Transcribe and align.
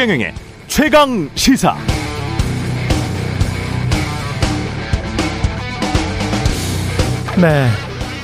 최경영의 0.00 0.32
최강 0.66 1.28
시사. 1.34 1.76
네. 7.40 7.68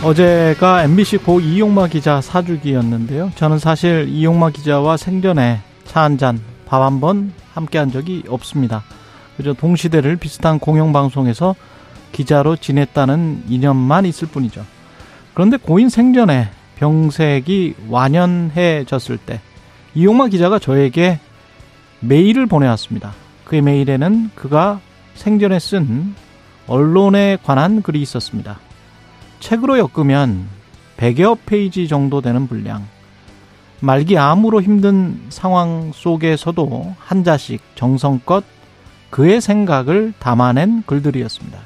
어제가 0.02 0.84
MBC 0.84 1.18
고 1.18 1.40
이용마 1.40 1.88
기자 1.88 2.20
사주기였는데요. 2.20 3.32
저는 3.34 3.58
사실 3.58 4.06
이용마 4.08 4.50
기자와 4.50 4.96
생전에 4.96 5.60
차 5.84 6.02
한 6.02 6.18
잔, 6.18 6.40
밥 6.66 6.82
한 6.82 7.00
번 7.00 7.32
함께 7.54 7.78
한 7.78 7.90
적이 7.90 8.22
없습니다. 8.28 8.82
그저 9.36 9.52
동시대를 9.54 10.16
비슷한 10.16 10.58
공영방송에서 10.58 11.54
기자로 12.12 12.56
지냈다는 12.56 13.44
인연만 13.48 14.04
있을 14.06 14.28
뿐이죠. 14.28 14.64
그런데 15.34 15.56
고인 15.56 15.88
생전에 15.88 16.48
병색이 16.76 17.74
완연해졌을 17.88 19.18
때 19.18 19.40
이용마 19.94 20.28
기자가 20.28 20.58
저에게 20.58 21.18
메일을 22.00 22.46
보내왔습니다. 22.46 23.12
그의 23.44 23.62
메일에는 23.62 24.30
그가 24.34 24.80
생전에 25.14 25.58
쓴 25.58 26.14
언론에 26.66 27.38
관한 27.42 27.82
글이 27.82 28.00
있었습니다. 28.02 28.58
책으로 29.40 29.78
엮으면 29.78 30.48
100여 30.96 31.38
페이지 31.46 31.88
정도 31.88 32.20
되는 32.20 32.48
분량. 32.48 32.84
말기 33.80 34.18
암으로 34.18 34.62
힘든 34.62 35.20
상황 35.28 35.92
속에서도 35.94 36.94
한 36.98 37.24
자씩 37.24 37.60
정성껏 37.74 38.44
그의 39.10 39.40
생각을 39.40 40.12
담아낸 40.18 40.82
글들이었습니다. 40.86 41.58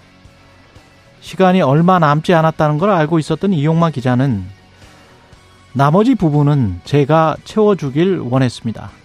시간이 1.20 1.62
얼마 1.62 1.98
남지 1.98 2.34
않았다는 2.34 2.78
걸 2.78 2.90
알고 2.90 3.18
있었던 3.18 3.52
이용마 3.52 3.90
기자는 3.90 4.44
나머지 5.72 6.14
부분은 6.14 6.80
제가 6.84 7.36
채워주길 7.44 8.18
원했습니다. 8.18 8.99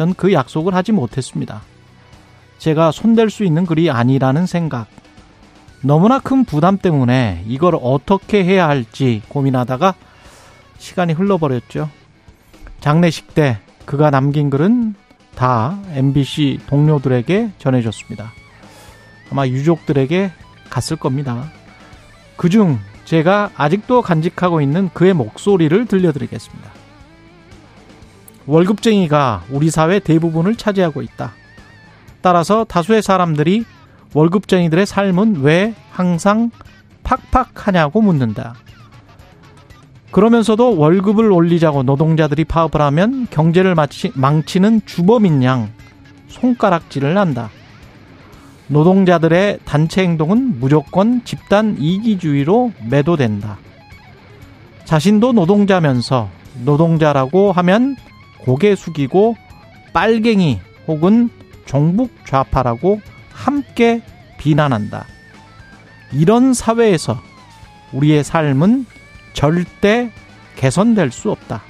전 0.00 0.14
그 0.14 0.32
약속을 0.32 0.74
하지 0.74 0.92
못했습니다. 0.92 1.60
제가 2.56 2.90
손댈 2.90 3.28
수 3.28 3.44
있는 3.44 3.66
글이 3.66 3.90
아니라는 3.90 4.46
생각, 4.46 4.86
너무나 5.82 6.18
큰 6.18 6.46
부담 6.46 6.78
때문에 6.78 7.44
이걸 7.46 7.76
어떻게 7.82 8.42
해야 8.42 8.66
할지 8.66 9.20
고민하다가 9.28 9.94
시간이 10.78 11.12
흘러버렸죠. 11.12 11.90
장례식 12.80 13.34
때 13.34 13.58
그가 13.84 14.10
남긴 14.10 14.48
글은 14.48 14.94
다 15.34 15.78
MBC 15.92 16.60
동료들에게 16.66 17.50
전해졌습니다. 17.58 18.32
아마 19.30 19.46
유족들에게 19.46 20.32
갔을 20.70 20.96
겁니다. 20.96 21.52
그중 22.38 22.78
제가 23.04 23.50
아직도 23.54 24.00
간직하고 24.00 24.62
있는 24.62 24.88
그의 24.94 25.12
목소리를 25.12 25.84
들려드리겠습니다. 25.84 26.79
월급쟁이가 28.50 29.44
우리 29.50 29.70
사회 29.70 30.00
대부분을 30.00 30.56
차지하고 30.56 31.02
있다. 31.02 31.34
따라서 32.20 32.64
다수의 32.64 33.00
사람들이 33.00 33.64
월급쟁이들의 34.12 34.86
삶은 34.86 35.42
왜 35.42 35.72
항상 35.92 36.50
팍팍하냐고 37.04 38.02
묻는다. 38.02 38.54
그러면서도 40.10 40.76
월급을 40.76 41.30
올리자고 41.30 41.84
노동자들이 41.84 42.44
파업을 42.44 42.80
하면 42.80 43.28
경제를 43.30 43.76
망치는 44.14 44.80
주범인 44.84 45.44
양 45.44 45.70
손가락질을 46.26 47.16
한다. 47.16 47.50
노동자들의 48.66 49.60
단체 49.64 50.02
행동은 50.02 50.58
무조건 50.58 51.24
집단 51.24 51.76
이기주의로 51.78 52.72
매도된다. 52.88 53.58
자신도 54.84 55.34
노동자면서 55.34 56.28
노동자라고 56.64 57.52
하면 57.52 57.94
고개 58.44 58.74
숙이고 58.74 59.36
빨갱이 59.92 60.60
혹은 60.86 61.30
종북 61.66 62.10
좌파라고 62.26 63.00
함께 63.32 64.02
비난한다. 64.38 65.06
이런 66.12 66.54
사회에서 66.54 67.20
우리의 67.92 68.24
삶은 68.24 68.86
절대 69.32 70.10
개선될 70.56 71.10
수 71.12 71.30
없다. 71.30 71.62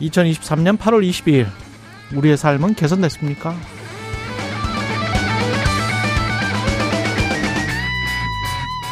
2023년 0.00 0.78
8월 0.78 1.08
22일 1.08 1.46
우리의 2.14 2.36
삶은 2.36 2.74
개선됐습니까? 2.74 3.54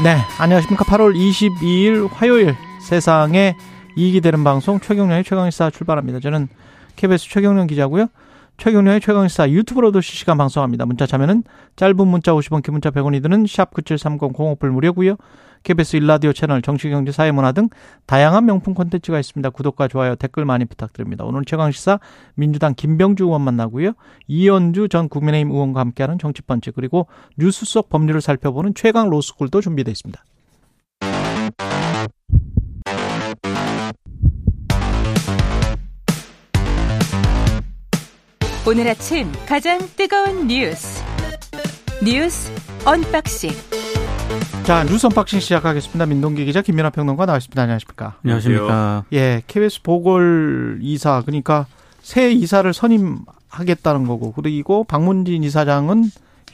네, 0.03 0.19
안녕하십니까. 0.39 0.85
8월 0.85 1.15
22일 1.17 2.11
화요일 2.13 2.57
세상에 2.81 3.57
이익이 3.97 4.21
되는 4.21 4.43
방송 4.43 4.81
최경련의 4.81 5.25
최강시사 5.25 5.71
출발합니다. 5.71 6.21
저는 6.21 6.49
KBS 6.97 7.29
최경련 7.29 7.67
기자고요. 7.67 8.09
최경련의 8.57 9.01
최강시사 9.01 9.51
유튜브로도 9.51 10.01
실시간 10.01 10.39
방송합니다. 10.39 10.87
문자 10.87 11.07
참여는 11.07 11.45
짧은 11.77 12.07
문자 12.07 12.33
50원, 12.33 12.63
긴 12.63 12.73
문자 12.73 12.91
100원이 12.91 13.23
드는 13.23 13.45
샵9730 13.45 14.33
공오플 14.33 14.71
무료고요. 14.71 15.17
KBS 15.65 15.97
일라디오 15.97 16.33
채널 16.33 16.61
정치경제 16.61 17.11
사회문화 17.11 17.53
등 17.53 17.69
다양한 18.07 18.45
명품 18.45 18.75
콘텐츠가 18.75 19.19
있습니다. 19.19 19.51
구독과 19.51 19.89
좋아요, 19.89 20.15
댓글 20.15 20.45
많이 20.45 20.67
부탁드립니다. 20.67 21.25
오늘 21.25 21.45
최강시사 21.45 22.01
민주당 22.35 22.75
김병주 22.75 23.25
의원 23.25 23.43
만나고요. 23.43 23.93
이현주 24.29 24.89
전 24.89 25.09
국민의힘 25.09 25.51
의원과 25.51 25.81
함께하는 25.81 26.19
정치펀치 26.19 26.73
그리고 26.73 27.07
뉴스 27.39 27.65
속 27.65 27.89
법률을 27.89 28.21
살펴보는 28.21 28.75
최강 28.75 29.09
로스쿨도 29.09 29.63
준비되어 29.63 29.91
있습니다. 29.91 30.23
오늘 38.67 38.89
아침 38.89 39.31
가장 39.47 39.79
뜨거운 39.95 40.47
뉴스 40.47 41.05
뉴스 42.03 42.51
언박싱 42.87 43.51
자 44.63 44.85
뉴스 44.85 45.05
언박싱 45.07 45.41
시작하겠습니다. 45.41 46.07
민동기 46.07 46.47
기자 46.47 46.63
김민아 46.63 46.89
평론가 46.89 47.27
나와있습니다. 47.27 47.61
안녕하십니까? 47.61 48.17
안녕하십니까? 48.25 49.05
예, 49.13 49.43
KBS 49.47 49.83
보궐 49.83 50.79
이사 50.81 51.21
그러니까 51.21 51.67
새 52.01 52.33
이사를 52.33 52.73
선임하겠다는 52.73 54.07
거고 54.07 54.33
그리고 54.33 54.85
박문진 54.85 55.45
이사장은 55.45 56.05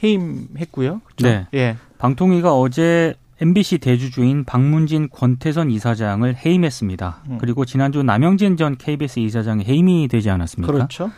해임했고요. 0.03 0.99
그렇죠? 1.05 1.27
네. 1.27 1.47
예. 1.53 1.77
방통위가 1.97 2.53
어제 2.53 3.13
MBC 3.39 3.77
대주주인 3.77 4.43
박문진 4.43 5.09
권태선 5.09 5.71
이사장을 5.71 6.35
해임했습니다. 6.45 7.23
음. 7.29 7.37
그리고 7.39 7.63
지난주 7.63 8.03
남영진 8.03 8.57
전 8.57 8.77
KBS 8.77 9.19
이사장이 9.19 9.63
해임이 9.63 10.09
되지 10.09 10.29
않았습니까? 10.29 10.71
그렇죠. 10.71 11.09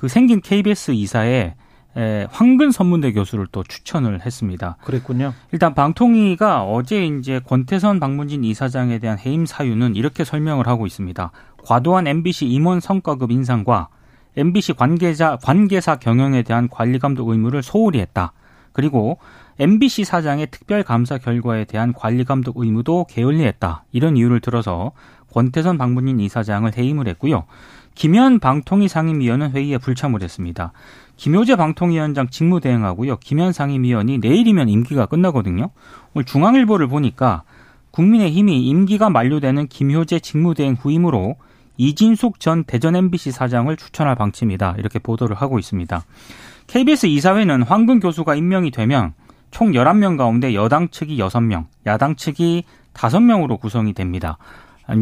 그 0.00 0.08
생긴 0.08 0.40
KBS 0.40 0.92
이사에 0.92 1.52
에, 1.94 2.26
황근 2.30 2.70
선문대 2.70 3.12
교수를 3.12 3.46
또 3.52 3.62
추천을 3.62 4.24
했습니다. 4.24 4.78
그랬군요. 4.82 5.34
일단 5.52 5.74
방통위가 5.74 6.62
어제 6.62 7.04
이제 7.04 7.38
권태선 7.46 8.00
박문진 8.00 8.42
이사장에 8.42 8.98
대한 8.98 9.18
해임 9.18 9.44
사유는 9.44 9.96
이렇게 9.96 10.24
설명을 10.24 10.66
하고 10.66 10.86
있습니다. 10.86 11.32
과도한 11.66 12.06
MBC 12.06 12.46
임원 12.46 12.80
성과급 12.80 13.30
인상과 13.30 13.88
MBC 14.38 14.72
관계자 14.72 15.36
관계사 15.42 15.96
경영에 15.96 16.44
대한 16.44 16.70
관리 16.70 16.98
감독 16.98 17.28
의무를 17.28 17.62
소홀히 17.62 18.00
했다. 18.00 18.32
그리고 18.72 19.18
MBC 19.58 20.04
사장의 20.04 20.46
특별 20.50 20.82
감사 20.82 21.18
결과에 21.18 21.66
대한 21.66 21.92
관리 21.92 22.24
감독 22.24 22.56
의무도 22.56 23.04
게을리했다. 23.10 23.84
이런 23.92 24.16
이유를 24.16 24.40
들어서 24.40 24.92
권태선 25.34 25.76
박문진 25.76 26.20
이사장을 26.20 26.74
해임을 26.74 27.06
했고요. 27.08 27.44
김현 28.00 28.38
방통위 28.38 28.88
상임위원은 28.88 29.50
회의에 29.50 29.76
불참을 29.76 30.22
했습니다. 30.22 30.72
김효재 31.18 31.56
방통위원장 31.56 32.30
직무대행하고요. 32.30 33.18
김현 33.18 33.52
상임위원이 33.52 34.20
내일이면 34.20 34.70
임기가 34.70 35.04
끝나거든요. 35.04 35.68
오늘 36.14 36.24
중앙일보를 36.24 36.86
보니까 36.86 37.42
국민의힘이 37.90 38.66
임기가 38.68 39.10
만료되는 39.10 39.66
김효재 39.66 40.20
직무대행 40.20 40.78
후임으로 40.80 41.36
이진숙 41.76 42.40
전 42.40 42.64
대전 42.64 42.96
MBC 42.96 43.32
사장을 43.32 43.76
추천할 43.76 44.14
방침이다. 44.14 44.76
이렇게 44.78 44.98
보도를 44.98 45.36
하고 45.36 45.58
있습니다. 45.58 46.02
KBS 46.68 47.04
이사회는 47.04 47.64
황근 47.64 48.00
교수가 48.00 48.34
임명이 48.34 48.70
되면 48.70 49.12
총 49.50 49.72
11명 49.72 50.16
가운데 50.16 50.54
여당 50.54 50.88
측이 50.88 51.18
6명, 51.18 51.66
야당 51.84 52.16
측이 52.16 52.64
5명으로 52.94 53.60
구성이 53.60 53.92
됩니다. 53.92 54.38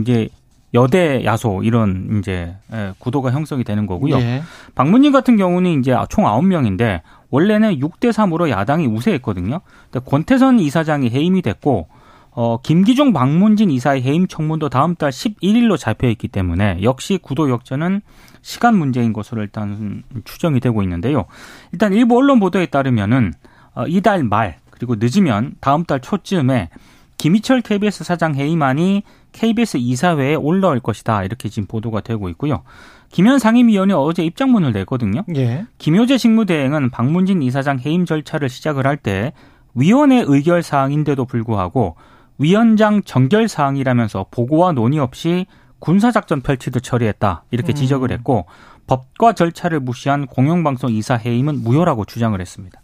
이제 0.01 0.29
여대 0.75 1.25
야소 1.25 1.63
이런 1.63 2.19
이제 2.19 2.55
예, 2.73 2.93
구도가 2.99 3.31
형성이 3.33 3.65
되는 3.65 3.87
거고요. 3.87 4.17
예. 4.17 4.43
박문진 4.75 5.13
같은 5.13 5.37
경우는 5.37 5.81
이제 5.81 5.97
총 6.11 6.25
9명인데 6.25 7.01
원래는 7.31 7.79
6대 7.79 8.11
3으로 8.11 8.49
야당이 8.51 8.87
우세했거든요. 8.87 9.61
근데 9.91 10.05
권태선 10.05 10.61
이사장이 10.61 11.11
해임이 11.11 11.43
됐고 11.43 11.89
어 12.31 12.61
김기종 12.63 13.13
박문진 13.13 13.71
이사의 13.71 14.03
해임 14.03 14.27
청문도 14.27 14.69
다음 14.69 14.95
달 14.95 15.11
11일로 15.11 15.79
잡혀 15.79 16.09
있기 16.09 16.29
때문에 16.29 16.83
역시 16.83 17.19
구도 17.21 17.51
역전은 17.51 18.03
시간 18.43 18.77
문제인 18.77 19.13
것으로 19.13 19.43
일단 19.43 20.03
추정이 20.25 20.61
되고 20.61 20.83
있는데요. 20.83 21.25
일단 21.73 21.93
일부 21.93 22.17
언론 22.17 22.39
보도에 22.41 22.67
따르면은 22.67 23.33
어, 23.75 23.85
이달 23.87 24.23
말 24.23 24.59
그리고 24.71 24.95
늦으면 24.99 25.55
다음 25.61 25.85
달 25.85 26.01
초쯤에 26.01 26.69
김희철 27.17 27.63
KBS 27.63 28.05
사장 28.05 28.37
해임안이 28.37 29.03
KBS 29.33 29.77
이사회에 29.79 30.35
올라올 30.35 30.81
것이다. 30.81 31.25
이렇게 31.25 31.49
지금 31.49 31.67
보도가 31.67 32.01
되고 32.01 32.29
있고요. 32.31 32.63
김현 33.11 33.39
상임위원이 33.39 33.93
어제 33.95 34.25
입장문을 34.25 34.73
냈거든요. 34.73 35.25
예. 35.37 35.67
김효재 35.79 36.19
직무대행은 36.19 36.91
박문진 36.91 37.43
이사장 37.43 37.79
해임 37.81 38.05
절차를 38.05 38.49
시작을 38.49 38.87
할 38.87 38.97
때 38.97 39.33
위원회 39.75 40.25
의결 40.27 40.63
사항인데도 40.63 41.25
불구하고 41.25 41.97
위원장 42.39 43.03
정결 43.03 43.49
사항이라면서 43.49 44.27
보고와 44.31 44.73
논의 44.73 44.99
없이 44.99 45.47
군사작전 45.79 46.41
펼치듯 46.41 46.83
처리했다. 46.83 47.45
이렇게 47.51 47.73
음. 47.73 47.75
지적을 47.75 48.11
했고 48.11 48.47
법과 48.89 49.35
절차를 49.35 49.81
무시한 49.81 50.27
공영방송 50.27 50.91
이사 50.93 51.15
해임은 51.15 51.63
무효라고 51.63 52.05
주장을 52.05 52.39
했습니다. 52.41 52.81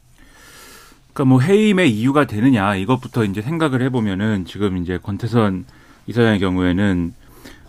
그러니까 1.12 1.24
뭐 1.24 1.40
해임의 1.40 1.90
이유가 1.92 2.26
되느냐 2.26 2.74
이것부터 2.76 3.24
이제 3.24 3.40
생각을 3.42 3.82
해보면은 3.82 4.44
지금 4.44 4.76
이제 4.76 4.98
권태선 4.98 5.64
이사장의 6.06 6.40
경우에는 6.40 7.14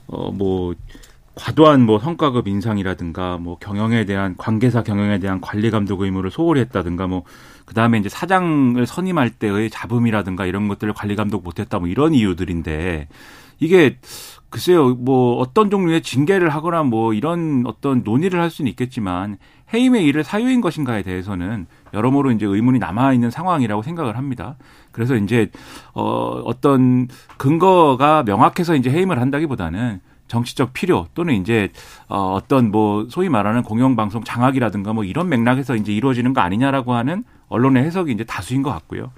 어뭐 0.07 0.75
과도한 1.35 1.81
뭐 1.81 1.99
성과급 1.99 2.47
인상이라든가 2.47 3.37
뭐 3.37 3.57
경영에 3.57 4.05
대한 4.05 4.35
관계사 4.37 4.83
경영에 4.83 5.19
대한 5.19 5.41
관리 5.41 5.69
감독 5.69 6.01
의무를 6.01 6.31
소홀히 6.31 6.61
했다든가 6.61 7.07
뭐 7.07 7.23
그다음에 7.65 7.97
이제 7.97 8.07
사장을 8.09 8.83
선임할 8.85 9.31
때의 9.31 9.69
잡음이라든가 9.69 10.45
이런 10.45 10.67
것들을 10.67 10.93
관리 10.93 11.15
감독 11.15 11.43
못 11.43 11.59
했다 11.59 11.79
뭐 11.79 11.87
이런 11.89 12.13
이유들인데 12.13 13.07
이게 13.59 13.97
글쎄요 14.49 14.95
뭐 14.95 15.37
어떤 15.37 15.69
종류의 15.69 16.01
징계를 16.01 16.49
하거나 16.49 16.83
뭐 16.83 17.13
이런 17.13 17.63
어떤 17.65 18.03
논의를 18.03 18.39
할 18.39 18.49
수는 18.49 18.69
있겠지만 18.69 19.37
해임의 19.73 20.05
일을 20.05 20.23
사유인 20.23 20.61
것인가에 20.61 21.03
대해서는 21.03 21.67
여러모로 21.95 22.31
이제 22.31 22.45
의문이 22.45 22.79
남아 22.79 23.13
있는 23.13 23.31
상황이라고 23.31 23.81
생각을 23.81 24.17
합니다. 24.17 24.57
그래서 24.91 25.15
이제 25.15 25.49
어 25.93 26.41
어떤 26.45 27.07
근거가 27.37 28.23
명확해서 28.23 28.75
이제 28.75 28.91
해임을 28.91 29.19
한다기보다는 29.19 30.01
정치적 30.27 30.73
필요 30.73 31.07
또는 31.13 31.35
이제 31.35 31.69
어 32.07 32.33
어떤 32.33 32.71
뭐 32.71 33.07
소위 33.09 33.29
말하는 33.29 33.63
공영방송 33.63 34.23
장악이라든가 34.23 34.93
뭐 34.93 35.03
이런 35.03 35.29
맥락에서 35.29 35.75
이제 35.75 35.93
이루어지는 35.93 36.33
거 36.33 36.41
아니냐라고 36.41 36.93
하는 36.93 37.23
언론의 37.47 37.83
해석이 37.83 38.11
이제 38.11 38.23
다수인 38.23 38.61
것 38.61 38.71
같고요. 38.71 39.11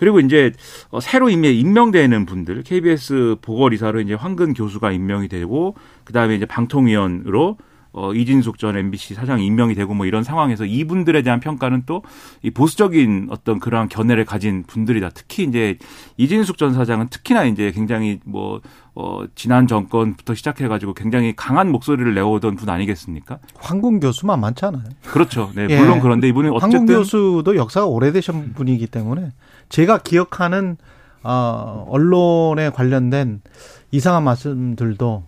그리고 0.00 0.18
이제 0.18 0.52
어, 0.90 0.98
새로 0.98 1.28
임명 1.28 1.52
임명되는 1.52 2.24
분들 2.24 2.62
KBS 2.62 3.36
보궐이사로 3.42 4.00
이제 4.00 4.14
황근 4.14 4.54
교수가 4.54 4.92
임명이 4.92 5.28
되고 5.28 5.76
그다음에 6.04 6.34
이제 6.36 6.46
방통위원으로 6.46 7.58
어, 7.92 8.12
이진숙 8.12 8.58
전 8.58 8.76
MBC 8.76 9.14
사장이 9.14 9.44
임명이 9.46 9.74
되고 9.74 9.94
뭐 9.94 10.06
이런 10.06 10.22
상황에서 10.22 10.64
이분들에 10.64 11.22
대한 11.22 11.40
평가는 11.40 11.84
또 11.86 12.02
이 12.42 12.50
보수적인 12.50 13.28
어떤 13.30 13.58
그러한 13.58 13.88
견해를 13.88 14.24
가진 14.24 14.64
분들이다. 14.66 15.10
특히 15.14 15.44
이제 15.44 15.76
이진숙 16.16 16.56
전 16.58 16.72
사장은 16.74 17.08
특히나 17.08 17.44
이제 17.44 17.70
굉장히 17.72 18.18
뭐, 18.24 18.60
어, 18.94 19.24
지난 19.34 19.66
정권부터 19.66 20.34
시작해가지고 20.34 20.94
굉장히 20.94 21.34
강한 21.36 21.70
목소리를 21.70 22.14
내오던 22.14 22.56
분 22.56 22.68
아니겠습니까? 22.68 23.38
황군 23.56 24.00
교수만 24.00 24.40
많잖아요. 24.40 24.84
그렇죠. 25.06 25.50
네, 25.54 25.66
예. 25.68 25.78
물론 25.78 26.00
그런데 26.00 26.28
이분은 26.28 26.50
어쨌든 26.52 26.86
교수도 26.86 27.56
역사가 27.56 27.86
오래되신 27.86 28.54
분이기 28.54 28.86
때문에 28.86 29.32
제가 29.68 29.98
기억하는 29.98 30.76
어, 31.22 31.86
언론에 31.88 32.70
관련된 32.70 33.42
이상한 33.90 34.24
말씀들도 34.24 35.24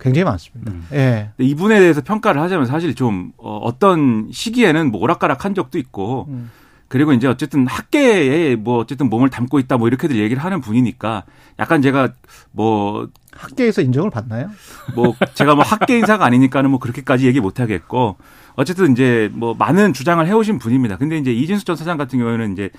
굉장히 0.00 0.24
많습니다. 0.24 0.72
음. 0.72 0.86
예. 0.92 1.30
이분에 1.38 1.78
대해서 1.78 2.00
평가를 2.00 2.40
하자면 2.40 2.66
사실 2.66 2.94
좀 2.94 3.32
어, 3.36 3.58
어떤 3.58 4.28
시기에는 4.32 4.90
뭐 4.90 5.00
오락가락한 5.02 5.54
적도 5.54 5.78
있고 5.78 6.26
음. 6.30 6.50
그리고 6.88 7.12
이제 7.12 7.28
어쨌든 7.28 7.66
학계에 7.68 8.56
뭐 8.56 8.78
어쨌든 8.78 9.08
몸을 9.08 9.28
담고 9.28 9.60
있다 9.60 9.76
뭐 9.76 9.86
이렇게들 9.86 10.16
얘기를 10.16 10.42
하는 10.42 10.60
분이니까 10.60 11.22
약간 11.60 11.82
제가 11.82 12.14
뭐 12.50 13.08
학계에서 13.32 13.82
인정을 13.82 14.10
받나요? 14.10 14.50
뭐 14.96 15.14
제가 15.34 15.54
뭐 15.54 15.62
학계 15.62 15.98
인사가 15.98 16.24
아니니까는 16.24 16.70
뭐 16.70 16.80
그렇게까지 16.80 17.26
얘기 17.26 17.38
못 17.38 17.60
하겠고 17.60 18.16
어쨌든 18.56 18.92
이제 18.92 19.30
뭐 19.32 19.54
많은 19.54 19.92
주장을 19.92 20.26
해오신 20.26 20.58
분입니다. 20.58 20.96
근데 20.96 21.16
이제 21.16 21.32
이진수 21.32 21.64
전 21.64 21.76
사장 21.76 21.96
같은 21.96 22.18
경우에는 22.18 22.54
이제 22.54 22.70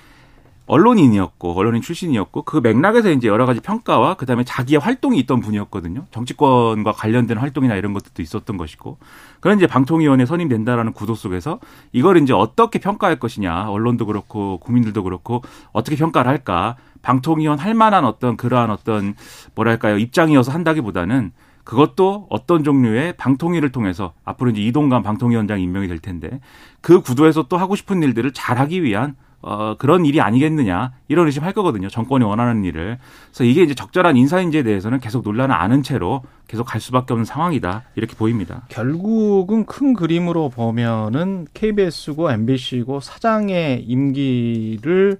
언론인이었고 0.66 1.54
언론인 1.54 1.82
출신이었고 1.82 2.42
그 2.42 2.58
맥락에서 2.58 3.10
이제 3.10 3.28
여러 3.28 3.46
가지 3.46 3.60
평가와 3.60 4.14
그다음에 4.14 4.44
자기의 4.44 4.80
활동이 4.80 5.18
있던 5.20 5.40
분이었거든요. 5.40 6.06
정치권과 6.10 6.92
관련된 6.92 7.38
활동이나 7.38 7.74
이런 7.74 7.92
것들도 7.92 8.22
있었던 8.22 8.56
것이고 8.56 8.98
그런 9.40 9.58
이제 9.58 9.66
방통위원회 9.66 10.24
선임된다라는 10.24 10.92
구도 10.92 11.14
속에서 11.14 11.58
이걸 11.92 12.16
이제 12.18 12.32
어떻게 12.32 12.78
평가할 12.78 13.18
것이냐 13.18 13.68
언론도 13.70 14.06
그렇고 14.06 14.58
국민들도 14.58 15.02
그렇고 15.02 15.42
어떻게 15.72 15.96
평가를 15.96 16.30
할까 16.30 16.76
방통위원 17.02 17.58
할 17.58 17.74
만한 17.74 18.04
어떤 18.04 18.36
그러한 18.36 18.70
어떤 18.70 19.14
뭐랄까요 19.54 19.98
입장이어서 19.98 20.52
한다기보다는 20.52 21.32
그것도 21.64 22.26
어떤 22.28 22.64
종류의 22.64 23.16
방통위를 23.16 23.70
통해서 23.70 24.14
앞으로 24.24 24.50
이제 24.50 24.62
이동관 24.62 25.02
방통위원장 25.02 25.60
임명이 25.60 25.88
될 25.88 25.98
텐데 25.98 26.40
그 26.80 27.00
구도에서 27.00 27.46
또 27.48 27.56
하고 27.56 27.76
싶은 27.76 28.02
일들을 28.02 28.32
잘하기 28.32 28.82
위한 28.82 29.16
어, 29.42 29.74
그런 29.76 30.06
일이 30.06 30.20
아니겠느냐 30.20 30.92
이런 31.08 31.26
의심 31.26 31.42
할 31.42 31.52
거거든요. 31.52 31.88
정권이 31.88 32.24
원하는 32.24 32.64
일을. 32.64 32.98
그래서 33.26 33.44
이게 33.44 33.62
이제 33.62 33.74
적절한 33.74 34.16
인사인지에 34.16 34.62
대해서는 34.62 35.00
계속 35.00 35.22
논란을 35.24 35.54
아는 35.54 35.82
채로 35.82 36.22
계속 36.46 36.64
갈 36.64 36.80
수밖에 36.80 37.12
없는 37.12 37.24
상황이다 37.24 37.82
이렇게 37.96 38.14
보입니다. 38.14 38.62
결국은 38.68 39.66
큰 39.66 39.94
그림으로 39.94 40.48
보면은 40.48 41.46
KBS고 41.54 42.30
MBC고 42.30 43.00
사장의 43.00 43.82
임기를 43.82 45.18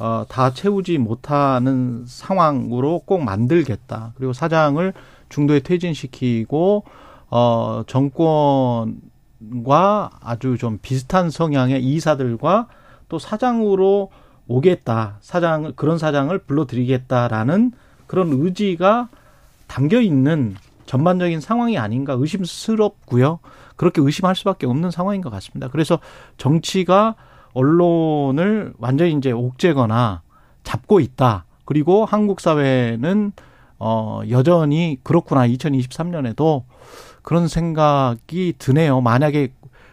어, 0.00 0.24
다 0.28 0.52
채우지 0.52 0.98
못하는 0.98 2.04
상황으로 2.06 3.00
꼭 3.04 3.22
만들겠다. 3.24 4.12
그리고 4.16 4.32
사장을 4.32 4.92
중도에 5.28 5.60
퇴진시키고 5.60 6.84
어, 7.30 7.82
정권과 7.86 8.90
아주 10.20 10.56
좀 10.58 10.78
비슷한 10.80 11.30
성향의 11.30 11.82
이사들과 11.82 12.68
또 13.14 13.20
사장으로 13.20 14.10
오겠다. 14.48 15.18
사장 15.20 15.72
그런 15.76 15.98
사장을 15.98 16.36
불러들이겠다라는 16.36 17.70
그런 18.08 18.32
의지가 18.32 19.08
담겨 19.68 20.00
있는 20.00 20.56
전반적인 20.86 21.40
상황이 21.40 21.78
아닌가 21.78 22.14
의심스럽고요. 22.14 23.38
그렇게 23.76 24.02
의심할 24.02 24.34
수밖에 24.34 24.66
없는 24.66 24.90
상황인 24.90 25.20
것 25.20 25.30
같습니다. 25.30 25.68
그래서 25.68 26.00
정치가 26.38 27.14
언론을 27.52 28.74
완전히 28.78 29.12
이제 29.12 29.30
옥죄거나 29.30 30.22
잡고 30.64 30.98
있다. 30.98 31.44
그리고 31.64 32.04
한국 32.04 32.40
사회는 32.40 33.30
어 33.78 34.22
여전히 34.28 34.98
그렇구나. 35.04 35.46
2023년에도 35.46 36.64
그런 37.22 37.46
생각이 37.46 38.54
드네요. 38.58 39.00
만약에 39.00 39.52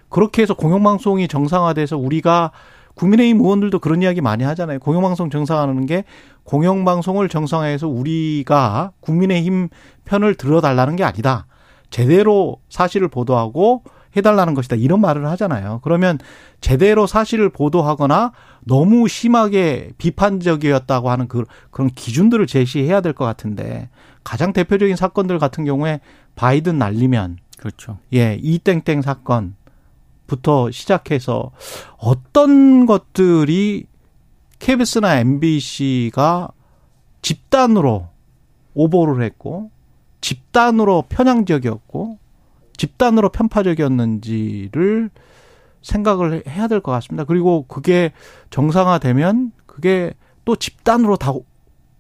그렇게 0.10 0.42
해서 0.42 0.56
공영방송이 0.56 1.28
정상화돼서 1.28 2.00
우리가 2.00 2.52
국민의힘 2.96 3.40
의원들도 3.42 3.80
그런 3.80 4.02
이야기 4.02 4.22
많이 4.22 4.44
하잖아요. 4.44 4.80
공영방송 4.80 5.30
정상화하는 5.30 5.86
게 5.86 6.04
공영방송을 6.44 7.30
정상화해서 7.30 7.88
우리가 7.88 8.92
국민의힘 9.00 9.70
편을 10.06 10.36
들어달라는 10.36 10.96
게 10.96 11.04
아니다. 11.04 11.46
제대로 11.90 12.58
사실을 12.70 13.08
보도하고 13.08 13.84
해달라는 14.16 14.54
것이다. 14.56 14.76
이런 14.76 15.00
말을 15.00 15.26
하잖아요. 15.28 15.80
그러면 15.84 16.20
제대로 16.60 17.08
사실을 17.08 17.50
보도하거나 17.50 18.34
너무 18.66 19.08
심하게 19.08 19.92
비판적이었다고 19.98 21.10
하는 21.10 21.28
그, 21.28 21.46
그런 21.70 21.90
기준들을 21.90 22.46
제시해야 22.48 23.02
될 23.02 23.14
것 23.14 23.26
같은데 23.26 23.90
가장 24.24 24.54
대표적인 24.54 24.96
사건들 24.96 25.40
같은 25.40 25.64
경우에 25.66 26.02
바이든 26.36 26.78
날리면 26.78 27.38
그렇죠. 27.58 28.00
예, 28.14 28.38
이땡땡 28.42 29.02
사건 29.02 29.56
부터 30.32 30.72
시작해서 30.72 31.52
어떤 31.98 32.86
것들이 32.86 33.86
KBS나 34.60 35.20
MBC가 35.20 36.50
집단으로 37.22 38.08
오보를 38.74 39.24
했고 39.26 39.72
집단으로 40.22 41.04
편향적이었고 41.10 42.18
집단으로 42.78 43.28
편파적이었는지를 43.30 45.10
생각을 45.82 46.44
해야 46.48 46.68
될 46.70 46.80
것 46.80 46.92
같습니다. 46.94 47.26
그리고 47.26 47.66
그게 47.68 48.14
정상화되면 48.52 49.52
그게 49.66 50.14
또 50.46 50.56
집단으로 50.56 51.18
다 51.18 51.34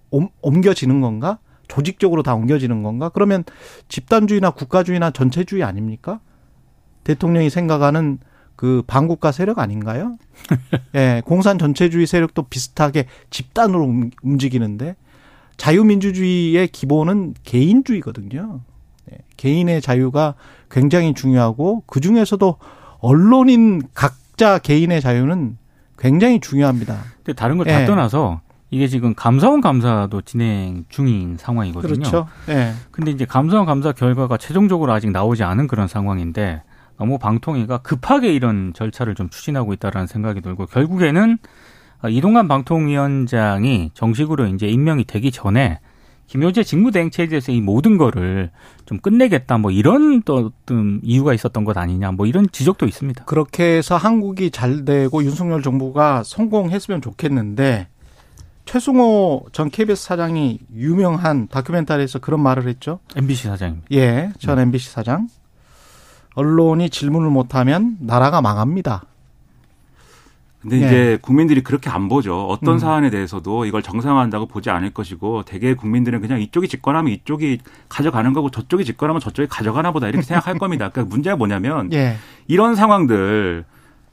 옮- 0.09 0.29
옮겨지는 0.41 1.01
건가? 1.01 1.39
조직적으로 1.67 2.23
다 2.23 2.33
옮겨지는 2.35 2.81
건가? 2.83 3.09
그러면 3.09 3.43
집단주의나 3.89 4.51
국가주의나 4.51 5.11
전체주의 5.11 5.63
아닙니까? 5.63 6.19
대통령이 7.03 7.49
생각하는 7.49 8.19
그 8.55 8.83
반국가 8.85 9.31
세력 9.31 9.59
아닌가요? 9.59 10.17
예, 10.95 11.21
공산 11.25 11.57
전체주의 11.57 12.05
세력도 12.05 12.43
비슷하게 12.43 13.05
집단으로 13.29 13.83
움- 13.85 14.11
움직이는데 14.21 14.95
자유민주주의의 15.57 16.67
기본은 16.67 17.33
개인주의거든요. 17.43 18.61
예, 19.11 19.17
개인의 19.37 19.81
자유가 19.81 20.35
굉장히 20.69 21.13
중요하고 21.13 21.83
그 21.85 21.99
중에서도 22.01 22.57
언론인 22.99 23.81
각자 23.93 24.57
개인의 24.59 25.01
자유는 25.01 25.57
굉장히 25.97 26.39
중요합니다. 26.39 26.97
근데 27.17 27.33
다른 27.33 27.57
걸다 27.57 27.81
예. 27.81 27.85
떠나서 27.85 28.41
이게 28.69 28.87
지금 28.87 29.13
감사원 29.13 29.61
감사도 29.61 30.21
진행 30.21 30.85
중인 30.89 31.37
상황이거든요. 31.37 31.93
그렇죠. 31.93 32.27
예. 32.49 32.73
근데 32.91 33.11
이제 33.11 33.25
감사원 33.25 33.65
감사 33.65 33.91
결과가 33.91 34.37
최종적으로 34.37 34.93
아직 34.93 35.11
나오지 35.11 35.43
않은 35.43 35.67
그런 35.67 35.87
상황인데 35.87 36.63
너무 37.01 37.17
방통위가 37.17 37.79
급하게 37.79 38.31
이런 38.31 38.73
절차를 38.75 39.15
좀 39.15 39.27
추진하고 39.27 39.73
있다라는 39.73 40.05
생각이 40.05 40.39
들고 40.41 40.67
결국에는 40.67 41.39
이동관 42.07 42.47
방통위원장이 42.47 43.89
정식으로 43.95 44.45
이제 44.45 44.67
임명이 44.67 45.05
되기 45.05 45.31
전에 45.31 45.79
김효재 46.27 46.61
직무대행체제에서 46.61 47.53
이 47.53 47.59
모든 47.59 47.97
거를 47.97 48.51
좀 48.85 48.99
끝내겠다 48.99 49.57
뭐 49.57 49.71
이런 49.71 50.21
또 50.21 50.51
어떤 50.63 50.99
이유가 51.01 51.33
있었던 51.33 51.65
것 51.65 51.75
아니냐 51.75 52.11
뭐 52.11 52.27
이런 52.27 52.47
지적도 52.51 52.85
있습니다. 52.85 53.25
그렇게 53.25 53.77
해서 53.77 53.97
한국이 53.97 54.51
잘 54.51 54.85
되고 54.85 55.23
윤석열 55.23 55.63
정부가 55.63 56.21
성공했으면 56.23 57.01
좋겠는데 57.01 57.87
최승호 58.65 59.47
전 59.53 59.71
KBS 59.71 60.05
사장이 60.05 60.59
유명한 60.75 61.47
다큐멘터리에서 61.47 62.19
그런 62.19 62.41
말을 62.41 62.67
했죠. 62.67 62.99
MBC 63.15 63.47
사장입니다. 63.47 63.87
예, 63.91 64.31
전 64.37 64.57
네. 64.57 64.61
MBC 64.61 64.91
사장. 64.91 65.27
언론이 66.35 66.89
질문을 66.89 67.29
못하면 67.29 67.97
나라가 67.99 68.41
망합니다. 68.41 69.03
근데 70.61 70.79
예. 70.79 70.85
이제 70.85 71.19
국민들이 71.21 71.63
그렇게 71.63 71.89
안 71.89 72.07
보죠. 72.07 72.45
어떤 72.47 72.75
음. 72.75 72.79
사안에 72.79 73.09
대해서도 73.09 73.65
이걸 73.65 73.81
정상화한다고 73.81 74.45
보지 74.45 74.69
않을 74.69 74.91
것이고 74.91 75.43
대개 75.43 75.73
국민들은 75.73 76.21
그냥 76.21 76.39
이쪽이 76.39 76.67
집권하면 76.67 77.11
이쪽이 77.11 77.59
가져가는 77.89 78.31
거고 78.31 78.51
저쪽이 78.51 78.85
집권하면 78.85 79.19
저쪽이 79.19 79.49
가져가나 79.49 79.91
보다 79.91 80.07
이렇게 80.07 80.21
생각할 80.21 80.57
겁니다. 80.59 80.89
그러니까 80.89 81.09
문제가 81.11 81.35
뭐냐면 81.35 81.91
예. 81.93 82.17
이런 82.47 82.75
상황들 82.75 83.65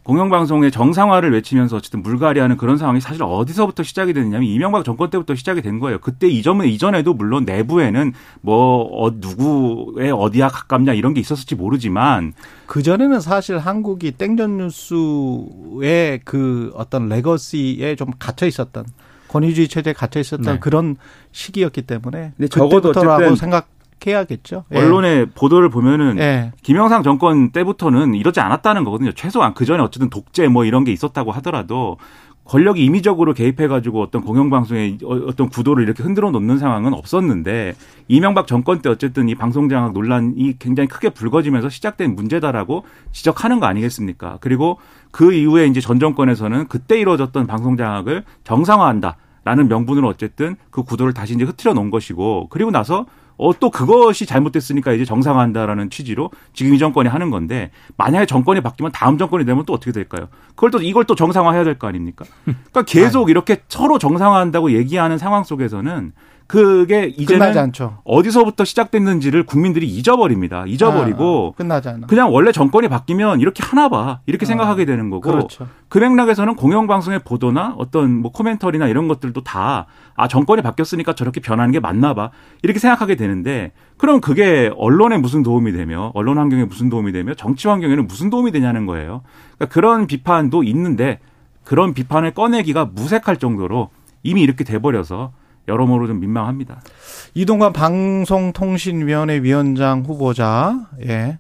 공영방송의 0.08 0.70
정상화를 0.70 1.34
외치면서 1.34 1.76
어쨌든 1.76 2.02
물갈이하는 2.02 2.56
그런 2.56 2.78
상황이 2.78 2.98
사실 2.98 3.22
어디서부터 3.22 3.82
시작이 3.82 4.14
됐냐면 4.14 4.44
이명박 4.44 4.82
정권 4.82 5.10
때부터 5.10 5.34
시작이 5.34 5.60
된 5.60 5.78
거예요. 5.80 5.98
그때 5.98 6.26
이전 6.26 6.64
이전에도 6.64 7.12
물론 7.12 7.44
내부에는 7.44 8.14
뭐 8.40 8.88
어, 8.90 9.10
누구의 9.14 10.10
어디야 10.10 10.48
가깝냐 10.48 10.94
이런 10.94 11.12
게 11.12 11.20
있었을지 11.20 11.54
모르지만 11.56 12.32
그 12.64 12.82
전에는 12.82 13.20
사실 13.20 13.58
한국이 13.58 14.12
땡전 14.12 14.56
뉴스의 14.56 16.20
그 16.24 16.72
어떤 16.74 17.10
레거시에 17.10 17.94
좀 17.96 18.10
갇혀 18.18 18.46
있었던 18.46 18.86
권위주의 19.28 19.68
체제에 19.68 19.92
갇혀 19.92 20.20
있었던 20.20 20.54
네. 20.54 20.58
그런 20.58 20.96
시기였기 21.32 21.82
때문에 21.82 22.32
근데 22.34 22.48
적어도 22.48 22.90
어쨌든 22.90 23.36
생각 23.36 23.68
해야겠죠. 24.06 24.64
예. 24.72 24.78
언론의 24.78 25.26
보도를 25.34 25.68
보면은 25.70 26.18
예. 26.18 26.52
김영삼 26.62 27.02
정권 27.02 27.50
때부터는 27.50 28.14
이러지 28.14 28.40
않았다는 28.40 28.84
거거든요. 28.84 29.12
최소한 29.12 29.54
그 29.54 29.64
전에 29.64 29.82
어쨌든 29.82 30.10
독재 30.10 30.48
뭐 30.48 30.64
이런 30.64 30.84
게 30.84 30.92
있었다고 30.92 31.32
하더라도 31.32 31.96
권력이 32.44 32.82
임의적으로 32.82 33.34
개입해가지고 33.34 34.00
어떤 34.00 34.22
공영방송의 34.22 34.98
어- 35.04 35.20
어떤 35.26 35.50
구도를 35.50 35.84
이렇게 35.84 36.02
흔들어 36.02 36.30
놓는 36.30 36.56
상황은 36.56 36.94
없었는데 36.94 37.74
이명박 38.08 38.46
정권 38.46 38.80
때 38.80 38.88
어쨌든 38.88 39.28
이 39.28 39.34
방송장악 39.34 39.92
논란이 39.92 40.58
굉장히 40.58 40.88
크게 40.88 41.10
불거지면서 41.10 41.68
시작된 41.68 42.14
문제다라고 42.14 42.84
지적하는 43.12 43.60
거 43.60 43.66
아니겠습니까? 43.66 44.38
그리고 44.40 44.78
그 45.10 45.34
이후에 45.34 45.66
이제 45.66 45.80
전 45.82 45.98
정권에서는 46.00 46.68
그때 46.68 46.98
이루어졌던 46.98 47.46
방송장악을 47.46 48.24
정상화한다 48.44 49.16
라는 49.44 49.68
명분으로 49.68 50.08
어쨌든 50.08 50.56
그 50.70 50.82
구도를 50.82 51.12
다시 51.12 51.34
이제 51.34 51.44
흐트려 51.44 51.74
놓은 51.74 51.90
것이고 51.90 52.48
그리고 52.48 52.70
나서 52.70 53.04
어, 53.38 53.59
또 53.59 53.71
그것이 53.71 54.26
잘못됐으니까 54.26 54.92
이제 54.92 55.04
정상화한다라는 55.04 55.90
취지로 55.90 56.30
지금 56.52 56.75
이 56.75 56.78
정권이 56.78 57.09
하는 57.09 57.30
건데 57.30 57.71
만약에 57.97 58.26
정권이 58.26 58.61
바뀌면 58.61 58.92
다음 58.92 59.16
정권이 59.16 59.45
되면 59.45 59.64
또 59.64 59.73
어떻게 59.73 59.92
될까요? 59.92 60.28
그걸 60.57 60.71
또 60.73 60.83
이걸 60.83 61.04
또 61.04 61.14
정상화해야 61.14 61.64
될 61.64 61.78
거 61.78 61.87
아닙니까? 61.87 62.25
그러니까 62.45 62.83
계속 62.83 63.30
이렇게 63.30 63.62
서로 63.68 63.99
정상화한다고 63.99 64.73
얘기하는 64.73 65.16
상황 65.18 65.45
속에서는 65.45 66.12
그게 66.48 67.12
이제는. 67.14 67.72
어디서부터 68.04 68.64
시작됐는지를 68.64 69.44
국민들이 69.44 69.86
잊어버립니다. 69.86 70.64
잊어버리고 70.66 71.52
아, 71.54 71.58
끝나지 71.58 71.90
않아. 71.90 72.06
그냥 72.06 72.32
원래 72.32 72.52
정권이 72.52 72.88
바뀌면 72.88 73.40
이렇게 73.40 73.62
하나 73.62 73.90
봐 73.90 74.20
이렇게 74.24 74.46
생각하게 74.46 74.86
되는 74.86 75.10
거고 75.10 75.30
그렇죠. 75.30 75.68
그 75.90 75.98
맥락에서는 75.98 76.56
공영방송의 76.56 77.20
보도나 77.20 77.74
어떤 77.76 78.14
뭐 78.14 78.32
코멘터리나 78.32 78.88
이런 78.88 79.08
것들도 79.08 79.42
다, 79.42 79.86
아, 80.14 80.26
정권이 80.26 80.62
바뀌었으니까 80.62 81.14
저렇게 81.14 81.40
변하는 81.40 81.70
게 81.70 81.80
맞나 81.80 82.14
봐. 82.14 82.30
이렇게 82.62 82.78
생각하게 82.78 83.16
되는데, 83.16 83.72
그럼 83.98 84.20
그게 84.20 84.70
언론에 84.76 85.18
무슨 85.18 85.42
도움이 85.42 85.72
되며, 85.72 86.12
언론 86.14 86.38
환경에 86.38 86.64
무슨 86.64 86.88
도움이 86.88 87.12
되며, 87.12 87.34
정치 87.34 87.68
환경에는 87.68 88.06
무슨 88.06 88.30
도움이 88.30 88.52
되냐는 88.52 88.86
거예요. 88.86 89.22
그러니까 89.56 89.72
그런 89.72 90.06
비판도 90.06 90.62
있는데, 90.64 91.20
그런 91.64 91.94
비판을 91.94 92.32
꺼내기가 92.32 92.86
무색할 92.86 93.36
정도로 93.36 93.90
이미 94.22 94.42
이렇게 94.42 94.64
돼버려서 94.64 95.32
여러모로 95.68 96.06
좀 96.06 96.20
민망합니다. 96.20 96.80
이동관 97.34 97.72
방송통신위원회 97.72 99.42
위원장 99.42 100.02
후보자, 100.02 100.88
예. 101.06 101.38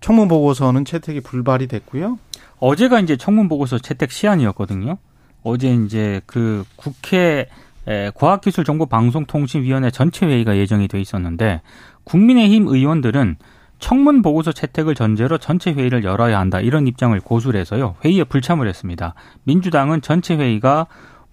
청문 0.00 0.28
보고서는 0.28 0.84
채택이 0.84 1.20
불발이 1.20 1.68
됐고요. 1.68 2.18
어제가 2.58 3.00
이제 3.00 3.16
청문 3.16 3.48
보고서 3.48 3.78
채택 3.78 4.12
시한이었거든요. 4.12 4.98
어제 5.42 5.74
이제 5.74 6.20
그 6.26 6.64
국회 6.76 7.48
에, 7.88 8.10
과학기술정보방송통신위원회 8.14 9.90
전체 9.90 10.26
회의가 10.26 10.56
예정이 10.56 10.86
돼 10.86 11.00
있었는데 11.00 11.62
국민의힘 12.04 12.68
의원들은 12.68 13.36
청문 13.80 14.22
보고서 14.22 14.52
채택을 14.52 14.94
전제로 14.94 15.38
전체 15.38 15.72
회의를 15.72 16.04
열어야 16.04 16.38
한다 16.38 16.60
이런 16.60 16.86
입장을 16.86 17.18
고수를 17.18 17.58
해서요 17.58 17.96
회의에 18.04 18.22
불참을 18.22 18.68
했습니다. 18.68 19.14
민주당은 19.42 20.02
전체 20.02 20.36
회의가 20.36 20.86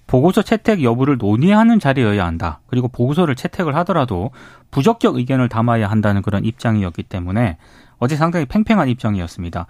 보고서 0.09 0.41
채택 0.41 0.81
여부를 0.81 1.17
논의하는 1.19 1.79
자리여야 1.79 2.25
한다. 2.25 2.61
그리고 2.65 2.87
보고서를 2.87 3.35
채택을 3.35 3.75
하더라도 3.77 4.31
부적격 4.71 5.17
의견을 5.17 5.49
담아야 5.49 5.87
한다는 5.87 6.23
그런 6.23 6.43
입장이었기 6.45 7.03
때문에 7.03 7.57
어제 7.99 8.15
상당히 8.15 8.45
팽팽한 8.47 8.89
입장이었습니다. 8.89 9.67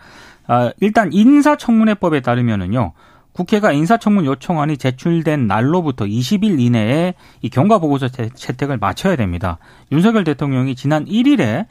아, 0.47 0.71
일단 0.79 1.11
인사청문회법에 1.11 2.21
따르면은요. 2.21 2.93
국회가 3.33 3.73
인사청문 3.73 4.25
요청안이 4.25 4.77
제출된 4.77 5.45
날로부터 5.45 6.05
20일 6.05 6.59
이내에 6.61 7.15
이 7.41 7.49
경과 7.49 7.77
보고서 7.79 8.07
채- 8.07 8.29
채택을 8.33 8.77
마쳐야 8.77 9.17
됩니다. 9.17 9.57
윤석열 9.91 10.23
대통령이 10.23 10.73
지난 10.75 11.03
1일에 11.05 11.65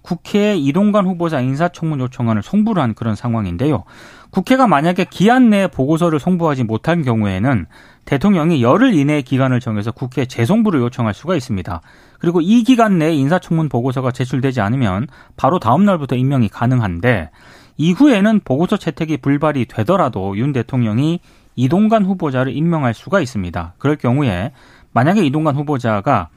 국회에 0.00 0.56
이동관 0.56 1.06
후보자 1.06 1.40
인사청문 1.40 2.00
요청안을 2.00 2.42
송부를 2.42 2.82
한 2.82 2.94
그런 2.94 3.14
상황인데요. 3.14 3.84
국회가 4.34 4.66
만약에 4.66 5.04
기한 5.04 5.48
내에 5.48 5.68
보고서를 5.68 6.18
송부하지 6.18 6.64
못한 6.64 7.02
경우에는 7.02 7.66
대통령이 8.04 8.64
열흘 8.64 8.92
이내의 8.92 9.22
기간을 9.22 9.60
정해서 9.60 9.92
국회에 9.92 10.24
재송부를 10.24 10.80
요청할 10.80 11.14
수가 11.14 11.36
있습니다. 11.36 11.80
그리고 12.18 12.40
이 12.40 12.64
기간 12.64 12.98
내에 12.98 13.14
인사청문 13.14 13.68
보고서가 13.68 14.10
제출되지 14.10 14.60
않으면 14.60 15.06
바로 15.36 15.60
다음 15.60 15.84
날부터 15.84 16.16
임명이 16.16 16.48
가능한데 16.48 17.30
이후에는 17.76 18.40
보고서 18.44 18.76
채택이 18.76 19.18
불발이 19.18 19.66
되더라도 19.66 20.36
윤 20.36 20.52
대통령이 20.52 21.20
이동관 21.54 22.04
후보자를 22.04 22.56
임명할 22.56 22.92
수가 22.92 23.20
있습니다. 23.20 23.74
그럴 23.78 23.94
경우에 23.94 24.50
만약에 24.92 25.24
이동관 25.24 25.54
후보자가 25.54 26.28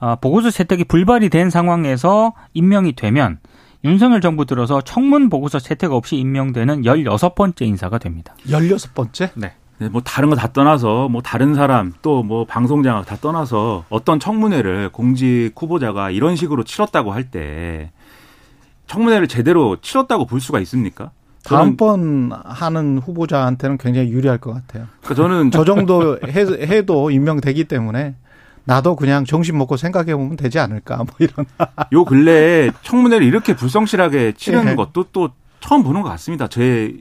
아, 0.00 0.16
보고서 0.16 0.50
채택이 0.50 0.84
불발이 0.84 1.30
된 1.30 1.48
상황에서 1.48 2.34
임명이 2.52 2.92
되면 2.92 3.38
윤석열 3.84 4.20
정부 4.20 4.44
들어서 4.44 4.80
청문 4.80 5.28
보고서 5.28 5.58
채택 5.58 5.92
없이 5.92 6.16
임명되는 6.16 6.82
16번째 6.82 7.62
인사가 7.62 7.98
됩니다. 7.98 8.34
16번째? 8.46 9.30
네. 9.34 9.52
네, 9.78 9.88
뭐 9.88 10.00
다른 10.02 10.30
거 10.30 10.36
다 10.36 10.52
떠나서 10.52 11.08
뭐 11.08 11.22
다른 11.22 11.54
사람 11.54 11.92
또 12.02 12.22
뭐 12.22 12.44
방송장악 12.44 13.04
다 13.06 13.16
떠나서 13.20 13.84
어떤 13.88 14.20
청문회를 14.20 14.90
공직 14.90 15.50
후보자가 15.56 16.10
이런 16.10 16.36
식으로 16.36 16.62
치렀다고 16.62 17.10
할 17.12 17.30
때 17.30 17.90
청문회를 18.86 19.26
제대로 19.26 19.76
치렀다고 19.80 20.26
볼 20.26 20.40
수가 20.40 20.60
있습니까? 20.60 21.10
다음번 21.44 22.30
하는 22.44 22.98
후보자한테는 22.98 23.78
굉장히 23.78 24.10
유리할 24.10 24.38
것 24.38 24.52
같아요. 24.52 24.86
그러니까 25.00 25.14
저는 25.22 25.50
저 25.50 25.64
정도 25.64 26.18
해, 26.28 26.40
해도 26.66 27.10
임명되기 27.10 27.64
때문에 27.64 28.14
나도 28.64 28.96
그냥 28.96 29.24
정신 29.24 29.58
먹고 29.58 29.76
생각해 29.76 30.14
보면 30.14 30.36
되지 30.36 30.58
않을까 30.58 30.96
뭐 30.98 31.06
이런. 31.18 31.46
요 31.92 32.04
근래에 32.04 32.70
청문회를 32.82 33.26
이렇게 33.26 33.56
불성실하게 33.56 34.32
치르는 34.32 34.72
예. 34.72 34.76
것도 34.76 35.06
또 35.12 35.30
처음 35.60 35.82
보는 35.82 36.02
것 36.02 36.08
같습니다. 36.10 36.48
제, 36.48 36.94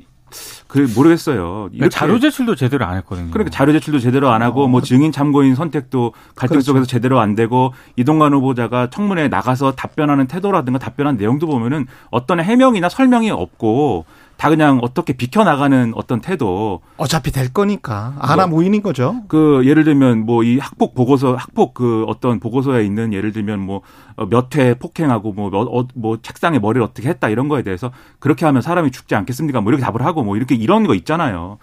그, 0.68 0.88
모르겠어요. 0.96 1.70
이렇게 1.74 1.89
자료 1.89 2.20
제출도 2.20 2.56
제대로 2.56 2.86
안 2.86 2.98
했거든요. 2.98 3.32
그러니까 3.32 3.51
자료 3.51 3.74
제출도 3.74 4.00
제대로 4.00 4.30
안 4.30 4.41
하고 4.41 4.68
뭐 4.68 4.82
증인 4.82 5.12
참고인 5.12 5.56
선택도 5.56 6.13
갈등 6.36 6.56
그렇죠. 6.56 6.68
속에서 6.68 6.86
제대로 6.86 7.20
안 7.20 7.36
되고 7.36 7.74
이동관 7.98 8.34
후보자가 8.34 8.89
청문회에 8.89 9.27
나가서 9.27 9.74
답변하는 9.74 10.27
태도라든가 10.27 10.80
답변한 10.80 11.18
내용도 11.18 11.48
보면은 11.48 11.88
어떤 12.10 12.39
해명이나 12.39 12.88
설명이 12.88 13.32
없고 13.32 14.06
다 14.41 14.50
그냥 14.50 14.79
어떻게 14.81 15.13
비켜나가는 15.13 15.91
어떤 15.95 16.19
태도 16.19 16.81
어차피 16.98 17.31
될 17.31 17.53
거니까 17.53 18.13
뭐. 18.15 18.24
아나 18.27 18.48
무인인 18.48 18.81
거죠. 18.81 19.21
그 19.27 19.62
예를 19.65 19.83
들면 19.83 20.25
뭐 20.25 20.41
이 20.43 20.57
학폭 20.57 20.95
보고서 20.95 21.36
학폭 21.36 21.75
그 21.75 22.05
어떤 22.07 22.39
보고서에 22.39 22.83
있는 22.83 23.13
예를 23.13 23.33
들면 23.33 23.60
뭐 23.60 23.83
몇 24.31 24.55
회 24.55 24.74
폭행하고 24.74 25.33
뭐, 25.33 25.51
뭐, 25.51 25.88
뭐 25.93 26.17
책상에 26.24 26.57
머리를 26.57 26.81
어떻게 26.81 27.07
했다 27.07 27.29
이런 27.29 27.50
거에 27.50 27.62
대해서 27.62 27.91
그렇게 28.17 28.48
하면 28.48 28.63
사람이 28.63 28.89
죽지 28.89 29.13
않겠습니까? 29.13 29.62
뭐 29.62 29.71
이렇게 29.71 29.86
답을 29.86 30.03
하고 30.03 30.24
뭐 30.24 30.36
이렇게 30.38 30.55
이런 30.55 30.88
거 30.88 30.95
있잖아요. 30.95 31.60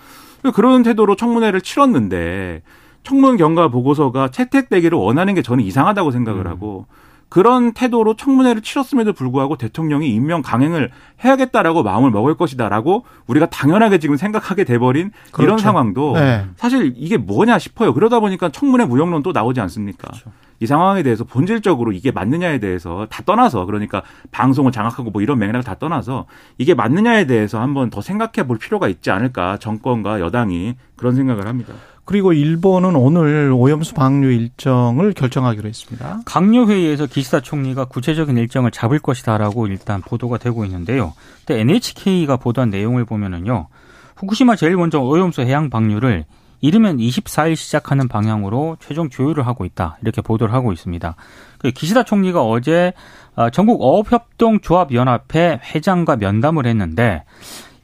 그런 0.54 0.84
태도로 0.84 1.16
청문회를 1.16 1.60
치렀는데 1.62 2.62
청문 3.02 3.36
경과 3.38 3.66
보고서가 3.66 4.28
채택되기를 4.28 4.96
원하는 4.96 5.34
게 5.34 5.42
저는 5.42 5.64
이상하다고 5.64 6.12
생각을 6.12 6.46
음. 6.46 6.50
하고 6.52 6.86
그런 7.28 7.72
태도로 7.72 8.14
청문회를 8.14 8.62
치렀음에도 8.62 9.12
불구하고 9.12 9.56
대통령이 9.56 10.08
임명 10.10 10.42
강행을 10.42 10.90
해야겠다라고 11.24 11.82
마음을 11.82 12.10
먹을 12.10 12.36
것이다라고 12.36 13.04
우리가 13.26 13.46
당연하게 13.46 13.98
지금 13.98 14.16
생각하게 14.16 14.64
돼버린 14.64 15.10
이런 15.38 15.56
그렇죠. 15.56 15.62
상황도 15.62 16.14
네. 16.14 16.46
사실 16.56 16.94
이게 16.96 17.16
뭐냐 17.16 17.58
싶어요. 17.58 17.92
그러다 17.92 18.20
보니까 18.20 18.48
청문회 18.48 18.86
무용론 18.86 19.22
또 19.22 19.32
나오지 19.32 19.60
않습니까? 19.60 20.08
그렇죠. 20.08 20.30
이 20.60 20.66
상황에 20.66 21.02
대해서 21.02 21.24
본질적으로 21.24 21.92
이게 21.92 22.10
맞느냐에 22.10 22.58
대해서 22.58 23.06
다 23.10 23.22
떠나서 23.24 23.64
그러니까 23.64 24.02
방송을 24.32 24.72
장악하고 24.72 25.10
뭐 25.10 25.22
이런 25.22 25.38
맥락을 25.38 25.62
다 25.62 25.76
떠나서 25.76 26.26
이게 26.56 26.74
맞느냐에 26.74 27.26
대해서 27.26 27.60
한번 27.60 27.90
더 27.90 28.00
생각해 28.00 28.46
볼 28.46 28.58
필요가 28.58 28.88
있지 28.88 29.10
않을까 29.10 29.58
정권과 29.58 30.20
여당이 30.20 30.74
그런 30.96 31.14
생각을 31.14 31.46
합니다. 31.46 31.74
그리고 32.08 32.32
일본은 32.32 32.96
오늘 32.96 33.52
오염수 33.54 33.92
방류 33.92 34.32
일정을 34.32 35.12
결정하기로 35.12 35.68
했습니다. 35.68 36.20
강요 36.24 36.64
회의에서 36.64 37.04
기시다 37.04 37.40
총리가 37.40 37.84
구체적인 37.84 38.34
일정을 38.34 38.70
잡을 38.70 38.98
것이다라고 38.98 39.66
일단 39.66 40.00
보도가 40.00 40.38
되고 40.38 40.64
있는데요. 40.64 41.12
근데 41.44 41.60
NHK가 41.60 42.38
보도한 42.38 42.70
내용을 42.70 43.04
보면은요. 43.04 43.68
후쿠시마 44.16 44.56
제일 44.56 44.76
먼저 44.76 45.00
오염수 45.00 45.42
해양 45.42 45.68
방류를 45.68 46.24
이르면 46.62 46.96
24일 46.96 47.56
시작하는 47.56 48.08
방향으로 48.08 48.78
최종 48.80 49.10
조율을 49.10 49.46
하고 49.46 49.66
있다. 49.66 49.98
이렇게 50.00 50.22
보도를 50.22 50.54
하고 50.54 50.72
있습니다. 50.72 51.14
그 51.58 51.70
기시다 51.72 52.04
총리가 52.04 52.42
어제 52.42 52.94
어, 53.36 53.50
전국 53.50 53.82
어업협동조합연합회 53.82 55.60
회장과 55.62 56.16
면담을 56.16 56.64
했는데 56.64 57.24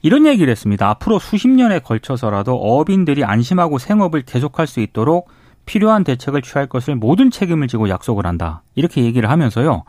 이런 0.04 0.26
얘기를 0.26 0.50
했습니다. 0.50 0.86
앞으로 0.90 1.18
수십 1.18 1.48
년에 1.48 1.78
걸쳐서라도 1.78 2.56
어업인들이 2.56 3.24
안심하고 3.24 3.78
생업을 3.78 4.20
계속할 4.20 4.66
수 4.66 4.80
있도록 4.80 5.30
필요한 5.64 6.04
대책을 6.04 6.42
취할 6.42 6.66
것을 6.66 6.94
모든 6.94 7.30
책임을 7.30 7.68
지고 7.68 7.88
약속을 7.88 8.26
한다. 8.26 8.62
이렇게 8.74 9.02
얘기를 9.02 9.30
하면서요. 9.30 9.84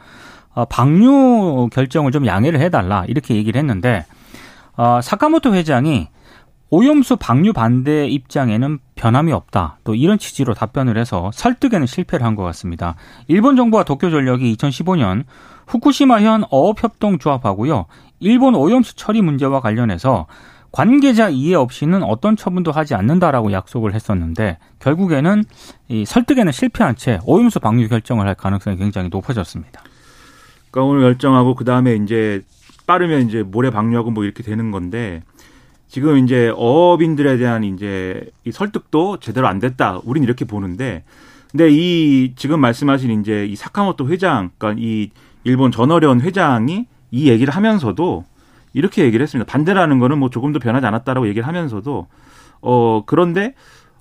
어, 0.54 0.66
방류 0.66 1.68
결정을 1.70 2.14
좀 2.14 2.26
양해를 2.26 2.62
해달라. 2.62 3.04
이렇게 3.10 3.36
얘기를 3.36 3.60
했는데 3.60 4.06
어, 4.78 5.02
사카모토 5.04 5.54
회장이 5.54 6.08
오염수 6.70 7.18
방류 7.18 7.52
반대 7.52 8.08
입장에는 8.08 8.80
변함이 8.96 9.34
없다. 9.34 9.80
또 9.84 9.96
이런 9.96 10.18
취지로 10.18 10.54
답변을 10.54 10.98
해서 10.98 11.30
설득에는 11.34 11.86
실패를 11.86 12.26
한 12.26 12.36
것 12.38 12.44
같습니다. 12.44 12.96
일본 13.28 13.58
정부와 13.58 13.84
도쿄전력이 13.84 14.56
2015년 14.56 15.26
후쿠시마현 15.68 16.46
어업협동조합하고요. 16.50 17.86
일본 18.20 18.56
오염수 18.56 18.96
처리 18.96 19.22
문제와 19.22 19.60
관련해서 19.60 20.28
관계자 20.72 21.30
이해 21.30 21.56
없이는 21.56 22.04
어떤 22.04 22.36
처분도 22.36 22.72
하지 22.72 22.96
않는다라고 22.96 23.52
약속을 23.52 23.94
했었는데 23.94 24.58
결국에는 24.80 25.44
이 25.88 26.06
설득에는 26.06 26.52
실패한 26.52 26.98
채 26.98 27.20
오염수 27.26 27.62
방류 27.62 27.88
결정을 27.88 28.28
할 28.28 28.36
가능성이 28.36 28.76
굉장히 28.76 29.10
높아졌습니다. 29.10 29.82
그러니까 30.70 30.92
오늘 30.92 31.02
결정하고 31.04 31.56
그 31.56 31.64
다음에 31.64 31.96
이제 31.96 32.44
빠르면 32.88 33.28
이제 33.28 33.42
모래 33.42 33.70
방류하고 33.70 34.12
뭐 34.12 34.26
이렇게 34.26 34.44
되는 34.44 34.72
건데 34.72 35.24
지금 35.88 36.18
이제 36.18 36.52
어업인들에 36.54 37.38
대한 37.38 37.64
이제 37.64 38.30
이 38.44 38.52
설득도 38.52 39.20
제대로 39.22 39.48
안 39.48 39.60
됐다. 39.60 40.02
우린 40.04 40.24
이렇게 40.24 40.44
보는데 40.44 41.04
근데 41.52 41.70
이 41.72 42.34
지금 42.36 42.60
말씀하신 42.60 43.22
이제 43.22 43.46
이 43.46 43.56
사카모토 43.56 44.10
회장, 44.10 44.52
그러니까 44.58 44.82
이 44.84 45.12
일본 45.46 45.72
전어련 45.72 46.20
회장이 46.20 46.86
이 47.12 47.30
얘기를 47.30 47.54
하면서도 47.54 48.26
이렇게 48.74 49.04
얘기를 49.04 49.24
했습니다. 49.24 49.50
반대라는 49.50 50.00
거는 50.00 50.18
뭐 50.18 50.30
조금도 50.30 50.60
변하지 50.60 50.86
않았다라고 50.86 51.28
얘기를 51.28 51.48
하면서도 51.48 52.08
어 52.62 53.04
그런데 53.06 53.54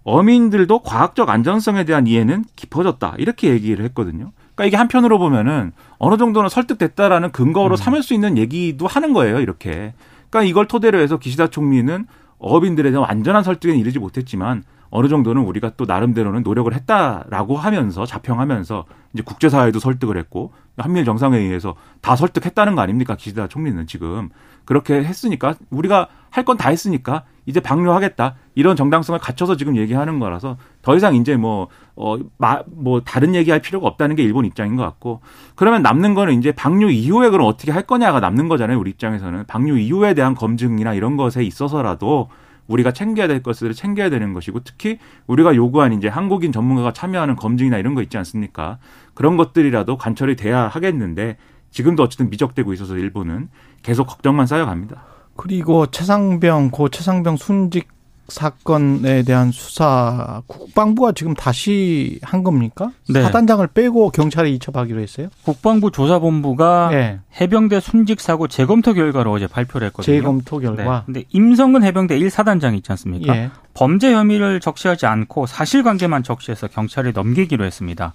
어민들도 0.02 0.80
과학적 0.80 1.30
안전성에 1.30 1.84
대한 1.84 2.06
이해는 2.06 2.44
깊어졌다. 2.56 3.14
이렇게 3.18 3.50
얘기를 3.50 3.84
했거든요. 3.86 4.32
그러니까 4.54 4.64
이게 4.66 4.76
한편으로 4.76 5.18
보면은 5.18 5.72
어느 5.98 6.16
정도는 6.16 6.48
설득됐다라는 6.48 7.32
근거로 7.32 7.76
삼을 7.76 8.02
수 8.02 8.14
있는 8.14 8.36
얘기도 8.36 8.86
하는 8.86 9.12
거예요. 9.12 9.40
이렇게. 9.40 9.94
그러니까 10.28 10.48
이걸 10.48 10.66
토대로 10.66 10.98
해서 10.98 11.18
기시다 11.18 11.46
총리는 11.46 12.06
어업인들에 12.38 12.90
대한 12.90 13.06
완전한 13.08 13.42
설득에 13.42 13.74
이르지 13.74 13.98
못했지만 13.98 14.64
어느 14.96 15.08
정도는 15.08 15.42
우리가 15.42 15.72
또 15.76 15.86
나름대로는 15.86 16.44
노력을 16.44 16.72
했다라고 16.72 17.56
하면서 17.56 18.06
자평하면서 18.06 18.84
이제 19.12 19.22
국제사회도 19.24 19.80
설득을 19.80 20.16
했고 20.16 20.52
한미일 20.78 21.04
정상회의에서 21.04 21.74
다 22.00 22.14
설득했다는 22.14 22.76
거 22.76 22.80
아닙니까? 22.80 23.16
기시다 23.16 23.48
총리는 23.48 23.86
지금. 23.88 24.28
그렇게 24.64 25.02
했으니까 25.02 25.56
우리가 25.70 26.06
할 26.30 26.44
건 26.44 26.56
다 26.56 26.68
했으니까 26.70 27.24
이제 27.44 27.58
방류하겠다. 27.58 28.36
이런 28.54 28.76
정당성을 28.76 29.18
갖춰서 29.18 29.56
지금 29.56 29.76
얘기하는 29.76 30.20
거라서 30.20 30.56
더 30.80 30.94
이상 30.96 31.16
이제 31.16 31.36
뭐 31.36 31.66
어, 31.96 32.16
마, 32.38 32.60
뭐, 32.66 33.00
다른 33.02 33.34
얘기할 33.36 33.60
필요가 33.60 33.86
없다는 33.86 34.16
게 34.16 34.24
일본 34.24 34.44
입장인 34.46 34.74
것 34.74 34.82
같고, 34.82 35.20
그러면 35.54 35.82
남는 35.82 36.14
거는 36.14 36.36
이제 36.40 36.50
방류 36.50 36.90
이후에 36.90 37.30
그럼 37.30 37.46
어떻게 37.46 37.70
할 37.70 37.82
거냐가 37.82 38.18
남는 38.18 38.48
거잖아요, 38.48 38.80
우리 38.80 38.90
입장에서는. 38.90 39.44
방류 39.46 39.78
이후에 39.78 40.14
대한 40.14 40.34
검증이나 40.34 40.94
이런 40.94 41.16
것에 41.16 41.44
있어서라도 41.44 42.30
우리가 42.66 42.92
챙겨야 42.92 43.28
될 43.28 43.42
것들을 43.42 43.74
챙겨야 43.74 44.10
되는 44.10 44.32
것이고, 44.32 44.60
특히 44.60 44.98
우리가 45.26 45.54
요구한 45.54 45.92
이제 45.92 46.08
한국인 46.08 46.52
전문가가 46.52 46.92
참여하는 46.92 47.36
검증이나 47.36 47.78
이런 47.78 47.94
거 47.94 48.02
있지 48.02 48.16
않습니까? 48.18 48.78
그런 49.14 49.36
것들이라도 49.36 49.96
관철이 49.98 50.36
돼야 50.36 50.68
하겠는데, 50.68 51.36
지금도 51.70 52.02
어쨌든 52.02 52.30
미적되고 52.30 52.72
있어서 52.72 52.96
일본은 52.96 53.48
계속 53.82 54.06
걱정만 54.06 54.46
쌓여갑니다. 54.46 55.04
그리고 55.36 55.86
최상병 55.86 56.70
고 56.70 56.88
최상병 56.88 57.36
순직 57.36 57.88
사건에 58.28 59.22
대한 59.22 59.52
수사 59.52 60.42
국방부가 60.46 61.12
지금 61.12 61.34
다시 61.34 62.18
한 62.22 62.42
겁니까? 62.42 62.90
네. 63.08 63.22
사단장을 63.22 63.66
빼고 63.68 64.10
경찰에 64.10 64.50
이첩하기로 64.50 65.00
했어요. 65.00 65.28
국방부 65.44 65.90
조사본부가 65.90 66.88
네. 66.90 67.20
해병대 67.40 67.80
순직 67.80 68.20
사고 68.20 68.48
재검토 68.48 68.94
결과를 68.94 69.30
어제 69.30 69.46
발표를 69.46 69.88
했거든요. 69.88 70.16
재검토 70.16 70.60
네. 70.60 70.66
결과. 70.66 71.02
근데 71.04 71.24
임성근 71.30 71.84
해병대 71.84 72.18
1사단장 72.18 72.76
있지 72.76 72.90
않습니까? 72.92 73.36
예. 73.36 73.50
범죄 73.74 74.12
혐의를 74.12 74.60
적시하지 74.60 75.06
않고 75.06 75.46
사실관계만 75.46 76.22
적시해서 76.22 76.68
경찰에 76.68 77.12
넘기기로 77.12 77.64
했습니다. 77.64 78.14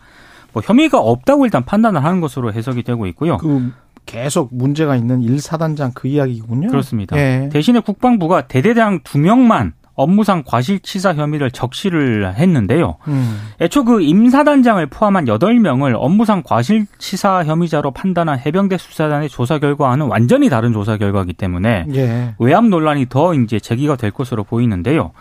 뭐 0.54 0.64
혐의가 0.66 1.00
없다고 1.00 1.46
일단 1.46 1.64
판단을 1.64 2.04
하는 2.04 2.22
것으로 2.22 2.52
해석이 2.54 2.84
되고 2.84 3.06
있고요. 3.08 3.38
그 3.38 3.72
계속 4.06 4.50
문제가 4.52 4.96
있는 4.96 5.22
1사단장 5.22 5.92
그 5.94 6.08
이야기군요. 6.08 6.70
그렇습니다. 6.70 7.16
예. 7.18 7.50
대신에 7.52 7.80
국방부가 7.80 8.48
대대장 8.48 9.02
두 9.04 9.20
명만 9.20 9.74
업무상 10.00 10.44
과실치사 10.46 11.16
혐의를 11.16 11.52
적시를 11.52 12.34
했는데요. 12.36 12.96
음. 13.10 13.50
애초 13.60 13.84
그 13.84 14.02
임사단장을 14.02 14.86
포함한 14.86 15.26
8명을 15.26 15.94
업무상 15.98 16.42
과실치사 16.42 17.44
혐의자로 17.44 17.92
판단한 17.92 18.40
해병대 18.40 18.78
수사단의 18.78 19.28
조사 19.28 19.60
결과와는 19.60 20.08
완전히 20.08 20.48
다른 20.48 20.72
조사 20.72 20.96
결과이기 20.96 21.34
때문에 21.34 21.86
예. 21.94 22.34
외압 22.40 22.66
논란이 22.66 23.08
더 23.10 23.34
이제 23.34 23.60
제기가 23.60 23.98
될 23.98 24.12
것으로 24.12 24.46
보이는데요. 24.46 25.12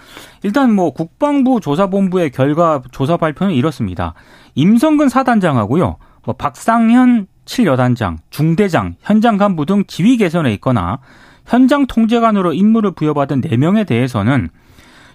일단 0.45 0.73
뭐 0.73 0.93
국방부 0.93 1.59
조사본부의 1.61 2.31
결과 2.31 2.81
조사 2.93 3.17
발표는 3.17 3.55
이렇습니다. 3.55 4.15
임성근 4.55 5.09
사단장하고요. 5.09 5.97
뭐 6.25 6.35
박상현 6.37 7.27
7여단장, 7.47 8.19
중대장, 8.31 8.95
현장 9.01 9.39
간부 9.39 9.67
등 9.67 9.83
지휘 9.89 10.19
개선에 10.19 10.53
있거나 10.55 10.99
현장 11.47 11.87
통제관으로 11.87 12.53
임무를 12.53 12.93
부여받은 12.93 13.41
4명에 13.41 13.87
대해서는 13.87 14.51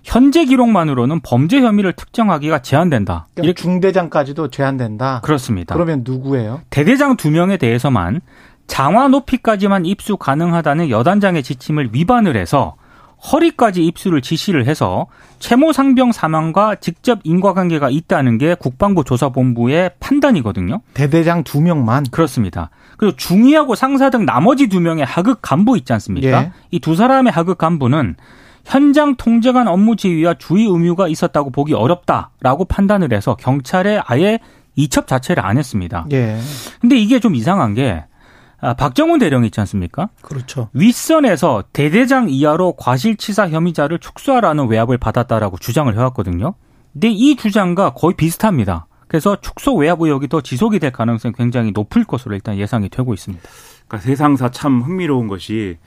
현재 0.03 0.45
기록만으로는 0.45 1.21
범죄 1.21 1.61
혐의를 1.61 1.93
특정하기가 1.93 2.61
제한된다. 2.61 3.27
그러니까 3.33 3.47
이렇게 3.47 3.61
중대장까지도 3.61 4.49
제한된다. 4.49 5.21
그렇습니다. 5.23 5.73
그러면 5.73 6.01
누구예요? 6.05 6.61
대대장 6.69 7.15
두 7.15 7.31
명에 7.31 7.57
대해서만 7.57 8.21
장화 8.67 9.07
높이까지만 9.07 9.85
입수 9.85 10.17
가능하다는 10.17 10.89
여단장의 10.89 11.43
지침을 11.43 11.89
위반을 11.93 12.35
해서 12.35 12.75
허리까지 13.31 13.85
입수를 13.85 14.21
지시를 14.21 14.67
해서 14.67 15.07
채모 15.39 15.71
상병 15.71 16.11
사망과 16.11 16.75
직접 16.75 17.19
인과관계가 17.23 17.89
있다는 17.89 18.37
게 18.37 18.53
국방부 18.53 19.05
조사본부의 19.05 19.91
판단이거든요. 20.01 20.81
대대장 20.93 21.45
두 21.45 21.61
명만. 21.61 22.03
그렇습니다. 22.11 22.69
그리고 22.97 23.15
중위하고 23.15 23.75
상사 23.75 24.09
등 24.09 24.25
나머지 24.25 24.67
두 24.67 24.81
명의 24.81 25.05
하급 25.05 25.39
간부 25.41 25.77
있지 25.77 25.93
않습니까? 25.93 26.43
예. 26.43 26.51
이두 26.71 26.95
사람의 26.95 27.31
하급 27.31 27.57
간부는 27.57 28.17
현장 28.65 29.15
통제관 29.15 29.67
업무 29.67 29.95
지휘와 29.95 30.35
주의 30.35 30.65
의무가 30.65 31.07
있었다고 31.07 31.51
보기 31.51 31.73
어렵다라고 31.73 32.65
판단을 32.65 33.13
해서 33.13 33.35
경찰에 33.35 34.01
아예 34.05 34.39
이첩 34.75 35.07
자체를 35.07 35.45
안 35.45 35.57
했습니다. 35.57 36.05
예. 36.11 36.39
근데 36.79 36.97
이게 36.97 37.19
좀 37.19 37.35
이상한 37.35 37.73
게 37.73 38.05
아, 38.59 38.73
박정훈 38.73 39.19
대령 39.19 39.43
있지 39.43 39.59
않습니까? 39.59 40.09
그렇죠. 40.21 40.69
윗선에서 40.71 41.65
대대장 41.73 42.29
이하로 42.29 42.75
과실치사 42.77 43.49
혐의자를 43.49 43.99
축소하라는 43.99 44.67
외압을 44.67 44.97
받았다라고 44.97 45.57
주장을 45.57 45.93
해왔거든요. 45.93 46.53
근데 46.93 47.09
이 47.09 47.35
주장과 47.35 47.93
거의 47.93 48.15
비슷합니다. 48.15 48.87
그래서 49.09 49.35
축소 49.41 49.75
외압 49.75 50.01
의혹이 50.01 50.29
더 50.29 50.39
지속이 50.39 50.79
될 50.79 50.91
가능성이 50.91 51.33
굉장히 51.37 51.71
높을 51.71 52.05
것으로 52.05 52.35
일단 52.35 52.57
예상이 52.57 52.87
되고 52.87 53.13
있습니다. 53.13 53.43
그러니까 53.87 54.07
세상사 54.07 54.49
참 54.51 54.81
흥미로운 54.81 55.27
것이 55.27 55.77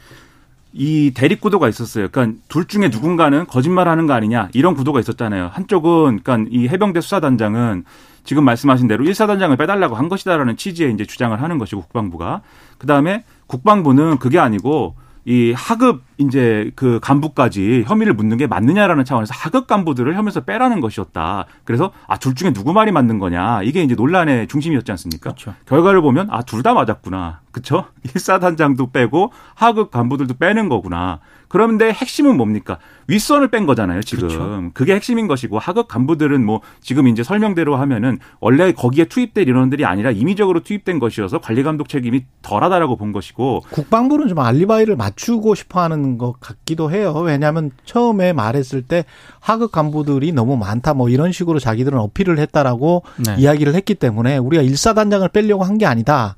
이 0.78 1.12
대립 1.14 1.40
구도가 1.40 1.68
있었어요. 1.68 2.08
그러니까 2.08 2.38
둘 2.48 2.66
중에 2.66 2.88
누군가는 2.88 3.46
거짓말하는 3.46 4.06
거 4.06 4.12
아니냐 4.12 4.50
이런 4.52 4.74
구도가 4.74 5.00
있었잖아요. 5.00 5.50
한쪽은 5.52 6.20
그러니까 6.22 6.50
이 6.50 6.68
해병대 6.68 7.00
수사단장은 7.00 7.84
지금 8.24 8.44
말씀하신 8.44 8.86
대로 8.86 9.04
1사단장을 9.04 9.56
빼달라고 9.56 9.94
한 9.94 10.08
것이다라는 10.08 10.56
취지의 10.56 10.92
이제 10.92 11.06
주장을 11.06 11.40
하는 11.40 11.58
것이고 11.58 11.80
국방부가 11.80 12.42
그 12.76 12.86
다음에 12.86 13.24
국방부는 13.46 14.18
그게 14.18 14.38
아니고 14.38 14.96
이 15.28 15.52
하급 15.56 16.02
이제 16.18 16.70
그 16.76 17.00
간부까지 17.02 17.82
혐의를 17.84 18.14
묻는 18.14 18.36
게 18.36 18.46
맞느냐라는 18.46 19.04
차원에서 19.04 19.34
하급 19.34 19.66
간부들을 19.66 20.14
혐의에서 20.14 20.42
빼라는 20.42 20.80
것이었다. 20.80 21.46
그래서 21.64 21.90
아 22.06 22.16
둘 22.16 22.36
중에 22.36 22.52
누구 22.52 22.72
말이 22.72 22.92
맞는 22.92 23.18
거냐 23.18 23.62
이게 23.64 23.82
이제 23.82 23.96
논란의 23.96 24.46
중심이었지 24.46 24.92
않습니까? 24.92 25.30
그렇죠. 25.30 25.54
결과를 25.66 26.00
보면 26.00 26.28
아 26.30 26.42
둘 26.42 26.62
다 26.62 26.74
맞았구나. 26.74 27.40
그쵸? 27.50 27.86
1사단장도 28.06 28.92
빼고 28.92 29.32
하급 29.54 29.90
간부들도 29.90 30.34
빼는 30.34 30.68
거구나. 30.68 31.18
그런데 31.48 31.92
핵심은 31.92 32.36
뭡니까? 32.36 32.78
윗선을 33.08 33.48
뺀 33.52 33.66
거잖아요, 33.66 34.02
지금. 34.02 34.26
그렇죠. 34.26 34.70
그게 34.74 34.94
핵심인 34.96 35.28
것이고 35.28 35.60
하급 35.60 35.86
간부들은 35.86 36.44
뭐 36.44 36.60
지금 36.80 37.06
이제 37.06 37.22
설명대로 37.22 37.76
하면은 37.76 38.18
원래 38.40 38.72
거기에 38.72 39.04
투입될 39.04 39.48
인원들이 39.48 39.84
아니라 39.84 40.10
임의적으로 40.10 40.64
투입된 40.64 40.98
것이어서 40.98 41.38
관리 41.40 41.62
감독 41.62 41.88
책임이 41.88 42.24
덜하다라고 42.42 42.96
본 42.96 43.12
것이고 43.12 43.62
국방부는 43.70 44.26
좀 44.26 44.40
알리바이를 44.40 44.96
맞추고 44.96 45.54
싶어 45.54 45.80
하는 45.82 46.18
것 46.18 46.40
같기도 46.40 46.90
해요. 46.90 47.12
왜냐하면 47.24 47.70
처음에 47.84 48.32
말했을 48.32 48.82
때 48.82 49.04
하급 49.38 49.70
간부들이 49.70 50.32
너무 50.32 50.56
많다 50.56 50.94
뭐 50.94 51.08
이런 51.08 51.30
식으로 51.30 51.60
자기들은 51.60 51.96
어필을 51.98 52.38
했다라고 52.40 53.04
네. 53.24 53.36
이야기를 53.38 53.74
했기 53.76 53.94
때문에 53.94 54.36
우리가 54.38 54.64
일사단장을 54.64 55.28
빼려고 55.28 55.62
한 55.62 55.76
게 55.76 55.84
아니다. 55.84 56.36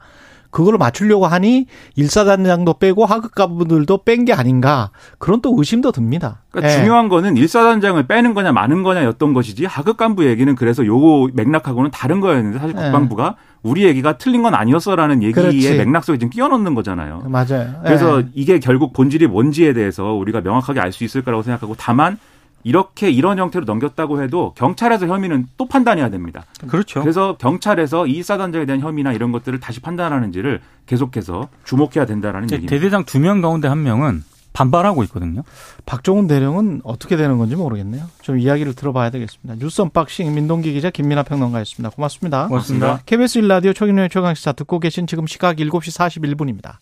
그거를 0.51 0.79
맞추려고 0.79 1.27
하니 1.27 1.67
일사단장도 1.97 2.75
빼고 2.75 3.05
하급 3.05 3.35
간부들도 3.35 4.05
뺀 4.05 4.25
게 4.25 4.33
아닌가 4.33 4.91
그런 5.19 5.41
또 5.41 5.55
의심도 5.57 5.93
듭니다. 5.93 6.43
그러니까 6.51 6.73
예. 6.73 6.79
중요한 6.79 7.09
거는 7.09 7.37
일사단장을 7.37 8.03
빼는 8.07 8.35
거냐 8.35 8.53
마는 8.53 8.83
거냐였던 8.83 9.33
것이지 9.35 9.65
하급 9.67 9.97
간부 9.97 10.27
얘기는 10.27 10.53
그래서 10.57 10.85
요 10.87 11.27
맥락하고는 11.35 11.91
다른 11.91 12.21
거였는데 12.21 12.59
사실 12.59 12.75
예. 12.77 12.83
국방부가 12.83 13.37
우리 13.63 13.85
얘기가 13.85 14.19
틀린 14.19 14.43
건 14.43 14.55
아니었어라는 14.55 15.23
얘기의 15.23 15.33
그렇지. 15.33 15.77
맥락 15.77 16.05
속에 16.05 16.19
지금 16.19 16.31
끼워 16.31 16.49
넣는 16.49 16.75
거잖아요. 16.75 17.25
맞아요. 17.27 17.81
그래서 17.85 18.21
예. 18.21 18.27
이게 18.35 18.59
결국 18.59 18.93
본질이 18.93 19.27
뭔지에 19.27 19.73
대해서 19.73 20.13
우리가 20.15 20.41
명확하게 20.41 20.81
알 20.81 20.93
수 20.93 21.05
있을 21.05 21.23
거라고 21.23 21.43
생각하고 21.43 21.75
다만 21.79 22.19
이렇게 22.65 23.11
이런 23.11 23.39
형태로 23.39 23.65
넘겼다고 23.65 24.23
해도 24.23 24.53
경찰에서 24.57 25.07
혐의는 25.07 25.47
또 25.57 25.67
판단해야 25.69 26.11
됩니다. 26.11 26.45
그렇죠. 26.69 27.01
그래서 27.01 27.37
경찰에서 27.39 28.07
이 28.07 28.23
사단장에 28.23 28.67
대한 28.67 28.81
혐의나 28.81 29.13
이런 29.13 29.33
것들을 29.33 29.59
다시 29.61 29.81
판단하는지를 29.81 30.61
계속해서 30.87 31.49
주목해야 31.65 32.05
된다라는 32.07 32.47
이제 32.47 32.57
얘기입니다. 32.57 32.75
대대장 32.77 33.05
두 33.05 33.19
명 33.19 33.41
가운데 33.41 33.69
한 33.69 33.83
명은 33.83 34.25
반발하고 34.53 35.05
있거든요. 35.05 35.43
박정훈 35.87 36.27
대령은 36.27 36.81
어떻게 36.83 37.17
되는 37.17 37.39
건지 37.39 37.55
모르겠네요. 37.55 38.05
좀 38.23 38.39
이야기를 38.41 38.75
들어봐야 38.75 39.11
되겠습니다. 39.11 39.55
뉴스 39.61 39.81
언박싱 39.83 40.35
민동기 40.35 40.73
기자 40.73 40.91
김민아 40.91 41.23
평론가였습니다. 41.23 41.91
고맙습니다. 41.95 42.49
고맙습니다. 42.49 43.01
KBS 43.07 43.41
1라디오 43.43 43.75
최경영의 43.75 44.09
최강시사 44.11 44.53
듣고 44.53 44.81
계신 44.81 45.07
지금 45.07 45.27
시각 45.29 45.57
7시 45.57 45.97
41분입니다. 45.97 46.77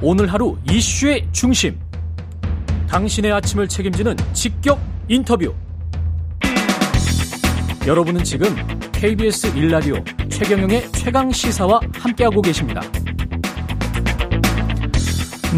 오늘 0.00 0.32
하루 0.32 0.56
이슈의 0.70 1.26
중심. 1.32 1.78
당신의 2.94 3.32
아침을 3.32 3.66
책임지는 3.66 4.14
직격 4.34 4.78
인터뷰. 5.08 5.52
여러분은 7.88 8.22
지금 8.22 8.46
KBS 8.92 9.52
1라디오 9.52 10.30
최경영의 10.30 10.92
최강 10.92 11.32
시사와 11.32 11.80
함께하고 11.92 12.40
계십니다. 12.40 12.80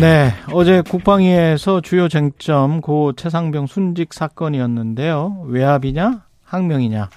네, 0.01 0.33
어제 0.51 0.81
국방위에서 0.81 1.83
주요 1.83 2.09
쟁점 2.09 2.81
고 2.81 3.12
최상병 3.12 3.66
순직 3.66 4.14
사건이었는데요. 4.14 5.44
외압이냐 5.46 6.25
항명이냐 6.42 7.11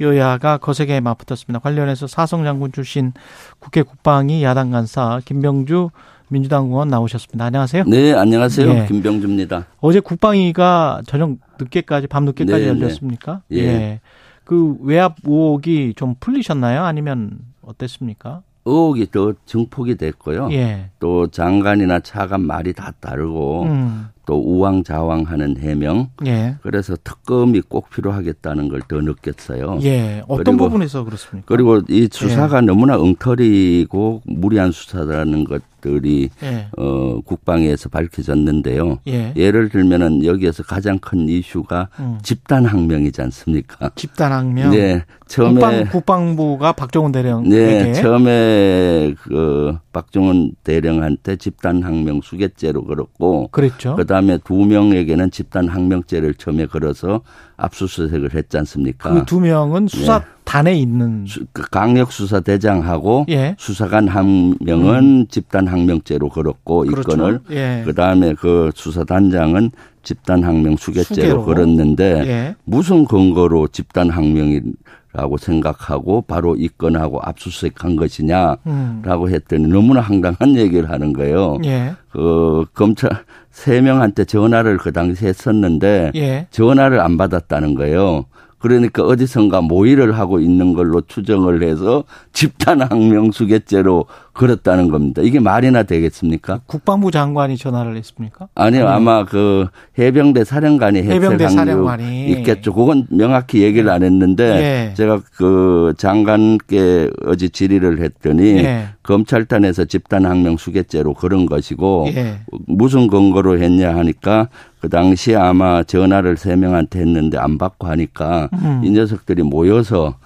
여야가 0.00 0.58
거세게 0.58 1.00
맞붙었습니다. 1.00 1.58
관련해서 1.58 2.06
사성 2.06 2.44
장군 2.44 2.70
출신 2.70 3.12
국회 3.58 3.82
국방위 3.82 4.44
야당 4.44 4.70
간사 4.70 5.20
김병주 5.24 5.90
민주당 6.28 6.66
의원 6.66 6.88
나오셨습니다. 6.88 7.44
안녕하세요. 7.44 7.84
네, 7.84 8.12
안녕하세요. 8.12 8.68
예. 8.70 8.86
김병주입니다. 8.86 9.66
어제 9.80 10.00
국방위가 10.00 11.02
저녁 11.06 11.36
늦게까지 11.60 12.06
밤 12.06 12.24
늦게까지 12.24 12.62
네, 12.64 12.68
열렸습니까? 12.68 13.42
예. 13.52 14.00
그 14.44 14.76
외압 14.80 15.16
의혹이 15.24 15.94
좀 15.96 16.14
풀리셨나요? 16.20 16.82
아니면 16.84 17.38
어땠습니까? 17.62 18.42
의혹이 18.66 19.10
더 19.10 19.34
증폭이 19.44 19.96
됐고요. 19.96 20.48
예. 20.52 20.90
또 20.98 21.26
장관이나 21.26 22.00
차관 22.00 22.40
말이 22.40 22.72
다 22.72 22.92
다르고 22.98 23.64
음. 23.64 24.06
또 24.26 24.36
우왕좌왕하는 24.40 25.58
해명. 25.58 26.08
예. 26.26 26.56
그래서 26.62 26.96
특검이 27.04 27.60
꼭 27.60 27.90
필요하겠다는 27.90 28.70
걸 28.70 28.80
더 28.88 29.00
느꼈어요. 29.02 29.78
예. 29.82 30.22
어떤 30.28 30.44
그리고- 30.56 30.64
부분에서 30.64 31.04
그렇습니까? 31.04 31.46
그리고 31.46 31.80
이 31.90 32.02
예. 32.04 32.08
수사가 32.10 32.62
너무나 32.62 32.96
엉터리고 32.98 34.22
무리한 34.24 34.72
수사라는 34.72 35.44
것 35.44 35.62
들이 35.84 36.30
예. 36.42 36.66
어, 36.78 37.20
국방위에서 37.20 37.90
밝혀졌는데요. 37.90 39.00
예. 39.06 39.34
예를 39.36 39.68
들면은 39.68 40.24
여기에서 40.24 40.62
가장 40.62 40.98
큰 40.98 41.28
이슈가 41.28 41.88
음. 42.00 42.18
집단 42.22 42.64
항명이지 42.64 43.20
않습니까? 43.20 43.90
집단 43.94 44.32
항명. 44.32 44.70
네, 44.70 45.02
처음에 45.26 45.52
국방, 45.52 45.84
국방부가 45.90 46.72
박정훈 46.72 47.12
대령에게 47.12 47.50
네, 47.50 47.92
처음에 47.92 49.14
그 49.20 49.76
박정훈 49.92 50.54
대령한테 50.64 51.36
집단 51.36 51.82
항명 51.82 52.22
수개죄로 52.22 52.84
걸었고 52.84 53.48
그랬죠. 53.48 53.96
그다음에 53.96 54.38
두 54.42 54.54
명에게는 54.64 55.30
집단 55.30 55.68
항명죄를 55.68 56.34
처음에 56.34 56.64
걸어서 56.66 57.20
압수수색을 57.56 58.34
했지 58.34 58.56
않습니까? 58.58 59.12
그 59.12 59.24
두 59.24 59.40
명은 59.40 59.88
수사단에 59.88 60.74
있는 60.74 61.24
수- 61.26 61.44
그 61.52 61.62
강력 61.70 62.12
수사 62.12 62.40
대장하고 62.40 63.26
예. 63.28 63.54
수사관 63.58 64.08
한 64.08 64.56
명은 64.60 65.26
집단 65.30 65.66
항명죄로 65.68 66.28
걸었고 66.28 66.84
이 66.86 66.88
그렇죠. 66.88 67.08
건을 67.16 67.40
예. 67.50 67.82
그다음에 67.84 68.34
그 68.34 68.70
수사단장은 68.74 69.70
집단 70.02 70.42
항명 70.44 70.76
수개죄로. 70.76 71.44
걸었는데 71.44 72.04
예. 72.26 72.56
무슨 72.64 73.04
근거로 73.06 73.68
집단 73.68 74.10
항명이라고 74.10 75.36
생각하고 75.38 76.22
바로 76.22 76.56
입건하고 76.56 77.20
압수수색한 77.22 77.96
것이냐라고 77.96 78.58
음. 78.66 79.28
했더니 79.28 79.66
너무나 79.68 80.00
황당한 80.00 80.56
얘기를 80.56 80.90
하는 80.90 81.12
거예요. 81.12 81.58
예. 81.64 81.94
그 82.10 82.64
검찰 82.74 83.10
세 83.54 83.80
명한테 83.80 84.24
전화를 84.24 84.78
그 84.78 84.92
당시에 84.92 85.28
했었는데 85.28 86.10
예. 86.16 86.48
전화를 86.50 86.98
안 86.98 87.16
받았다는 87.16 87.76
거예요. 87.76 88.24
그러니까 88.58 89.04
어디선가 89.04 89.60
모의를 89.60 90.18
하고 90.18 90.40
있는 90.40 90.72
걸로 90.72 91.00
추정을 91.02 91.62
해서 91.62 92.02
집단 92.32 92.82
항명 92.82 93.30
수개죄로 93.30 94.06
걸었다는 94.34 94.90
겁니다. 94.90 95.22
이게 95.22 95.38
말이나 95.38 95.84
되겠습니까? 95.84 96.60
국방부 96.66 97.10
장관이 97.10 97.56
전화를 97.56 97.96
했습니까? 97.96 98.48
아니요, 98.54 98.88
아마 98.88 99.24
그 99.24 99.68
해병대 99.98 100.44
사령관이 100.44 101.02
해병대 101.02 101.48
사령관이. 101.48 102.30
있겠죠. 102.30 102.74
그건 102.74 103.06
명확히 103.10 103.62
얘기를 103.62 103.88
안 103.90 104.02
했는데 104.02 104.90
예. 104.90 104.94
제가 104.94 105.20
그 105.36 105.94
장관께 105.96 107.10
어제 107.26 107.48
질의를 107.48 108.00
했더니 108.00 108.58
예. 108.58 108.88
검찰단에서 109.04 109.84
집단 109.84 110.26
항명 110.26 110.56
수개죄로 110.56 111.14
걸은 111.14 111.46
것이고 111.46 112.08
예. 112.14 112.40
무슨 112.66 113.06
근거로 113.06 113.58
했냐 113.58 113.94
하니까 113.94 114.48
그 114.80 114.88
당시에 114.88 115.36
아마 115.36 115.84
전화를 115.84 116.36
세 116.36 116.56
명한테 116.56 117.00
했는데 117.00 117.38
안 117.38 117.56
받고 117.56 117.86
하니까 117.86 118.48
음. 118.52 118.82
이 118.84 118.90
녀석들이 118.90 119.42
모여서 119.44 120.16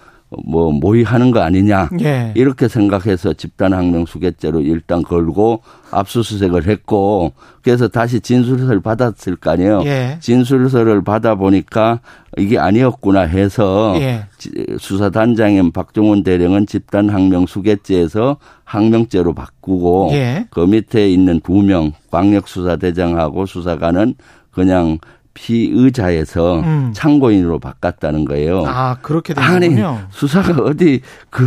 뭐 0.47 0.71
모의하는 0.73 1.31
거 1.31 1.41
아니냐 1.41 1.89
예. 2.03 2.33
이렇게 2.37 2.69
생각해서 2.69 3.33
집단 3.33 3.73
항명 3.73 4.05
수개죄로 4.05 4.61
일단 4.61 5.03
걸고 5.03 5.63
압수수색을 5.91 6.67
했고 6.67 7.33
그래서 7.63 7.89
다시 7.89 8.21
진술서를 8.21 8.81
받았을 8.81 9.37
거 9.37 9.53
아니에요. 9.53 9.83
예. 9.87 10.19
진술서를 10.21 11.03
받아 11.03 11.35
보니까 11.35 12.01
이게 12.37 12.59
아니었구나 12.59 13.23
해서 13.23 13.95
예. 14.01 14.25
지- 14.37 14.51
수사단장인 14.79 15.73
박종훈 15.73 16.23
대령은 16.23 16.67
집단 16.67 17.09
항명 17.09 17.47
수개죄에서 17.47 18.37
항명죄로 18.65 19.33
바꾸고 19.33 20.11
예. 20.13 20.47
그 20.51 20.61
밑에 20.61 21.09
있는 21.11 21.41
두 21.41 21.63
명 21.63 21.93
광역수사대장하고 22.11 23.47
수사관은 23.47 24.15
그냥 24.51 24.99
피의자에서 25.39 26.61
음. 26.61 26.91
참고인으로 26.95 27.61
바꿨다는 27.61 28.25
거예요. 28.25 28.65
아, 28.67 28.97
그렇게 29.01 29.35
아니 29.37 29.61
되는군요. 29.69 30.01
수사가 30.11 30.63
어디 30.63 31.01
그 31.31 31.47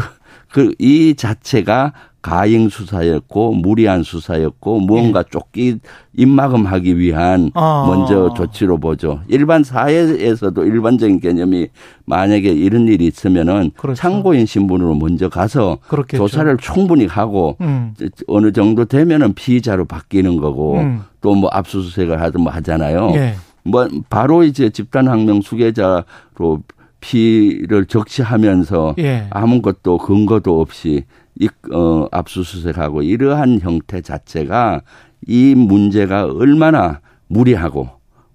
그 0.51 0.73
이 0.79 1.15
자체가 1.15 1.93
가행 2.21 2.69
수사였고 2.69 3.53
무리한 3.53 4.03
수사였고 4.03 4.81
무언가 4.81 5.23
쫓기 5.23 5.79
입막음하기 6.15 6.99
위한 6.99 7.45
예. 7.45 7.51
아. 7.55 7.85
먼저 7.87 8.31
조치로 8.35 8.77
보죠. 8.77 9.21
일반 9.27 9.63
사회에서도 9.63 10.63
일반적인 10.63 11.19
개념이 11.19 11.69
만약에 12.05 12.49
이런 12.49 12.87
일이 12.87 13.07
있으면은 13.07 13.71
그렇죠. 13.75 13.99
참고인 13.99 14.45
신분으로 14.45 14.93
먼저 14.95 15.29
가서 15.29 15.79
그렇겠죠. 15.87 16.17
조사를 16.27 16.57
충분히 16.57 17.07
하고 17.07 17.57
음. 17.61 17.95
어느 18.27 18.51
정도 18.51 18.85
되면은 18.85 19.33
피의자로 19.33 19.85
바뀌는 19.85 20.37
거고 20.37 20.77
음. 20.77 21.01
또뭐 21.21 21.49
압수수색을 21.51 22.21
하든 22.21 22.41
뭐 22.41 22.51
하잖아요. 22.51 23.13
예. 23.15 23.35
뭐 23.63 23.87
바로 24.09 24.43
이제 24.43 24.69
집단 24.69 25.07
항명 25.07 25.41
수괴자로 25.41 26.03
피를 26.99 27.85
적시하면서 27.85 28.95
예. 28.99 29.27
아무것도 29.31 29.97
근거도 29.99 30.61
없이 30.61 31.03
이, 31.39 31.47
어, 31.73 32.07
압수수색하고 32.11 33.01
이러한 33.01 33.59
형태 33.61 34.01
자체가 34.01 34.81
이 35.27 35.55
문제가 35.55 36.25
얼마나 36.25 36.99
무리하고 37.27 37.89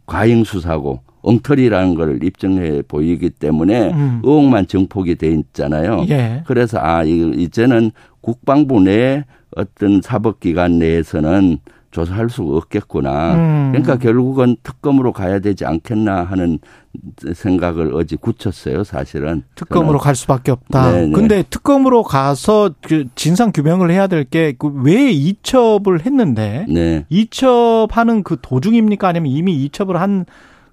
과잉 0.07 0.45
수사고 0.45 1.01
엉터리라는 1.23 1.95
걸 1.97 2.23
입증해 2.23 2.83
보이기 2.83 3.31
때문에 3.31 3.91
음. 3.93 4.21
의혹만 4.23 4.67
증폭이 4.69 5.17
돼 5.17 5.31
있잖아요. 5.31 6.07
예. 6.09 6.43
그래서 6.47 6.79
아 6.81 7.03
이- 7.05 7.33
이제는 7.37 7.91
국방부 8.21 8.81
내 8.81 9.25
어떤 9.57 10.01
사법기관 10.03 10.79
내에서는 10.79 11.59
조사할 11.97 12.29
수가 12.29 12.57
없겠구나. 12.57 13.35
음. 13.35 13.69
그러니까 13.73 13.97
결국은 13.97 14.57
특검으로 14.63 15.13
가야 15.13 15.39
되지 15.39 15.65
않겠나 15.65 16.25
하는 16.25 16.59
생각을 17.35 17.95
어제 17.95 18.17
굳혔어요. 18.17 18.85
사실은 18.85 19.43
특검으로 19.55 19.93
저는. 19.93 20.01
갈 20.01 20.15
수밖에 20.15 20.53
없다. 20.53 20.93
네, 20.93 21.07
네. 21.07 21.13
근데 21.13 21.43
특검으로 21.49 22.03
가서 22.03 22.71
그 22.83 23.05
진상 23.15 23.51
규명을 23.53 23.91
해야 23.91 24.07
될게그왜 24.07 25.11
이첩을 25.11 26.05
했는데 26.05 26.67
네. 26.69 27.05
이첩하는 27.09 28.23
그 28.23 28.37
도중입니까? 28.41 29.09
아니면 29.09 29.31
이미 29.33 29.65
이첩을 29.65 30.01
한 30.01 30.27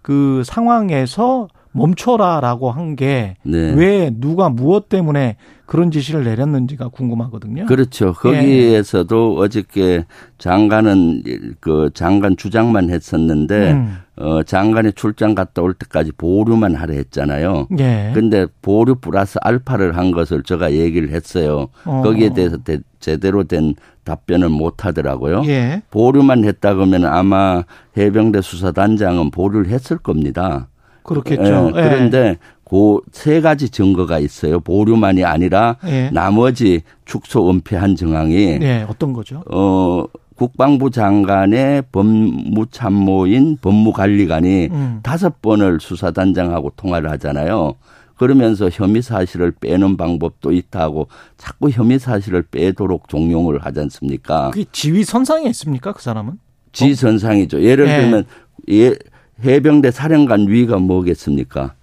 그 0.04 0.44
상황에서 0.46 1.48
멈춰라라고 1.74 2.72
한 2.72 2.96
게왜 2.96 3.36
네. 3.44 4.10
누가 4.20 4.50
무엇 4.50 4.90
때문에 4.90 5.36
그런 5.66 5.92
지시를 5.92 6.24
내렸는지가 6.24 6.90
궁금하거든요. 6.90 7.66
그렇죠. 7.66 8.14
거기에서도 8.14 9.38
어저께 9.38 10.06
장관은 10.38 11.24
그 11.60 11.90
장관 11.94 12.38
주장만 12.38 12.90
했었는데 12.90 13.72
음. 13.72 13.98
어 14.16 14.44
장관이 14.44 14.92
출장 14.94 15.34
갔다 15.34 15.62
올 15.64 15.74
때까지 15.74 16.12
보류만 16.12 16.76
하려 16.76 16.94
했잖아요. 16.94 17.68
예. 17.80 18.12
근데 18.14 18.46
보류 18.62 18.96
플러스 18.96 19.40
알파를 19.42 19.98
한 19.98 20.12
것을 20.12 20.44
제가 20.44 20.74
얘기를 20.74 21.10
했어요. 21.10 21.70
어. 21.86 22.02
거기에 22.04 22.34
대해서 22.34 22.58
대- 22.58 22.80
제대로 23.00 23.44
된 23.44 23.74
답변을 24.04 24.50
못 24.50 24.86
하더라고요. 24.86 25.42
예. 25.48 25.82
보류만 25.90 26.44
했다 26.44 26.76
그러면 26.76 27.06
아마 27.06 27.64
해병대 27.98 28.42
수사단장은 28.42 29.32
보류를 29.32 29.70
했을 29.70 29.98
겁니다. 29.98 30.68
그렇겠죠. 31.04 31.72
예, 31.76 31.82
그런데 31.82 32.38
그세 32.66 33.42
가지 33.42 33.70
증거가 33.70 34.20
있어요. 34.20 34.60
보류만이 34.60 35.24
아니라 35.24 35.78
예. 35.86 36.10
나머지 36.12 36.82
축소 37.06 37.50
은폐한 37.50 37.96
정황이 37.96 38.60
예. 38.62 38.86
어떤 38.89 39.13
거죠? 39.13 39.44
어 39.52 40.06
국방부 40.36 40.89
장관의 40.89 41.84
법무참모인 41.92 43.58
법무관리관이 43.62 44.70
음. 44.72 45.00
다섯 45.04 45.42
번을 45.42 45.80
수사단장하고 45.80 46.72
통화를 46.76 47.12
하잖아요. 47.12 47.76
그러면서 48.16 48.70
혐의 48.70 49.02
사실을 49.02 49.52
빼는 49.52 49.98
방법도 49.98 50.52
있다고 50.52 51.08
자꾸 51.38 51.70
혐의 51.70 52.00
사실을 52.00 52.44
빼도록 52.44 53.10
종용을 53.10 53.60
하지 53.66 53.80
않습니까? 53.82 54.52
그게 54.52 54.66
지위 54.72 55.04
선상에 55.04 55.48
있습니까? 55.50 55.92
그 55.94 56.02
사람은? 56.02 56.39
지선상이죠. 56.72 57.62
예를 57.62 57.88
예. 57.88 57.98
들면 57.98 58.26
예, 58.72 58.96
해병대 59.43 59.91
사령관 59.91 60.47
위가 60.47 60.77
뭐겠습니까? 60.77 61.73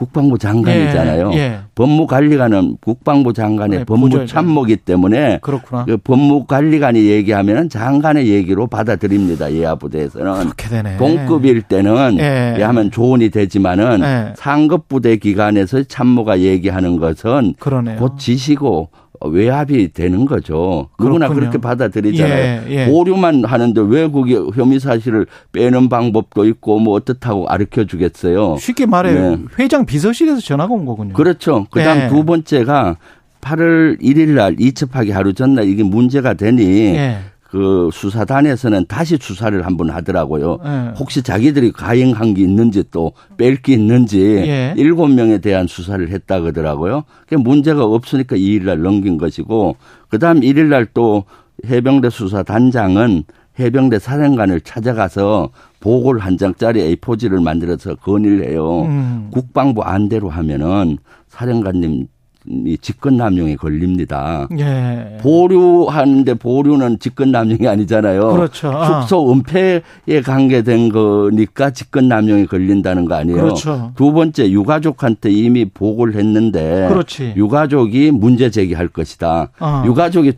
국방부 0.00 0.38
장관이잖아요. 0.38 1.30
예, 1.34 1.36
예. 1.36 1.58
법무관리관은 1.74 2.78
국방부 2.80 3.34
장관의 3.34 3.80
네, 3.80 3.84
법무참모기 3.84 4.76
때문에 4.76 5.40
그렇구나. 5.42 5.84
그 5.84 5.98
법무관리관이 5.98 7.04
얘기하면 7.04 7.68
장관의 7.68 8.28
얘기로 8.28 8.66
받아들입니다. 8.66 9.52
예하부대에서는. 9.52 10.34
그렇게 10.40 10.68
되네. 10.70 10.96
동급일 10.96 11.60
때는 11.60 12.16
예. 12.18 12.54
예. 12.58 12.62
하면 12.62 12.90
조언이 12.90 13.28
되지만은 13.28 14.00
예. 14.00 14.32
상급 14.36 14.88
부대 14.88 15.16
기관에서 15.16 15.82
참모가 15.82 16.40
얘기하는 16.40 16.96
것은 16.96 17.56
그러네요. 17.58 17.98
곧 17.98 18.18
지시고 18.18 18.88
외압이 19.26 19.92
되는 19.92 20.24
거죠. 20.24 20.88
누구나 20.98 21.28
그렇군요. 21.28 21.40
그렇게 21.40 21.58
받아들이잖아요. 21.58 22.62
예, 22.68 22.70
예. 22.70 22.86
보류만 22.86 23.44
하는데 23.44 23.80
왜 23.86 24.08
그게 24.08 24.36
혐의 24.54 24.80
사실을 24.80 25.26
빼는 25.52 25.88
방법도 25.88 26.46
있고 26.46 26.78
뭐 26.78 26.94
어떻다고 26.94 27.44
가르쳐 27.44 27.84
주겠어요. 27.84 28.56
쉽게 28.58 28.86
말해 28.86 29.12
네. 29.12 29.38
회장 29.58 29.84
비서실에서 29.84 30.40
전화가 30.40 30.72
온 30.72 30.86
거군요. 30.86 31.12
그렇죠. 31.12 31.66
그다음 31.70 32.00
예. 32.00 32.08
두 32.08 32.24
번째가 32.24 32.96
8월 33.42 34.00
1일 34.00 34.30
날 34.30 34.56
이첩하기 34.58 35.10
하루 35.10 35.32
전날 35.32 35.68
이게 35.68 35.82
문제가 35.82 36.34
되니 36.34 36.62
예. 36.96 37.18
그 37.50 37.90
수사단에서는 37.92 38.86
다시 38.86 39.18
수사를 39.20 39.66
한번 39.66 39.90
하더라고요. 39.90 40.58
예. 40.64 40.94
혹시 40.96 41.20
자기들이 41.22 41.72
가행한 41.72 42.34
게 42.34 42.42
있는지 42.42 42.84
또 42.90 43.12
뺄 43.36 43.56
게 43.56 43.72
있는지 43.72 44.20
예. 44.20 44.74
일곱 44.76 45.08
명에 45.08 45.38
대한 45.38 45.66
수사를 45.66 46.08
했다 46.08 46.40
그러더라고요. 46.40 47.02
그 47.26 47.34
문제가 47.34 47.84
없으니까 47.84 48.36
2일 48.36 48.64
날 48.64 48.80
넘긴 48.82 49.18
것이고 49.18 49.76
그다음 50.08 50.40
1일 50.40 50.66
날또 50.66 51.24
해병대 51.66 52.10
수사단장은 52.10 53.24
해병대 53.58 53.98
사령관을 53.98 54.60
찾아가서 54.60 55.50
보고를 55.80 56.20
한 56.20 56.38
장짜리 56.38 56.96
A4지를 56.96 57.42
만들어서 57.42 57.96
건의를 57.96 58.48
해요. 58.48 58.82
음. 58.82 59.28
국방부 59.32 59.82
안대로 59.82 60.30
하면은 60.30 60.98
사령관님 61.28 62.06
이 62.46 62.78
직권남용에 62.78 63.56
걸립니다. 63.56 64.48
예. 64.58 65.18
보류하는데 65.20 66.34
보류는 66.34 66.98
직권남용이 66.98 67.68
아니잖아요. 67.68 68.32
그렇죠. 68.32 68.70
아. 68.70 69.00
축소 69.00 69.30
은폐에 69.30 69.82
관계된 70.24 70.88
거니까 70.88 71.70
직권남용이 71.70 72.46
걸린다는 72.46 73.04
거 73.04 73.14
아니에요. 73.14 73.42
그렇죠. 73.42 73.92
두 73.94 74.12
번째 74.12 74.50
유가족한테 74.50 75.30
이미 75.30 75.66
보고를 75.66 76.14
했는데 76.14 76.88
그렇지. 76.88 77.34
유가족이 77.36 78.10
문제 78.12 78.50
제기할 78.50 78.88
것이다. 78.88 79.50
아. 79.58 79.84
유가족이 79.86 80.32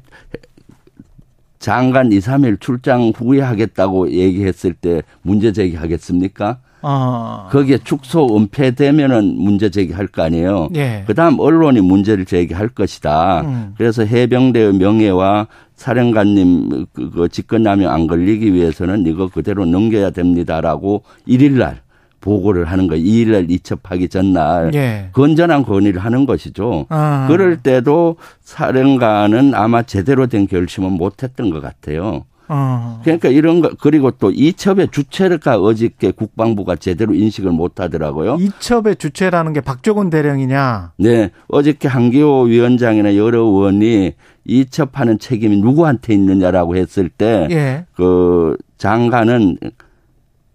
장관 1.60 2.10
2, 2.10 2.18
3일 2.18 2.60
출장 2.60 3.12
후에 3.14 3.40
하겠다고 3.40 4.10
얘기했을 4.10 4.72
때 4.72 5.02
문제 5.22 5.52
제기하겠습니까? 5.52 6.58
아. 6.82 7.48
거기에 7.50 7.78
축소 7.78 8.36
은폐되면은 8.36 9.36
문제 9.38 9.70
제기할 9.70 10.08
거 10.08 10.22
아니에요. 10.22 10.68
예. 10.74 11.04
그다음 11.06 11.38
언론이 11.38 11.80
문제를 11.80 12.24
제기할 12.24 12.68
것이다. 12.68 13.42
음. 13.42 13.74
그래서 13.78 14.04
해병대의 14.04 14.74
명예와 14.74 15.46
사령관님 15.76 16.86
그, 16.92 17.10
그 17.10 17.28
직권남용 17.28 17.90
안 17.90 18.06
걸리기 18.06 18.52
위해서는 18.52 19.06
이거 19.06 19.28
그대로 19.28 19.64
넘겨야 19.64 20.10
됩니다라고 20.10 21.02
1일 21.26 21.52
날 21.58 21.80
보고를 22.20 22.66
하는 22.66 22.86
거. 22.86 22.94
2일 22.94 23.32
날 23.32 23.50
이첩하기 23.50 24.08
전날 24.08 24.70
예. 24.74 25.08
건전한 25.12 25.64
건의를 25.64 26.00
하는 26.00 26.24
것이죠. 26.24 26.86
아. 26.88 27.26
그럴 27.28 27.58
때도 27.58 28.16
사령관은 28.40 29.54
아마 29.54 29.82
제대로 29.82 30.26
된 30.26 30.46
결심은 30.46 30.92
못 30.92 31.22
했던 31.22 31.50
것 31.50 31.60
같아요. 31.60 32.24
어. 32.54 33.00
그러니까 33.02 33.30
이런 33.30 33.62
거 33.62 33.70
그리고 33.80 34.10
또 34.10 34.30
이첩의 34.30 34.88
주체가 34.92 35.58
어저께 35.58 36.10
국방부가 36.10 36.76
제대로 36.76 37.14
인식을 37.14 37.50
못 37.50 37.80
하더라고요. 37.80 38.36
이첩의 38.38 38.96
주체라는 38.96 39.54
게 39.54 39.62
박정훈 39.62 40.10
대령이냐? 40.10 40.92
네, 40.98 41.30
어저께 41.48 41.88
한기호 41.88 42.42
위원장이나 42.42 43.16
여러 43.16 43.40
의원이 43.40 44.12
이첩하는 44.44 45.18
책임이 45.18 45.56
누구한테 45.62 46.12
있느냐라고 46.12 46.76
했을 46.76 47.08
때, 47.08 47.48
예. 47.50 47.86
그 47.94 48.56
장관은 48.76 49.56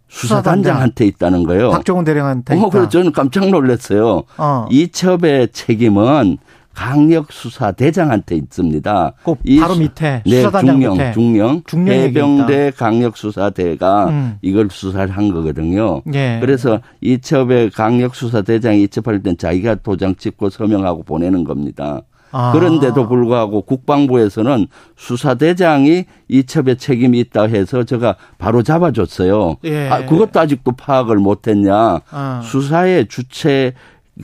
수사단장한테 0.10 1.06
있다는 1.08 1.44
거예요. 1.44 1.72
박정훈 1.72 2.06
대령한테. 2.06 2.56
어, 2.60 2.70
그래서 2.70 2.90
저는 2.90 3.12
깜짝 3.12 3.50
놀랐어요. 3.50 4.24
어. 4.38 4.68
이첩의 4.70 5.50
책임은 5.52 6.38
강력 6.78 7.32
수사 7.32 7.72
대장한테 7.72 8.36
있습니다. 8.36 9.13
그이 9.24 9.60
바로 9.60 9.74
수- 9.74 9.80
밑에 9.80 10.22
네, 10.28 10.44
중령, 10.52 10.94
밑에. 10.94 11.12
중령, 11.12 11.63
중령에게 11.66 12.04
해병대 12.04 12.74
강력 12.78 13.18
수사대가 13.18 14.10
음. 14.10 14.38
이걸 14.44 14.68
수사를 14.70 15.10
한 15.10 15.32
거거든요. 15.34 16.04
예. 16.13 16.38
그래서 16.40 16.80
이첩의 17.02 17.72
강력 17.72 18.13
수사 18.13 18.44
대장이 18.44 18.84
이첩할 18.84 19.24
땐 19.24 19.36
자기가 19.40 19.76
도장 19.82 20.13
찍고 20.18 20.52
서명하고 20.52 21.02
보내는 21.02 21.46
겁니다. 21.46 22.02
아. 22.32 22.52
그런데도 22.52 23.08
불구하고 23.08 23.62
국방부에서는 23.63 24.68
수사대장이 24.98 26.06
이첩에 26.28 26.76
책임이 26.76 27.18
있다 27.22 27.44
해서 27.44 27.86
제가 27.86 28.18
바로 28.38 28.62
잡아줬어요. 28.62 29.56
예. 29.63 29.90
아, 29.90 30.06
그것도 30.06 30.40
아직도 30.40 30.74
파악을 30.74 31.18
못했냐. 31.18 32.02
아. 32.12 32.42
수사의 32.44 33.08
주체 33.08 33.74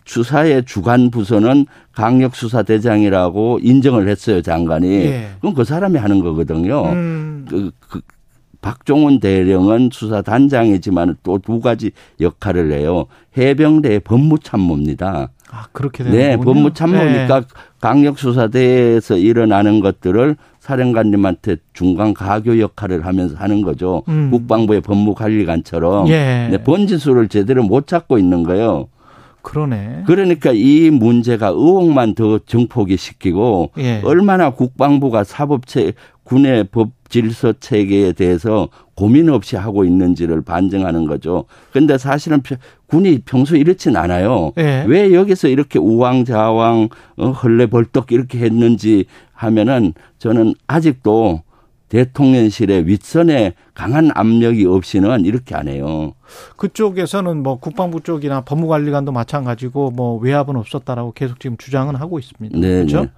수사의 0.05 0.65
주관 0.65 1.11
부서는 1.11 1.65
강력수사대장이라고 1.93 3.59
인정을 3.61 4.07
했어요 4.07 4.41
장관이. 4.41 4.87
예. 4.89 5.29
그럼 5.39 5.53
그 5.53 5.63
사람이 5.63 5.97
하는 5.97 6.19
거거든요. 6.21 6.83
음. 6.85 7.45
그, 7.49 7.71
그 7.79 8.01
박종훈 8.61 9.19
대령은 9.19 9.89
수사단장이지만 9.91 11.17
또 11.21 11.37
두 11.37 11.59
가지 11.59 11.91
역할을 12.21 12.71
해요. 12.71 13.05
해병대의 13.37 13.99
법무참모입니다. 14.01 15.29
아, 15.51 15.65
그렇게 15.73 16.03
네, 16.03 16.11
되는군요. 16.11 16.45
법무참모니까 16.53 17.39
네. 17.41 17.47
강력수사대에서 17.81 19.17
일어나는 19.17 19.81
것들을 19.81 20.37
사령관님한테 20.59 21.57
중간 21.73 22.13
가교 22.13 22.59
역할을 22.59 23.05
하면서 23.05 23.35
하는 23.35 23.61
거죠. 23.61 24.03
음. 24.07 24.31
국방부의 24.31 24.81
법무관리관처럼 24.81 26.07
예. 26.07 26.47
네, 26.49 26.63
본질수를 26.63 27.27
제대로 27.27 27.63
못 27.63 27.85
찾고 27.85 28.17
있는 28.17 28.43
거예요. 28.43 28.87
그러네. 29.43 30.03
그러니까 30.07 30.51
이 30.53 30.89
문제가 30.89 31.49
의혹만 31.49 32.15
더 32.15 32.39
증폭이 32.39 32.97
시키고 32.97 33.71
예. 33.77 34.01
얼마나 34.03 34.49
국방부가 34.49 35.23
사법체 35.23 35.93
군의 36.23 36.63
법 36.63 36.89
질서 37.09 37.53
체계에 37.59 38.13
대해서 38.13 38.69
고민 38.95 39.29
없이 39.29 39.55
하고 39.57 39.83
있는지를 39.83 40.41
반증하는 40.41 41.05
거죠. 41.05 41.45
근데 41.71 41.97
사실은 41.97 42.41
펴- 42.41 42.55
군이 42.87 43.19
평소 43.25 43.55
이렇진 43.57 43.95
않아요. 43.97 44.53
예. 44.57 44.85
왜 44.87 45.13
여기서 45.13 45.49
이렇게 45.49 45.77
우왕좌왕 45.77 46.89
어, 47.17 47.29
헐레벌떡 47.31 48.11
이렇게 48.13 48.39
했는지 48.39 49.05
하면은 49.33 49.93
저는 50.17 50.55
아직도 50.67 51.41
대통령실의 51.93 52.87
윗선에 52.87 53.53
강한 53.75 54.09
압력이 54.15 54.65
없이는 54.65 55.25
이렇게 55.25 55.53
안 55.53 55.67
해요. 55.67 56.13
그쪽에서는 56.57 57.43
뭐 57.43 57.59
국방부 57.59 58.01
쪽이나 58.01 58.41
법무관리관도 58.41 59.11
마찬가지고 59.11 59.91
뭐 59.91 60.17
외압은 60.17 60.55
없었다라고 60.55 61.11
계속 61.11 61.39
지금 61.39 61.55
주장은 61.57 61.95
하고 61.95 62.17
있습니다. 62.17 62.57
네, 62.57 62.67
그렇죠? 62.77 63.01
네. 63.01 63.11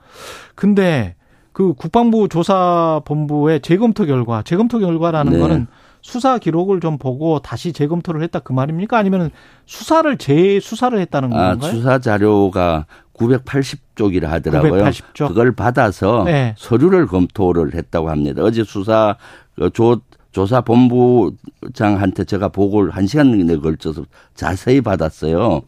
근데 0.56 1.16
그 1.54 1.74
국방부 1.74 2.28
조사본부의 2.28 3.62
재검토 3.62 4.06
결과, 4.06 4.42
재검토 4.42 4.80
결과라는 4.80 5.32
네. 5.32 5.40
거는 5.40 5.68
수사 6.02 6.38
기록을 6.38 6.82
좀 6.82 6.98
보고 6.98 7.40
다시 7.40 7.72
재검토를 7.72 8.22
했다 8.24 8.40
그 8.40 8.52
말입니까? 8.52 8.98
아니면 8.98 9.32
수사를 9.66 10.18
재수사를 10.18 11.00
했다는 11.00 11.32
아, 11.34 11.52
건가요? 11.52 11.72
수사 11.72 12.00
자료가 12.00 12.88
980쪽이라 13.18 14.26
하더라고요. 14.26 14.84
980쪽. 14.84 15.28
그걸 15.30 15.52
받아서 15.54 16.24
네. 16.26 16.56
서류를 16.58 17.08
검토를 17.08 17.74
했다고 17.74 18.10
합니다. 18.10 18.44
어제 18.44 18.64
수사 18.64 19.16
그조 19.56 20.02
조사 20.32 20.60
본부장한테 20.60 22.26
제가 22.26 22.50
보고를 22.50 22.92
한 22.92 23.08
시간에 23.08 23.56
걸쳐서 23.56 24.04
자세히 24.34 24.82
받았어요. 24.82 25.62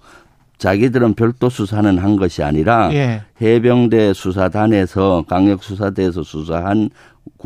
자기들은 0.58 1.14
별도 1.14 1.50
수사는 1.50 1.98
한 1.98 2.18
것이 2.18 2.44
아니라 2.44 2.90
예. 2.92 3.22
해병대 3.42 4.14
수사단에서 4.14 5.24
강력 5.28 5.64
수사대에서 5.64 6.24
수사한 6.24 6.90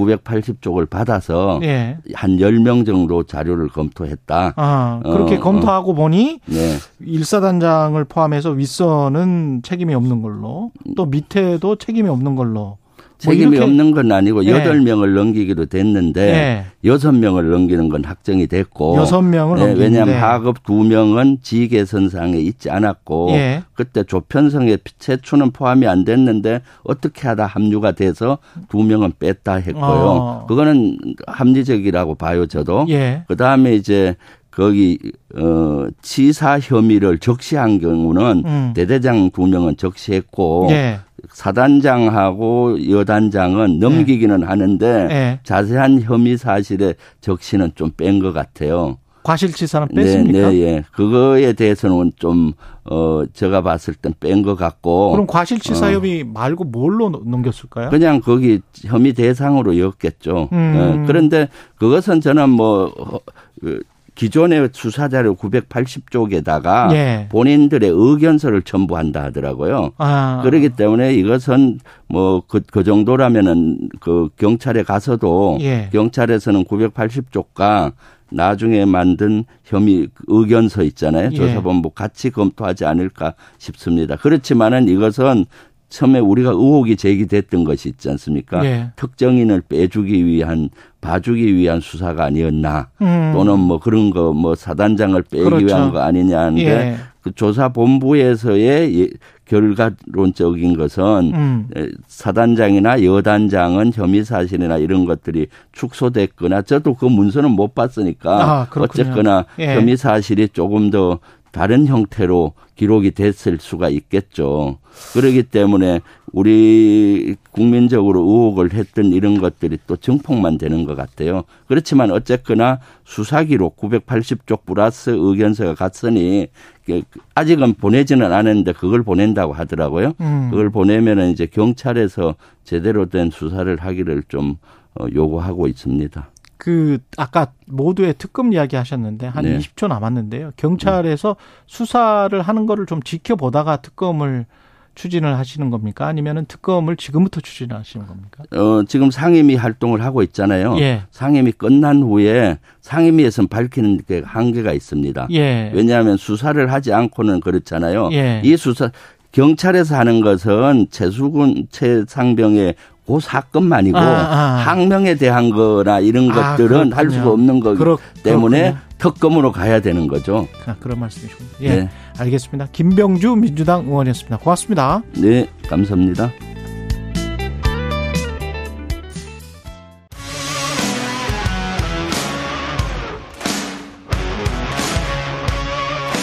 980쪽을 0.05 0.89
받아서 0.89 1.59
예. 1.63 1.97
한 2.13 2.37
10명 2.37 2.85
정도 2.85 3.23
자료를 3.23 3.69
검토했다. 3.69 4.53
아, 4.55 5.01
그렇게 5.03 5.37
어, 5.37 5.39
검토하고 5.39 5.93
보니 5.93 6.39
네. 6.45 6.77
일사단장을 6.99 8.03
포함해서 8.05 8.51
윗선은 8.51 9.61
책임이 9.63 9.93
없는 9.93 10.21
걸로 10.21 10.71
또 10.95 11.05
밑에도 11.05 11.75
책임이 11.75 12.09
없는 12.09 12.35
걸로 12.35 12.51
뭐 12.51 12.77
책임이 13.21 13.55
이렇게- 13.57 13.63
없는 13.63 13.91
건 13.91 14.11
아니고 14.11 14.41
네. 14.41 14.51
여덟 14.51 14.81
명을 14.81 15.13
넘기기로 15.13 15.67
됐는데 15.67 16.31
네. 16.31 16.65
여섯 16.83 17.11
명을 17.11 17.49
넘기는 17.51 17.87
건 17.89 18.03
확정이 18.03 18.47
됐고 18.47 18.95
여섯 18.97 19.21
명을 19.21 19.57
네, 19.59 19.73
왜냐하면 19.79 20.15
하급 20.21 20.63
두 20.63 20.73
명은 20.83 21.37
지계선상에 21.41 22.37
있지 22.39 22.69
않았고 22.71 23.27
예. 23.31 23.63
그때 23.75 24.03
조편성에 24.03 24.77
최초는 24.99 25.51
포함이 25.51 25.87
안 25.87 26.03
됐는데 26.03 26.61
어떻게 26.83 27.27
하다 27.27 27.45
합류가 27.45 27.91
돼서 27.91 28.39
두 28.69 28.83
명은 28.83 29.13
뺐다 29.19 29.55
했고요. 29.55 29.83
어. 29.83 30.45
그거는 30.47 30.97
합리적이라고 31.27 32.15
봐요 32.15 32.45
저도. 32.47 32.85
예. 32.89 33.23
그 33.27 33.35
다음에 33.35 33.75
이제 33.75 34.15
거기 34.49 34.97
어 35.37 35.85
치사 36.01 36.59
혐의를 36.59 37.19
적시한 37.19 37.79
경우는 37.79 38.43
음. 38.45 38.73
대대장 38.75 39.31
두 39.31 39.47
명은 39.47 39.77
적시했고 39.77 40.67
예. 40.71 40.99
사단장하고 41.29 42.89
여단장은 42.89 43.79
넘기기는 43.79 44.43
하는데 44.43 45.07
예. 45.11 45.39
자세한 45.43 46.01
혐의 46.01 46.37
사실의 46.37 46.95
적시는 47.21 47.71
좀 47.75 47.91
뺀 47.97 48.19
것 48.19 48.33
같아요. 48.33 48.97
과실치사는 49.23 49.89
뺐습니까? 49.95 50.31
네, 50.39 50.49
네, 50.49 50.61
예. 50.61 50.83
그거에 50.91 51.53
대해서는 51.53 52.11
좀, 52.15 52.53
어, 52.89 53.21
제가 53.33 53.61
봤을 53.61 53.93
땐 53.93 54.13
뺀 54.19 54.41
것 54.41 54.55
같고. 54.55 55.11
그럼 55.11 55.27
과실치사 55.27 55.91
혐의 55.93 56.23
말고 56.23 56.63
뭘로 56.63 57.09
넘- 57.09 57.29
넘겼을까요? 57.29 57.91
그냥 57.91 58.19
거기 58.19 58.61
혐의 58.83 59.13
대상으로 59.13 59.77
였겠죠. 59.77 60.49
음. 60.51 61.01
예, 61.03 61.05
그런데 61.05 61.49
그것은 61.75 62.19
저는 62.21 62.49
뭐, 62.49 62.91
어, 62.97 63.19
그 63.59 63.83
기존의 64.15 64.69
수사 64.73 65.07
자료 65.07 65.35
980쪽에다가 65.35 66.93
예. 66.93 67.27
본인들의 67.31 67.89
의견서를 67.91 68.61
첨부한다 68.61 69.23
하더라고요. 69.23 69.91
아. 69.97 70.41
그렇기 70.43 70.69
때문에 70.69 71.13
이것은 71.13 71.79
뭐그 72.07 72.61
그 72.71 72.83
정도라면은 72.83 73.89
그 73.99 74.29
경찰에 74.37 74.83
가서도 74.83 75.59
예. 75.61 75.89
경찰에서는 75.91 76.65
980쪽과 76.65 77.93
나중에 78.31 78.85
만든 78.85 79.43
혐의 79.63 80.07
의견서 80.27 80.83
있잖아요. 80.83 81.29
예. 81.31 81.35
조사본부 81.35 81.91
같이 81.91 82.29
검토하지 82.31 82.85
않을까 82.85 83.33
싶습니다. 83.57 84.15
그렇지만은 84.15 84.87
이것은 84.87 85.45
처음에 85.91 86.19
우리가 86.19 86.49
의혹이 86.51 86.95
제기됐던 86.95 87.65
것이 87.65 87.89
있지 87.89 88.09
않습니까? 88.09 88.63
예. 88.65 88.87
특정인을 88.95 89.61
빼주기 89.67 90.25
위한 90.25 90.69
봐주기 91.01 91.53
위한 91.55 91.81
수사가 91.81 92.23
아니었나 92.25 92.87
음. 93.01 93.31
또는 93.35 93.59
뭐 93.59 93.79
그런 93.79 94.09
거 94.09 94.31
뭐 94.33 94.55
사단장을 94.55 95.21
빼기 95.23 95.43
그렇죠. 95.43 95.65
위한 95.65 95.91
거 95.91 95.99
아니냐는데 95.99 96.63
예. 96.65 96.95
그 97.21 97.31
조사본부에서의 97.35 98.99
예- 99.01 99.09
결과론적인 99.45 100.77
것은 100.77 101.03
음. 101.33 101.67
에, 101.75 101.89
사단장이나 102.07 103.03
여단장은 103.03 103.91
혐의 103.93 104.23
사실이나 104.23 104.77
이런 104.77 105.05
것들이 105.05 105.47
축소됐거나 105.73 106.61
저도 106.61 106.93
그 106.95 107.05
문서는 107.05 107.51
못 107.51 107.75
봤으니까 107.75 108.31
아. 108.61 108.67
어쨌거나 108.79 109.45
예. 109.59 109.75
혐의 109.75 109.97
사실이 109.97 110.49
조금 110.53 110.89
더 110.89 111.19
다른 111.51 111.85
형태로 111.85 112.53
기록이 112.75 113.11
됐을 113.11 113.57
수가 113.59 113.89
있겠죠. 113.89 114.77
그렇기 115.13 115.43
때문에 115.43 116.01
우리 116.31 117.35
국민적으로 117.51 118.21
의혹을 118.21 118.73
했던 118.73 119.07
이런 119.07 119.39
것들이 119.39 119.77
또 119.85 119.97
증폭만 119.97 120.57
되는 120.57 120.85
것 120.85 120.95
같아요. 120.95 121.43
그렇지만 121.67 122.11
어쨌거나 122.11 122.79
수사 123.03 123.43
기록 123.43 123.77
980쪽 123.77 124.65
플러스 124.65 125.11
의견서가 125.13 125.75
갔으니 125.75 126.47
그 126.85 127.01
아직은 127.35 127.73
보내지는 127.75 128.31
않았는데 128.31 128.73
그걸 128.73 129.03
보낸다고 129.03 129.53
하더라고요. 129.53 130.13
음. 130.21 130.47
그걸 130.49 130.69
보내면은 130.69 131.31
이제 131.31 131.45
경찰에서 131.45 132.35
제대로 132.63 133.07
된 133.07 133.29
수사를 133.29 133.75
하기를 133.77 134.23
좀 134.29 134.55
어, 134.99 135.05
요구하고 135.13 135.67
있습니다. 135.67 136.29
그 136.61 136.99
아까 137.17 137.47
모두의 137.65 138.13
특검 138.19 138.53
이야기 138.53 138.75
하셨는데 138.75 139.25
한 139.25 139.45
네. 139.45 139.57
20초 139.57 139.87
남았는데요. 139.87 140.51
경찰에서 140.57 141.35
수사를 141.65 142.39
하는 142.39 142.67
거를 142.67 142.85
좀 142.85 143.01
지켜보다가 143.01 143.77
특검을 143.77 144.45
추진을 144.93 145.39
하시는 145.39 145.71
겁니까? 145.71 146.05
아니면은 146.05 146.45
특검을 146.45 146.97
지금부터 146.97 147.41
추진하시는 147.41 148.05
겁니까? 148.05 148.43
어, 148.51 148.83
지금 148.87 149.09
상임위 149.09 149.55
활동을 149.55 150.03
하고 150.03 150.21
있잖아요. 150.21 150.77
예. 150.81 151.01
상임위 151.09 151.53
끝난 151.53 152.03
후에 152.03 152.59
상임위에서는 152.81 153.47
밝히는 153.47 154.01
게 154.07 154.21
한계가 154.23 154.71
있습니다. 154.71 155.29
예. 155.31 155.71
왜냐하면 155.73 156.15
수사를 156.15 156.71
하지 156.71 156.93
않고는 156.93 157.39
그렇잖아요. 157.39 158.09
예. 158.11 158.43
이 158.45 158.55
수사 158.55 158.91
경찰에서 159.31 159.95
하는 159.95 160.21
것은 160.21 160.89
최수근 160.91 161.65
최상병의 161.71 162.75
그 163.11 163.19
사건만이고 163.19 163.97
아, 163.97 164.01
아. 164.01 164.63
항명에 164.65 165.15
대한 165.15 165.49
거나 165.49 165.99
이런 165.99 166.31
아, 166.31 166.51
것들은 166.55 166.93
할. 166.93 167.09
수가 167.11 167.31
없는 167.31 167.59
거기 167.59 167.77
그렇- 167.77 167.97
때문에 168.23 168.61
그렇군요. 168.71 168.81
특검으로 168.97 169.51
가야 169.51 169.81
되는 169.81 170.07
거죠. 170.07 170.47
아, 170.65 170.75
그런 170.79 170.99
말씀이시군요. 170.99 171.49
예. 171.61 171.69
네. 171.75 171.89
알겠습니다. 172.19 172.67
김병주 172.71 173.35
민주당 173.35 173.85
의원이었습니다. 173.85 174.37
고맙습니다. 174.37 175.01
네, 175.17 175.47
감사합니다. 175.67 176.31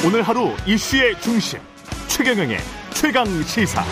오늘 0.06 0.22
하루 0.22 0.50
이슈의 0.66 1.20
중심 1.20 1.58
최경영의 2.06 2.58
최강 2.94 3.26
시사. 3.42 3.82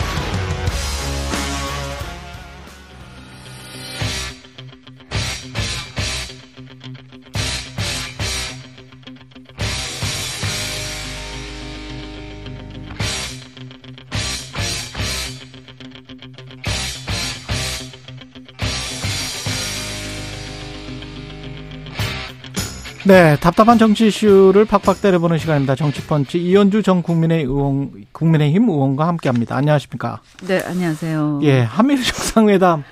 네, 23.06 23.36
답답한 23.36 23.78
정치 23.78 24.08
이슈를 24.08 24.64
팍팍 24.64 25.00
때려보는 25.00 25.38
시간입니다. 25.38 25.76
정치펀치 25.76 26.42
이현주 26.42 26.82
전 26.82 27.02
국민의 27.02 27.44
의원, 27.44 27.92
국민의힘 28.10 28.68
의원과 28.68 29.06
함께합니다. 29.06 29.54
안녕하십니까? 29.56 30.20
네, 30.48 30.60
안녕하세요. 30.64 31.40
예, 31.44 31.60
한미일 31.60 32.02
정상회담은 32.02 32.82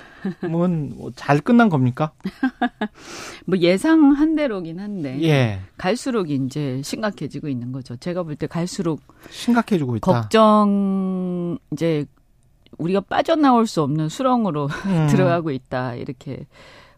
뭐잘 0.95 1.41
끝난 1.41 1.67
겁니까? 1.67 2.11
뭐 3.45 3.57
예상한 3.57 4.35
대로긴 4.37 4.79
한데 4.79 5.21
예, 5.23 5.59
갈수록 5.77 6.29
이제 6.29 6.81
심각해지고 6.83 7.49
있는 7.49 7.73
거죠. 7.73 7.97
제가 7.97 8.23
볼 8.23 8.37
때 8.37 8.47
갈수록 8.47 9.01
심각해지고 9.29 9.97
있다. 9.97 10.11
걱정 10.21 11.57
이제 11.71 12.05
우리가 12.77 13.01
빠져나올 13.01 13.67
수 13.67 13.81
없는 13.81 14.07
수렁으로 14.07 14.69
음, 14.85 15.07
들어가고 15.11 15.51
있다 15.51 15.95
이렇게 15.95 16.45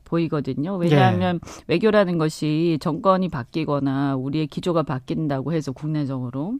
보이거든요. 0.08 0.78
왜냐하면 0.78 1.39
예. 1.45 1.64
외교라는 1.68 2.18
것이 2.18 2.78
정권이 2.82 3.30
바뀌거나 3.30 4.16
우리의 4.16 4.47
기조가 4.47 4.84
바뀐다고 4.84 5.53
해서 5.53 5.72
국내적으로 5.72 6.55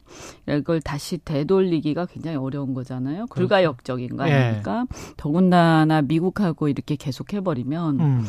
이걸 0.48 0.80
다시 0.80 1.18
되돌리기가 1.18 2.06
굉장히 2.06 2.36
어려운 2.36 2.74
거잖아요. 2.74 3.26
불가역적인 3.30 4.16
거 4.16 4.28
예. 4.28 4.32
아닙니까? 4.32 4.84
더군다나 5.16 6.02
미국하고 6.02 6.68
이렇게 6.68 6.96
계속 6.96 7.32
해버리면 7.32 8.00
음, 8.00 8.24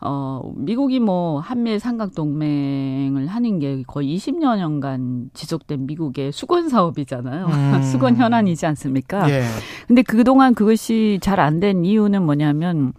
어, 0.00 0.52
미국이 0.56 1.00
뭐 1.00 1.40
한미일 1.40 1.80
삼각 1.80 2.14
동맹을 2.14 3.26
하는 3.26 3.58
게 3.58 3.82
거의 3.86 4.16
20여년간 4.16 5.28
지속된 5.32 5.86
미국의 5.86 6.30
수건 6.32 6.68
사업이잖아요. 6.68 7.46
음. 7.46 7.82
수건 7.90 8.16
현안이지 8.16 8.66
않습니까? 8.66 9.30
예, 9.30 9.44
근데 9.86 10.02
그동안 10.02 10.54
그것이 10.54 11.18
잘 11.22 11.40
안 11.40 11.60
된 11.60 11.84
이유는 11.84 12.22
뭐냐면 12.24 12.92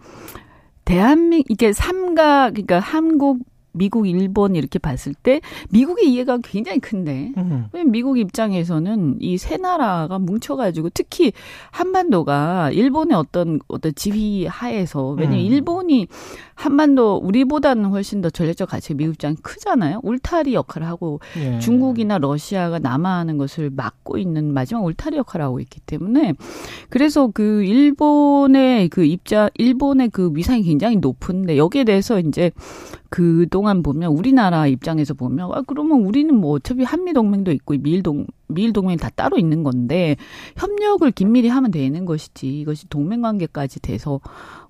대한민 0.86 1.42
이게 1.50 1.74
삼각 1.74 2.54
그러니까 2.54 2.78
한국 2.80 3.40
미국, 3.76 4.08
일본 4.08 4.56
이렇게 4.56 4.78
봤을 4.78 5.12
때 5.12 5.42
미국의 5.68 6.10
이해가 6.10 6.38
굉장히 6.42 6.78
큰데 6.80 7.32
음, 7.36 7.68
미국 7.90 8.18
입장에서는 8.18 9.18
이 9.20 9.36
세 9.36 9.58
나라가 9.58 10.18
뭉쳐가지고 10.18 10.88
특히 10.94 11.32
한반도가 11.72 12.70
일본의 12.70 13.16
어떤 13.18 13.60
어떤 13.68 13.94
지휘 13.94 14.46
하에서 14.46 15.10
왜냐면 15.10 15.40
음. 15.40 15.44
일본이 15.44 16.08
한반도 16.56 17.18
우리보다는 17.18 17.90
훨씬 17.90 18.22
더 18.22 18.30
전략적 18.30 18.70
가치가 18.70 18.96
미국 18.96 19.12
입장이 19.12 19.36
크잖아요. 19.42 20.00
울타리 20.02 20.54
역할을 20.54 20.88
하고 20.88 21.20
예. 21.38 21.58
중국이나 21.58 22.16
러시아가 22.16 22.78
남하하는 22.78 23.36
것을 23.36 23.70
막고 23.70 24.16
있는 24.16 24.54
마지막 24.54 24.82
울타리 24.84 25.18
역할을 25.18 25.44
하고 25.44 25.60
있기 25.60 25.80
때문에 25.80 26.32
그래서 26.88 27.28
그 27.32 27.62
일본의 27.62 28.88
그 28.88 29.04
입장 29.04 29.50
일본의 29.54 30.08
그 30.08 30.30
위상이 30.34 30.62
굉장히 30.62 30.96
높은데 30.96 31.58
여기에 31.58 31.84
대해서 31.84 32.18
이제 32.18 32.50
그 33.10 33.46
동안 33.50 33.82
보면 33.82 34.10
우리나라 34.12 34.66
입장에서 34.66 35.12
보면 35.12 35.50
아 35.52 35.62
그러면 35.66 36.00
우리는 36.06 36.34
뭐 36.34 36.52
어차피 36.52 36.84
한미 36.84 37.12
동맹도 37.12 37.52
있고 37.52 37.74
미일 37.78 38.02
동 38.02 38.26
미일 38.48 38.72
동맹이 38.72 38.96
다 38.96 39.10
따로 39.14 39.36
있는 39.36 39.62
건데 39.62 40.16
협력을 40.56 41.08
긴밀히 41.10 41.48
하면 41.48 41.70
되는 41.70 42.06
것이지 42.06 42.60
이것이 42.60 42.88
동맹 42.88 43.20
관계까지 43.20 43.80
돼서 43.80 44.20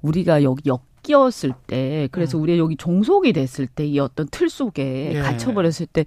우리가 0.02 0.42
여기 0.42 0.68
역 0.68 0.84
끼었을 1.06 1.52
때 1.68 2.08
그래서 2.10 2.36
우리가 2.38 2.58
여기 2.58 2.76
종속이 2.76 3.32
됐을 3.32 3.66
때 3.68 3.86
이 3.86 4.00
어떤 4.00 4.26
틀 4.32 4.48
속에 4.50 5.12
예. 5.14 5.20
갇혀버렸을 5.20 5.86
때 5.86 6.04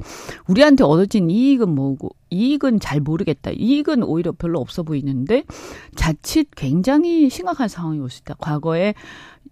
우리한테 0.48 0.84
얻어진 0.84 1.30
이익은 1.30 1.70
뭐고 1.70 2.10
이익은 2.30 2.80
잘 2.82 3.00
모르겠다. 3.00 3.52
이익은 3.52 4.04
오히려 4.04 4.34
별로 4.34 4.60
없어 4.60 4.84
보이는데 4.84 5.44
자칫 5.96 6.50
굉장히 6.56 7.30
심각한 7.30 7.68
상황이 7.70 8.00
올 8.00 8.10
수 8.10 8.20
있다. 8.22 8.36
과거에 8.40 8.94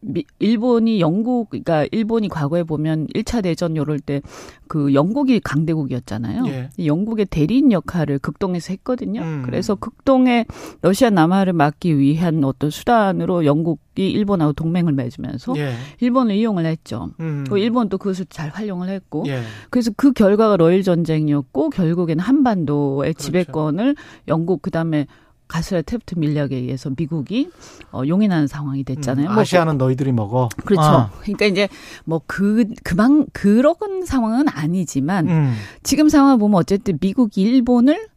미, 0.01 0.23
일본이 0.39 0.99
영국 0.99 1.49
그러니까 1.49 1.85
일본이 1.91 2.29
과거에 2.29 2.63
보면 2.63 3.07
1차 3.07 3.43
대전 3.43 3.75
요럴 3.75 3.99
때 3.99 4.21
그 4.67 4.93
영국이 4.93 5.39
강대국이었잖아요. 5.39 6.43
예. 6.47 6.69
이 6.77 6.87
영국의 6.87 7.25
대리인 7.25 7.71
역할을 7.71 8.19
극동에서 8.19 8.73
했거든요. 8.73 9.21
음. 9.21 9.41
그래서 9.45 9.75
극동에 9.75 10.45
러시아 10.81 11.09
남하를 11.09 11.53
막기 11.53 11.97
위한 11.97 12.43
어떤 12.43 12.69
수단으로 12.69 13.45
영국이 13.45 14.09
일본하고 14.09 14.53
동맹을 14.53 14.93
맺으면서 14.93 15.55
예, 15.57 15.73
일본을 15.99 16.35
이용을 16.35 16.65
했죠. 16.65 17.09
음, 17.19 17.45
그 17.49 17.57
일본도 17.57 17.97
그것을 17.97 18.25
잘 18.29 18.49
활용을 18.49 18.89
했고 18.89 19.23
예, 19.27 19.41
그래서 19.69 19.91
그 19.95 20.11
결과가 20.11 20.57
러일 20.57 20.83
전쟁이었고 20.83 21.69
결국에는 21.71 22.23
한반도의 22.23 23.13
그렇죠. 23.13 23.25
지배권을 23.25 23.95
영국 24.27 24.61
그다음에 24.61 25.07
가스라 25.47 25.81
테프트 25.81 26.15
밀약에 26.17 26.55
의해서 26.55 26.89
미국이 26.95 27.49
어, 27.91 28.01
용인하는 28.05 28.47
상황이 28.47 28.83
됐잖아요. 28.83 29.29
음, 29.29 29.33
뭐 29.33 29.41
아시아는 29.41 29.77
너희들이 29.77 30.11
먹어. 30.11 30.49
그렇죠. 30.65 30.81
아, 30.81 31.11
그러니까 31.21 31.45
이제 31.45 31.69
뭐 32.05 32.21
그 32.27 32.65
그만 32.83 33.25
그런 33.33 33.75
상황은 34.05 34.47
아니지만 34.49 35.27
음, 35.29 35.53
지금 35.83 36.09
상황을 36.09 36.37
보면 36.37 36.59
어쨌든 36.59 36.97
미국이 36.99 37.41
일본을 37.41 38.07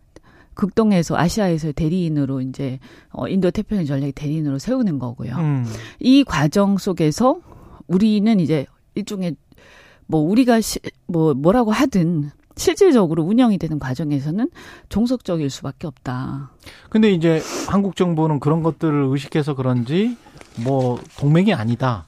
극동에서 0.54 1.16
아시아에서 1.16 1.72
대리인으로 1.72 2.40
이제 2.42 2.78
어 3.10 3.28
인도 3.28 3.50
태평양 3.50 3.86
전략 3.86 4.14
대리인으로 4.14 4.58
세우는 4.58 4.98
거고요. 4.98 5.36
음, 5.36 5.66
이 6.00 6.24
과정 6.24 6.76
속에서 6.76 7.40
우리는 7.86 8.40
이제 8.40 8.66
일종의 8.94 9.36
뭐 10.06 10.20
우리가 10.20 10.60
시, 10.60 10.80
뭐 11.06 11.32
뭐라고 11.34 11.70
하든 11.70 12.30
실질적으로 12.61 13.22
운영이 13.22 13.56
되는 13.56 13.78
과정에서는 13.78 14.50
종속적일 14.90 15.48
수밖에 15.48 15.86
없다. 15.86 16.50
근데 16.90 17.11
이제 17.11 17.42
한국 17.68 17.96
정부는 17.96 18.38
그런 18.38 18.62
것들을 18.62 19.06
의식해서 19.08 19.54
그런지 19.54 20.18
뭐 20.62 20.98
동맹이 21.18 21.54
아니다. 21.54 22.04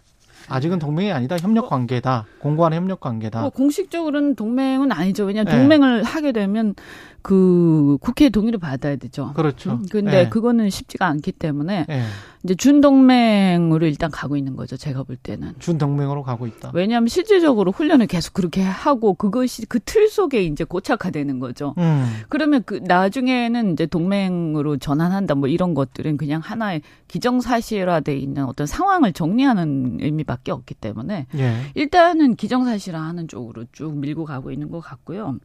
아직은 0.48 0.78
동맹이 0.78 1.10
아니다. 1.10 1.38
협력 1.38 1.70
관계다. 1.70 2.26
공고한 2.38 2.74
협력 2.74 3.00
관계다. 3.00 3.40
뭐 3.40 3.48
공식적으로는 3.48 4.34
동맹은 4.34 4.92
아니죠. 4.92 5.24
왜냐하면 5.24 5.52
네. 5.54 5.58
동맹을 5.58 6.02
하게 6.02 6.32
되면 6.32 6.74
그 7.22 7.98
국회 8.00 8.28
동의를 8.28 8.58
받아야 8.58 8.96
되죠. 8.96 9.32
그렇죠. 9.34 9.72
음, 9.72 9.86
근데 9.90 10.20
예. 10.24 10.28
그거는 10.28 10.68
쉽지가 10.70 11.06
않기 11.06 11.32
때문에 11.32 11.86
예. 11.88 12.02
이제 12.44 12.56
준동맹으로 12.56 13.86
일단 13.86 14.10
가고 14.10 14.36
있는 14.36 14.56
거죠. 14.56 14.76
제가 14.76 15.04
볼 15.04 15.16
때는. 15.16 15.54
준 15.60 15.78
동맹으로 15.78 16.24
가고 16.24 16.48
있다. 16.48 16.72
왜냐하면 16.74 17.06
실질적으로 17.06 17.70
훈련을 17.70 18.06
계속 18.08 18.34
그렇게 18.34 18.62
하고 18.62 19.14
그것이 19.14 19.66
그 19.66 19.78
틀 19.84 20.08
속에 20.08 20.42
이제 20.44 20.64
고착화되는 20.64 21.38
거죠. 21.38 21.74
음. 21.78 22.06
그러면 22.28 22.62
그 22.64 22.80
나중에는 22.84 23.72
이제 23.74 23.84
동맹으로 23.86 24.78
전환한다 24.78 25.34
뭐 25.34 25.48
이런 25.48 25.74
것들은 25.74 26.16
그냥 26.16 26.40
하나의 26.42 26.82
기정사실화돼 27.08 28.16
있는 28.16 28.44
어떤 28.46 28.66
상황을 28.66 29.12
정리하는 29.12 29.98
의미밖에 30.00 30.50
없기 30.52 30.74
때문에 30.74 31.26
예. 31.36 31.54
일단은 31.74 32.36
기정사실화하는 32.36 33.28
쪽으로 33.28 33.64
쭉 33.72 33.96
밀고 33.98 34.24
가고 34.24 34.50
있는 34.50 34.70
것 34.70 34.80
같고요. 34.80 35.36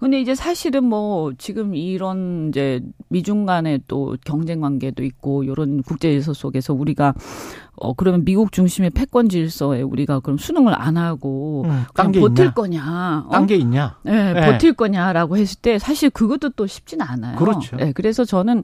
근데 0.00 0.20
이제 0.20 0.34
사실은 0.34 0.84
뭐 0.84 1.21
지금 1.38 1.74
이런 1.74 2.48
이제 2.48 2.80
미중 3.08 3.46
간의 3.46 3.82
또 3.88 4.16
경쟁 4.24 4.60
관계도 4.60 5.04
있고 5.04 5.44
이런 5.44 5.82
국제 5.82 6.10
질서 6.10 6.32
속에서 6.32 6.74
우리가 6.74 7.14
어 7.76 7.94
그러면 7.94 8.24
미국 8.24 8.52
중심의 8.52 8.90
패권 8.90 9.28
질서에 9.28 9.82
우리가 9.82 10.20
그럼 10.20 10.38
수능을 10.38 10.74
안 10.78 10.96
하고 10.96 11.62
음, 11.64 11.70
그냥 11.70 11.86
딴게 11.94 12.20
버틸 12.20 12.44
있냐? 12.44 12.54
거냐? 12.54 13.24
어? 13.26 13.30
딴게 13.30 13.56
있냐? 13.56 13.98
네, 14.02 14.32
네. 14.32 14.40
버틸 14.52 14.74
거냐라고 14.74 15.36
했을 15.36 15.60
때 15.60 15.78
사실 15.78 16.10
그것도 16.10 16.50
또 16.50 16.66
쉽지는 16.66 17.06
않아요. 17.06 17.36
그렇죠. 17.36 17.76
네, 17.76 17.92
그래서 17.92 18.24
저는 18.24 18.62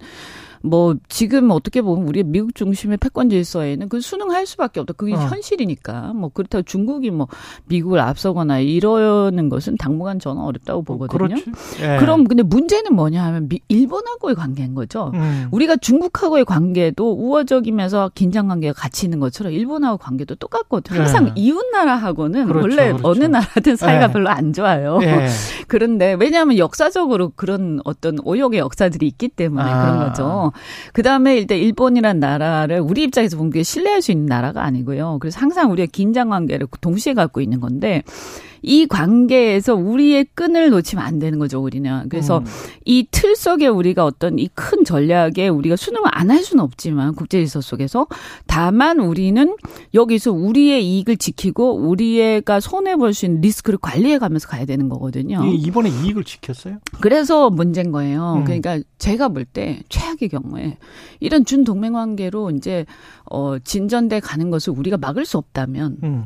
뭐 0.62 0.96
지금 1.08 1.50
어떻게 1.50 1.82
보면 1.82 2.06
우리 2.08 2.22
미국 2.22 2.54
중심의 2.54 2.98
패권 2.98 3.30
질서에는 3.30 3.88
그 3.88 4.00
순응할 4.00 4.46
수밖에 4.46 4.80
없다. 4.80 4.94
그게 4.94 5.14
어. 5.14 5.18
현실이니까. 5.18 6.12
뭐 6.14 6.30
그렇다고 6.30 6.62
중국이 6.62 7.10
뭐 7.10 7.28
미국을 7.66 8.00
앞서거나 8.00 8.60
이러는 8.60 9.48
것은 9.48 9.76
당분간 9.78 10.18
저는 10.18 10.42
어렵다고 10.42 10.82
보거든요. 10.82 11.28
그렇지. 11.28 11.44
예. 11.80 11.98
그럼 11.98 12.24
근데 12.24 12.42
문제는 12.42 12.94
뭐냐 12.94 13.24
하면 13.24 13.48
미, 13.48 13.60
일본하고의 13.68 14.34
관계인 14.34 14.74
거죠. 14.74 15.10
음. 15.14 15.48
우리가 15.50 15.76
중국하고의 15.76 16.44
관계도 16.44 17.12
우호적이면서 17.12 18.12
긴장 18.14 18.48
관계가 18.48 18.72
같이 18.74 19.06
있는 19.06 19.20
것처럼 19.20 19.52
일본하고 19.52 19.98
관계도 19.98 20.36
똑같거든요. 20.36 21.00
항상 21.00 21.26
네. 21.26 21.32
이웃 21.36 21.64
나라하고는 21.72 22.46
그렇죠, 22.46 22.62
원래 22.62 22.92
그렇죠. 22.92 23.08
어느 23.08 23.24
나라든 23.24 23.76
사이가 23.76 24.08
네. 24.08 24.12
별로 24.12 24.30
안 24.30 24.52
좋아요. 24.52 24.98
예. 25.02 25.28
그런데 25.68 26.14
왜냐하면 26.14 26.58
역사적으로 26.58 27.32
그런 27.36 27.80
어떤 27.84 28.18
오역의 28.24 28.58
역사들이 28.58 29.06
있기 29.06 29.28
때문에 29.28 29.70
아. 29.70 29.82
그런 29.82 29.98
거죠. 29.98 30.47
그 30.92 31.02
다음에 31.02 31.36
일단 31.36 31.58
일본이란 31.58 32.20
나라를 32.20 32.80
우리 32.80 33.02
입장에서 33.04 33.36
보면 33.36 33.50
그게 33.50 33.62
신뢰할 33.62 34.02
수 34.02 34.12
있는 34.12 34.26
나라가 34.26 34.64
아니고요. 34.64 35.18
그래서 35.20 35.40
항상 35.40 35.70
우리가 35.70 35.88
긴장 35.92 36.30
관계를 36.30 36.66
동시에 36.80 37.14
갖고 37.14 37.40
있는 37.40 37.60
건데 37.60 38.02
이 38.62 38.86
관계에서 38.86 39.74
우리의 39.74 40.26
끈을 40.34 40.70
놓치면 40.70 41.04
안 41.04 41.18
되는 41.18 41.38
거죠, 41.38 41.60
우리는. 41.62 42.08
그래서 42.08 42.38
음. 42.38 42.44
이틀 42.84 43.36
속에 43.36 43.66
우리가 43.66 44.04
어떤 44.04 44.38
이 44.38 44.48
큰 44.54 44.84
전략에 44.84 45.48
우리가 45.48 45.76
수능을 45.76 46.08
안 46.12 46.30
할 46.30 46.42
수는 46.42 46.62
없지만 46.62 47.14
국제 47.14 47.38
질서 47.38 47.60
속에서 47.60 48.06
다만 48.46 48.98
우리는 49.00 49.54
여기서 49.94 50.32
우리의 50.32 50.84
이익을 50.86 51.16
지키고 51.16 51.74
우리가 51.76 52.60
손해 52.60 52.96
볼 52.96 53.14
수 53.14 53.24
있는 53.26 53.40
리스크를 53.40 53.78
관리해 53.80 54.18
가면서 54.18 54.46
가야 54.48 54.64
되는 54.66 54.88
거거든요. 54.88 55.42
이- 55.46 55.54
이번에 55.56 55.88
이익을 55.88 56.24
지켰어요? 56.24 56.78
그래서 57.00 57.48
문제인 57.50 57.92
거예요. 57.92 58.34
음. 58.38 58.44
그러니까 58.44 58.78
제가 58.98 59.28
볼 59.28 59.44
때 59.46 59.80
최악의 59.88 60.28
경우에 60.28 60.76
이런 61.20 61.44
준 61.46 61.64
동맹 61.64 61.94
관계로 61.94 62.50
이제 62.50 62.84
어 63.30 63.58
진전돼 63.58 64.20
가는 64.20 64.50
것을 64.50 64.72
우리가 64.76 64.96
막을 64.96 65.24
수 65.24 65.38
없다면 65.38 65.96
음. 66.02 66.24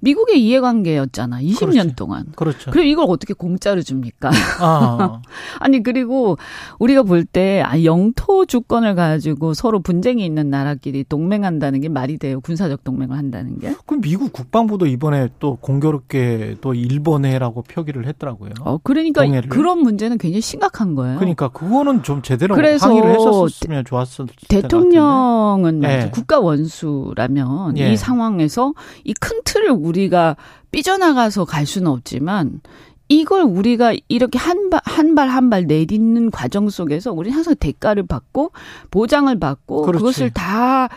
미국의 0.00 0.44
이해관계였잖아. 0.44 1.40
20년 1.40 1.70
30년 1.70 1.96
동안. 1.96 2.26
그렇죠. 2.36 2.70
그리고 2.70 2.86
이걸 2.88 3.06
어떻게 3.08 3.32
공짜로 3.32 3.80
줍니까? 3.80 4.30
아, 4.60 5.22
아니 5.60 5.82
그리고 5.82 6.36
우리가 6.78 7.02
볼 7.04 7.24
때 7.24 7.62
아, 7.64 7.82
영토 7.84 8.44
주권을 8.44 8.94
가지고 8.96 9.54
서로 9.54 9.80
분쟁이 9.80 10.26
있는 10.26 10.50
나라끼리 10.50 11.04
동맹한다는 11.08 11.80
게 11.80 11.88
말이 11.88 12.18
돼요. 12.18 12.40
군사적 12.42 12.84
동맹을 12.84 13.16
한다는 13.16 13.58
게. 13.58 13.74
그럼 13.86 14.02
미국 14.02 14.32
국방부도 14.34 14.86
이번에 14.86 15.30
또 15.38 15.56
공교롭게 15.56 16.56
또 16.60 16.74
일본해라고 16.74 17.62
표기를 17.62 18.06
했더라고요. 18.06 18.50
어 18.60 18.76
그러니까 18.82 19.22
동해를. 19.24 19.48
그런 19.48 19.78
문제는 19.78 20.18
굉장히 20.18 20.42
심각한 20.42 20.94
거예요. 20.94 21.16
그러니까 21.18 21.48
그거는 21.48 22.02
좀 22.02 22.20
제대로 22.20 22.54
그래서 22.54 22.88
항의를 22.88 23.14
했었으면 23.14 23.86
좋았을 23.86 24.26
텐데. 24.26 24.68
대통령은 24.68 25.82
예. 25.82 25.86
말이죠. 25.86 26.10
국가 26.10 26.40
원수라면 26.44 27.78
예. 27.78 27.92
이 27.92 27.96
상황에서 27.96 28.72
이 29.04 29.12
큰 29.20 29.40
틀을 29.44 29.70
우리가 29.70 30.36
삐져나가서 30.70 31.44
갈 31.44 31.66
수는 31.66 31.90
없지만 31.90 32.60
이걸 33.08 33.42
우리가 33.42 33.94
이렇게 34.08 34.38
한 34.38 34.70
발 34.70 34.80
한 34.84 35.14
발 35.14 35.28
한 35.28 35.50
발 35.50 35.66
내딛는 35.66 36.30
과정 36.30 36.68
속에서 36.70 37.12
우리는 37.12 37.34
항상 37.36 37.54
대가를 37.58 38.06
받고 38.06 38.52
보장을 38.90 39.38
받고 39.38 39.82
그렇지. 39.82 39.98
그것을 39.98 40.30
다 40.30 40.88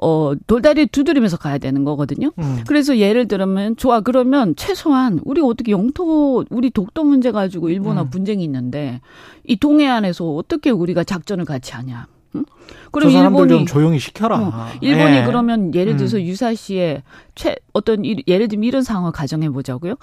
어, 0.00 0.32
돌다리 0.46 0.86
두드리면서 0.86 1.36
가야 1.38 1.58
되는 1.58 1.82
거거든요. 1.84 2.30
음. 2.38 2.62
그래서 2.68 2.98
예를 2.98 3.26
들면 3.26 3.74
좋아 3.76 3.98
그러면 4.00 4.54
최소한 4.54 5.18
우리 5.24 5.40
어떻게 5.40 5.72
영토 5.72 6.44
우리 6.50 6.70
독도 6.70 7.02
문제 7.02 7.32
가지고 7.32 7.68
일본하고 7.68 8.06
음. 8.06 8.10
분쟁이 8.10 8.44
있는데 8.44 9.00
이 9.44 9.56
동해안에서 9.56 10.24
어떻게 10.36 10.70
우리가 10.70 11.02
작전을 11.02 11.44
같이 11.44 11.72
하냐? 11.72 12.06
응? 12.34 12.44
저 12.46 12.90
그럼 12.90 13.10
일본이 13.10 13.48
좀 13.48 13.66
조용히 13.66 13.98
시켜라. 13.98 14.38
어, 14.38 14.66
일본이 14.80 15.16
예. 15.16 15.24
그러면 15.24 15.74
예를 15.74 15.96
들어서 15.96 16.18
음. 16.18 16.22
유사시에 16.22 17.02
최 17.34 17.56
어떤 17.72 18.04
일, 18.04 18.22
예를 18.26 18.48
들면 18.48 18.64
이런 18.64 18.82
상황을 18.82 19.12
가정해 19.12 19.48
보자고요. 19.50 19.94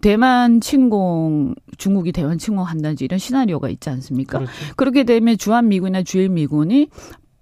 대만 0.00 0.60
침공 0.60 1.54
중국이 1.78 2.12
대만 2.12 2.38
침공한다든지 2.38 3.04
이런 3.04 3.18
시나리오가 3.18 3.68
있지 3.68 3.90
않습니까? 3.90 4.38
그렇죠. 4.38 4.52
그렇게 4.76 5.04
되면 5.04 5.36
주한 5.36 5.68
미군이나 5.68 6.02
주일 6.02 6.28
미군이 6.28 6.88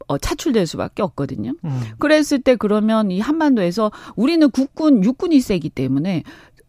어, 0.09 0.19
차출될 0.19 0.67
수밖에 0.67 1.03
없거든요. 1.03 1.53
음. 1.65 1.81
그랬을 1.99 2.41
때 2.43 2.57
그러면 2.57 3.11
이 3.11 3.21
한반도에서 3.21 3.91
우리는 4.17 4.51
국군 4.51 5.05
육군이 5.05 5.41
세기 5.41 5.71
때문에 5.71 6.23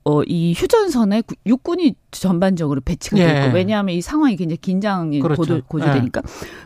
어, 0.05 0.21
이 0.23 0.53
휴전선에 0.53 1.21
구- 1.21 1.35
육군이 1.45 1.95
전반적으로 2.11 2.81
배치가 2.81 3.17
예. 3.19 3.25
되고 3.41 3.55
왜냐하면 3.55 3.95
이 3.95 4.01
상황이 4.01 4.35
굉장히 4.35 4.57
긴장이 4.57 5.19
그렇죠. 5.21 5.41
고조, 5.41 5.61
고조되니까. 5.67 6.21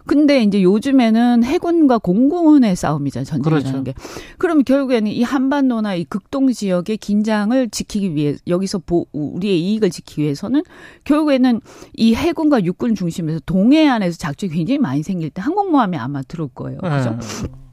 근데 0.08 0.42
이제 0.42 0.64
요즘에는 0.64 1.44
해군과 1.44 2.00
공군의 2.00 2.76
싸움이잖아요. 2.76 3.26
전쟁이라는 3.26 3.84
그렇죠. 3.84 3.84
게. 3.84 3.94
그럼 4.40 4.64
결국에는 4.64 5.12
이 5.12 5.22
한반도나 5.22 5.94
이 5.96 6.04
극동 6.06 6.52
지역의 6.52 6.98
긴장을 6.98 7.70
지키기 7.70 8.16
위해 8.16 8.36
여기서 8.48 8.80
보, 8.80 9.06
우리의 9.14 9.62
이익을 9.62 9.92
지키기 9.92 10.24
위해서는 10.24 10.64
결국에는 11.04 11.62
이 11.96 12.16
해군과 12.16 12.64
육군 12.66 12.96
중심에서 12.96 13.40
동해안에서 13.46 14.18
작전이 14.18 14.52
굉장히 14.52 14.80
많이 14.80 15.04
생길 15.04 15.30
때 15.30 15.42
항공모함이 15.44 15.96
아마 15.98 16.24
들어올 16.24 16.50
거예요. 16.56 16.80
그죠? 16.80 17.18
예. 17.46 17.66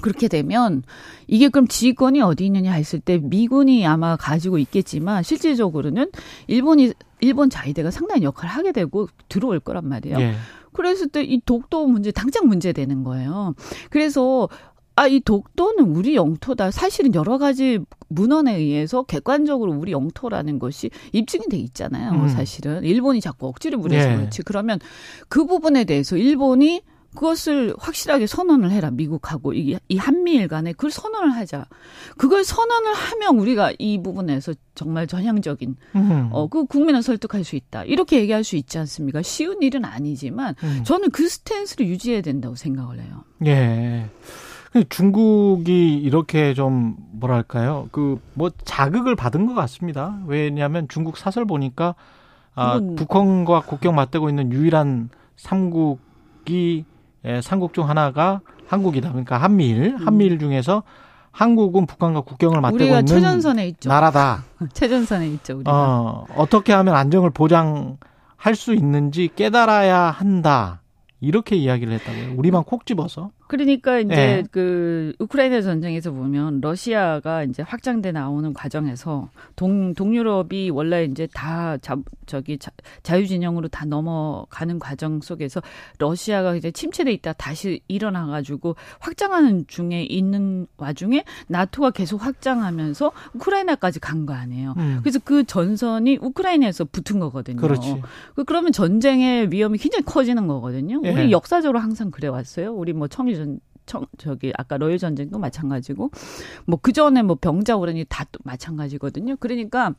그렇게 0.00 0.28
되면 0.28 0.82
이게 1.26 1.48
그럼 1.48 1.66
지휘권이 1.68 2.20
어디 2.20 2.46
있느냐 2.46 2.72
했을 2.72 3.00
때 3.00 3.18
미군이 3.18 3.86
아마 3.86 4.16
가지고 4.16 4.58
있겠지만 4.58 5.22
실질적으로는 5.22 6.10
일본이 6.46 6.92
일본 7.20 7.50
자위대가 7.50 7.90
상당히 7.90 8.22
역할을 8.22 8.50
하게 8.50 8.72
되고 8.72 9.08
들어올 9.28 9.60
거란 9.60 9.88
말이에요. 9.88 10.20
예. 10.20 10.34
그랬을 10.72 11.08
때 11.08 11.22
이 11.24 11.40
독도 11.44 11.86
문제 11.86 12.10
당장 12.12 12.46
문제 12.46 12.72
되는 12.72 13.02
거예요. 13.02 13.54
그래서 13.90 14.48
아, 14.94 15.06
이 15.06 15.20
독도는 15.20 15.84
우리 15.84 16.16
영토다. 16.16 16.72
사실은 16.72 17.14
여러 17.14 17.38
가지 17.38 17.78
문헌에 18.08 18.56
의해서 18.56 19.04
객관적으로 19.04 19.72
우리 19.72 19.92
영토라는 19.92 20.58
것이 20.58 20.90
입증이 21.12 21.46
돼 21.48 21.56
있잖아요. 21.56 22.10
음. 22.10 22.28
사실은. 22.28 22.82
일본이 22.82 23.20
자꾸 23.20 23.46
억지를 23.46 23.78
부려서 23.78 24.10
예. 24.10 24.16
그렇지. 24.16 24.42
그러면 24.42 24.80
그 25.28 25.46
부분에 25.46 25.84
대해서 25.84 26.16
일본이 26.16 26.82
그것을 27.18 27.74
확실하게 27.78 28.28
선언을 28.28 28.70
해라. 28.70 28.92
미국하고 28.92 29.52
이, 29.52 29.76
이 29.88 29.96
한미일 29.96 30.46
간에 30.46 30.72
그걸 30.72 30.92
선언을 30.92 31.34
하자. 31.34 31.66
그걸 32.16 32.44
선언을 32.44 32.94
하면 32.94 33.38
우리가 33.40 33.72
이 33.80 34.00
부분에서 34.00 34.54
정말 34.76 35.08
전향적인 35.08 35.76
음. 35.96 36.28
어, 36.30 36.46
그 36.46 36.64
국민을 36.64 37.02
설득할 37.02 37.42
수 37.42 37.56
있다. 37.56 37.82
이렇게 37.82 38.20
얘기할 38.20 38.44
수 38.44 38.54
있지 38.54 38.78
않습니까? 38.78 39.22
쉬운 39.22 39.62
일은 39.62 39.84
아니지만 39.84 40.54
음. 40.62 40.84
저는 40.84 41.10
그 41.10 41.28
스탠스를 41.28 41.88
유지해야 41.88 42.20
된다고 42.20 42.54
생각을 42.54 43.00
해요. 43.00 43.24
예. 43.46 44.08
근데 44.72 44.86
중국이 44.88 45.96
이렇게 45.96 46.54
좀 46.54 46.94
뭐랄까요? 47.12 47.88
그 47.90 48.20
뭐 48.34 48.50
자극을 48.64 49.16
받은 49.16 49.46
것 49.46 49.54
같습니다. 49.54 50.20
왜냐하면 50.28 50.86
중국 50.86 51.16
사설 51.16 51.44
보니까 51.44 51.96
아, 52.54 52.78
북한과 52.78 53.62
국경 53.62 53.96
맞대고 53.96 54.28
있는 54.28 54.52
유일한 54.52 55.10
삼국이 55.34 56.84
예, 56.84 56.97
삼국 57.42 57.74
중 57.74 57.88
하나가 57.88 58.40
한국이다. 58.68 59.10
그러니까 59.10 59.38
한미일, 59.38 59.96
한미일 59.96 60.38
중에서 60.38 60.82
한국은 61.30 61.86
북한과 61.86 62.22
국경을 62.22 62.60
맞대고 62.60 62.76
음. 62.76 62.80
우리가 62.80 62.98
있는 63.00 63.06
최전선에 63.06 63.68
있죠. 63.68 63.88
나라다. 63.88 64.44
최전선에 64.72 65.28
있죠. 65.28 65.56
우리가. 65.56 65.70
어, 65.72 66.24
어떻게 66.36 66.72
하면 66.72 66.94
안정을 66.94 67.30
보장할 67.30 68.54
수 68.54 68.74
있는지 68.74 69.30
깨달아야 69.34 69.98
한다. 70.10 70.82
이렇게 71.20 71.56
이야기를 71.56 71.92
했다고요. 71.94 72.34
우리만 72.36 72.64
콕 72.64 72.86
집어서. 72.86 73.30
그러니까 73.48 73.98
이제 73.98 74.14
예. 74.14 74.44
그 74.50 75.12
우크라이나 75.18 75.60
전쟁에서 75.62 76.12
보면 76.12 76.60
러시아가 76.60 77.44
이제 77.44 77.62
확장돼 77.62 78.12
나오는 78.12 78.52
과정에서 78.52 79.30
동 79.56 79.94
동유럽이 79.94 80.70
원래 80.70 81.04
이제 81.04 81.26
다 81.34 81.76
자, 81.78 81.96
저기 82.26 82.58
자, 82.58 82.70
자유 83.02 83.26
진영으로 83.26 83.68
다 83.68 83.84
넘어가는 83.86 84.78
과정 84.78 85.20
속에서 85.20 85.62
러시아가 85.98 86.54
이제 86.54 86.70
침체돼 86.70 87.10
있다 87.14 87.32
다시 87.32 87.80
일어나 87.88 88.26
가지고 88.26 88.76
확장하는 89.00 89.64
중에 89.66 90.02
있는 90.04 90.66
와중에 90.76 91.24
나토가 91.48 91.90
계속 91.90 92.24
확장하면서 92.24 93.12
우크라이나까지 93.34 94.00
간 94.00 94.18
거 94.26 94.34
아니에요. 94.34 94.74
음. 94.76 94.98
그래서 95.02 95.20
그 95.24 95.44
전선이 95.44 96.18
우크라이나에서 96.20 96.84
붙은 96.84 97.18
거거든요. 97.20 97.56
그렇지. 97.60 98.02
그 98.34 98.44
그러면 98.44 98.72
전쟁의 98.72 99.50
위험이 99.52 99.78
굉장히 99.78 100.04
커지는 100.04 100.46
거거든요. 100.48 101.00
예. 101.04 101.10
우리 101.12 101.30
역사적으로 101.32 101.78
항상 101.78 102.10
그래 102.10 102.28
왔어요. 102.28 102.74
우리 102.74 102.92
뭐 102.92 103.06
청일 103.08 103.37
전 103.38 103.60
청 103.88 104.06
저기 104.18 104.52
아까 104.56 104.76
러일 104.76 104.98
전쟁도 104.98 105.38
마찬가지고 105.38 106.10
뭐 106.66 106.78
그 106.80 106.92
전에 106.92 107.22
뭐 107.22 107.36
병자호란이 107.40 108.04
다 108.08 108.28
또 108.30 108.40
마찬가지거든요. 108.44 109.36
그러니까 109.40 109.94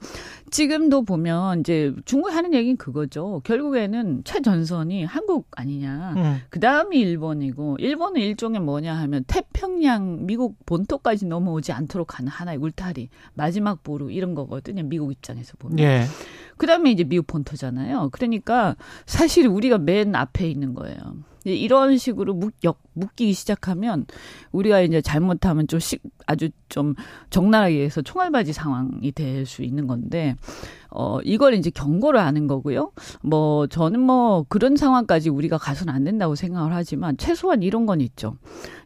지금도 0.51 1.01
보면 1.01 1.61
이제 1.61 1.93
중국이 2.05 2.33
하는 2.33 2.53
얘기는 2.53 2.77
그거죠. 2.77 3.41
결국에는 3.43 4.21
최전선이 4.23 5.03
한국 5.03 5.47
아니냐. 5.51 6.13
음. 6.15 6.37
그 6.51 6.59
다음이 6.59 6.99
일본이고 6.99 7.77
일본은 7.79 8.21
일종의 8.21 8.61
뭐냐 8.61 8.93
하면 8.93 9.23
태평양 9.25 10.27
미국 10.27 10.63
본토까지 10.67 11.25
넘어오지 11.25 11.71
않도록 11.71 12.19
하는 12.19 12.29
하나의 12.31 12.59
울타리 12.59 13.09
마지막 13.33 13.81
보루 13.83 14.11
이런 14.11 14.35
거거든요. 14.35 14.83
미국 14.83 15.11
입장에서 15.11 15.55
보면. 15.57 15.79
예. 15.79 16.03
그 16.57 16.67
다음에 16.67 16.91
이제 16.91 17.03
미국 17.03 17.25
본토잖아요. 17.25 18.09
그러니까 18.11 18.75
사실 19.07 19.47
우리가 19.47 19.79
맨 19.79 20.13
앞에 20.13 20.47
있는 20.47 20.75
거예요. 20.75 20.97
이제 21.45 21.55
이런 21.55 21.97
식으로 21.97 22.33
묶, 22.33 22.53
역, 22.63 22.79
묶이기 22.93 23.33
시작하면 23.33 24.05
우리가 24.51 24.81
이제 24.81 25.01
잘못하면 25.01 25.67
좀 25.67 25.79
식, 25.79 26.01
아주 26.25 26.49
좀 26.67 26.95
적나라하게 27.29 27.83
해서 27.83 28.01
총알바지 28.01 28.53
상황이 28.53 29.11
될 29.11 29.45
수 29.45 29.63
있는 29.63 29.87
건데 29.87 30.35
어 30.89 31.19
이걸 31.23 31.53
이제 31.53 31.69
경고를 31.69 32.19
하는 32.19 32.47
거고요. 32.47 32.91
뭐 33.21 33.67
저는 33.67 33.99
뭐 33.99 34.45
그런 34.49 34.75
상황까지 34.75 35.29
우리가 35.29 35.57
가서는 35.57 35.93
안 35.93 36.03
된다고 36.03 36.35
생각을 36.35 36.73
하지만 36.73 37.15
최소한 37.17 37.63
이런 37.63 37.85
건 37.85 38.01
있죠. 38.01 38.35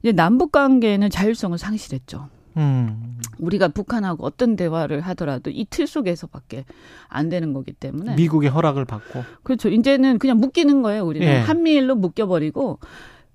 이제 0.01 0.11
남북 0.11 0.51
관계는 0.51 1.09
자율성을 1.09 1.57
상실했죠. 1.57 2.29
음. 2.57 3.17
우리가 3.39 3.67
북한하고 3.69 4.25
어떤 4.25 4.55
대화를 4.55 5.01
하더라도 5.01 5.49
이 5.49 5.65
틀 5.65 5.87
속에서밖에 5.87 6.65
안 7.07 7.29
되는 7.29 7.53
거기 7.53 7.73
때문에 7.73 8.15
미국의 8.15 8.49
허락을 8.49 8.85
받고. 8.85 9.23
그렇죠. 9.43 9.69
이제는 9.69 10.19
그냥 10.19 10.37
묶이는 10.37 10.81
거예요. 10.81 11.03
우리는 11.05 11.27
예. 11.27 11.37
한미일로 11.39 11.95
묶여버리고 11.95 12.79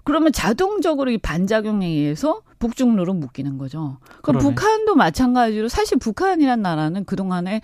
그러면 0.04 0.32
자동적으로 0.32 1.10
이 1.10 1.18
반작용에 1.18 1.86
의해서 1.86 2.40
북중로로 2.60 3.12
묶이는 3.14 3.58
거죠. 3.58 3.98
그럼 4.22 4.38
그러네. 4.38 4.54
북한도 4.54 4.94
마찬가지로 4.96 5.68
사실 5.68 5.98
북한이란 5.98 6.62
나라는 6.62 7.04
그 7.04 7.14
동안에 7.14 7.60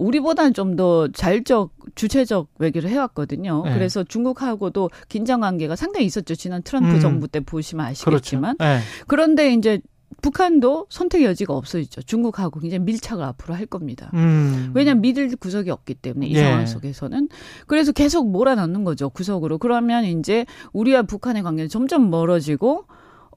우리보다는 0.00 0.52
좀 0.54 0.76
더 0.76 1.06
자율적 1.08 1.70
주체적 1.94 2.48
외교를 2.58 2.90
해왔거든요. 2.90 3.62
예. 3.66 3.72
그래서 3.74 4.02
중국하고도 4.02 4.90
긴장 5.08 5.40
관계가 5.40 5.76
상당히 5.76 6.06
있었죠. 6.06 6.34
지난 6.34 6.62
트럼프 6.62 6.96
음. 6.96 7.00
정부 7.00 7.28
때 7.28 7.38
보시면 7.40 7.86
아시겠지만 7.86 8.56
그렇죠. 8.56 8.72
예. 8.74 8.80
그런데 9.06 9.52
이제 9.54 9.80
북한도 10.22 10.86
선택 10.88 11.22
여지가 11.22 11.54
없어지죠. 11.54 12.02
중국하고 12.02 12.60
굉장히 12.60 12.84
밀착을 12.84 13.24
앞으로 13.24 13.54
할 13.54 13.66
겁니다. 13.66 14.10
음. 14.14 14.72
왜냐하면 14.74 15.02
믿을 15.02 15.34
구석이 15.36 15.70
없기 15.70 15.94
때문에 15.94 16.26
이 16.26 16.34
예. 16.34 16.42
상황 16.42 16.66
속에서는 16.66 17.28
그래서 17.66 17.92
계속 17.92 18.30
몰아넣는 18.30 18.84
거죠 18.84 19.10
구석으로 19.10 19.58
그러면 19.58 20.04
이제 20.04 20.46
우리와 20.72 21.02
북한의 21.02 21.42
관계는 21.42 21.68
점점 21.68 22.10
멀어지고 22.10 22.84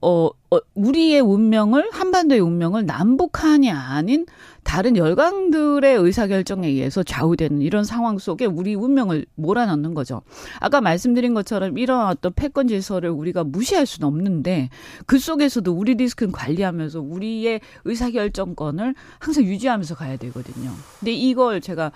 어, 0.00 0.30
어, 0.50 0.58
우리의 0.74 1.20
운명을, 1.20 1.88
한반도의 1.90 2.40
운명을 2.40 2.86
남북한이 2.86 3.70
아닌 3.70 4.26
다른 4.68 4.98
열강들의 4.98 5.96
의사결정에 5.96 6.68
의해서 6.68 7.02
좌우되는 7.02 7.62
이런 7.62 7.84
상황 7.84 8.18
속에 8.18 8.44
우리 8.44 8.74
운명을 8.74 9.24
몰아넣는 9.34 9.94
거죠. 9.94 10.20
아까 10.60 10.82
말씀드린 10.82 11.32
것처럼 11.32 11.78
이런 11.78 12.06
어떤 12.06 12.34
패권 12.34 12.68
질서를 12.68 13.08
우리가 13.08 13.44
무시할 13.44 13.86
수는 13.86 14.06
없는데 14.06 14.68
그 15.06 15.18
속에서도 15.18 15.72
우리 15.72 15.94
리스크는 15.94 16.32
관리하면서 16.32 17.00
우리의 17.00 17.62
의사결정권을 17.86 18.94
항상 19.18 19.44
유지하면서 19.44 19.94
가야 19.94 20.18
되거든요. 20.18 20.70
근데 21.00 21.12
이걸 21.12 21.62
제가 21.62 21.90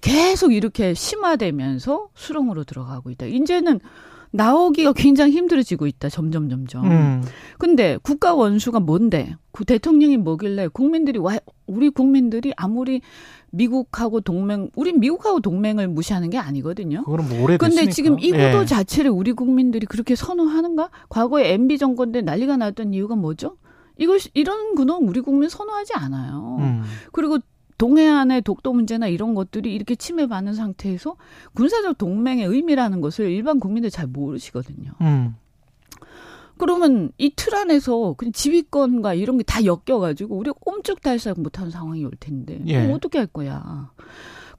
계속 0.00 0.52
이렇게 0.52 0.94
심화되면서 0.94 2.10
수렁으로 2.14 2.62
들어가고 2.62 3.10
있다. 3.10 3.26
이제는 3.26 3.80
나오기가 4.34 4.92
굉장히 4.94 5.32
힘들어지고 5.32 5.86
있다. 5.86 6.08
점점 6.08 6.48
점점. 6.48 6.84
음. 6.90 7.24
근데 7.56 7.98
국가 8.02 8.34
원수가 8.34 8.80
뭔데? 8.80 9.36
그 9.52 9.64
대통령이 9.64 10.16
뭐길래 10.16 10.68
국민들이 10.68 11.20
와 11.20 11.38
우리 11.66 11.88
국민들이 11.88 12.52
아무리 12.56 13.00
미국하고 13.52 14.20
동맹 14.20 14.70
우리 14.74 14.92
미국하고 14.92 15.38
동맹을 15.38 15.86
무시하는 15.86 16.30
게 16.30 16.38
아니거든요. 16.38 17.04
그거는 17.04 17.28
뭐 17.28 17.44
오래됐으니까. 17.44 17.68
근데 17.68 17.92
지금 17.92 18.18
이 18.18 18.32
구도 18.32 18.62
예. 18.62 18.64
자체를 18.64 19.12
우리 19.12 19.32
국민들이 19.32 19.86
그렇게 19.86 20.16
선호하는가? 20.16 20.90
과거에 21.08 21.52
MB 21.52 21.78
정권 21.78 22.10
때 22.10 22.20
난리가 22.20 22.56
났던 22.56 22.92
이유가 22.92 23.14
뭐죠? 23.14 23.56
이걸 23.98 24.18
이런 24.34 24.74
군은 24.74 24.96
우리 25.08 25.20
국민 25.20 25.48
선호하지 25.48 25.92
않아요. 25.94 26.56
음. 26.58 26.82
그리고 27.12 27.38
동해안의 27.84 28.40
독도 28.42 28.72
문제나 28.72 29.08
이런 29.08 29.34
것들이 29.34 29.74
이렇게 29.74 29.94
침해받는 29.94 30.54
상태에서 30.54 31.16
군사적 31.52 31.98
동맹의 31.98 32.46
의미라는 32.46 33.02
것을 33.02 33.30
일반 33.30 33.60
국민들 33.60 33.90
잘 33.90 34.06
모르시거든요. 34.06 34.92
음. 35.02 35.34
그러면 36.56 37.10
이 37.18 37.28
틀 37.36 37.54
안에서 37.56 38.14
그냥 38.16 38.32
지휘권과 38.32 39.12
이런 39.14 39.36
게 39.36 39.44
다 39.44 39.60
엮여가지고 39.66 40.34
우리가 40.34 40.56
꼼짝달싹 40.60 41.38
못하는 41.40 41.70
상황이 41.70 42.02
올 42.06 42.12
텐데 42.18 42.62
예. 42.66 42.80
그럼 42.80 42.92
어떻게 42.94 43.18
할 43.18 43.26
거야? 43.26 43.90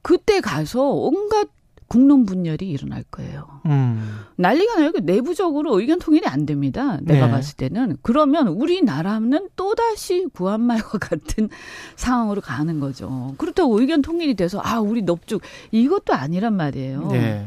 그때 0.02 0.40
가서 0.40 0.88
온갖 0.90 1.48
국론 1.88 2.26
분열이 2.26 2.68
일어날 2.68 3.04
거예요. 3.10 3.60
음. 3.66 4.20
난리가 4.36 4.76
나요. 4.76 4.92
그 4.92 4.98
내부적으로 4.98 5.78
의견 5.78 5.98
통일이 5.98 6.26
안 6.26 6.44
됩니다. 6.44 6.98
내가 7.02 7.26
네. 7.26 7.32
봤을 7.32 7.56
때는. 7.56 7.96
그러면 8.02 8.48
우리나라는 8.48 9.48
또다시 9.56 10.26
구한말과 10.32 10.98
같은 10.98 11.48
상황으로 11.94 12.40
가는 12.40 12.80
거죠. 12.80 13.34
그렇다고 13.38 13.80
의견 13.80 14.02
통일이 14.02 14.34
돼서 14.34 14.60
아, 14.62 14.80
우리 14.80 15.02
넙죽 15.02 15.42
이것도 15.70 16.12
아니란 16.12 16.54
말이에요. 16.56 17.08
예. 17.12 17.46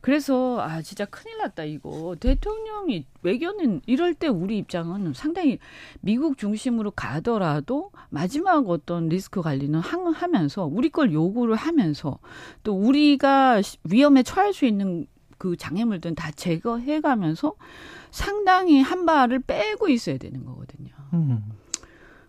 그래서 0.00 0.60
아 0.60 0.80
진짜 0.82 1.04
큰일 1.04 1.38
났다 1.38 1.64
이거 1.64 2.16
대통령이 2.18 3.04
외교는 3.22 3.82
이럴 3.86 4.14
때 4.14 4.28
우리 4.28 4.56
입장은 4.58 5.12
상당히 5.14 5.58
미국 6.00 6.38
중심으로 6.38 6.92
가더라도 6.92 7.90
마지막 8.08 8.68
어떤 8.70 9.08
리스크 9.08 9.42
관리는 9.42 9.78
항- 9.78 10.10
하면서 10.12 10.64
우리 10.64 10.88
걸 10.88 11.12
요구를 11.12 11.54
하면서 11.54 12.18
또 12.62 12.72
우리가 12.74 13.60
시- 13.62 13.76
위험에 13.84 14.22
처할 14.22 14.54
수 14.54 14.64
있는 14.64 15.06
그 15.36 15.56
장애물들은 15.56 16.14
다 16.14 16.30
제거해 16.30 17.00
가면서 17.00 17.54
상당히 18.10 18.80
한 18.80 19.06
발을 19.06 19.40
빼고 19.40 19.88
있어야 19.88 20.16
되는 20.18 20.44
거거든요. 20.44 20.90
음. 21.14 21.42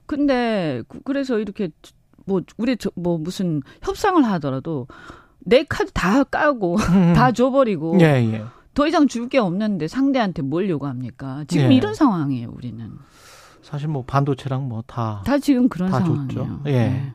근데 0.06 0.84
그- 0.88 1.00
그래서 1.04 1.40
이렇게 1.40 1.70
뭐 2.26 2.42
우리 2.58 2.78
저- 2.78 2.92
뭐 2.96 3.18
무슨 3.18 3.62
협상을 3.82 4.24
하더라도 4.24 4.88
내 5.46 5.64
카드 5.64 5.92
다 5.92 6.24
까고 6.24 6.78
다 7.16 7.32
줘버리고 7.32 7.94
음. 7.94 8.02
예, 8.02 8.06
예. 8.34 8.44
더 8.74 8.88
이상 8.88 9.08
줄 9.08 9.28
게 9.28 9.38
없는데 9.38 9.88
상대한테 9.88 10.42
뭘 10.42 10.70
요구합니까? 10.70 11.44
지금 11.48 11.72
예. 11.72 11.76
이런 11.76 11.94
상황이에요, 11.94 12.52
우리는. 12.56 12.90
사실 13.62 13.88
뭐 13.88 14.04
반도체랑 14.06 14.68
뭐 14.68 14.84
다. 14.88 15.22
다 15.26 15.38
지금 15.38 15.70
그런 15.70 15.90
다 15.92 16.00
상황이에요. 16.00 16.28
줬죠. 16.28 16.60
예. 16.66 16.72
네. 16.72 17.14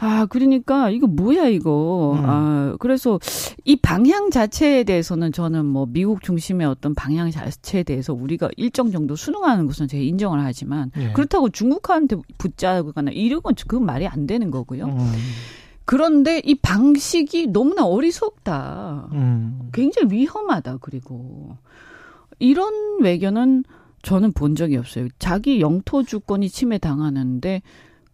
아, 0.00 0.26
그러니까 0.28 0.90
이거 0.90 1.06
뭐야 1.06 1.46
이거. 1.48 2.16
음. 2.18 2.24
아, 2.26 2.76
그래서 2.78 3.18
이 3.64 3.76
방향 3.76 4.30
자체에 4.30 4.84
대해서는 4.84 5.32
저는 5.32 5.66
뭐 5.66 5.86
미국 5.88 6.22
중심의 6.22 6.66
어떤 6.66 6.94
방향 6.94 7.30
자체에 7.30 7.82
대해서 7.82 8.12
우리가 8.12 8.50
일정 8.56 8.90
정도 8.92 9.16
순응하는 9.16 9.66
것은 9.66 9.88
제가 9.88 10.02
인정을 10.02 10.40
하지만 10.44 10.90
예. 10.98 11.12
그렇다고 11.12 11.48
중국한테 11.50 12.16
붙자거나 12.38 13.10
이런 13.12 13.42
건 13.42 13.54
그건 13.66 13.84
말이 13.86 14.06
안 14.06 14.26
되는 14.26 14.50
거고요. 14.50 14.84
음. 14.86 15.12
그런데 15.90 16.40
이 16.44 16.54
방식이 16.54 17.48
너무나 17.48 17.84
어리석다. 17.84 19.08
음. 19.10 19.70
굉장히 19.72 20.12
위험하다. 20.12 20.76
그리고 20.80 21.56
이런 22.38 23.00
외교는 23.00 23.64
저는 24.02 24.30
본 24.30 24.54
적이 24.54 24.76
없어요. 24.76 25.08
자기 25.18 25.60
영토 25.60 26.04
주권이 26.04 26.48
침해 26.48 26.78
당하는데 26.78 27.62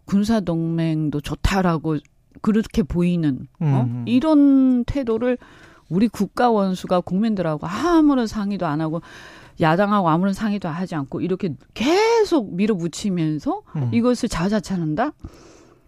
군사 0.05 0.39
동맹도 0.39 1.21
좋다라고 1.21 1.97
그렇게 2.41 2.81
보이는 2.81 3.47
어? 3.59 3.85
음. 3.87 4.05
이런 4.07 4.83
태도를 4.83 5.37
우리 5.87 6.07
국가 6.07 6.49
원수가 6.49 7.01
국민들하고 7.01 7.67
아무런 7.67 8.25
상의도 8.25 8.65
안 8.65 8.81
하고 8.81 9.03
야당하고 9.61 10.09
아무런 10.09 10.33
상의도 10.33 10.67
하지 10.67 10.95
않고 10.95 11.21
이렇게 11.21 11.53
계속 11.75 12.55
밀어붙이면서 12.55 13.61
음. 13.75 13.91
이것을 13.93 14.29
자자찬한다? 14.29 15.11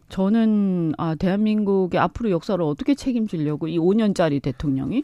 저는 0.10 0.94
아 0.98 1.16
대한민국의 1.16 2.00
앞으로 2.00 2.32
역사를 2.32 2.62
어떻게 2.64 2.96
책임지려고 2.96 3.68
이 3.68 3.78
5년짜리 3.78 4.42
대통령이 4.42 5.04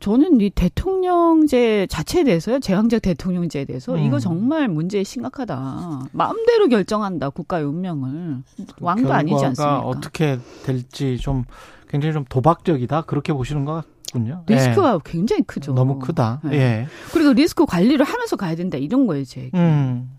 저는 0.00 0.40
이 0.40 0.50
대통령제 0.50 1.86
자체에 1.88 2.24
대해서요 2.24 2.58
제왕적 2.58 3.02
대통령제에 3.02 3.64
대해서 3.64 3.94
음. 3.94 4.00
이거 4.00 4.18
정말 4.18 4.68
문제 4.68 5.02
심각하다 5.02 6.08
마음대로 6.12 6.68
결정한다 6.68 7.30
국가의 7.30 7.64
운명을 7.64 8.42
왕도 8.80 9.12
아니지 9.12 9.44
않습니까 9.44 9.80
어떻게 9.80 10.38
될지 10.64 11.16
좀 11.18 11.44
굉장히 11.88 12.12
좀 12.12 12.24
도박적이다 12.28 13.02
그렇게 13.02 13.32
보시는 13.32 13.64
것 13.64 13.84
같군요. 14.12 14.44
리스크가 14.46 14.98
굉장히 15.04 15.42
크죠 15.42 15.72
예. 15.72 15.74
너무 15.74 15.98
크다. 15.98 16.40
네. 16.44 16.56
예. 16.56 16.86
그리고 17.12 17.32
리스크 17.32 17.64
관리를 17.64 18.04
하면서 18.04 18.36
가야 18.36 18.54
된다 18.54 18.76
이런 18.76 19.06
거예요 19.06 19.24
제. 19.24 19.50
음. 19.54 20.10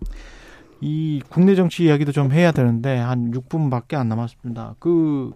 이 0.82 1.22
국내 1.28 1.54
정치 1.54 1.84
이야기도 1.84 2.10
좀 2.12 2.32
해야 2.32 2.50
되는데 2.52 2.96
한 2.98 3.30
6분밖에 3.30 3.94
안 3.94 4.08
남았습니다. 4.08 4.74
그 4.80 5.32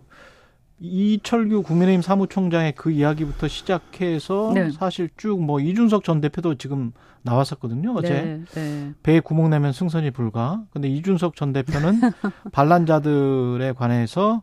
이철규 0.81 1.63
국민의힘 1.63 2.03
사무총장의 2.03 2.75
그 2.75 2.91
이야기부터 2.91 3.49
시작해서 3.49 4.51
네. 4.55 4.71
사실 4.71 5.09
쭉 5.17 5.41
뭐 5.41 5.61
이준석 5.61 6.05
전 6.05 6.21
대표도 6.21 6.57
지금 6.57 6.93
나왔었거든요. 7.23 7.95
어제 7.97 8.11
네, 8.11 8.45
네. 8.55 8.93
배에 9.03 9.21
구멍 9.21 9.49
내면 9.49 9.73
승선이 9.73 10.11
불가. 10.11 10.63
근데 10.73 10.89
이준석 10.89 11.37
전 11.37 11.53
대표는 11.53 12.01
반란자들에 12.53 13.73
관해서 13.73 14.43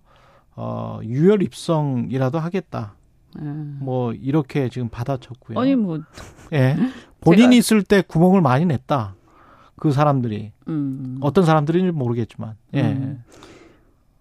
어 0.56 1.00
유혈 1.04 1.44
입성이라도 1.44 2.40
하겠다. 2.40 2.96
네. 3.36 3.44
뭐 3.80 4.14
이렇게 4.14 4.70
지금 4.70 4.90
받아쳤고요. 4.90 5.60
아니 5.60 5.76
뭐 5.76 6.00
예. 6.54 6.76
본인이 7.22 7.56
제가- 7.56 7.60
있을 7.60 7.84
때 7.84 8.02
구멍을 8.08 8.42
많이 8.42 8.66
냈다. 8.66 9.16
그 9.84 9.92
사람들이 9.92 10.54
음. 10.70 11.18
어떤 11.20 11.44
사람들인지 11.44 11.92
모르겠지만. 11.92 12.54
예. 12.74 12.84
음. 12.84 13.22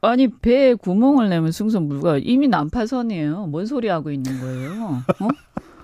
아니 0.00 0.26
배에 0.26 0.74
구멍을 0.74 1.28
내면 1.28 1.52
승선 1.52 1.88
불가 1.88 2.18
이미 2.18 2.48
난파선이에요. 2.48 3.46
뭔 3.46 3.64
소리 3.64 3.86
하고 3.86 4.10
있는 4.10 4.40
거예요? 4.40 5.04
어? 5.20 5.28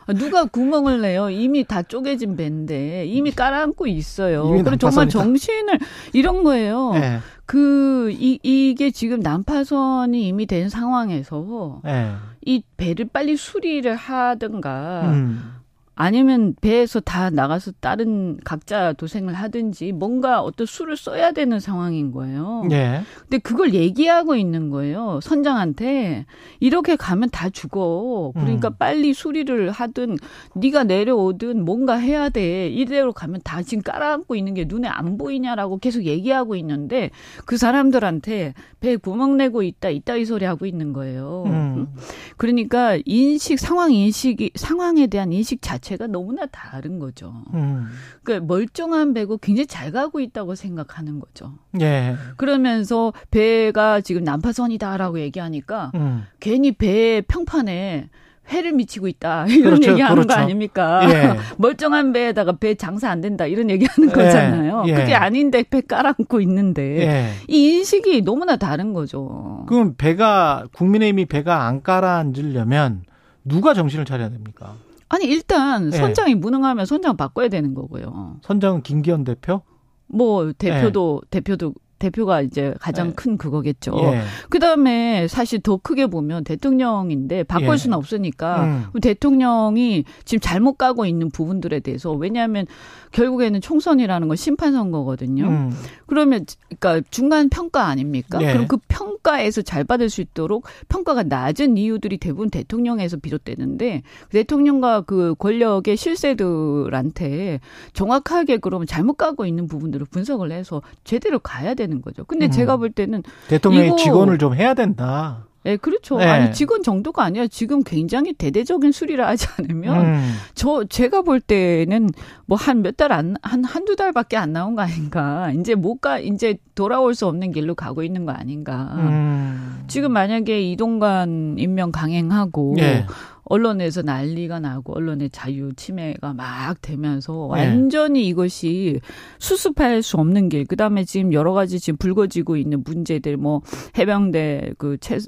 아, 0.08 0.12
누가 0.14 0.46
구멍을 0.46 1.00
내요? 1.00 1.30
이미 1.30 1.62
다 1.62 1.82
쪼개진 1.82 2.34
배인데 2.34 3.06
이미 3.06 3.30
깔아앉고 3.30 3.86
있어요. 3.86 4.46
이미 4.48 4.64
그리고 4.64 4.78
정말. 4.78 5.08
정신을 5.08 5.78
이런 6.12 6.42
거예요. 6.42 6.90
예. 6.96 7.18
그 7.46 8.10
이, 8.10 8.40
이게 8.42 8.90
지금 8.90 9.20
난파선이 9.20 10.26
이미 10.26 10.46
된 10.46 10.68
상황에서 10.68 11.82
예. 11.86 12.14
이 12.44 12.64
배를 12.76 13.04
빨리 13.12 13.36
수리를 13.36 13.94
하든가 13.94 15.02
음. 15.04 15.57
아니면 16.00 16.54
배에서 16.60 17.00
다 17.00 17.28
나가서 17.28 17.72
다른 17.80 18.38
각자 18.44 18.92
도생을 18.92 19.34
하든지 19.34 19.90
뭔가 19.90 20.40
어떤 20.40 20.64
수를 20.64 20.96
써야 20.96 21.32
되는 21.32 21.58
상황인 21.58 22.12
거예요. 22.12 22.68
예. 22.70 23.02
근데 23.22 23.38
그걸 23.38 23.74
얘기하고 23.74 24.36
있는 24.36 24.70
거예요. 24.70 25.18
선장한테 25.20 26.24
이렇게 26.60 26.94
가면 26.94 27.30
다 27.30 27.50
죽어. 27.50 28.30
그러니까 28.32 28.68
음. 28.68 28.74
빨리 28.78 29.12
수리를 29.12 29.72
하든 29.72 30.18
네가 30.54 30.84
내려오든 30.84 31.64
뭔가 31.64 31.96
해야 31.96 32.28
돼. 32.28 32.68
이대로 32.68 33.12
가면 33.12 33.40
다 33.42 33.62
지금 33.62 33.82
깔아앉고 33.82 34.36
있는 34.36 34.54
게 34.54 34.66
눈에 34.68 34.86
안 34.86 35.18
보이냐라고 35.18 35.78
계속 35.78 36.04
얘기하고 36.04 36.54
있는데 36.54 37.10
그 37.44 37.56
사람들한테 37.56 38.54
배 38.78 38.96
구멍 38.96 39.36
내고 39.36 39.64
있다 39.64 39.88
있다 39.88 40.14
이 40.14 40.24
소리 40.24 40.44
하고 40.44 40.64
있는 40.64 40.92
거예요. 40.92 41.42
음. 41.46 41.88
그러니까 42.36 42.96
인식 43.04 43.58
상황 43.58 43.90
인식이 43.90 44.52
상황에 44.54 45.08
대한 45.08 45.32
인식 45.32 45.60
자체 45.60 45.87
가 45.96 46.06
너무나 46.06 46.46
다른 46.46 46.98
거죠. 46.98 47.32
음. 47.54 47.88
그러니까 48.22 48.46
멀쩡한 48.46 49.14
배고 49.14 49.38
굉장히 49.38 49.66
잘 49.66 49.90
가고 49.90 50.20
있다고 50.20 50.54
생각하는 50.54 51.20
거죠. 51.20 51.54
예. 51.80 52.16
그러면서 52.36 53.12
배가 53.30 54.00
지금 54.00 54.24
난파선이다라고 54.24 55.20
얘기하니까 55.20 55.92
음. 55.94 56.24
괜히 56.40 56.72
배 56.72 57.22
평판에 57.26 58.10
해를 58.50 58.72
미치고 58.72 59.08
있다 59.08 59.46
이런 59.48 59.74
그렇죠, 59.74 59.90
얘기하는 59.92 60.22
그렇죠. 60.22 60.28
거 60.28 60.34
아닙니까? 60.34 61.08
예. 61.10 61.36
멀쩡한 61.58 62.12
배에다가 62.12 62.52
배 62.52 62.74
장사 62.74 63.10
안 63.10 63.20
된다 63.20 63.46
이런 63.46 63.70
얘기하는 63.70 64.10
예, 64.10 64.12
거잖아요. 64.12 64.84
예. 64.86 64.94
그게 64.94 65.14
아닌데 65.14 65.62
배 65.62 65.80
깔아앉고 65.80 66.40
있는데 66.42 67.06
예. 67.06 67.32
이 67.48 67.76
인식이 67.76 68.22
너무나 68.22 68.56
다른 68.56 68.92
거죠. 68.92 69.64
그럼 69.68 69.94
배가 69.96 70.66
국민의힘이 70.72 71.26
배가 71.26 71.66
안 71.66 71.82
깔아앉으려면 71.82 73.02
누가 73.44 73.74
정신을 73.74 74.04
차려야 74.04 74.30
됩니까? 74.30 74.76
아니 75.08 75.24
일단 75.26 75.92
예. 75.92 75.96
선장이 75.96 76.34
무능하면 76.34 76.86
선장 76.86 77.16
바꿔야 77.16 77.48
되는 77.48 77.74
거고요. 77.74 78.36
선정은 78.42 78.82
김기현 78.82 79.24
대표? 79.24 79.62
뭐 80.06 80.52
대표도 80.52 81.22
대표도 81.30 81.74
대표가 81.98 82.42
이제 82.42 82.74
가장 82.80 83.08
예. 83.08 83.12
큰 83.12 83.36
그거겠죠. 83.36 83.92
예. 83.98 84.22
그다음에 84.50 85.26
사실 85.28 85.60
더 85.60 85.76
크게 85.76 86.06
보면 86.06 86.44
대통령인데 86.44 87.42
바꿀 87.42 87.70
예. 87.72 87.76
수는 87.76 87.96
없으니까 87.96 88.64
음. 88.64 89.00
대통령이 89.00 90.04
지금 90.24 90.40
잘못 90.40 90.74
가고 90.74 91.06
있는 91.06 91.30
부분들에 91.30 91.80
대해서 91.80 92.12
왜냐하면 92.12 92.66
결국에는 93.12 93.60
총선이라는 93.60 94.28
건 94.28 94.36
심판 94.36 94.72
선거거든요. 94.72 95.44
음. 95.46 95.72
그러면 96.06 96.44
그러니까 96.78 97.06
중간 97.10 97.48
평가 97.48 97.86
아닙니까? 97.86 98.38
예. 98.42 98.52
그럼 98.52 98.66
그 98.68 98.76
평가에서 98.88 99.62
잘 99.62 99.84
받을 99.84 100.10
수 100.10 100.20
있도록 100.20 100.66
평가가 100.88 101.22
낮은 101.22 101.76
이유들이 101.76 102.18
대부분 102.18 102.50
대통령에서 102.50 103.16
비롯되는데 103.18 104.02
대통령과 104.30 105.02
그 105.02 105.34
권력의 105.38 105.96
실세들한테 105.96 107.60
정확하게 107.92 108.58
그러면 108.58 108.86
잘못 108.86 109.14
가고 109.14 109.46
있는 109.46 109.66
부분들을 109.66 110.06
분석을 110.10 110.52
해서 110.52 110.82
제대로 111.04 111.38
가야 111.38 111.74
되는 111.74 112.00
거죠. 112.02 112.24
근데 112.24 112.46
음. 112.46 112.50
제가 112.50 112.76
볼 112.76 112.90
때는 112.90 113.22
대통령이 113.48 113.88
이거- 113.88 113.96
직원을 113.96 114.38
좀 114.38 114.54
해야 114.54 114.74
된다. 114.74 115.46
예, 115.68 115.76
그렇죠. 115.76 116.16
네. 116.18 116.24
아니 116.24 116.52
직원 116.52 116.82
정도가 116.82 117.22
아니라 117.22 117.46
지금 117.46 117.82
굉장히 117.84 118.32
대대적인 118.32 118.90
수리를 118.90 119.24
하지 119.24 119.46
않으면 119.58 120.04
음. 120.04 120.32
저 120.54 120.84
제가 120.84 121.22
볼 121.22 121.40
때는 121.40 122.08
뭐 122.46 122.56
한 122.58 122.78
몇 122.82 122.96
달 122.96 123.12
안 123.12 123.36
한 123.42 123.62
한두 123.64 123.94
달밖에 123.94 124.36
안 124.36 124.52
나온 124.52 124.74
거 124.74 124.82
아닌가. 124.82 125.52
이제 125.52 125.74
못 125.74 126.00
가 126.00 126.18
이제 126.18 126.56
돌아올 126.74 127.14
수 127.14 127.26
없는 127.26 127.52
길로 127.52 127.74
가고 127.74 128.02
있는 128.02 128.24
거 128.24 128.32
아닌가. 128.32 128.94
음. 128.96 129.84
지금 129.88 130.12
만약에 130.12 130.60
이동관 130.70 131.56
임명 131.58 131.92
강행하고 131.92 132.76
예. 132.78 133.04
언론에서 133.50 134.02
난리가 134.02 134.60
나고 134.60 134.94
언론의 134.94 135.30
자유 135.30 135.72
침해가 135.74 136.34
막 136.34 136.76
되면서 136.82 137.50
네. 137.54 137.60
완전히 137.66 138.26
이것이 138.28 139.00
수습할 139.38 140.02
수 140.02 140.18
없는 140.18 140.50
길. 140.50 140.66
그다음에 140.66 141.04
지금 141.04 141.32
여러 141.32 141.52
가지 141.54 141.80
지금 141.80 141.96
불거지고 141.96 142.56
있는 142.58 142.82
문제들 142.84 143.38
뭐 143.38 143.62
해병대 143.96 144.74
그 144.78 144.98
최, 145.00 145.18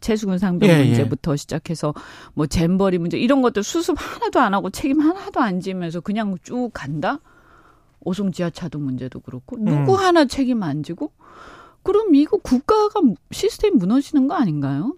최수근 0.00 0.38
상병 0.38 0.68
예, 0.68 0.80
예. 0.80 0.84
문제부터 0.84 1.36
시작해서 1.36 1.94
뭐 2.34 2.46
잼버리 2.46 2.98
문제 2.98 3.18
이런 3.18 3.42
것들 3.42 3.62
수습 3.62 3.96
하나도 3.98 4.40
안 4.40 4.54
하고 4.54 4.70
책임 4.70 5.00
하나도 5.00 5.40
안 5.40 5.60
지면서 5.60 6.00
그냥 6.00 6.36
쭉 6.42 6.70
간다? 6.72 7.18
오송 8.00 8.32
지하차도 8.32 8.78
문제도 8.78 9.20
그렇고 9.20 9.56
누구 9.58 9.92
음. 9.92 9.98
하나 9.98 10.24
책임 10.24 10.62
안 10.62 10.82
지고 10.82 11.12
그럼 11.82 12.14
이거 12.14 12.36
국가가 12.38 13.00
시스템 13.30 13.76
무너지는 13.76 14.28
거 14.28 14.34
아닌가요? 14.34 14.94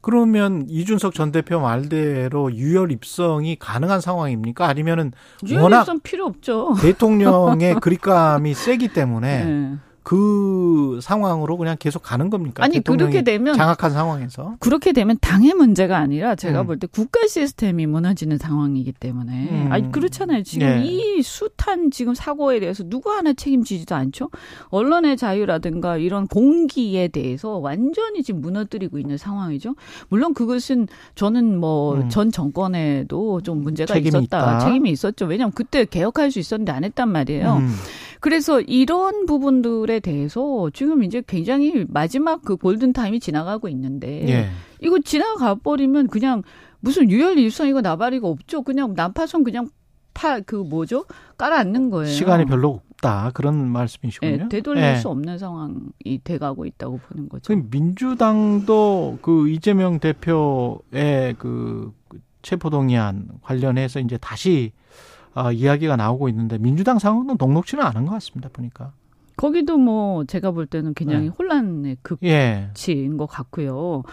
그러면 0.00 0.66
이준석 0.68 1.14
전 1.14 1.32
대표 1.32 1.60
말대로 1.60 2.52
유혈 2.52 2.92
입성이 2.92 3.56
가능한 3.58 4.02
상황입니까? 4.02 4.66
아니면은 4.66 5.12
워낙 5.54 5.76
유연성 5.78 6.00
필요 6.00 6.26
없죠. 6.26 6.74
대통령의 6.82 7.76
그립감이 7.80 8.52
세기 8.52 8.88
때문에 8.88 9.44
네. 9.44 9.76
그 10.04 10.98
상황으로 11.02 11.56
그냥 11.56 11.76
계속 11.78 12.02
가는 12.02 12.28
겁니까? 12.28 12.62
아니 12.62 12.78
그렇게 12.80 13.22
되면 13.22 13.54
장악한 13.56 13.90
상황에서 13.90 14.54
그렇게 14.60 14.92
되면 14.92 15.16
당의 15.18 15.54
문제가 15.54 15.96
아니라 15.96 16.34
제가 16.34 16.60
음. 16.60 16.66
볼때 16.66 16.86
국가 16.86 17.26
시스템이 17.26 17.86
무너지는 17.86 18.36
상황이기 18.36 18.92
때문에 18.92 19.48
음. 19.50 19.72
아니 19.72 19.90
그렇잖아요. 19.90 20.42
지금 20.42 20.66
예. 20.66 20.82
이 20.84 21.22
숱한 21.22 21.90
지금 21.90 22.14
사고에 22.14 22.60
대해서 22.60 22.84
누구 22.84 23.12
하나 23.12 23.32
책임지지도 23.32 23.94
않죠. 23.94 24.28
언론의 24.68 25.16
자유라든가 25.16 25.96
이런 25.96 26.26
공기에 26.26 27.08
대해서 27.08 27.56
완전히 27.56 28.22
지금 28.22 28.42
무너뜨리고 28.42 28.98
있는 28.98 29.16
상황이죠. 29.16 29.74
물론 30.10 30.34
그것은 30.34 30.86
저는 31.14 31.58
뭐 31.58 31.94
음. 31.94 32.08
전 32.10 32.30
정권에도 32.30 33.40
좀 33.40 33.62
문제가 33.62 33.94
책임이 33.94 34.24
있었다. 34.24 34.24
있다. 34.24 34.58
책임이 34.58 34.90
있었죠. 34.90 35.24
왜냐하면 35.24 35.52
그때 35.52 35.86
개혁할 35.86 36.30
수 36.30 36.38
있었는데 36.38 36.72
안 36.72 36.84
했단 36.84 37.08
말이에요. 37.08 37.62
음. 38.24 38.30
그래서 38.30 38.60
이런 38.62 39.26
부분들에 39.26 40.00
대해서 40.00 40.70
지금 40.72 41.04
이제 41.04 41.22
굉장히 41.26 41.84
마지막 41.88 42.42
그 42.42 42.56
골든 42.56 42.94
타임이 42.94 43.20
지나가고 43.20 43.68
있는데 43.68 44.26
예. 44.28 44.48
이거 44.80 44.98
지나가 44.98 45.54
버리면 45.54 46.08
그냥 46.08 46.42
무슨 46.80 47.10
유혈 47.10 47.38
일선이고 47.38 47.82
나발이가 47.82 48.26
없죠. 48.26 48.62
그냥 48.62 48.94
난파선 48.96 49.44
그냥 49.44 49.68
파 50.14 50.40
그 50.40 50.54
뭐죠? 50.56 51.04
깔아앉는 51.36 51.90
거예요. 51.90 52.10
시간이 52.10 52.46
별로 52.46 52.80
없다 52.94 53.32
그런 53.34 53.68
말씀이시군요. 53.68 54.44
예, 54.44 54.48
되돌릴 54.48 54.82
예. 54.82 54.96
수 54.96 55.08
없는 55.08 55.38
상황이 55.38 56.20
돼가고 56.22 56.64
있다고 56.64 56.98
보는 56.98 57.28
거죠. 57.28 57.52
그 57.54 57.62
민주당도 57.70 59.18
그 59.20 59.48
이재명 59.48 59.98
대표의 59.98 61.34
그 61.36 61.92
체포동의안 62.42 63.28
관련해서 63.42 64.00
이제 64.00 64.16
다시 64.18 64.72
어, 65.34 65.52
이야기가 65.52 65.96
나오고 65.96 66.28
있는데 66.28 66.58
민주당 66.58 66.98
상황은 66.98 67.36
녹록지는 67.38 67.84
않은 67.84 68.06
것 68.06 68.12
같습니다 68.12 68.48
보니까. 68.52 68.92
거기도 69.36 69.78
뭐 69.78 70.24
제가 70.24 70.52
볼 70.52 70.66
때는 70.66 70.94
굉장히 70.94 71.24
네. 71.24 71.32
혼란의 71.36 71.96
극 72.02 72.20
예. 72.22 72.70
치인 72.74 73.16
것 73.16 73.26
같고요. 73.26 74.04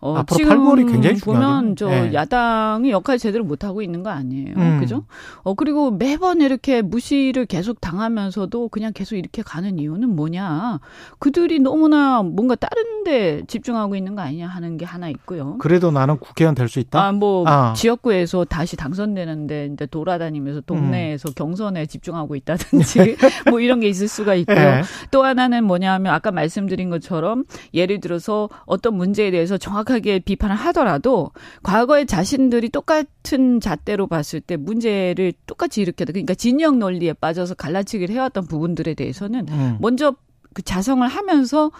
어, 0.00 0.16
앞으로 0.16 0.36
지금 0.36 0.64
8월이 0.64 0.92
굉장히 0.92 1.18
보면 1.18 1.74
중요하겠네요. 1.74 1.74
저 1.74 1.90
예. 1.90 2.14
야당이 2.14 2.90
역할 2.90 3.18
제대로 3.18 3.42
못 3.44 3.64
하고 3.64 3.82
있는 3.82 4.04
거 4.04 4.10
아니에요, 4.10 4.54
음. 4.56 4.78
그죠? 4.78 5.04
어 5.42 5.54
그리고 5.54 5.90
매번 5.90 6.40
이렇게 6.40 6.82
무시를 6.82 7.46
계속 7.46 7.80
당하면서도 7.80 8.68
그냥 8.68 8.92
계속 8.94 9.16
이렇게 9.16 9.42
가는 9.42 9.78
이유는 9.80 10.14
뭐냐? 10.14 10.78
그들이 11.18 11.58
너무나 11.58 12.22
뭔가 12.22 12.54
다른데 12.54 13.46
집중하고 13.48 13.96
있는 13.96 14.14
거 14.14 14.22
아니냐 14.22 14.46
하는 14.46 14.76
게 14.76 14.84
하나 14.84 15.08
있고요. 15.08 15.58
그래도 15.58 15.90
나는 15.90 16.18
국회의원 16.18 16.54
될 16.54 16.68
수 16.68 16.78
있다. 16.80 17.02
아, 17.02 17.12
뭐, 17.12 17.44
아. 17.46 17.72
지역구에서 17.74 18.44
다시 18.44 18.76
당선되는데, 18.76 19.70
이제 19.72 19.86
돌아다니면서 19.86 20.60
음. 20.60 20.62
동네에서 20.66 21.30
경선에 21.32 21.86
집중하고 21.86 22.36
있다든지, 22.36 23.16
뭐 23.50 23.60
이런 23.60 23.80
게 23.80 23.88
있을 23.88 24.06
수가 24.06 24.34
있고요. 24.34 24.56
예. 24.56 24.82
또 25.10 25.24
하나는 25.24 25.64
뭐냐 25.64 25.92
하면, 25.94 26.12
아까 26.12 26.30
말씀드린 26.30 26.90
것처럼, 26.90 27.44
예를 27.74 28.00
들어서 28.00 28.48
어떤 28.66 28.94
문제에 28.94 29.30
대해서 29.30 29.56
정확 29.56 29.87
하게 29.90 30.18
비판을 30.18 30.56
하더라도, 30.56 31.30
과거에 31.62 32.04
자신들이 32.04 32.68
똑같은 32.70 33.60
잣대로 33.60 34.06
봤을 34.06 34.40
때 34.40 34.56
문제를 34.56 35.32
똑같이 35.46 35.82
일으켰다. 35.82 36.12
그러니까 36.12 36.34
진영 36.34 36.78
논리에 36.78 37.12
빠져서 37.12 37.54
갈라치기를 37.54 38.14
해왔던 38.14 38.46
부분들에 38.46 38.94
대해서는, 38.94 39.46
음. 39.48 39.76
먼저 39.80 40.14
그 40.54 40.62
자성을 40.62 41.06
하면서 41.06 41.70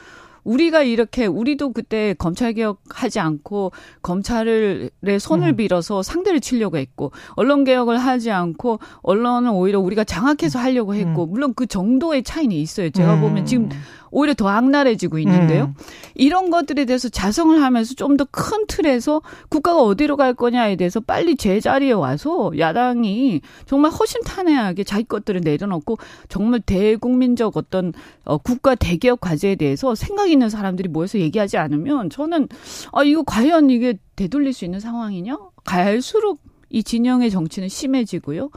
우리가 0.44 0.82
이렇게 0.82 1.26
우리도 1.26 1.72
그때 1.72 2.14
검찰 2.14 2.54
개혁 2.54 2.80
하지 2.88 3.20
않고 3.20 3.72
검찰의 4.00 4.90
손을 5.20 5.48
음. 5.48 5.56
빌어서 5.56 6.02
상대를 6.02 6.40
치려고 6.40 6.78
했고 6.78 7.12
언론 7.34 7.64
개혁을 7.64 7.98
하지 7.98 8.30
않고 8.30 8.78
언론은 9.02 9.50
오히려 9.50 9.78
우리가 9.78 10.04
장악해서 10.04 10.59
하려고 10.59 10.94
했고 10.94 11.26
물론 11.26 11.52
그 11.54 11.66
정도의 11.66 12.22
차이는 12.22 12.56
있어요. 12.56 12.88
제가 12.88 13.16
음. 13.16 13.20
보면 13.20 13.44
지금 13.44 13.68
오히려 14.11 14.34
더 14.34 14.48
악랄해지고 14.48 15.18
있는데요. 15.20 15.64
음. 15.66 15.74
이런 16.14 16.50
것들에 16.50 16.84
대해서 16.84 17.09
자성을 17.09 17.61
하면서 17.62 17.94
좀 17.94 18.16
더 18.16 18.24
큰 18.30 18.66
틀에서 18.66 19.22
국가가 19.48 19.82
어디로 19.82 20.16
갈 20.16 20.34
거냐에 20.34 20.76
대해서 20.76 21.00
빨리 21.00 21.36
제자리에 21.36 21.92
와서 21.92 22.50
야당이 22.59 23.40
정말 23.66 23.90
허심탄회하게 23.90 24.84
자기 24.84 25.04
것들을 25.04 25.40
내려놓고 25.42 25.98
정말 26.28 26.61
대국민적 26.61 27.56
어떤 27.56 27.92
어, 28.24 28.38
국가 28.38 28.74
대개혁 28.74 29.20
과제에 29.20 29.54
대해서 29.56 29.94
생각 29.94 30.30
있는 30.30 30.50
사람들이 30.50 30.88
모여서 30.88 31.18
얘기하지 31.18 31.56
않으면 31.59 32.11
저는 32.11 32.48
아 32.92 33.02
이거 33.04 33.22
과연 33.22 33.70
이게 33.70 33.98
되돌릴 34.16 34.52
수 34.52 34.64
있는 34.64 34.80
상황이냐? 34.80 35.38
갈수록 35.64 36.40
이 36.70 36.82
진영의 36.82 37.30
정치는 37.30 37.68
심해지고요. 37.68 38.50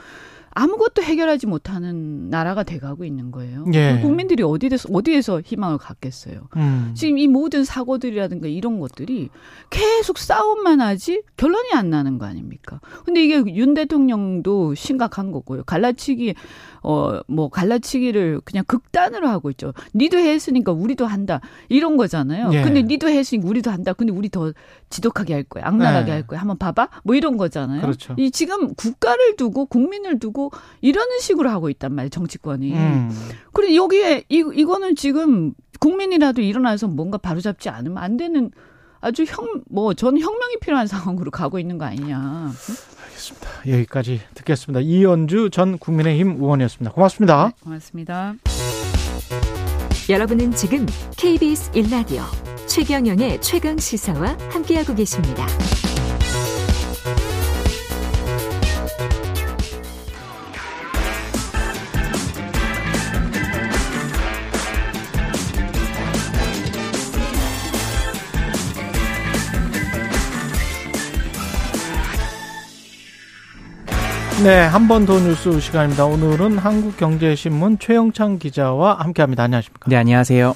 아무것도 0.54 1.02
해결하지 1.02 1.48
못하는 1.48 2.30
나라가 2.30 2.64
돼가고 2.64 3.06
있는 3.06 3.32
거예요. 3.32 3.66
예. 3.74 3.96
그 3.96 4.02
국민들이 4.02 4.44
어디에서 4.44 4.90
어디에서 4.92 5.42
희망을 5.42 5.78
갖겠어요. 5.78 6.50
음. 6.58 6.92
지금 6.96 7.18
이 7.18 7.28
모든 7.28 7.64
사고들이라든가 7.64 8.48
이런 8.48 8.80
것들이 8.80 9.30
계속 9.70 10.18
싸움만 10.18 10.82
하지 10.82 11.22
결론이 11.38 11.74
안 11.74 11.90
나는 11.90 12.18
거 12.18 12.26
아닙니까? 12.26 12.82
근데 13.06 13.24
이게 13.24 13.42
윤 13.56 13.74
대통령도 13.74 14.76
심각한 14.76 15.32
거고요. 15.32 15.64
갈라치기 15.64 16.36
어뭐 16.82 17.50
갈라치기를 17.50 18.42
그냥 18.44 18.64
극단으로 18.66 19.28
하고 19.28 19.50
있죠. 19.52 19.74
니도 19.96 20.18
했으니까 20.18 20.72
우리도 20.72 21.06
한다. 21.06 21.42
이런 21.70 21.98
거잖아요. 21.98 22.50
예. 22.54 22.62
근데 22.64 22.82
니도 22.82 23.08
했으니까 23.08 23.48
우리도 23.48 23.72
한다. 23.72 23.94
근데 23.94 24.12
우리 24.12 24.30
더 24.30 24.52
지독하게 24.90 25.34
할 25.34 25.44
거야. 25.44 25.66
악랄하게 25.68 26.06
네. 26.06 26.12
할 26.12 26.28
거야. 26.28 26.40
한번 26.40 26.58
봐봐. 26.58 26.90
뭐 27.04 27.16
이런 27.16 27.38
거잖아요. 27.38 27.82
그렇죠. 27.82 28.16
이 28.18 28.32
지금 28.32 28.74
국가를 28.74 29.36
두고 29.36 29.66
국민을 29.66 30.20
두고 30.20 30.52
이러는 30.82 31.20
식으로 31.20 31.50
하고 31.50 31.70
있단 31.70 31.94
말이에요. 31.94 32.10
정치권이. 32.10 32.74
음. 32.74 33.12
그리고 33.54 33.76
여기에 33.76 34.24
이 34.30 34.44
이거는 34.54 34.96
지금 34.96 35.54
국민이라도 35.80 36.42
일어나서 36.42 36.88
뭔가 36.88 37.18
바로잡지 37.18 37.70
않으면 37.70 37.98
안 37.98 38.18
되는 38.18 38.52
아주 39.02 39.24
형, 39.24 39.64
뭐, 39.68 39.96
저는 39.96 40.22
혁명이 40.22 40.58
필요한 40.62 40.86
상황으로 40.86 41.32
가고 41.32 41.58
있는 41.58 41.80
거 41.80 41.86
아니냐. 41.86 42.52
알겠습니다. 43.22 43.50
여기까지 43.68 44.22
듣겠습니다. 44.34 44.80
이연주 44.82 45.50
전 45.52 45.78
국민의힘 45.78 46.38
의원이었습니다. 46.40 46.92
고맙습니다. 46.92 47.48
네, 47.48 47.64
고맙습니다. 47.64 48.34
여러분은 50.10 50.52
지금 50.54 50.86
KBS 51.18 51.72
1라디오 51.72 52.24
최경영의 52.68 53.42
최강 53.42 53.78
시사와 53.78 54.38
함께하고 54.50 54.96
계십니다. 54.96 55.46
네, 74.44 74.60
한 74.66 74.88
번 74.88 75.06
더 75.06 75.20
뉴스 75.20 75.60
시간입니다. 75.60 76.06
오늘은 76.06 76.58
한국경제신문 76.58 77.78
최영창 77.78 78.40
기자와 78.40 78.96
함께합니다. 78.96 79.44
안녕하십니까? 79.44 79.88
네, 79.88 79.96
안녕하세요. 79.98 80.56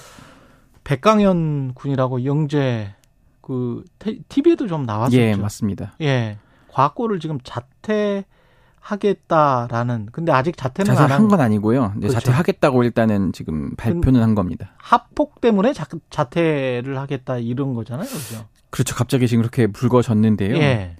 백강현 0.84 1.74
군이라고 1.76 2.26
영재 2.26 2.96
그 3.42 3.84
TV에도 4.30 4.68
좀 4.68 4.86
나왔었죠. 4.86 5.18
예, 5.22 5.36
맞습니다. 5.36 5.94
예, 6.02 6.38
과거를 6.70 7.20
지금 7.20 7.38
자퇴 7.44 8.26
하겠다라는 8.80 10.10
근데 10.12 10.32
아직 10.32 10.58
자퇴는 10.58 10.92
안 10.92 10.98
자퇴한 10.98 11.28
건 11.28 11.40
아니고요. 11.42 11.94
네, 11.96 12.08
그렇죠. 12.08 12.20
자퇴하겠다고 12.20 12.84
일단은 12.84 13.34
지금 13.34 13.76
발표는 13.76 14.22
한 14.22 14.34
겁니다. 14.34 14.72
합폭 14.78 15.42
때문에 15.42 15.74
자, 15.74 15.86
자퇴를 16.10 16.98
하겠다 16.98 17.38
이런 17.38 17.76
거잖아요, 17.76 18.08
그죠? 18.08 18.46
그렇죠. 18.72 18.96
갑자기 18.96 19.28
지금 19.28 19.42
그렇게 19.44 19.68
불거졌는데요. 19.68 20.56
예, 20.58 20.96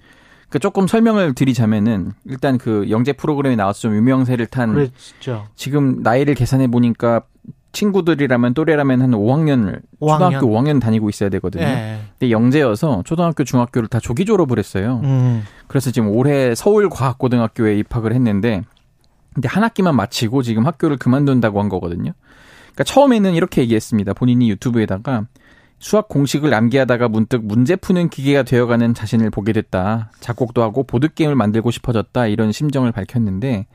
그 0.48 0.58
조금 0.58 0.86
설명을 0.86 1.34
드리자면은 1.34 2.12
일단 2.24 2.56
그 2.58 2.86
영재 2.90 3.12
프로그램에 3.12 3.56
나와서 3.56 3.80
좀 3.80 3.94
유명세를 3.96 4.46
탄 4.46 4.72
그랬죠. 4.72 5.46
지금 5.56 6.02
나이를 6.02 6.34
계산해 6.34 6.68
보니까 6.68 7.22
친구들이라면 7.72 8.54
또래라면 8.54 9.02
한 9.02 9.10
5학년을 9.10 9.80
5학년. 10.00 10.12
초등학교 10.12 10.46
5학년 10.46 10.80
다니고 10.80 11.10
있어야 11.10 11.28
되거든요. 11.30 11.64
예, 11.64 11.98
근데 12.18 12.30
영재여서 12.30 13.02
초등학교 13.04 13.44
중학교를 13.44 13.88
다 13.88 14.00
조기 14.00 14.24
졸업을 14.24 14.58
했어요. 14.58 15.00
음, 15.04 15.42
그래서 15.66 15.90
지금 15.90 16.08
올해 16.08 16.54
서울과학고등학교에 16.54 17.76
입학을 17.78 18.14
했는데 18.14 18.62
근데 19.34 19.48
한 19.48 19.62
학기만 19.62 19.94
마치고 19.94 20.42
지금 20.42 20.66
학교를 20.66 20.96
그만둔다고 20.96 21.60
한 21.60 21.68
거거든요. 21.68 22.12
그러니까 22.72 22.84
처음에는 22.84 23.34
이렇게 23.34 23.60
얘기했습니다. 23.62 24.14
본인이 24.14 24.48
유튜브에다가 24.50 25.26
수학 25.78 26.08
공식을 26.08 26.52
암기하다가 26.54 27.08
문득 27.08 27.44
문제 27.44 27.76
푸는 27.76 28.08
기계가 28.08 28.42
되어가는 28.42 28.94
자신을 28.94 29.30
보게 29.30 29.52
됐다. 29.52 30.10
작곡도 30.20 30.62
하고 30.62 30.84
보드게임을 30.84 31.34
만들고 31.34 31.70
싶어졌다. 31.70 32.26
이런 32.26 32.52
심정을 32.52 32.92
밝혔는데 32.92 33.66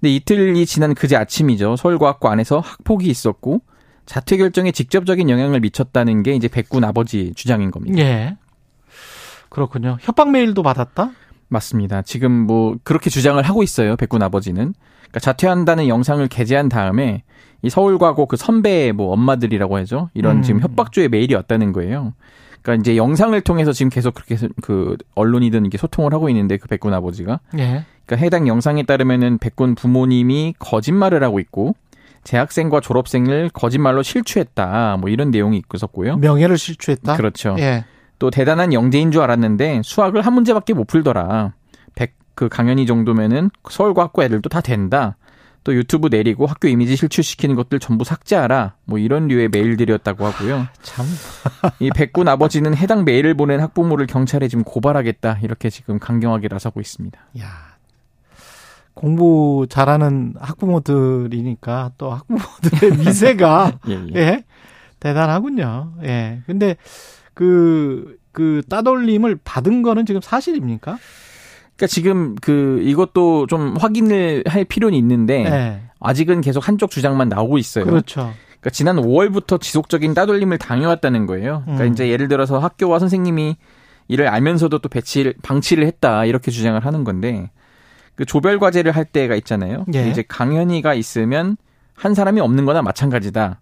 근데 0.00 0.14
이틀이 0.14 0.66
지난 0.66 0.94
그제 0.94 1.16
아침이죠. 1.16 1.76
서울과학고 1.76 2.28
안에서 2.28 2.60
학폭이 2.60 3.08
있었고 3.08 3.62
자퇴 4.06 4.36
결정에 4.36 4.70
직접적인 4.70 5.30
영향을 5.30 5.60
미쳤다는 5.60 6.22
게 6.22 6.34
이제 6.34 6.48
백군 6.48 6.84
아버지 6.84 7.32
주장인 7.34 7.70
겁니다. 7.70 7.98
예. 7.98 8.36
그렇군요. 9.48 9.98
협박 10.00 10.30
메일도 10.30 10.62
받았다? 10.62 11.12
맞습니다. 11.48 12.02
지금 12.02 12.32
뭐 12.32 12.76
그렇게 12.82 13.10
주장을 13.10 13.42
하고 13.42 13.62
있어요. 13.62 13.96
백군 13.96 14.22
아버지는. 14.22 14.74
그러니까 15.00 15.20
자퇴한다는 15.20 15.88
영상을 15.88 16.26
게재한 16.28 16.68
다음에 16.68 17.22
이 17.62 17.70
서울과고 17.70 18.26
그 18.26 18.36
선배의 18.36 18.92
뭐 18.92 19.12
엄마들이라고 19.12 19.76
하죠. 19.78 20.10
이런 20.14 20.38
음. 20.38 20.42
지금 20.42 20.60
협박조의 20.60 21.08
메일이 21.08 21.34
왔다는 21.34 21.72
거예요. 21.72 22.12
그러니까 22.62 22.82
이제 22.82 22.96
영상을 22.96 23.38
통해서 23.42 23.72
지금 23.72 23.90
계속 23.90 24.14
그렇게 24.14 24.36
그 24.62 24.96
언론이든 25.14 25.66
이게 25.66 25.78
소통을 25.78 26.12
하고 26.14 26.28
있는데 26.30 26.56
그 26.56 26.66
백군 26.66 26.94
아버지가 26.94 27.40
예. 27.58 27.84
그러니까 28.06 28.16
해당 28.16 28.48
영상에 28.48 28.82
따르면은 28.84 29.38
백군 29.38 29.74
부모님이 29.74 30.54
거짓말을 30.58 31.22
하고 31.22 31.40
있고 31.40 31.74
재학생과 32.24 32.80
졸업생을 32.80 33.50
거짓말로 33.52 34.02
실추했다. 34.02 34.96
뭐 34.98 35.10
이런 35.10 35.30
내용이 35.30 35.62
있었고요. 35.74 36.16
명예를 36.16 36.58
실추했다? 36.58 37.16
그렇죠. 37.16 37.54
예. 37.58 37.84
또 38.18 38.30
대단한 38.30 38.72
영재인 38.72 39.10
줄 39.10 39.22
알았는데 39.22 39.82
수학을 39.84 40.22
한 40.22 40.32
문제밖에 40.34 40.74
못 40.74 40.86
풀더라. 40.86 41.52
백 41.94 42.14
그 42.34 42.48
강연이 42.48 42.86
정도면은 42.86 43.50
서울과학고 43.68 44.22
애들도 44.22 44.48
다 44.48 44.60
된다. 44.60 45.16
또 45.62 45.74
유튜브 45.74 46.08
내리고 46.10 46.44
학교 46.46 46.68
이미지 46.68 46.94
실추시키는 46.94 47.56
것들 47.56 47.78
전부 47.78 48.04
삭제하라. 48.04 48.74
뭐 48.84 48.98
이런 48.98 49.28
류의 49.28 49.48
메일들이었다고 49.48 50.26
하고요. 50.26 50.66
참. 50.82 51.06
이 51.78 51.90
백군 51.94 52.28
아버지는 52.28 52.76
해당 52.76 53.04
메일을 53.04 53.34
보낸 53.34 53.60
학부모를 53.60 54.06
경찰에 54.06 54.48
지금 54.48 54.62
고발하겠다. 54.62 55.38
이렇게 55.42 55.70
지금 55.70 55.98
강경하게 55.98 56.48
나서고 56.50 56.80
있습니다. 56.80 57.18
야. 57.40 57.74
공부 58.92 59.66
잘하는 59.68 60.34
학부모들이니까 60.38 61.92
또 61.96 62.10
학부모들의 62.12 62.98
미세가 63.00 63.78
예, 63.88 63.92
예. 63.92 64.16
예. 64.16 64.44
대단하군요. 65.00 65.94
예. 66.02 66.42
근데 66.46 66.76
그, 67.34 68.16
그 68.32 68.62
따돌림을 68.68 69.38
받은 69.44 69.82
거는 69.82 70.06
지금 70.06 70.20
사실입니까? 70.20 70.98
그러니까 71.76 71.86
지금 71.88 72.36
그 72.36 72.80
이것도 72.82 73.46
좀 73.46 73.76
확인을 73.76 74.44
할 74.46 74.64
필요는 74.64 74.96
있는데 74.98 75.44
예. 75.44 75.80
아직은 76.00 76.40
계속 76.40 76.66
한쪽 76.66 76.90
주장만 76.90 77.28
나오고 77.28 77.58
있어요. 77.58 77.84
그렇죠. 77.84 78.32
그러니까 78.46 78.70
지난 78.70 78.96
5월부터 78.96 79.60
지속적인 79.60 80.14
따돌림을 80.14 80.58
당해왔다는 80.58 81.26
거예요. 81.26 81.62
그러니까 81.64 81.84
음. 81.84 81.92
이제 81.92 82.08
예를 82.08 82.28
들어서 82.28 82.58
학교와 82.58 82.98
선생님이 82.98 83.56
이를 84.08 84.28
알면서도 84.28 84.78
또 84.78 84.88
배치를 84.88 85.34
방치를 85.42 85.86
했다 85.86 86.24
이렇게 86.24 86.50
주장을 86.50 86.78
하는 86.84 87.04
건데 87.04 87.50
그 88.14 88.24
조별 88.24 88.58
과제를 88.58 88.92
할 88.92 89.04
때가 89.04 89.34
있잖아요. 89.36 89.84
예. 89.94 90.08
이제 90.08 90.22
강연이가 90.26 90.94
있으면 90.94 91.56
한 91.94 92.14
사람이 92.14 92.40
없는 92.40 92.64
거나 92.64 92.82
마찬가지다. 92.82 93.60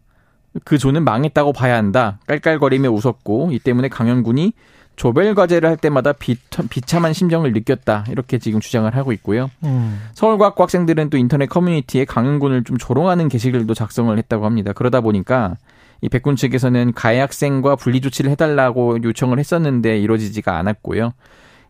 그 0.64 0.78
조는 0.78 1.04
망했다고 1.04 1.52
봐야 1.52 1.76
한다. 1.76 2.18
깔깔거리며 2.26 2.90
웃었고 2.90 3.50
이 3.52 3.58
때문에 3.58 3.88
강연군이 3.88 4.52
조별 4.96 5.34
과제를 5.34 5.68
할 5.68 5.76
때마다 5.78 6.12
비, 6.12 6.36
비참한 6.68 7.12
심정을 7.14 7.52
느꼈다. 7.52 8.04
이렇게 8.10 8.38
지금 8.38 8.60
주장을 8.60 8.94
하고 8.94 9.12
있고요. 9.12 9.50
음. 9.64 10.00
서울과학고 10.12 10.62
학생들은 10.62 11.08
또 11.10 11.16
인터넷 11.16 11.46
커뮤니티에 11.46 12.04
강연군을 12.04 12.64
좀 12.64 12.76
조롱하는 12.76 13.28
게시글도 13.28 13.72
작성을 13.74 14.16
했다고 14.16 14.44
합니다. 14.44 14.72
그러다 14.74 15.00
보니까 15.00 15.56
이 16.02 16.08
백군 16.08 16.36
측에서는 16.36 16.92
가해 16.94 17.20
학생과 17.20 17.76
분리 17.76 18.00
조치를 18.00 18.30
해달라고 18.32 19.02
요청을 19.02 19.38
했었는데 19.38 19.98
이루어지지가 19.98 20.58
않았고요. 20.58 21.14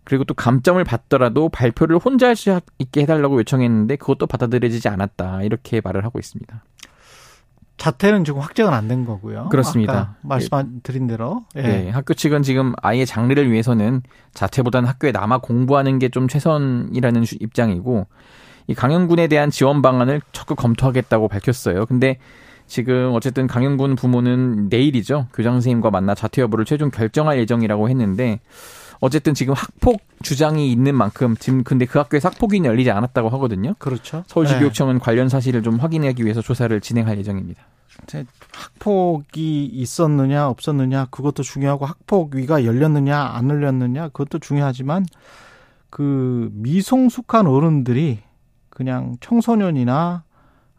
그리고 0.05 0.25
또 0.25 0.35
감점을 0.35 0.83
받더라도 0.83 1.49
발표를 1.49 1.99
혼자 1.99 2.27
할 2.27 2.35
수 2.35 2.61
있게 2.79 3.03
해달라고 3.03 3.39
요청했는데 3.39 3.97
그것도 3.97 4.27
받아들여지지 4.27 4.89
않았다. 4.89 5.43
이렇게 5.43 5.81
말을 5.85 6.05
하고 6.05 6.19
있습니다. 6.19 6.65
자퇴는 7.83 8.25
지금 8.25 8.41
확정은 8.41 8.73
안 8.73 8.87
된 8.87 9.05
거고요. 9.05 9.49
그렇습니다. 9.49 9.93
아까 9.93 10.15
말씀 10.23 10.81
드린 10.85 11.07
대로. 11.09 11.43
예. 11.57 11.63
네, 11.63 11.91
학교 11.91 12.15
측은 12.15 12.43
지금 12.43 12.75
아이의 12.81 13.07
장래를 13.07 13.51
위해서는 13.51 14.03
자퇴보다는 14.35 14.89
학교에 14.89 15.11
남아 15.11 15.39
공부하는 15.39 15.99
게 15.99 16.09
좀 16.09 16.29
최선이라는 16.29 17.23
주- 17.25 17.37
입장이고 17.41 18.07
이 18.69 18.75
강영군에 18.75 19.27
대한 19.27 19.51
지원 19.51 19.83
방안을 19.83 20.21
적극 20.31 20.57
검토하겠다고 20.59 21.27
밝혔어요. 21.27 21.87
근데 21.87 22.19
지금 22.69 23.11
어쨌든 23.15 23.47
강영군 23.49 23.97
부모는 23.97 24.69
내일이죠. 24.69 25.27
교장 25.35 25.55
선생님과 25.55 25.91
만나 25.91 26.15
자퇴 26.15 26.43
여부를 26.43 26.65
최종 26.65 26.91
결정할 26.91 27.39
예정이라고 27.41 27.89
했는데 27.89 28.39
어쨌든 29.03 29.35
지금 29.35 29.53
학폭 29.55 30.01
주장이 30.23 30.71
있는 30.71 30.95
만큼 30.95 31.35
지금 31.41 31.65
근데 31.65 31.87
그 31.87 31.99
학교에 31.99 32.21
학폭이 32.23 32.65
열리지 32.65 32.93
않았다고 32.93 33.31
하거든요. 33.31 33.75
그렇죠. 33.81 34.23
서울시교육청은 34.29 35.01
관련 35.01 35.29
사실을 35.29 35.65
좀 35.65 35.81
확인하기 35.81 36.23
위해서 36.23 36.41
조사를 36.41 36.81
진행할 36.81 37.19
예정입니다. 37.19 37.65
예. 38.15 38.25
학폭이 38.53 39.65
있었느냐 39.65 40.49
없었느냐 40.49 41.07
그것도 41.07 41.43
중요하고 41.43 41.85
학폭 41.85 42.37
위가 42.37 42.65
열렸느냐 42.65 43.19
안 43.19 43.51
열렸느냐 43.51 44.09
그것도 44.11 44.39
중요하지만 44.39 45.05
그 45.91 46.51
미성숙한 46.53 47.49
어른들이 47.49 48.21
그냥 48.71 49.17
청소년이나 49.21 50.23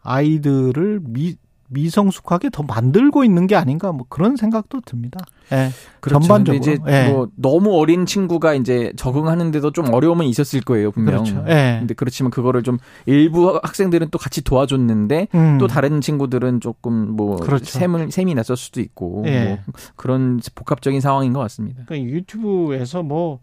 아이들을 0.02 1.00
미 1.04 1.36
미성숙하게 1.74 2.50
더 2.50 2.62
만들고 2.62 3.24
있는 3.24 3.46
게 3.46 3.56
아닌가 3.56 3.92
뭐 3.92 4.06
그런 4.08 4.36
생각도 4.36 4.80
듭니다. 4.80 5.20
예. 5.52 5.70
전반적으로. 6.08 6.44
근데 6.44 6.56
이제 6.56 6.78
예. 6.86 7.10
뭐 7.10 7.28
너무 7.36 7.76
어린 7.78 8.06
친구가 8.06 8.54
이제 8.54 8.92
적응하는데도 8.96 9.72
좀 9.72 9.92
어려움은 9.92 10.26
있었을 10.26 10.60
거예요, 10.62 10.90
분명. 10.92 11.24
그렇죠. 11.24 11.44
예. 11.48 11.76
근데 11.80 11.94
그렇지만 11.94 12.30
그거를 12.30 12.62
좀 12.62 12.78
일부 13.06 13.60
학생들은 13.62 14.08
또 14.10 14.18
같이 14.18 14.42
도와줬는데 14.42 15.28
음. 15.34 15.58
또 15.58 15.66
다른 15.66 16.00
친구들은 16.00 16.60
조금 16.60 17.10
뭐 17.16 17.36
그렇죠. 17.36 17.64
셈을 17.64 18.10
셈이 18.10 18.34
났을 18.34 18.56
수도 18.56 18.80
있고 18.80 19.24
예. 19.26 19.44
뭐 19.44 19.58
그런 19.96 20.40
복합적인 20.54 21.00
상황인 21.00 21.32
것 21.32 21.40
같습니다. 21.40 21.82
그러니까 21.86 22.10
유튜브에서 22.10 23.02
뭐 23.02 23.40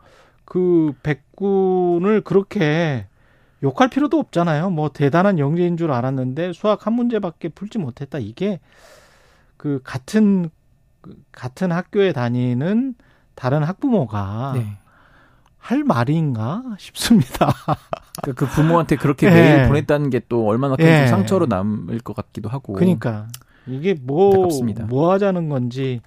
그 0.52 0.92
백군을 1.02 2.20
그렇게 2.26 3.06
욕할 3.64 3.90
필요도 3.90 4.18
없잖아요. 4.18 4.70
뭐 4.72 4.90
대단한 4.90 5.40
영재인 5.40 5.78
줄 5.78 5.92
알았는데 5.92 6.54
수학 6.54 6.86
한 6.88 6.94
문제밖에 6.94 7.50
풀지 7.50 7.78
못했다. 7.78 8.18
이게 8.20 8.60
그 9.58 9.80
같은 9.84 10.50
그 11.02 11.16
같은 11.32 11.72
학교에 11.72 12.14
다니는 12.14 12.96
다른 13.36 13.64
학부모가 13.64 14.54
네. 14.56 14.68
할 15.58 15.84
말인가 15.84 16.64
싶습니다. 16.80 17.54
그, 18.24 18.34
그 18.34 18.48
부모한테 18.48 18.96
그렇게 18.96 19.28
예. 19.30 19.32
메일 19.32 19.68
보냈다는 19.68 20.10
게 20.10 20.22
또 20.28 20.48
얼마나 20.48 20.76
큰 20.76 20.86
예. 20.86 21.08
상처로 21.08 21.46
남을 21.46 22.00
것 22.00 22.16
같기도 22.16 22.50
하고. 22.50 22.74
그러니까 22.74 23.28
이게 23.68 23.94
뭐 23.94 24.34
안타깝습니다. 24.34 24.86
뭐 24.86 25.12
하자는 25.12 25.50
건지 25.50 26.02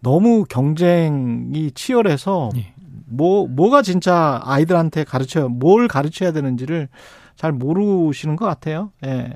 너무 0.00 0.44
경쟁이 0.44 1.70
치열해서 1.72 2.50
예. 2.56 2.72
뭐 3.12 3.46
뭐가 3.46 3.82
진짜 3.82 4.40
아이들한테 4.44 5.04
가르쳐 5.04 5.48
뭘 5.48 5.86
가르쳐야 5.88 6.32
되는지를 6.32 6.88
잘 7.36 7.52
모르시는 7.52 8.36
것 8.36 8.46
같아요. 8.46 8.92
예. 9.04 9.34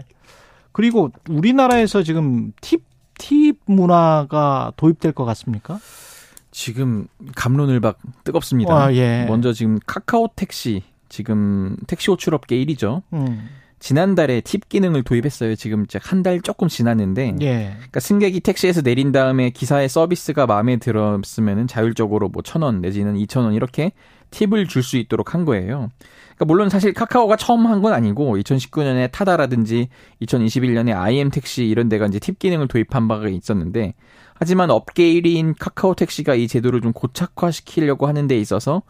그리고 0.72 1.10
우리나라에서 1.28 2.02
지금 2.02 2.52
팁, 2.60 2.82
팁 3.18 3.58
문화가 3.66 4.72
도입될 4.76 5.12
것 5.12 5.24
같습니까? 5.24 5.78
지금 6.50 7.06
감론을 7.34 7.80
박 7.80 7.98
뜨겁습니다. 8.24 8.74
아, 8.74 8.94
예. 8.94 9.26
먼저 9.28 9.52
지금 9.52 9.78
카카오 9.86 10.28
택시 10.34 10.82
지금 11.08 11.76
택시 11.86 12.10
호출업계 12.10 12.56
1위죠. 12.64 13.02
음. 13.12 13.48
지난달에 13.86 14.40
팁 14.40 14.68
기능을 14.68 15.04
도입했어요. 15.04 15.54
지금 15.54 15.86
한 16.00 16.24
달 16.24 16.40
조금 16.40 16.66
지났는데 16.66 17.36
예. 17.42 17.72
그러니까 17.76 18.00
승객이 18.00 18.40
택시에서 18.40 18.82
내린 18.82 19.12
다음에 19.12 19.50
기사의 19.50 19.88
서비스가 19.88 20.44
마음에 20.46 20.76
들었으면은 20.78 21.68
자율적으로 21.68 22.28
뭐 22.28 22.42
천 22.42 22.62
원 22.62 22.80
내지는 22.80 23.16
이천 23.16 23.44
원 23.44 23.54
이렇게 23.54 23.92
팁을 24.32 24.66
줄 24.66 24.82
수 24.82 24.96
있도록 24.96 25.34
한 25.34 25.44
거예요. 25.44 25.88
그러니까 26.34 26.44
물론 26.46 26.68
사실 26.68 26.92
카카오가 26.94 27.36
처음 27.36 27.66
한 27.66 27.80
건 27.80 27.92
아니고 27.92 28.36
2019년에 28.38 29.12
타다라든지 29.12 29.88
2021년에 30.22 30.92
IM 30.92 31.30
택시 31.30 31.64
이런 31.66 31.88
데가 31.88 32.06
이제 32.06 32.18
팁 32.18 32.40
기능을 32.40 32.66
도입한 32.66 33.06
바가 33.06 33.28
있었는데 33.28 33.94
하지만 34.34 34.70
업계 34.72 35.04
1위인 35.14 35.54
카카오 35.56 35.94
택시가 35.94 36.34
이 36.34 36.48
제도를 36.48 36.80
좀 36.80 36.92
고착화시키려고 36.92 38.08
하는 38.08 38.26
데 38.26 38.36
있어서 38.38 38.82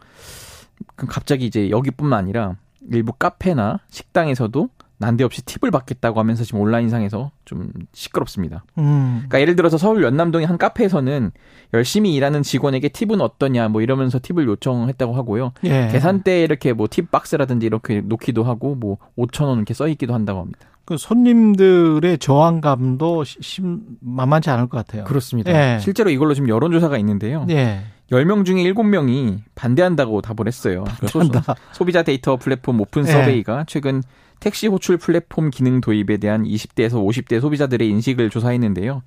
그 0.95 1.05
갑자기 1.05 1.45
이제 1.45 1.69
여기뿐만 1.69 2.17
아니라 2.17 2.55
일부 2.91 3.13
카페나 3.13 3.81
식당에서도 3.91 4.69
난데없이 4.99 5.43
팁을 5.45 5.69
받겠다고 5.71 6.19
하면서 6.19 6.43
지금 6.43 6.59
온라인상에서 6.61 7.31
좀 7.45 7.71
시끄럽습니다. 7.93 8.63
음. 8.79 9.15
그러니까 9.27 9.41
예를 9.41 9.55
들어서 9.55 9.77
서울 9.77 10.03
연남동의 10.03 10.47
한 10.47 10.57
카페에서는 10.57 11.31
열심히 11.73 12.15
일하는 12.15 12.41
직원에게 12.41 12.89
팁은 12.89 13.21
어떠냐 13.21 13.67
뭐 13.69 13.81
이러면서 13.81 14.19
팁을 14.21 14.47
요청했다고 14.47 15.13
하고요. 15.13 15.53
예. 15.65 15.87
계산대에 15.91 16.43
이렇게 16.43 16.73
뭐 16.73 16.87
팁 16.89 17.11
박스라든지 17.11 17.65
이렇게 17.67 18.01
놓기도 18.01 18.43
하고 18.43 18.73
뭐 18.75 18.97
5천 19.17 19.43
원 19.45 19.57
이렇게 19.57 19.73
써 19.73 19.87
있기도 19.87 20.13
한다고 20.15 20.39
합니다. 20.41 20.59
그 20.85 20.95
손님들의 20.97 22.17
저항감도 22.17 23.23
시- 23.25 23.37
심 23.41 23.81
만만치 23.99 24.49
않을 24.49 24.67
것 24.69 24.77
같아요. 24.77 25.03
그렇습니다. 25.03 25.51
예. 25.51 25.79
실제로 25.79 26.09
이걸로 26.09 26.33
지금 26.33 26.49
여론조사가 26.49 26.97
있는데요. 26.99 27.45
예. 27.49 27.81
10명 28.11 28.45
중에 28.45 28.63
7명이 28.63 29.39
반대한다고 29.53 30.21
답을 30.21 30.47
했어요. 30.47 30.85
반대한다. 30.85 31.55
소비자 31.73 32.03
데이터 32.03 32.37
플랫폼 32.37 32.79
오픈 32.79 33.05
예. 33.05 33.11
서베이가 33.11 33.65
최근 33.67 34.01
택시 34.39 34.67
호출 34.67 34.97
플랫폼 34.97 35.49
기능 35.49 35.81
도입에 35.81 36.17
대한 36.17 36.43
20대에서 36.43 36.93
50대 36.93 37.41
소비자들의 37.41 37.87
인식을 37.89 38.29
조사했는데요. 38.29 39.03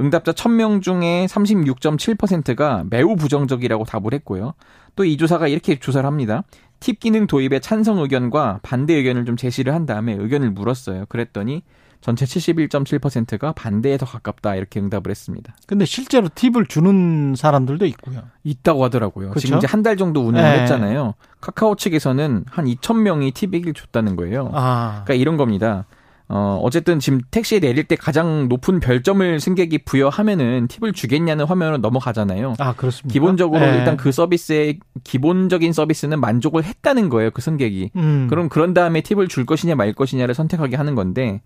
응답자 0.00 0.32
1000명 0.32 0.80
중에 0.82 1.26
36.7%가 1.26 2.84
매우 2.88 3.16
부정적이라고 3.16 3.84
답을 3.84 4.14
했고요. 4.14 4.54
또 4.96 5.04
이 5.04 5.16
조사가 5.16 5.48
이렇게 5.48 5.78
조사를 5.78 6.06
합니다. 6.06 6.42
팁 6.80 7.00
기능 7.00 7.26
도입에 7.26 7.60
찬성 7.60 7.98
의견과 7.98 8.60
반대 8.62 8.94
의견을 8.94 9.26
좀 9.26 9.36
제시를 9.36 9.74
한 9.74 9.84
다음에 9.86 10.14
의견을 10.14 10.50
물었어요. 10.52 11.04
그랬더니 11.08 11.62
전체 12.00 12.24
71.7%가 12.24 13.52
반대에 13.52 13.98
더 13.98 14.06
가깝다 14.06 14.54
이렇게 14.56 14.80
응답을 14.80 15.10
했습니다. 15.10 15.54
근데 15.66 15.84
실제로 15.84 16.28
팁을 16.34 16.66
주는 16.66 17.34
사람들도 17.36 17.84
있고요. 17.86 18.22
있다고 18.44 18.84
하더라고요. 18.84 19.30
그쵸? 19.30 19.40
지금 19.40 19.58
이제 19.58 19.66
한 19.66 19.80
달 19.82 19.96
정도 19.96 20.20
운영을 20.20 20.42
네. 20.56 20.60
했잖아요. 20.62 21.14
카카오 21.40 21.74
측에서는 21.76 22.44
한 22.50 22.64
2,000명이 22.66 23.32
팁을 23.34 23.72
줬다는 23.74 24.14
거예요. 24.16 24.50
아. 24.52 25.02
그러니까 25.04 25.14
이런 25.14 25.36
겁니다. 25.38 25.86
어, 26.28 26.60
어쨌든 26.62 27.00
지금 27.00 27.20
택시에 27.30 27.58
내릴 27.60 27.84
때 27.84 27.96
가장 27.96 28.48
높은 28.48 28.78
별점을 28.78 29.40
승객이 29.40 29.78
부여하면은 29.78 30.68
팁을 30.68 30.92
주겠냐는 30.92 31.44
화면으로 31.46 31.78
넘어가잖아요. 31.78 32.54
아, 32.60 32.72
그렇습니다. 32.74 33.12
기본적으로 33.12 33.64
예. 33.66 33.78
일단 33.78 33.96
그 33.96 34.12
서비스의 34.12 34.78
기본적인 35.02 35.72
서비스는 35.72 36.20
만족을 36.20 36.62
했다는 36.62 37.08
거예요. 37.08 37.30
그 37.32 37.42
승객이. 37.42 37.90
음. 37.96 38.26
그럼 38.30 38.48
그런 38.48 38.74
다음에 38.74 39.00
팁을 39.00 39.26
줄 39.28 39.44
것이냐 39.44 39.74
말 39.74 39.92
것이냐를 39.92 40.34
선택하게 40.34 40.76
하는 40.76 40.94
건데 40.94 41.40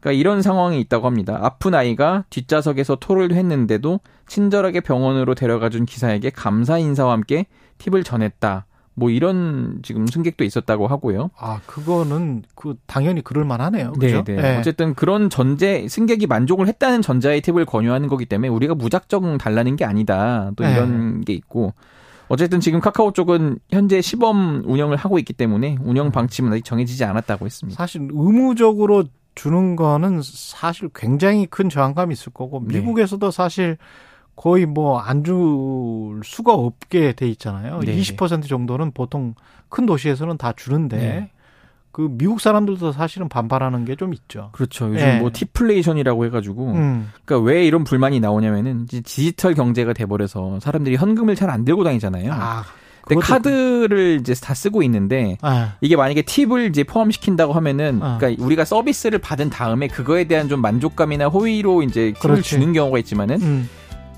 그러니까 0.00 0.18
이런 0.18 0.42
상황이 0.42 0.80
있다고 0.80 1.06
합니다. 1.06 1.38
아픈 1.40 1.74
아이가 1.74 2.24
뒷좌석에서 2.30 2.96
토를 2.96 3.32
했는데도 3.32 4.00
친절하게 4.26 4.80
병원으로 4.80 5.34
데려가준 5.34 5.86
기사에게 5.86 6.30
감사 6.30 6.78
인사와 6.78 7.12
함께 7.12 7.46
팁을 7.78 8.04
전했다. 8.04 8.66
뭐 8.94 9.10
이런 9.10 9.78
지금 9.82 10.08
승객도 10.08 10.42
있었다고 10.42 10.88
하고요. 10.88 11.30
아, 11.38 11.60
그거는 11.66 12.42
그 12.56 12.74
당연히 12.86 13.22
그럴 13.22 13.44
만하네요. 13.44 13.92
네? 14.00 14.24
네. 14.24 14.36
예. 14.36 14.56
어쨌든 14.58 14.94
그런 14.94 15.30
전제 15.30 15.86
승객이 15.88 16.26
만족을 16.26 16.66
했다는 16.66 17.02
전자의 17.02 17.40
팁을 17.42 17.64
권유하는 17.64 18.08
거기 18.08 18.26
때문에 18.26 18.48
우리가 18.48 18.74
무작정 18.74 19.38
달라는 19.38 19.76
게 19.76 19.84
아니다. 19.84 20.50
또 20.56 20.64
네. 20.64 20.72
이런 20.72 21.20
게 21.20 21.32
있고 21.32 21.74
어쨌든 22.26 22.60
지금 22.60 22.80
카카오 22.80 23.12
쪽은 23.12 23.60
현재 23.70 24.00
시범 24.00 24.64
운영을 24.66 24.96
하고 24.96 25.18
있기 25.20 25.32
때문에 25.32 25.78
운영 25.80 26.10
방침은 26.10 26.52
아직 26.52 26.64
정해지지 26.64 27.04
않았다고 27.04 27.46
했습니다. 27.46 27.76
사실 27.76 28.02
의무적으로 28.12 29.04
주는 29.38 29.76
거는 29.76 30.20
사실 30.24 30.88
굉장히 30.92 31.46
큰 31.46 31.68
저항감이 31.68 32.12
있을 32.12 32.32
거고 32.32 32.60
네. 32.66 32.78
미국에서도 32.80 33.30
사실 33.30 33.78
거의 34.34 34.66
뭐 34.66 35.00
안 35.00 35.22
줄 35.24 36.20
수가 36.24 36.54
없게 36.54 37.12
돼 37.12 37.28
있잖아요. 37.28 37.78
네, 37.80 37.96
20% 37.96 38.48
정도는 38.48 38.90
보통 38.92 39.34
큰 39.68 39.86
도시에서는 39.86 40.36
다 40.38 40.52
주는데 40.56 40.96
네. 40.96 41.30
그 41.92 42.08
미국 42.10 42.40
사람들도 42.40 42.90
사실은 42.92 43.28
반발하는 43.28 43.84
게 43.84 43.94
좀 43.96 44.12
있죠. 44.14 44.50
그렇죠. 44.52 44.86
요즘 44.92 45.06
예. 45.06 45.18
뭐 45.20 45.30
티플레이션이라고 45.32 46.24
해가지고 46.26 46.72
음. 46.72 47.10
그러니까 47.24 47.46
왜 47.48 47.64
이런 47.64 47.84
불만이 47.84 48.18
나오냐면은 48.20 48.82
이제 48.84 49.00
디지털 49.00 49.54
경제가 49.54 49.92
돼버려서 49.92 50.58
사람들이 50.60 50.96
현금을 50.96 51.34
잘 51.36 51.48
안 51.50 51.64
들고 51.64 51.84
다니잖아요. 51.84 52.32
아, 52.32 52.64
근데 53.14 53.26
카드를 53.26 54.18
이제 54.20 54.34
다 54.34 54.54
쓰고 54.54 54.82
있는데 54.82 55.36
아, 55.42 55.74
이게 55.80 55.96
만약에 55.96 56.22
팁을 56.22 56.68
이제 56.68 56.84
포함시킨다고 56.84 57.52
하면은 57.54 58.00
아. 58.02 58.18
그러니까 58.18 58.44
우리가 58.44 58.64
서비스를 58.64 59.18
받은 59.18 59.50
다음에 59.50 59.88
그거에 59.88 60.24
대한 60.24 60.48
좀 60.48 60.60
만족감이나 60.60 61.26
호의로 61.26 61.82
이제 61.82 62.12
팁을 62.20 62.34
그렇지. 62.34 62.42
주는 62.42 62.72
경우가 62.72 62.98
있지만은 63.00 63.40
음. 63.42 63.68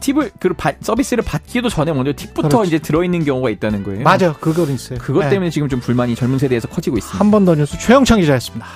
팁을 0.00 0.30
그 0.40 0.54
받- 0.54 0.76
서비스를 0.80 1.22
받기도 1.22 1.68
전에 1.68 1.92
먼저 1.92 2.12
팁부터 2.14 2.48
그렇지. 2.48 2.68
이제 2.68 2.78
들어 2.78 3.04
있는 3.04 3.22
경우가 3.22 3.50
있다는 3.50 3.84
거예요. 3.84 4.02
맞아, 4.02 4.32
그건 4.32 4.70
있어요. 4.72 4.98
그것 4.98 5.26
예. 5.26 5.28
때문에 5.28 5.50
지금 5.50 5.68
좀 5.68 5.78
불만이 5.80 6.14
젊은 6.14 6.38
세대에서 6.38 6.68
커지고 6.68 6.96
있습니다. 6.96 7.18
한 7.22 7.30
번 7.30 7.44
더 7.44 7.54
뉴스 7.54 7.78
최영창 7.78 8.18
기자였습니다. 8.20 8.66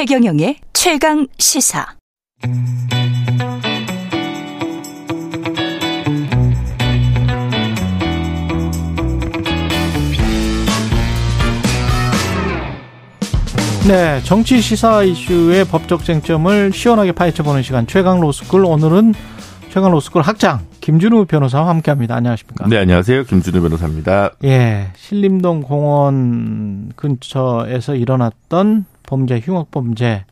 최경영의 0.00 0.56
최강 0.72 1.26
시사. 1.36 1.84
네, 13.86 14.22
정치 14.22 14.62
시사 14.62 15.02
이슈의 15.02 15.66
법적 15.66 16.02
쟁점을 16.04 16.72
시원하게 16.72 17.12
파헤쳐보는 17.12 17.60
시간 17.60 17.86
최강 17.86 18.20
로스쿨 18.20 18.64
오늘은 18.64 19.12
최강 19.68 19.90
로스쿨 19.90 20.22
학장 20.22 20.60
김준우 20.80 21.26
변호사와 21.26 21.68
함께합니다. 21.68 22.14
안녕하십니까? 22.14 22.68
네, 22.68 22.78
안녕하세요. 22.78 23.24
김준우 23.24 23.60
변호사입니다. 23.60 24.30
예, 24.44 24.92
신림동 24.96 25.60
공원 25.60 26.90
근처에서 26.96 27.96
일어났던 27.96 28.86
범죄, 29.10 29.40
흉악 29.40 29.72
범죄. 29.72 30.24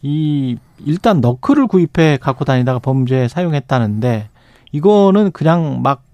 이 0.00 0.56
일단 0.86 1.20
너클을 1.20 1.66
구입해 1.66 2.16
갖고 2.20 2.44
다니다가 2.44 2.78
범죄에 2.78 3.26
사용했다는데 3.26 4.28
이거는 4.70 5.32
그냥 5.32 5.82
막 5.82 6.04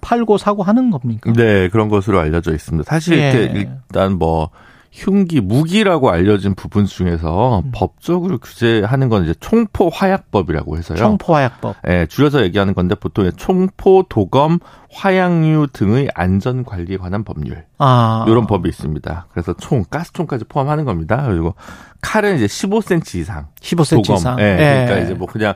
팔고 0.00 0.38
사고 0.38 0.62
하는 0.62 0.90
겁니까? 0.90 1.30
네, 1.34 1.68
그런 1.68 1.90
것으로 1.90 2.18
알려져 2.18 2.54
있습니다. 2.54 2.88
사실 2.88 3.18
예. 3.18 3.30
이렇게 3.32 3.52
일단 3.52 4.14
뭐 4.14 4.48
흉기, 4.92 5.40
무기라고 5.40 6.10
알려진 6.10 6.54
부분 6.54 6.84
중에서 6.84 7.60
음. 7.64 7.70
법적으로 7.72 8.38
규제하는 8.38 9.08
건 9.08 9.24
이제 9.24 9.34
총포 9.38 9.88
화약법이라고 9.88 10.76
해서요. 10.78 10.98
청포화약법. 10.98 11.76
예, 11.88 12.06
줄여서 12.06 12.42
얘기하는 12.42 12.74
건데 12.74 12.96
보통 12.96 13.30
총포, 13.36 14.06
도검, 14.08 14.58
화약류 14.92 15.68
등의 15.72 16.10
안전 16.14 16.64
관리에 16.64 16.96
관한 16.96 17.22
법률. 17.22 17.64
아, 17.78 18.24
이런 18.26 18.46
법이 18.46 18.68
있습니다. 18.68 19.28
그래서 19.30 19.54
총, 19.54 19.84
가스총까지 19.88 20.44
포함하는 20.46 20.84
겁니다. 20.84 21.24
그리고 21.28 21.54
칼은 22.00 22.36
이제 22.36 22.46
15cm 22.46 23.18
이상. 23.20 23.46
15cm 23.60 23.96
도검. 23.96 24.16
이상. 24.16 24.40
예, 24.40 24.56
그러니까 24.56 24.98
이제 24.98 25.14
뭐 25.14 25.28
그냥 25.28 25.54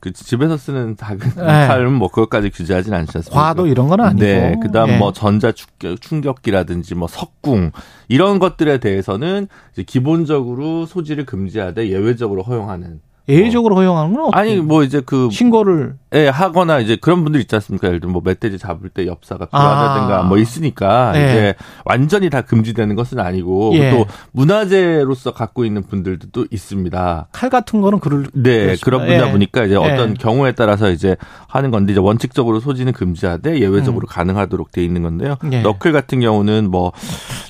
그 0.00 0.12
집에서 0.12 0.56
쓰는 0.56 0.96
작은 0.96 1.18
네. 1.36 1.66
칼은 1.66 1.92
뭐 1.92 2.08
그것까지 2.08 2.50
규제하진 2.50 2.94
않습니까? 2.94 3.30
과도 3.30 3.66
이런 3.66 3.88
건 3.88 4.00
아니고. 4.00 4.20
네. 4.20 4.56
그다음 4.62 4.90
예. 4.90 4.98
뭐 4.98 5.12
전자 5.12 5.52
충격, 5.52 6.00
충격기라든지 6.00 6.94
뭐 6.94 7.08
석궁 7.08 7.72
이런 8.08 8.38
것들에 8.38 8.78
대해서는 8.78 9.48
이제 9.72 9.82
기본적으로 9.82 10.86
소지를 10.86 11.26
금지하되 11.26 11.88
예외적으로 11.88 12.42
허용하는. 12.42 13.00
예외적으로 13.28 13.76
허용하는 13.76 14.14
건 14.14 14.24
어떻게? 14.26 14.38
아니 14.38 14.56
뭐 14.56 14.82
이제 14.82 15.02
그 15.04 15.28
신고를 15.30 15.96
예, 16.14 16.28
하거나 16.28 16.78
이제 16.78 16.96
그런 16.96 17.22
분들 17.22 17.40
있지 17.42 17.54
않습니까? 17.54 17.88
예를 17.88 18.00
들면 18.00 18.14
뭐 18.14 18.22
멧돼지 18.24 18.58
잡을 18.58 18.88
때 18.88 19.06
엽사가 19.06 19.46
필요하다든가 19.46 20.20
아. 20.20 20.22
뭐 20.22 20.38
있으니까 20.38 21.12
예. 21.14 21.28
이제 21.28 21.54
완전히 21.84 22.30
다 22.30 22.40
금지되는 22.40 22.96
것은 22.96 23.18
아니고 23.18 23.72
예. 23.74 23.90
또 23.90 24.06
문화재로서 24.32 25.32
갖고 25.32 25.66
있는 25.66 25.82
분들도 25.82 26.28
또 26.32 26.46
있습니다. 26.50 27.28
칼 27.30 27.50
같은 27.50 27.82
거는 27.82 28.00
그럴 28.00 28.26
네. 28.32 28.76
그런 28.82 29.04
분이다 29.04 29.28
예. 29.28 29.32
보니까 29.32 29.64
이제 29.64 29.74
예. 29.74 29.76
어떤 29.76 30.14
경우에 30.14 30.52
따라서 30.52 30.90
이제 30.90 31.16
하는 31.46 31.70
건데 31.70 31.92
이제 31.92 32.00
원칙적으로 32.00 32.60
소지는 32.60 32.94
금지하되 32.94 33.60
예외적으로 33.60 34.06
가능하도록 34.06 34.72
돼 34.72 34.82
있는 34.82 35.02
건데요. 35.02 35.36
음. 35.44 35.52
예. 35.52 35.60
너클 35.60 35.92
같은 35.92 36.20
경우는 36.20 36.70
뭐 36.70 36.92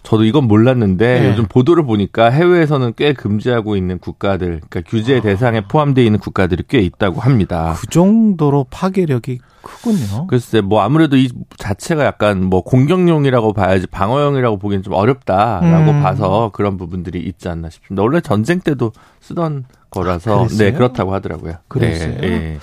저도 0.03 0.25
이건 0.25 0.45
몰랐는데 0.49 1.23
예. 1.23 1.31
요즘 1.31 1.45
보도를 1.47 1.85
보니까 1.85 2.31
해외에서는 2.31 2.95
꽤 2.97 3.13
금지하고 3.13 3.77
있는 3.77 3.99
국가들, 4.01 4.63
그러니까 4.69 4.83
규제 4.91 5.21
대상에 5.21 5.68
포함되어 5.69 6.05
있는 6.05 6.19
국가들이 6.19 6.65
꽤 6.69 6.81
있다고 6.81 7.21
합니다. 7.21 7.75
그 7.79 7.87
정도로 7.87 8.67
파괴력이 8.71 9.39
크군요. 9.63 10.27
글쎄, 10.27 10.61
뭐 10.61 10.81
아무래도 10.81 11.17
이 11.17 11.29
자체가 11.59 12.05
약간 12.05 12.43
뭐 12.43 12.63
공격용이라고 12.63 13.53
봐야지 13.53 13.87
방어용이라고 13.87 14.59
보기엔 14.59 14.83
좀 14.83 14.95
어렵다라고 14.95 15.91
음. 15.91 16.03
봐서 16.03 16.51
그런 16.53 16.77
부분들이 16.79 17.21
있지 17.21 17.49
않나 17.49 17.71
싶습니다. 17.71 18.03
원래 18.03 18.21
전쟁 18.21 18.61
때도 18.61 18.93
쓰던 19.21 19.65
거라서 19.91 20.45
아? 20.45 20.49
네 20.49 20.73
그렇다고 20.73 21.15
하더라고요. 21.15 21.55
그랬어요? 21.69 22.15
네, 22.21 22.21
네. 22.21 22.59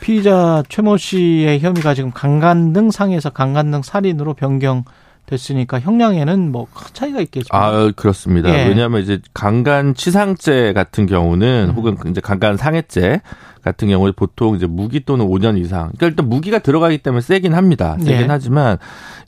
피의자 0.00 0.62
최모 0.68 0.96
씨의 0.96 1.60
혐의가 1.60 1.94
지금 1.94 2.10
강간등 2.10 2.90
상해서 2.90 3.30
강간등 3.30 3.82
살인으로 3.82 4.34
변경 4.34 4.84
됐으니까 5.26 5.80
형량에는 5.80 6.52
뭐 6.52 6.66
큰 6.74 6.86
차이가 6.92 7.20
있겠죠. 7.20 7.48
아 7.50 7.90
그렇습니다. 7.96 8.48
예. 8.50 8.68
왜냐하면 8.68 9.02
이제 9.02 9.20
강간 9.34 9.94
치상죄 9.94 10.72
같은 10.72 11.06
경우는 11.06 11.68
음. 11.70 11.74
혹은 11.74 11.96
이제 12.10 12.20
강간 12.20 12.56
상해죄 12.56 13.20
같은 13.62 13.88
경우에 13.88 14.12
보통 14.14 14.56
이제 14.56 14.66
무기 14.66 15.04
또는 15.04 15.26
5년 15.26 15.56
이상. 15.58 15.90
그러니까 15.96 16.06
일단 16.06 16.28
무기가 16.28 16.58
들어가기 16.58 16.98
때문에 16.98 17.20
세긴 17.20 17.54
합니다. 17.54 17.96
세긴 18.00 18.22
예. 18.22 18.26
하지만 18.28 18.78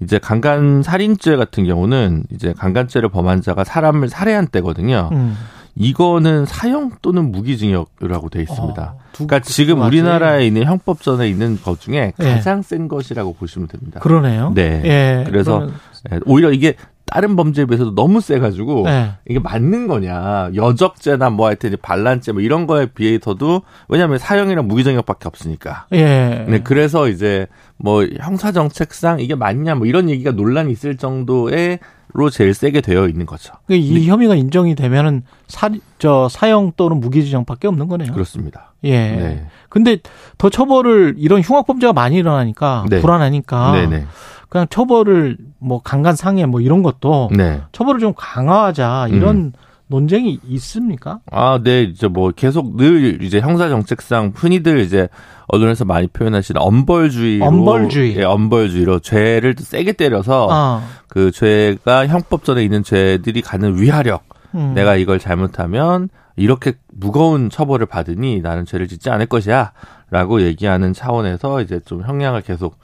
이제 0.02 0.18
강간 0.18 0.82
살인죄 0.82 1.36
같은 1.36 1.64
경우는 1.64 2.24
이제 2.32 2.52
강간죄를 2.56 3.08
범한 3.10 3.42
자가 3.42 3.62
사람을 3.64 4.08
살해한 4.08 4.48
때거든요. 4.48 5.08
음. 5.12 5.36
이거는 5.76 6.46
사형 6.46 6.92
또는 7.02 7.32
무기징역이라고 7.32 8.28
돼 8.28 8.42
있습니다. 8.42 8.82
어, 8.82 8.98
두- 9.12 9.26
그러니까 9.26 9.40
지금 9.48 9.74
두 9.76 9.80
가지. 9.82 9.96
우리나라에 9.96 10.46
있는 10.46 10.64
형법전에 10.64 11.28
있는 11.28 11.60
것 11.60 11.80
중에 11.80 12.12
예. 12.20 12.24
가장 12.24 12.62
센 12.62 12.86
것이라고 12.88 13.34
보시면 13.34 13.68
됩니다. 13.68 14.00
그러네요. 14.00 14.52
네. 14.54 14.82
예. 14.84 15.24
그래서 15.26 15.58
그러면- 15.58 15.74
예, 16.12 16.20
오히려 16.26 16.52
이게 16.52 16.74
다른 17.06 17.36
범죄에 17.36 17.66
비해서도 17.66 17.94
너무 17.94 18.20
세가지고 18.20 18.84
네. 18.86 19.10
이게 19.28 19.38
맞는 19.38 19.88
거냐 19.88 20.50
여적죄나 20.54 21.30
뭐 21.30 21.46
하여튼 21.48 21.74
반란죄 21.82 22.32
뭐 22.32 22.40
이런 22.40 22.66
거에 22.66 22.86
비해서도 22.86 23.62
왜냐하면 23.88 24.18
사형이랑 24.18 24.66
무기징역밖에 24.68 25.28
없으니까. 25.28 25.86
예. 25.92 26.44
네, 26.48 26.60
그래서 26.64 27.08
이제 27.08 27.46
뭐 27.76 28.04
형사 28.20 28.52
정책상 28.52 29.20
이게 29.20 29.34
맞냐 29.34 29.74
뭐 29.74 29.86
이런 29.86 30.08
얘기가 30.08 30.30
논란이 30.32 30.72
있을 30.72 30.96
정도에 30.96 31.78
로 32.16 32.30
제일 32.30 32.54
세게 32.54 32.80
되어 32.80 33.08
있는 33.08 33.26
거죠. 33.26 33.54
그이 33.66 34.06
혐의가 34.06 34.36
인정이 34.36 34.76
되면은 34.76 35.24
사, 35.48 35.68
저 35.98 36.28
사형 36.28 36.74
또는 36.76 37.00
무기징역밖에 37.00 37.66
없는 37.66 37.88
거네요. 37.88 38.12
그렇습니다. 38.12 38.72
예. 38.84 39.10
네. 39.10 39.46
근데 39.68 39.98
더 40.38 40.48
처벌을 40.48 41.16
이런 41.18 41.40
흉악 41.40 41.66
범죄가 41.66 41.92
많이 41.92 42.14
일어나니까 42.14 42.84
네. 42.88 43.00
불안하니까 43.00 43.72
네네. 43.72 44.06
그냥 44.48 44.68
처벌을 44.70 45.38
뭐 45.58 45.82
강간 45.82 46.14
상해 46.14 46.46
뭐 46.46 46.60
이런 46.60 46.84
것도 46.84 47.30
네. 47.36 47.62
처벌을 47.72 47.98
좀 47.98 48.12
강화하자 48.16 49.08
이런 49.10 49.52
논쟁이 49.86 50.40
있습니까? 50.48 51.20
아, 51.30 51.60
네, 51.62 51.82
이제 51.82 52.08
뭐 52.08 52.30
계속 52.30 52.76
늘 52.76 53.22
이제 53.22 53.40
형사 53.40 53.68
정책상 53.68 54.32
흔히들 54.34 54.80
이제 54.80 55.08
언론에서 55.48 55.84
많이 55.84 56.06
표현하시는 56.06 56.60
엄벌주의로 56.60 57.44
엄벌주의. 57.44 58.16
예, 58.16 58.24
엄벌주의로 58.24 59.00
죄를 59.00 59.54
세게 59.58 59.92
때려서 59.92 60.48
아. 60.50 60.82
그 61.08 61.30
죄가 61.30 62.06
형법전에 62.06 62.62
있는 62.62 62.82
죄들이 62.82 63.42
가는 63.42 63.78
위화력. 63.78 64.24
음. 64.54 64.72
내가 64.74 64.96
이걸 64.96 65.18
잘못하면 65.18 66.08
이렇게 66.36 66.74
무거운 66.92 67.50
처벌을 67.50 67.86
받으니 67.86 68.40
나는 68.40 68.64
죄를 68.64 68.88
짓지 68.88 69.10
않을 69.10 69.26
것이야라고 69.26 70.42
얘기하는 70.42 70.92
차원에서 70.92 71.60
이제 71.60 71.80
좀 71.84 72.02
형량을 72.02 72.42
계속 72.42 72.78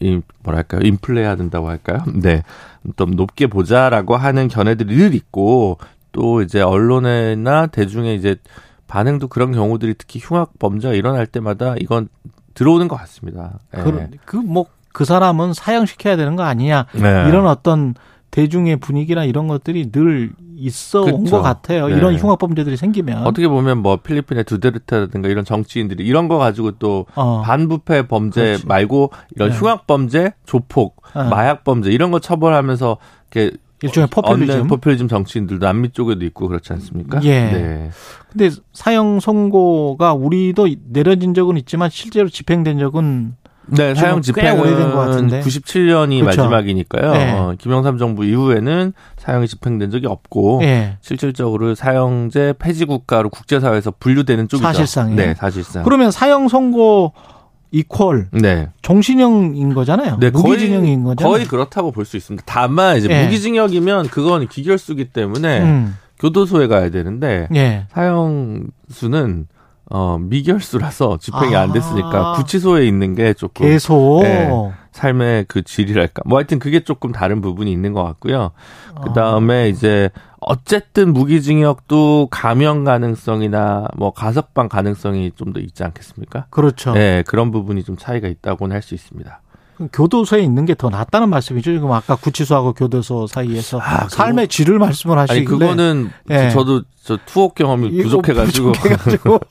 이 0.00 0.20
뭐랄까요 0.44 0.82
인플레이해야 0.82 1.36
된다고 1.36 1.68
할까요? 1.68 1.98
네, 2.14 2.42
좀 2.96 3.12
높게 3.12 3.46
보자라고 3.46 4.16
하는 4.16 4.48
견해들이 4.48 4.96
늘 4.96 5.14
있고 5.14 5.78
또 6.12 6.42
이제 6.42 6.60
언론이나 6.60 7.66
대중의 7.66 8.16
이제 8.16 8.36
반응도 8.86 9.28
그런 9.28 9.52
경우들이 9.52 9.94
특히 9.98 10.20
흉악 10.22 10.58
범죄가 10.58 10.94
일어날 10.94 11.26
때마다 11.26 11.74
이건 11.78 12.08
들어오는 12.54 12.88
것 12.88 12.96
같습니다. 12.96 13.58
예. 13.76 14.08
그뭐 14.24 14.66
그 14.92 15.04
사람은 15.04 15.52
사형시켜야 15.52 16.16
되는 16.16 16.34
거 16.36 16.42
아니냐 16.42 16.86
네. 16.94 17.28
이런 17.28 17.46
어떤 17.46 17.94
대중의 18.30 18.78
분위기나 18.78 19.24
이런 19.24 19.46
것들이 19.46 19.90
늘 19.92 20.32
있어 20.56 21.02
온. 21.02 21.24
것 21.24 21.40
같아요. 21.40 21.86
네. 21.86 21.96
이런 21.96 22.16
흉악 22.16 22.38
범죄들이 22.40 22.76
생기면 22.76 23.24
어떻게 23.26 23.46
보면 23.46 23.78
뭐 23.78 23.96
필리핀의 23.98 24.44
두데르테라든가 24.44 25.28
이런 25.28 25.44
정치인들이 25.44 26.04
이런 26.04 26.26
거 26.26 26.36
가지고 26.36 26.72
또 26.72 27.06
어. 27.14 27.42
반부패 27.42 28.08
범죄 28.08 28.42
그렇지. 28.42 28.66
말고 28.66 29.12
이런 29.36 29.50
네. 29.50 29.56
흉악 29.56 29.86
범죄, 29.86 30.32
조폭, 30.46 31.02
어. 31.14 31.24
마약 31.24 31.62
범죄 31.62 31.90
이런 31.90 32.10
거 32.10 32.18
처벌하면서 32.18 32.96
이렇게 33.32 33.56
일종의 33.82 34.08
포퓰리즘. 34.08 34.54
얻는 34.54 34.66
포퓰리즘 34.68 35.08
정치인들도 35.08 35.64
남미 35.64 35.90
쪽에도 35.90 36.24
있고 36.26 36.48
그렇지 36.48 36.72
않습니까? 36.72 37.20
예. 37.22 37.30
네. 37.50 37.90
근데 38.30 38.50
사형 38.72 39.20
선고가 39.20 40.14
우리도 40.14 40.68
내려진 40.90 41.34
적은 41.34 41.56
있지만 41.58 41.88
실제로 41.90 42.28
집행된 42.28 42.78
적은 42.78 43.34
네, 43.70 43.94
사형 43.94 44.22
꽤 44.34 44.50
오래된 44.50 44.92
것 44.92 44.96
같은데. 44.96 45.42
집행은 45.42 45.42
97년이 45.42 46.20
그렇죠. 46.20 46.42
마지막이니까요. 46.42 47.12
네. 47.12 47.32
어, 47.32 47.54
김영삼 47.58 47.98
정부 47.98 48.24
이후에는 48.24 48.92
사형이 49.18 49.46
집행된 49.46 49.90
적이 49.90 50.06
없고 50.06 50.60
예. 50.62 50.96
실질적으로 51.02 51.74
사형제 51.74 52.54
폐지 52.58 52.86
국가로 52.86 53.28
국제사회에서 53.28 53.92
분류되는 54.00 54.48
쪽이죠. 54.48 54.66
사실상이요? 54.66 55.16
네, 55.16 55.34
사실상. 55.34 55.82
그러면 55.84 56.10
사형 56.10 56.48
선고 56.48 57.12
이퀄 57.70 58.24
네. 58.32 58.68
종신형인 58.82 59.74
거잖아요. 59.74 60.16
네, 60.20 60.30
무기징역인 60.30 61.04
거잖아요. 61.04 61.32
거의 61.32 61.46
그렇다고 61.46 61.90
볼 61.92 62.04
수 62.04 62.16
있습니다. 62.16 62.44
다만 62.46 62.96
이제 62.96 63.08
예. 63.10 63.24
무기징역이면 63.24 64.08
그건 64.08 64.48
기결수기 64.48 65.06
때문에 65.06 65.60
음. 65.60 65.96
교도소에 66.18 66.66
가야 66.66 66.90
되는데 66.90 67.46
예. 67.54 67.86
사형수는 67.92 69.46
어 69.90 70.18
미결수라서 70.20 71.18
집행이 71.18 71.56
아. 71.56 71.62
안 71.62 71.72
됐으니까 71.72 72.34
구치소에 72.36 72.86
있는 72.86 73.14
게 73.14 73.32
조금 73.34 73.66
계속 73.66 74.22
예, 74.24 74.48
삶의 74.92 75.46
그 75.48 75.62
질이랄까. 75.62 76.22
뭐 76.26 76.38
하여튼 76.38 76.58
그게 76.58 76.80
조금 76.80 77.12
다른 77.12 77.40
부분이 77.40 77.70
있는 77.70 77.92
것 77.92 78.02
같고요. 78.04 78.52
그 79.02 79.12
다음에 79.12 79.68
이제 79.68 80.10
어쨌든 80.40 81.12
무기징역도 81.12 82.28
감형 82.30 82.84
가능성이나 82.84 83.88
뭐 83.96 84.12
가석방 84.12 84.68
가능성이 84.68 85.32
좀 85.36 85.52
더 85.52 85.60
있지 85.60 85.82
않겠습니까? 85.82 86.46
그렇죠. 86.50 86.92
네, 86.92 87.22
그런 87.26 87.50
부분이 87.50 87.82
좀 87.84 87.96
차이가 87.96 88.28
있다고는 88.28 88.74
할 88.74 88.82
수 88.82 88.94
있습니다. 88.94 89.40
교도소에 89.92 90.40
있는 90.42 90.64
게 90.64 90.74
더 90.78 90.90
낫다는 90.90 91.28
말씀이죠. 91.28 91.72
지금 91.72 91.90
아까 91.90 92.14
구치소하고 92.14 92.72
교도소 92.72 93.26
사이에서 93.26 93.80
아, 93.82 94.06
삶의 94.08 94.46
질을 94.48 94.78
말씀을 94.78 95.18
하시길래 95.18 95.38
아니 95.40 95.44
그거는 95.44 96.10
예. 96.30 96.50
저도 96.50 96.82
저 97.02 97.18
투옥 97.26 97.56
경험이 97.56 98.00
부족해가지고 98.02 98.72
부족해가지고 98.72 99.40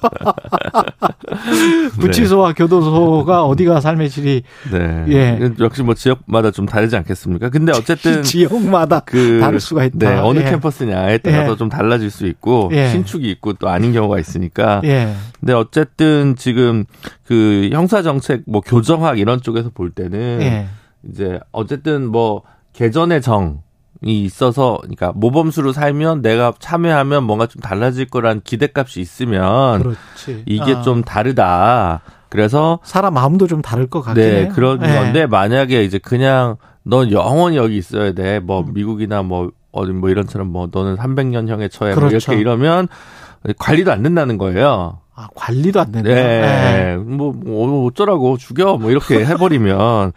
구치소와 1.99 2.53
교도소가 2.53 3.45
어디가 3.45 3.81
삶의 3.81 4.09
질이 4.09 4.43
네. 4.71 5.05
예. 5.09 5.51
역시 5.59 5.83
뭐 5.83 5.93
지역마다 5.95 6.51
좀 6.51 6.65
다르지 6.65 6.95
않겠습니까? 6.95 7.49
근데 7.49 7.71
어쨌든 7.71 8.21
지역마다 8.23 8.99
그 9.01 9.39
다를 9.41 9.59
수가 9.59 9.85
있다. 9.85 9.97
네, 9.97 10.17
어느 10.19 10.39
예. 10.39 10.43
캠퍼스냐에 10.45 11.17
따라서 11.19 11.53
예. 11.53 11.57
좀 11.57 11.69
달라질 11.69 12.11
수 12.11 12.27
있고 12.27 12.69
예. 12.73 12.89
신축이 12.89 13.29
있고 13.31 13.53
또 13.53 13.69
아닌 13.69 13.91
경우가 13.91 14.19
있으니까. 14.19 14.81
예. 14.83 15.13
근데 15.39 15.53
어쨌든 15.53 16.35
지금 16.37 16.85
그 17.27 17.69
형사 17.73 18.01
정책 18.01 18.43
뭐 18.47 18.61
교정학 18.61 19.19
이런 19.19 19.41
쪽에서 19.41 19.69
볼 19.69 19.91
때는 19.91 20.39
예. 20.41 20.67
이제 21.03 21.39
어쨌든 21.51 22.07
뭐 22.07 22.43
개전의 22.71 23.21
정이 23.21 23.59
있어서 24.05 24.77
그러니까 24.79 25.11
모범수로 25.13 25.73
살면 25.73 26.21
내가 26.21 26.53
참여하면 26.57 27.25
뭔가 27.25 27.45
좀 27.45 27.61
달라질 27.61 28.05
거란 28.05 28.39
기대값이 28.41 29.01
있으면 29.01 29.83
그렇지. 29.83 30.43
이게 30.45 30.75
아. 30.75 30.81
좀 30.81 31.03
다르다. 31.03 32.01
그래서 32.29 32.79
사람 32.83 33.15
마음도 33.15 33.45
좀 33.45 33.61
다를 33.61 33.87
것 33.87 34.01
같긴 34.01 34.23
네 34.23 34.43
해요. 34.43 34.51
그런 34.53 34.81
예. 34.83 34.87
건데 34.87 35.25
만약에 35.25 35.83
이제 35.83 35.97
그냥 35.97 36.55
넌 36.83 37.11
영원히 37.11 37.57
여기 37.57 37.77
있어야 37.77 38.13
돼. 38.13 38.39
뭐 38.39 38.61
음. 38.61 38.73
미국이나 38.73 39.21
뭐 39.21 39.51
어디 39.73 39.91
뭐 39.91 40.09
이런처럼 40.09 40.47
뭐 40.49 40.69
너는 40.71 40.95
300년형에 40.95 41.69
처해 41.69 41.93
뭐 41.93 42.07
그렇죠. 42.07 42.31
이렇게 42.31 42.39
이러면 42.41 42.87
관리도 43.57 43.91
안 43.91 44.01
된다는 44.01 44.37
거예요. 44.37 44.99
아, 45.19 45.27
관리도 45.33 45.81
안 45.81 45.91
된다. 45.91 46.13
네. 46.13 46.95
뭐, 46.95 47.33
뭐 47.33 47.87
어쩌라고 47.87 48.37
죽여 48.37 48.77
뭐 48.77 48.91
이렇게 48.91 49.17
해버리면 49.25 50.13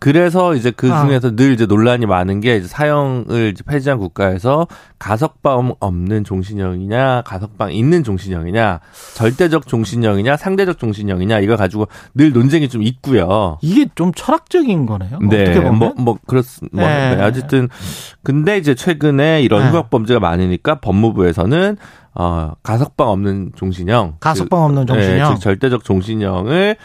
그래서 0.00 0.56
이제 0.56 0.72
그 0.72 0.92
아. 0.92 1.06
중에서 1.06 1.36
늘 1.36 1.52
이제 1.52 1.64
논란이 1.64 2.06
많은 2.06 2.40
게 2.40 2.56
이제 2.56 2.66
사형을 2.66 3.52
이제 3.52 3.62
폐지한 3.64 3.98
국가에서 3.98 4.66
가석방 4.98 5.76
없는 5.78 6.24
종신형이냐 6.24 7.22
가석방 7.24 7.72
있는 7.72 8.02
종신형이냐 8.02 8.80
절대적 9.14 9.68
종신형이냐 9.68 10.36
상대적 10.36 10.76
종신형이냐 10.76 11.38
이거 11.38 11.56
가지고 11.56 11.86
늘 12.14 12.32
논쟁이 12.32 12.68
좀 12.68 12.82
있고요. 12.82 13.58
이게 13.62 13.86
좀 13.94 14.12
철학적인 14.12 14.86
거네요. 14.86 15.18
네, 15.30 15.54
보면. 15.54 15.78
뭐, 15.78 15.94
뭐, 15.96 16.18
그렇, 16.26 16.42
뭐, 16.72 16.86
네. 16.86 17.16
네, 17.16 17.22
어쨌든, 17.22 17.68
근데 18.22 18.56
이제 18.58 18.74
최근에 18.74 19.42
이런 19.42 19.62
네. 19.62 19.70
흉악 19.70 19.90
범죄가 19.90 20.20
많으니까 20.20 20.76
법무부에서는, 20.80 21.76
어, 22.14 22.52
가석방 22.62 23.08
없는 23.08 23.52
종신형. 23.56 24.16
가석방 24.20 24.62
없는 24.64 24.86
즉, 24.86 24.94
네, 24.96 25.02
종신형. 25.02 25.34
즉, 25.36 25.40
절대적 25.40 25.84
종신형을 25.84 26.76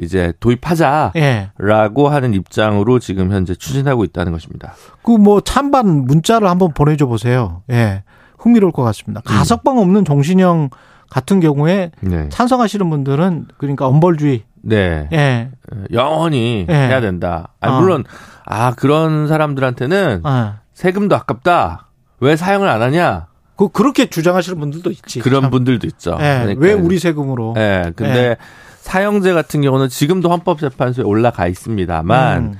이제 0.00 0.32
도입하자. 0.40 1.12
예. 1.16 1.50
라고 1.58 2.08
하는 2.08 2.34
입장으로 2.34 2.98
지금 2.98 3.32
현재 3.32 3.54
추진하고 3.54 4.04
있다는 4.04 4.32
것입니다. 4.32 4.74
그 5.02 5.12
뭐 5.16 5.40
찬반 5.40 5.86
문자를 6.04 6.48
한번 6.48 6.72
보내줘 6.74 7.06
보세요. 7.06 7.62
예. 7.70 8.04
흥미로울 8.38 8.72
것 8.72 8.82
같습니다. 8.84 9.20
음. 9.20 9.24
가석방 9.26 9.78
없는 9.78 10.04
종신형 10.04 10.68
같은 11.10 11.40
경우에 11.40 11.92
네. 12.00 12.28
찬성하시는 12.28 12.88
분들은 12.90 13.46
그러니까 13.56 13.86
엄벌주의. 13.86 14.44
네. 14.62 15.08
예. 15.12 15.50
영원히 15.92 16.66
예. 16.68 16.74
해야 16.74 17.00
된다. 17.00 17.48
아, 17.60 17.70
어. 17.70 17.80
물론, 17.80 18.04
아, 18.44 18.72
그런 18.74 19.26
사람들한테는 19.28 20.22
예. 20.26 20.52
세금도 20.74 21.16
아깝다. 21.16 21.88
왜 22.20 22.36
사용을 22.36 22.68
안 22.68 22.82
하냐? 22.82 23.26
그 23.56 23.68
그렇게 23.68 24.06
주장하시는 24.06 24.58
분들도 24.60 24.90
있지. 24.90 25.20
그런 25.20 25.42
참. 25.42 25.50
분들도 25.50 25.86
있죠. 25.88 26.12
예. 26.20 26.40
그러니까 26.42 26.60
왜 26.60 26.72
우리 26.72 26.98
세금으로? 26.98 27.54
예, 27.56 27.92
근데 27.96 28.18
예. 28.18 28.36
사형제 28.80 29.32
같은 29.32 29.62
경우는 29.62 29.88
지금도 29.88 30.28
헌법재판소에 30.30 31.04
올라가 31.04 31.46
있습니다만 31.48 32.42
음. 32.42 32.54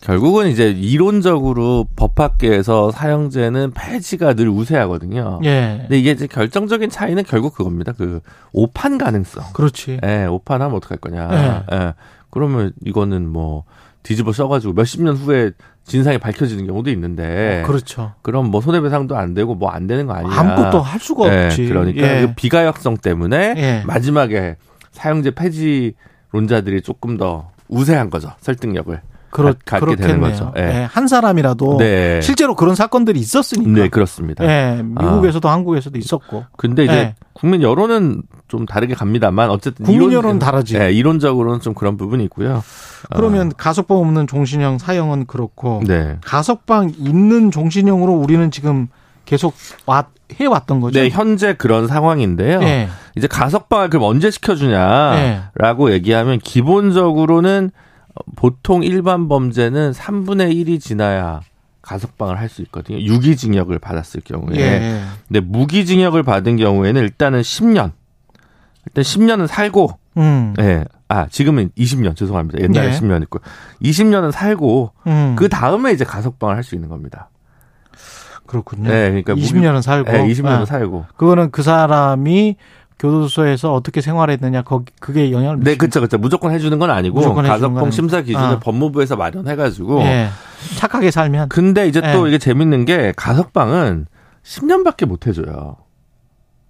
결국은 0.00 0.48
이제 0.48 0.70
이론적으로 0.70 1.86
법학계에서 1.96 2.92
사형제는 2.92 3.72
폐지가 3.74 4.34
늘 4.34 4.48
우세하거든요. 4.48 5.40
예. 5.44 5.78
근데 5.82 5.98
이게 5.98 6.12
이제 6.12 6.26
결정적인 6.26 6.88
차이는 6.88 7.24
결국 7.24 7.54
그겁니다. 7.54 7.92
그 7.92 8.20
오판 8.52 8.96
가능성. 8.96 9.52
그렇지. 9.52 10.00
예, 10.04 10.24
오판하면 10.26 10.76
어떡할 10.76 10.98
거냐. 10.98 11.64
예. 11.70 11.76
예. 11.76 11.94
그러면 12.30 12.72
이거는 12.84 13.28
뭐 13.28 13.64
뒤집어 14.04 14.32
써가지고 14.32 14.72
몇십 14.74 15.02
년 15.02 15.16
후에 15.16 15.50
진상이 15.88 16.18
밝혀지는 16.18 16.66
경우도 16.66 16.90
있는데. 16.90 17.62
그렇죠. 17.66 18.12
그럼 18.22 18.50
뭐 18.50 18.60
손해배상도 18.60 19.16
안 19.16 19.34
되고 19.34 19.54
뭐 19.54 19.70
안 19.70 19.86
되는 19.86 20.06
거 20.06 20.12
아니냐. 20.14 20.34
아무것도 20.34 20.80
할 20.80 21.00
수가 21.00 21.32
예, 21.34 21.46
없지. 21.46 21.66
그러니까 21.66 22.06
예. 22.06 22.26
그 22.26 22.34
비가역성 22.34 22.98
때문에 22.98 23.54
예. 23.56 23.82
마지막에 23.86 24.56
사형제 24.92 25.32
폐지론자들이 25.32 26.82
조금 26.82 27.16
더 27.16 27.50
우세한 27.68 28.10
거죠. 28.10 28.32
설득력을. 28.40 29.00
그렇, 29.30 29.54
가- 29.64 29.78
갖게 29.78 29.96
되는. 29.96 30.20
거죠. 30.20 30.52
예. 30.56 30.62
예, 30.62 30.88
한 30.90 31.06
사람이라도 31.08 31.76
네. 31.78 32.20
실제로 32.22 32.54
그런 32.54 32.74
사건들이 32.74 33.18
있었으니까. 33.20 33.70
네, 33.70 33.88
그렇습니다. 33.88 34.44
예, 34.44 34.82
미국에서도 34.82 35.46
한국에서도 35.48 35.98
있었고. 35.98 36.44
근데 36.56 36.84
이제 36.84 36.92
예. 36.92 37.14
국민 37.34 37.62
여론은 37.62 38.22
좀 38.48 38.66
다르게 38.66 38.94
갑니다만 38.94 39.50
어쨌든 39.50 39.84
국민 39.86 40.12
여론은 40.12 40.38
다르지. 40.38 40.76
예, 40.78 40.90
이론적으로는 40.92 41.60
좀 41.60 41.74
그런 41.74 41.96
부분이 41.96 42.24
있고요. 42.24 42.62
그러면 43.14 43.52
가석방 43.56 43.98
없는 43.98 44.26
종신형 44.26 44.78
사형은 44.78 45.26
그렇고 45.26 45.82
네. 45.86 46.16
가석방 46.24 46.94
있는 46.98 47.50
종신형으로 47.50 48.12
우리는 48.14 48.50
지금 48.50 48.88
계속 49.24 49.54
왔, 49.86 50.06
해왔던 50.32 50.80
거죠. 50.80 50.98
네, 50.98 51.10
현재 51.10 51.54
그런 51.54 51.86
상황인데요. 51.86 52.60
예. 52.62 52.88
이제 53.16 53.26
가석방을 53.26 53.90
그럼 53.90 54.04
언제 54.04 54.26
예. 54.28 54.30
시켜주냐라고 54.30 55.92
얘기하면 55.92 56.38
기본적으로는 56.38 57.70
보통 58.36 58.82
일반 58.82 59.28
범죄는 59.28 59.92
3분의 59.92 60.52
1이 60.54 60.80
지나야 60.80 61.40
가석방을 61.82 62.38
할 62.38 62.48
수 62.48 62.62
있거든요. 62.62 62.98
유기징역을 62.98 63.78
받았을 63.78 64.20
경우에. 64.22 64.58
예. 64.58 65.02
근데 65.26 65.40
무기징역을 65.40 66.22
받은 66.22 66.56
경우에는 66.56 67.00
일단은 67.02 67.40
10년. 67.40 67.92
일단 68.86 69.02
10년은 69.04 69.46
살고, 69.46 69.98
음. 70.18 70.54
예. 70.60 70.84
아, 71.08 71.26
지금은 71.28 71.70
20년, 71.78 72.14
죄송합니다. 72.16 72.60
옛날에 72.60 72.88
예. 72.88 72.98
10년 72.98 73.22
있고. 73.22 73.40
20년은 73.82 74.32
살고, 74.32 74.92
음. 75.06 75.36
그 75.36 75.48
다음에 75.48 75.92
이제 75.92 76.04
가석방을 76.04 76.56
할 76.56 76.62
수 76.62 76.74
있는 76.74 76.88
겁니다. 76.88 77.30
그렇군요. 78.46 78.88
네, 78.90 79.08
그러니까 79.08 79.34
20년은 79.34 79.82
살고. 79.82 80.10
예, 80.10 80.22
20년은 80.24 80.62
아. 80.62 80.64
살고. 80.64 81.06
그거는 81.16 81.50
그 81.50 81.62
사람이 81.62 82.56
교도소에서 82.98 83.72
어떻게 83.74 84.00
생활했느냐, 84.00 84.62
거기, 84.62 84.92
그게 85.00 85.30
영향을 85.30 85.58
네, 85.60 85.70
미치죠. 85.72 85.78
그쵸, 85.86 86.00
그쵸. 86.00 86.18
무조건 86.18 86.52
해주는 86.52 86.76
건 86.78 86.90
아니고, 86.90 87.16
무조건 87.20 87.44
가석방. 87.46 87.90
심사 87.90 88.20
기준을 88.22 88.44
아. 88.46 88.58
법무부에서 88.58 89.16
마련해가지고. 89.16 90.00
예. 90.02 90.28
착하게 90.76 91.10
살면. 91.12 91.48
근데 91.48 91.86
이제 91.86 92.00
또 92.12 92.26
예. 92.26 92.28
이게 92.28 92.38
재밌는 92.38 92.84
게, 92.84 93.12
가석방은 93.16 94.06
10년밖에 94.44 95.06
못 95.06 95.26
해줘요. 95.26 95.76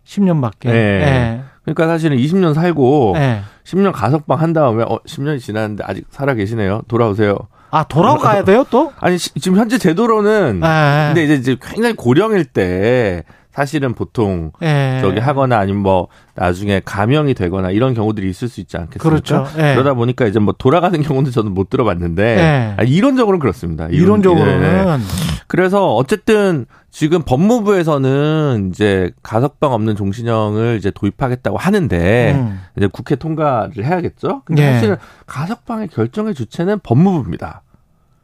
10년밖에. 0.04 0.66
예. 0.68 0.72
예. 0.74 1.40
그러니까 1.64 1.86
사실은 1.86 2.16
20년 2.16 2.54
살고, 2.54 3.14
예. 3.16 3.40
10년 3.64 3.92
가석방 3.92 4.40
한 4.40 4.52
다음에, 4.52 4.84
어, 4.84 4.98
10년이 5.06 5.40
지났는데 5.40 5.84
아직 5.86 6.06
살아 6.10 6.34
계시네요. 6.34 6.82
돌아오세요. 6.88 7.36
아, 7.70 7.84
돌아가야 7.84 8.44
돼요, 8.44 8.64
또? 8.70 8.92
아니, 8.98 9.18
시- 9.18 9.34
지금 9.40 9.58
현재 9.58 9.76
제도로는, 9.76 10.60
예. 10.62 11.06
근데 11.08 11.24
이제, 11.24 11.34
이제 11.34 11.56
굉장히 11.60 11.94
고령일 11.94 12.44
때, 12.46 13.24
사실은 13.58 13.92
보통, 13.92 14.52
예. 14.62 14.98
저기 15.02 15.18
하거나 15.18 15.58
아니면 15.58 15.82
뭐, 15.82 16.06
나중에 16.36 16.80
감형이 16.84 17.34
되거나 17.34 17.72
이런 17.72 17.92
경우들이 17.92 18.30
있을 18.30 18.46
수 18.48 18.60
있지 18.60 18.76
않겠습니까? 18.76 19.02
그렇죠. 19.08 19.44
예. 19.58 19.74
그러다 19.74 19.94
보니까 19.94 20.26
이제 20.26 20.38
뭐 20.38 20.54
돌아가는 20.56 21.02
경우는 21.02 21.32
저는 21.32 21.54
못 21.54 21.68
들어봤는데, 21.68 22.22
예. 22.22 22.74
아, 22.78 22.82
이론적으로는 22.84 23.40
그렇습니다. 23.40 23.88
이론- 23.88 24.20
이론적으로는. 24.20 25.00
예. 25.00 25.04
그래서 25.48 25.92
어쨌든 25.96 26.66
지금 26.92 27.22
법무부에서는 27.22 28.70
이제 28.72 29.10
가석방 29.24 29.72
없는 29.72 29.96
종신형을 29.96 30.76
이제 30.78 30.92
도입하겠다고 30.92 31.56
하는데 31.56 32.32
음. 32.36 32.60
이제 32.76 32.86
국회 32.92 33.16
통과를 33.16 33.84
해야겠죠. 33.84 34.42
근데 34.44 34.68
예. 34.68 34.72
사실은 34.74 34.96
가석방의 35.26 35.88
결정의 35.88 36.34
주체는 36.34 36.78
법무부입니다. 36.84 37.62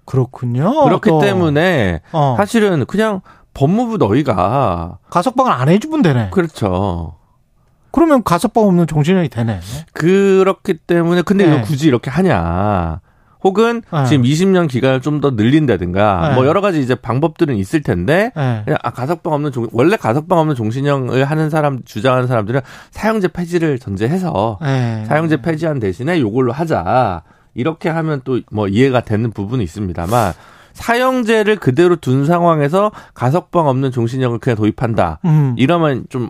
그렇군요. 0.05 0.85
그렇기 0.85 1.11
또. 1.11 1.19
때문에 1.21 2.03
어. 2.13 2.35
사실은 2.37 2.85
그냥 2.85 3.21
법무부 3.55 3.97
너희가 3.99 4.99
가석방을 5.11 5.53
안 5.53 5.69
해주면 5.69 6.03
되네. 6.03 6.31
그렇죠. 6.31 7.15
그러면 7.93 8.25
가석방 8.25 8.65
없는 8.67 8.87
종신형이 8.89 9.29
되네. 9.29 9.61
그렇기 9.93 10.75
때문에 10.79 11.23
근데 11.23 11.47
네. 11.47 11.63
굳이 11.63 11.87
이렇게 11.87 12.11
하냐? 12.11 13.01
혹은 13.45 13.83
네. 13.93 14.07
지금 14.07 14.25
20년 14.25 14.69
기간을 14.69 15.01
좀 15.03 15.21
더 15.21 15.31
늘린다든가 15.31 16.29
네. 16.31 16.35
뭐 16.35 16.47
여러 16.47 16.61
가지 16.61 16.81
이제 16.81 16.95
방법들은 16.95 17.55
있을 17.57 17.83
텐데 17.83 18.33
예. 18.37 18.63
그냥 18.65 18.79
아 18.83 18.91
가석방 18.91 19.33
없는 19.35 19.53
종 19.53 19.69
원래 19.73 19.97
가석방 19.97 20.39
없는 20.39 20.55
종신형을 20.57 21.25
하는 21.25 21.51
사람 21.51 21.83
주장하는 21.85 22.27
사람들은 22.27 22.63
사형제 22.91 23.29
폐지를 23.29 23.79
전제해서 23.79 24.59
예. 24.65 25.05
사형제 25.07 25.43
폐지한 25.43 25.79
대신에 25.79 26.21
요걸로 26.21 26.53
하자 26.53 27.23
이렇게 27.55 27.89
하면 27.91 28.23
또 28.25 28.41
뭐 28.51 28.67
이해가 28.67 29.01
되는 29.03 29.31
부분이 29.31 29.63
있습니다만 29.63 30.33
사형제를 30.75 31.57
그대로 31.57 31.97
둔 31.97 32.27
상황에서 32.27 32.93
가석방 33.15 33.67
없는 33.69 33.91
종신형을 33.91 34.39
그냥 34.39 34.57
도입한다 34.57 35.21
음. 35.25 35.55
이러면 35.57 36.05
좀 36.11 36.29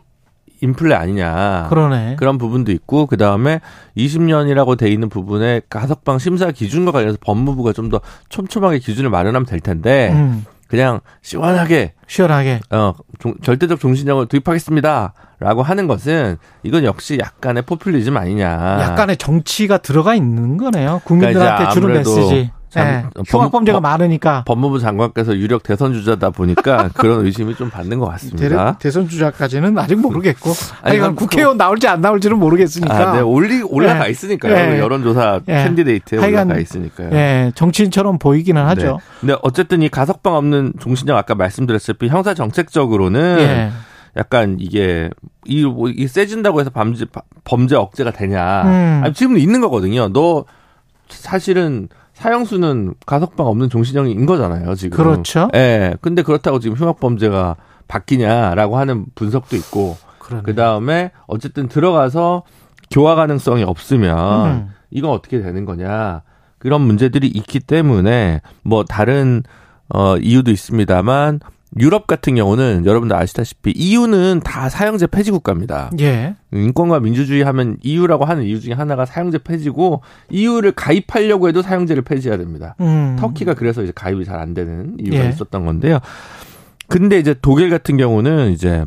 인플레 0.62 0.94
아니냐 0.94 1.66
그러네. 1.68 2.16
그런 2.18 2.38
부분도 2.38 2.70
있고 2.72 3.06
그 3.06 3.16
다음에 3.16 3.60
20년이라고 3.96 4.78
돼 4.78 4.88
있는 4.90 5.08
부분에 5.08 5.60
가석방 5.68 6.18
심사 6.18 6.50
기준과 6.52 6.92
관련해서 6.92 7.18
법무부가 7.20 7.72
좀 7.72 7.90
더 7.90 8.00
촘촘하게 8.30 8.78
기준을 8.78 9.10
마련하면 9.10 9.44
될 9.46 9.60
텐데 9.60 10.10
음. 10.12 10.46
그냥 10.68 11.00
시원하게 11.20 11.92
시원하게. 12.06 12.60
어 12.70 12.94
종- 13.18 13.34
절대적 13.42 13.78
종신형을 13.78 14.26
도입하겠습니다라고 14.26 15.62
하는 15.62 15.86
것은 15.86 16.38
이건 16.62 16.84
역시 16.84 17.18
약간의 17.20 17.64
포퓰리즘 17.64 18.16
아니냐. 18.16 18.78
약간의 18.80 19.18
정치가 19.18 19.78
들어가 19.78 20.14
있는 20.14 20.56
거네요. 20.56 21.02
국민들한테 21.04 21.64
그러니까 21.66 21.70
주는 21.74 21.92
메시지. 21.92 22.50
참 22.74 22.86
예. 22.88 23.04
법- 23.14 23.24
흉악범죄가 23.32 23.76
법- 23.78 23.82
많으니까. 23.82 24.42
법무부 24.46 24.80
장관께서 24.80 25.36
유력 25.36 25.62
대선 25.62 25.92
주자다 25.92 26.30
보니까 26.30 26.90
그런 26.94 27.24
의심이 27.24 27.54
좀 27.54 27.70
받는 27.70 28.00
것 28.00 28.06
같습니다. 28.06 28.76
대, 28.78 28.90
선 28.90 29.08
주자까지는 29.08 29.78
아직 29.78 29.94
모르겠고. 30.00 30.50
아니, 30.82 31.00
아니, 31.00 31.14
국회의원 31.14 31.56
나올지 31.56 31.86
안 31.86 32.00
나올지는 32.00 32.36
모르겠으니까. 32.38 33.10
아, 33.10 33.12
네, 33.14 33.20
올리 33.20 33.62
올라가 33.62 34.06
예. 34.06 34.10
있으니까요. 34.10 34.54
예. 34.74 34.78
여론조사 34.80 35.40
예. 35.48 35.52
candidate에 35.64 36.18
하여간, 36.18 36.46
올라가 36.48 36.60
있으니까요. 36.60 37.10
예, 37.12 37.52
정치인처럼 37.54 38.18
보이기는 38.18 38.60
하죠. 38.66 38.82
네. 38.82 38.96
근데 39.20 39.36
어쨌든 39.42 39.82
이 39.82 39.88
가석방 39.88 40.34
없는 40.34 40.72
종신형 40.80 41.16
아까 41.16 41.34
말씀드렸다시피 41.36 42.08
형사 42.08 42.34
정책적으로는 42.34 43.36
예. 43.38 43.70
약간 44.16 44.56
이게 44.58 45.10
이, 45.44 45.64
뭐, 45.64 45.90
이 45.90 46.06
세진다고 46.08 46.60
해서 46.60 46.70
범죄 46.70 47.04
범죄 47.44 47.76
억제가 47.76 48.10
되냐? 48.12 48.62
음. 48.64 49.00
아니, 49.04 49.14
지금도 49.14 49.38
있는 49.38 49.60
거거든요. 49.60 50.08
너 50.12 50.44
사실은 51.08 51.88
사형수는 52.24 52.94
가석방 53.04 53.46
없는 53.46 53.68
종신형인 53.68 54.24
거잖아요, 54.24 54.74
지금. 54.76 54.96
그렇죠. 54.96 55.50
예. 55.54 55.94
근데 56.00 56.22
그렇다고 56.22 56.58
지금 56.58 56.74
흉악 56.74 56.98
범죄가 56.98 57.56
바뀌냐라고 57.86 58.78
하는 58.78 59.04
분석도 59.14 59.56
있고. 59.56 59.98
그 60.42 60.54
다음에 60.54 61.10
어쨌든 61.26 61.68
들어가서 61.68 62.44
교화 62.90 63.14
가능성이 63.14 63.62
없으면 63.62 64.46
음. 64.46 64.68
이건 64.90 65.10
어떻게 65.10 65.42
되는 65.42 65.66
거냐 65.66 66.22
그런 66.56 66.80
문제들이 66.80 67.26
있기 67.26 67.60
때문에 67.60 68.40
뭐 68.62 68.84
다른 68.84 69.42
어 69.90 70.16
이유도 70.16 70.50
있습니다만 70.50 71.40
유럽 71.80 72.06
같은 72.06 72.36
경우는 72.36 72.86
여러분들 72.86 73.16
아시다시피 73.16 73.72
EU는 73.74 74.40
다 74.44 74.68
사형제 74.68 75.08
폐지 75.08 75.30
국가입니다. 75.32 75.90
예. 76.00 76.36
인권과 76.52 77.00
민주주의 77.00 77.42
하면 77.42 77.76
EU라고 77.82 78.24
하는 78.24 78.44
이유 78.44 78.60
중에 78.60 78.74
하나가 78.74 79.04
사형제 79.04 79.38
폐지고 79.38 80.02
EU를 80.30 80.72
가입하려고 80.72 81.48
해도 81.48 81.62
사형제를 81.62 82.02
폐지해야 82.02 82.38
됩니다. 82.38 82.76
음. 82.80 83.16
터키가 83.18 83.54
그래서 83.54 83.82
이제 83.82 83.92
가입이 83.94 84.24
잘 84.24 84.34
안 84.38 84.54
되는 84.54 84.96
이유가 85.00 85.24
예. 85.24 85.28
있었던 85.30 85.64
건데요. 85.66 85.98
근데 86.88 87.18
이제 87.18 87.34
독일 87.40 87.70
같은 87.70 87.96
경우는 87.96 88.52
이제 88.52 88.84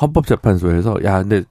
헌법재판소에서 0.00 0.96
야 1.04 1.20
근데 1.22 1.42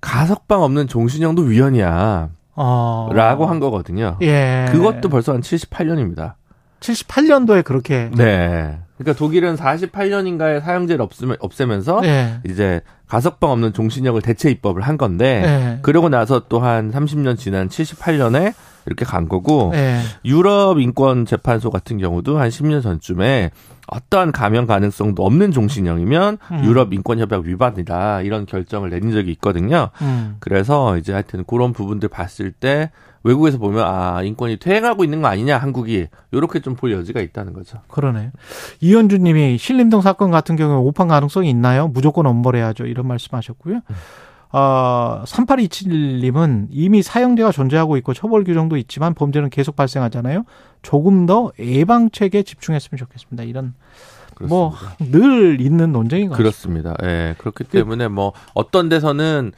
가석방 0.00 0.62
없는 0.62 0.88
종신형도 0.88 1.42
위헌이야. 1.42 2.28
어. 2.54 3.08
라고 3.12 3.46
한 3.46 3.60
거거든요. 3.60 4.16
예. 4.22 4.66
그것도 4.70 5.08
벌써 5.08 5.32
한 5.32 5.40
78년입니다. 5.42 6.34
78년도에 6.80 7.62
그렇게. 7.64 8.10
네. 8.16 8.78
그러니까 9.02 9.18
독일은 9.18 9.56
48년인가에 9.56 10.60
사형제를 10.62 11.02
없으면, 11.02 11.36
없애면서 11.40 12.00
예. 12.04 12.40
이제 12.46 12.80
가석방 13.08 13.50
없는 13.50 13.72
종신형을 13.72 14.22
대체 14.22 14.50
입법을 14.50 14.82
한 14.82 14.96
건데 14.96 15.42
예. 15.44 15.78
그러고 15.82 16.08
나서 16.08 16.46
또 16.48 16.60
한 16.60 16.92
30년 16.92 17.36
지난 17.36 17.68
78년에 17.68 18.54
이렇게 18.86 19.04
간 19.04 19.28
거고 19.28 19.72
예. 19.74 20.00
유럽 20.24 20.78
인권 20.80 21.26
재판소 21.26 21.70
같은 21.70 21.98
경우도 21.98 22.38
한 22.38 22.48
10년 22.48 22.82
전쯤에 22.82 23.50
어떠한 23.88 24.32
감형 24.32 24.66
가능성도 24.66 25.24
없는 25.24 25.52
종신형이면 25.52 26.38
음. 26.52 26.64
유럽 26.64 26.92
인권 26.92 27.18
협약 27.18 27.44
위반이다 27.44 28.22
이런 28.22 28.46
결정을 28.46 28.90
내린 28.90 29.12
적이 29.12 29.32
있거든요. 29.32 29.90
음. 30.00 30.36
그래서 30.40 30.96
이제 30.98 31.12
하여튼 31.12 31.44
그런 31.46 31.72
부분들 31.72 32.08
봤을 32.08 32.52
때 32.52 32.90
외국에서 33.24 33.58
보면 33.58 33.84
아 33.86 34.22
인권이 34.22 34.56
퇴행하고 34.58 35.04
있는 35.04 35.22
거 35.22 35.28
아니냐 35.28 35.56
한국이 35.58 36.08
이렇게 36.32 36.58
좀 36.60 36.74
볼 36.74 36.90
여지가 36.92 37.20
있다는 37.20 37.52
거죠. 37.52 37.78
그러네요. 37.88 38.30
이현주 38.80 39.18
님이 39.18 39.58
신림동 39.58 40.00
사건 40.00 40.30
같은 40.32 40.56
경우에 40.56 40.76
오판 40.76 41.06
가능성이 41.06 41.48
있나요? 41.50 41.86
무조건 41.86 42.26
엄벌해야죠. 42.26 42.86
이런 42.86 43.06
말씀하셨고요. 43.06 43.80
어, 44.52 45.22
3827님은 45.26 46.68
이미 46.70 47.02
사형제가 47.02 47.52
존재하고 47.52 47.96
있고 47.98 48.12
처벌 48.14 48.44
규정도 48.44 48.76
있지만 48.76 49.14
범죄는 49.14 49.50
계속 49.50 49.76
발생하잖아요. 49.76 50.44
조금 50.82 51.26
더 51.26 51.52
예방책에 51.58 52.42
집중했으면 52.42 52.98
좋겠습니다. 52.98 53.44
이런 53.44 53.74
뭐 54.48 54.74
늘 54.98 55.60
있는 55.60 55.92
논쟁인 55.92 56.28
것 56.28 56.36
같습니다. 56.36 56.94
그렇습니다. 56.94 56.96
예. 57.04 57.34
그렇기 57.38 57.64
때문에 57.64 58.08
뭐 58.08 58.32
어떤 58.54 58.88
데서는 58.88 59.52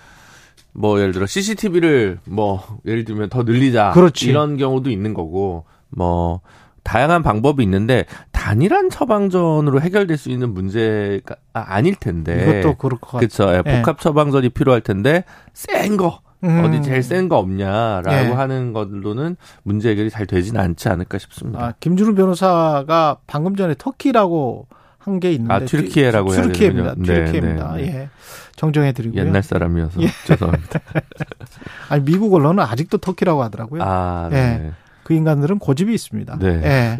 뭐 0.72 1.00
예를 1.00 1.12
들어 1.12 1.26
CCTV를 1.26 2.18
뭐 2.24 2.62
예를 2.84 3.04
들면 3.04 3.30
더 3.30 3.42
늘리자 3.44 3.92
그렇지. 3.92 4.28
이런 4.28 4.56
경우도 4.56 4.90
있는 4.90 5.14
거고 5.14 5.64
뭐 5.88 6.40
다양한 6.84 7.22
방법이 7.22 7.62
있는데 7.64 8.04
단일한 8.30 8.90
처방전으로 8.90 9.80
해결될 9.80 10.16
수 10.16 10.30
있는 10.30 10.54
문제가 10.54 11.36
아닐 11.52 11.94
텐데 11.96 12.42
이것도 12.60 12.76
그럴 12.76 12.98
것 13.00 13.18
그렇죠. 13.18 13.48
예, 13.52 13.62
예. 13.66 13.76
복합 13.82 14.00
처방전이 14.00 14.50
필요할 14.50 14.80
텐데 14.82 15.24
센 15.54 15.96
거 15.96 16.20
음. 16.44 16.62
어디 16.62 16.82
제일 16.82 17.02
센 17.02 17.28
거 17.30 17.38
없냐라고 17.38 18.10
예. 18.12 18.32
하는 18.32 18.72
걸로는 18.74 19.36
문제 19.62 19.88
해결이 19.90 20.10
잘 20.10 20.26
되지는 20.26 20.60
않지 20.60 20.88
않을까 20.90 21.16
싶습니다. 21.18 21.58
아, 21.64 21.72
김준우 21.80 22.14
변호사가 22.14 23.16
방금 23.26 23.56
전에 23.56 23.74
터키라고 23.78 24.66
한 24.98 25.20
게 25.20 25.32
있는데 25.32 25.52
아, 25.54 25.60
튀르키예라고 25.60 26.32
해야 26.34 26.42
튀르키예입니다. 26.42 26.94
되는군요. 26.94 27.12
네, 27.12 27.24
튀르키예입니다. 27.30 27.72
네, 27.76 27.82
네. 27.82 27.98
예. 27.98 28.08
정정해 28.56 28.92
드리고요. 28.92 29.20
옛날 29.22 29.42
사람이어서 29.42 30.00
예. 30.02 30.06
죄송합니다. 30.26 30.80
아니 31.90 32.04
미국 32.04 32.32
언론은 32.34 32.62
아직도 32.64 32.98
터키라고 32.98 33.42
하더라고요. 33.42 33.82
아, 33.84 34.28
예. 34.32 34.72
네. 35.04 35.08
그 35.08 35.14
인간들은 35.14 35.58
고집이 35.58 35.92
있습니다. 35.92 36.38
네. 36.38 36.48
예. 36.64 36.98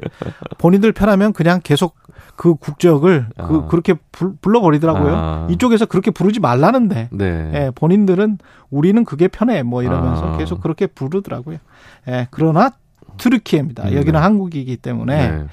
본인들 0.59 0.93
편하면 0.93 1.33
그냥 1.33 1.61
계속 1.63 1.97
그 2.37 2.55
국적을 2.55 3.27
그 3.37 3.43
아. 3.43 3.67
그렇게 3.69 3.95
불, 4.13 4.35
불러버리더라고요. 4.41 5.15
아. 5.15 5.49
이쪽에서 5.51 5.87
그렇게 5.87 6.11
부르지 6.11 6.41
말라는데. 6.41 7.09
네. 7.13 7.51
예, 7.55 7.71
본인들은 7.75 8.39
우리는 8.71 9.05
그게 9.05 9.29
편해 9.29 9.63
뭐 9.63 9.83
이러면서 9.83 10.35
아. 10.35 10.37
계속 10.37 10.61
그렇게 10.61 10.87
부르더라고요. 10.87 11.59
예, 12.09 12.29
그러나 12.31 12.73
튀르키예입니다. 13.17 13.85
음, 13.85 13.95
여기는 13.95 14.13
네. 14.13 14.19
한국이기 14.19 14.77
때문에 14.79 15.31
네. 15.31 15.45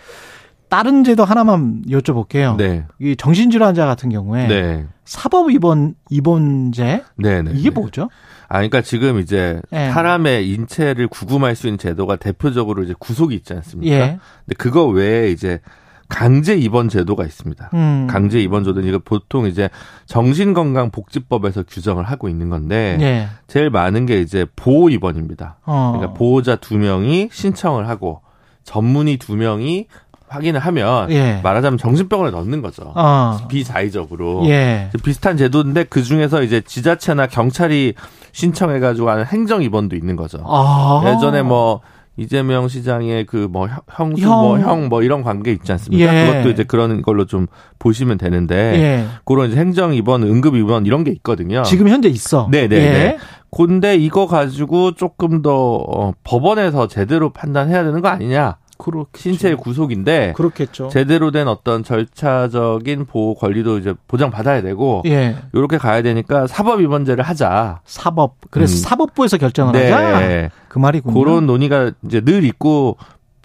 다른 0.69 1.03
제도 1.03 1.25
하나만 1.25 1.83
여쭤볼게요. 1.89 2.55
네. 2.55 2.85
이 2.99 3.15
정신질환자 3.15 3.85
같은 3.85 4.09
경우에 4.09 4.47
네. 4.47 4.87
사법 5.05 5.51
입원 5.51 5.95
입원제. 6.09 7.03
이게 7.19 7.41
네. 7.41 7.69
뭐죠? 7.69 8.09
아, 8.51 8.55
그러니까 8.55 8.81
지금 8.81 9.19
이제 9.19 9.61
예. 9.71 9.89
사람의 9.91 10.49
인체를 10.49 11.07
구금할 11.07 11.55
수 11.55 11.67
있는 11.67 11.77
제도가 11.77 12.17
대표적으로 12.17 12.83
이제 12.83 12.93
구속이 12.99 13.33
있지 13.33 13.53
않습니까? 13.53 13.95
예. 13.95 14.19
근데 14.45 14.55
그거 14.57 14.87
외에 14.87 15.31
이제 15.31 15.61
강제 16.09 16.57
입원 16.57 16.89
제도가 16.89 17.23
있습니다. 17.23 17.69
음. 17.73 18.07
강제 18.09 18.41
입원 18.41 18.65
제도는 18.65 18.89
이거 18.89 18.99
보통 18.99 19.47
이제 19.47 19.69
정신건강복지법에서 20.07 21.63
규정을 21.63 22.03
하고 22.03 22.27
있는 22.27 22.49
건데 22.49 22.97
예. 22.99 23.27
제일 23.47 23.69
많은 23.69 24.05
게 24.05 24.19
이제 24.19 24.45
보호 24.57 24.89
입원입니다. 24.89 25.59
어. 25.65 25.93
그러니까 25.95 26.13
보호자 26.17 26.57
두 26.57 26.77
명이 26.77 27.29
신청을 27.31 27.87
하고 27.87 28.19
전문의 28.65 29.15
두 29.15 29.37
명이 29.37 29.87
확인을 30.31 30.59
하면 30.61 31.11
예. 31.11 31.39
말하자면 31.43 31.77
정신병원에 31.77 32.31
넣는 32.31 32.61
거죠. 32.61 32.91
어. 32.95 33.37
비자의적으로. 33.49 34.43
예. 34.47 34.89
비슷한 35.03 35.35
제도인데 35.37 35.83
그 35.85 36.01
중에서 36.03 36.41
이제 36.41 36.61
지자체나 36.61 37.27
경찰이 37.27 37.93
신청해가지고 38.31 39.09
하는 39.09 39.25
행정 39.25 39.61
입원도 39.61 39.95
있는 39.95 40.15
거죠. 40.15 40.39
아. 40.45 41.03
예전에 41.05 41.41
뭐 41.41 41.81
이재명 42.17 42.67
시장의 42.67 43.25
그 43.25 43.47
뭐 43.51 43.67
형수 43.89 44.21
형. 44.23 44.31
뭐형뭐 44.41 45.01
이런 45.03 45.23
관계 45.23 45.51
있지 45.51 45.71
않습니까? 45.71 46.13
예. 46.15 46.27
그것도 46.27 46.49
이제 46.49 46.63
그런 46.63 47.01
걸로 47.01 47.25
좀 47.25 47.47
보시면 47.79 48.17
되는데 48.17 48.55
예. 48.55 49.05
그런 49.25 49.49
이제 49.49 49.59
행정 49.59 49.93
입원, 49.93 50.23
응급 50.23 50.55
입원 50.55 50.85
이런 50.85 51.03
게 51.03 51.11
있거든요. 51.11 51.63
지금 51.63 51.89
현재 51.89 52.07
있어. 52.09 52.47
네 52.51 52.67
네네. 52.67 52.85
예. 52.85 53.17
근데 53.53 53.97
이거 53.97 54.27
가지고 54.27 54.93
조금 54.93 55.41
더 55.41 55.75
어, 55.75 56.13
법원에서 56.23 56.87
제대로 56.87 57.31
판단해야 57.31 57.83
되는 57.83 57.99
거 58.01 58.07
아니냐? 58.07 58.55
그렇겠죠. 58.81 59.21
신체의 59.21 59.55
구속인데 59.57 60.33
그렇겠죠. 60.35 60.89
제대로 60.89 61.29
된 61.29 61.47
어떤 61.47 61.83
절차적인 61.83 63.05
보호 63.05 63.35
권리도 63.35 63.77
이제 63.77 63.93
보장 64.07 64.31
받아야 64.31 64.63
되고 64.63 65.03
예. 65.05 65.35
이렇게 65.53 65.77
가야 65.77 66.01
되니까 66.01 66.47
사법 66.47 66.81
입원제를 66.81 67.23
하자. 67.23 67.81
사법. 67.85 68.35
그래서 68.49 68.73
음. 68.75 68.77
사법부에서 68.77 69.37
결정을 69.37 69.73
네. 69.73 69.91
하자. 69.91 70.49
그 70.67 70.79
말이군요. 70.79 71.13
그런 71.13 71.45
논의가 71.45 71.91
이제 72.05 72.21
늘 72.21 72.43
있고 72.43 72.97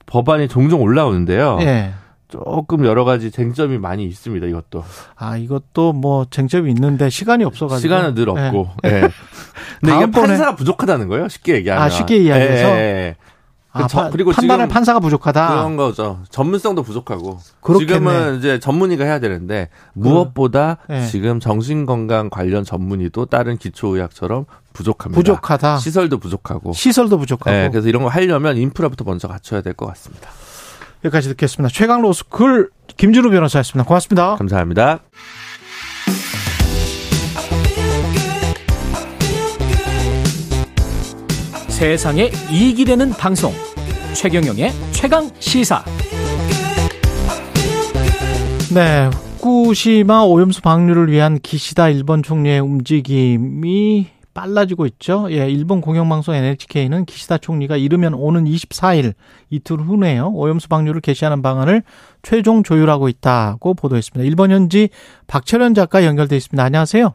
법안이 0.07 0.49
종종 0.49 0.81
올라오는데요. 0.81 1.59
예. 1.61 1.93
조금 2.29 2.85
여러 2.85 3.05
가지 3.05 3.31
쟁점이 3.31 3.79
많이 3.79 4.05
있습니다. 4.07 4.47
이것도 4.47 4.85
아, 5.17 5.37
이것도 5.37 5.93
뭐 5.93 6.25
쟁점이 6.31 6.71
있는데 6.71 7.11
시간이 7.11 7.45
없어가지고. 7.45 7.81
시간은 7.81 8.15
늘 8.15 8.31
없고. 8.31 8.69
예. 8.87 9.09
근데 9.81 9.97
이게 9.97 10.11
판사가 10.11 10.57
부족하다는 10.57 11.09
거예요. 11.09 11.29
쉽게 11.29 11.57
얘기하면. 11.57 11.85
아, 11.85 11.89
쉽게 11.91 12.17
이야기해서? 12.17 12.69
예, 12.69 12.81
예. 12.81 13.17
아, 13.77 13.83
그 13.83 13.89
저- 13.89 13.99
파- 14.03 14.11
그리고 14.11 14.31
판단할 14.33 14.67
지금 14.67 14.75
판사가 14.75 15.01
부족하다. 15.01 15.49
그런 15.49 15.77
거죠. 15.77 16.21
전문성도 16.31 16.83
부족하고. 16.83 17.39
그렇겠네. 17.61 17.87
지금은 17.95 18.39
이제 18.39 18.59
전문의가 18.59 19.05
해야 19.05 19.19
되는데 19.21 19.69
무엇보다 19.95 20.79
예. 20.91 21.07
지금 21.07 21.41
정신건강 21.41 22.31
관련 22.31 22.65
전문의도 22.65 23.27
다른 23.27 23.57
기초의학처럼 23.57 24.47
부족합니다. 24.73 25.19
부족하다. 25.19 25.79
시설도 25.79 26.19
부족하고. 26.19 26.73
시설도 26.73 27.19
부족하고. 27.19 27.51
네, 27.51 27.69
그래서 27.71 27.89
이런 27.89 28.03
거 28.03 28.09
하려면 28.09 28.57
인프라부터 28.57 29.05
먼저 29.05 29.29
갖춰야 29.29 29.63
될 29.63 29.75
것 29.75 29.87
같습니다. 29.87 30.29
여기까지 31.05 31.29
듣겠습니다. 31.31 31.73
최강 31.73 32.03
로스쿨 32.03 32.71
김준우 32.97 33.31
변호사였습니다. 33.31 33.87
고맙습니다. 33.87 34.37
감사합니다. 34.37 35.01
세상에 41.69 42.31
이익이 42.51 42.85
되는 42.85 43.11
방송 43.11 43.53
최경영의 44.17 44.71
최강 44.93 45.29
시사 45.41 45.85
네. 48.75 49.11
후쿠시마 49.41 50.23
오염수 50.23 50.63
방류를 50.63 51.11
위한 51.11 51.39
기시다 51.39 51.91
일본 51.91 52.23
총리의 52.23 52.61
움직임이 52.61 54.07
빨라지고 54.33 54.87
있죠. 54.87 55.27
예, 55.31 55.49
일본 55.49 55.81
공영방송 55.81 56.35
NHK는 56.35 57.05
기시다 57.05 57.39
총리가 57.39 57.77
이르면 57.77 58.15
오는 58.15 58.45
24일 58.45 59.13
이틀 59.51 59.77
후네요. 59.77 60.31
오염수 60.35 60.69
방류를 60.69 61.03
개시하는 61.03 61.43
방안을 61.43 61.83
최종 62.23 62.63
조율하고 62.63 63.09
있다고 63.09 63.75
보도했습니다. 63.75 64.27
일본 64.27 64.51
현지 64.51 64.89
박철현 65.27 65.75
작가 65.75 66.05
연결돼 66.05 66.37
있습니다. 66.37 66.63
안녕하세요. 66.63 67.15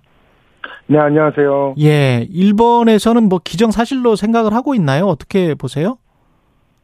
네, 0.88 0.99
안녕하세요. 0.99 1.76
예, 1.80 2.28
일본에서는 2.30 3.28
뭐 3.28 3.40
기정사실로 3.44 4.15
생각을 4.15 4.53
하고 4.53 4.76
있나요? 4.76 5.07
어떻게 5.07 5.56
보세요? 5.56 5.98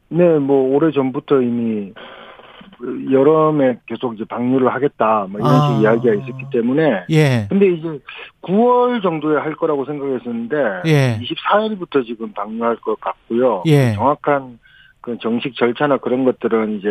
네, 0.10 0.40
뭐 0.40 0.76
오래 0.76 0.92
전부터 0.92 1.42
이미 1.42 1.94
그 2.78 3.08
여름에 3.12 3.80
계속 3.88 4.16
이제 4.16 4.24
방류를 4.26 4.74
하겠다 4.74 5.28
뭐 5.30 5.40
이런 5.40 5.52
아. 5.52 5.76
식 5.76 5.82
이야기가 5.82 6.14
있었기 6.14 6.46
때문에 6.52 7.06
예. 7.10 7.48
근데 7.50 7.68
이제 7.68 8.00
9월 8.44 9.02
정도에 9.02 9.38
할 9.40 9.56
거라고 9.56 9.86
생각했었는데 9.86 10.56
예. 10.86 11.20
24일부터 11.20 12.06
지금 12.06 12.32
방류할 12.34 12.76
것 12.78 13.00
같고요. 13.00 13.64
예. 13.66 13.94
정확한 13.94 14.60
그 15.02 15.18
정식 15.20 15.56
절차나 15.56 15.98
그런 15.98 16.24
것들은 16.26 16.78
이제 16.78 16.90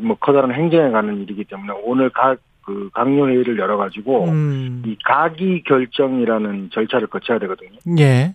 뭐 0.00 0.16
커다란 0.18 0.52
행정에 0.52 0.90
가는 0.90 1.20
일이기 1.22 1.44
때문에 1.44 1.72
오늘 1.84 2.10
각 2.10 2.38
그 2.66 2.90
강요 2.92 3.28
회의를 3.28 3.58
열어 3.58 3.76
가지고 3.76 4.24
음. 4.24 4.82
이 4.84 4.96
가기 5.04 5.62
결정이라는 5.62 6.70
절차를 6.72 7.06
거쳐야 7.06 7.38
되거든요. 7.38 7.78
예. 8.00 8.34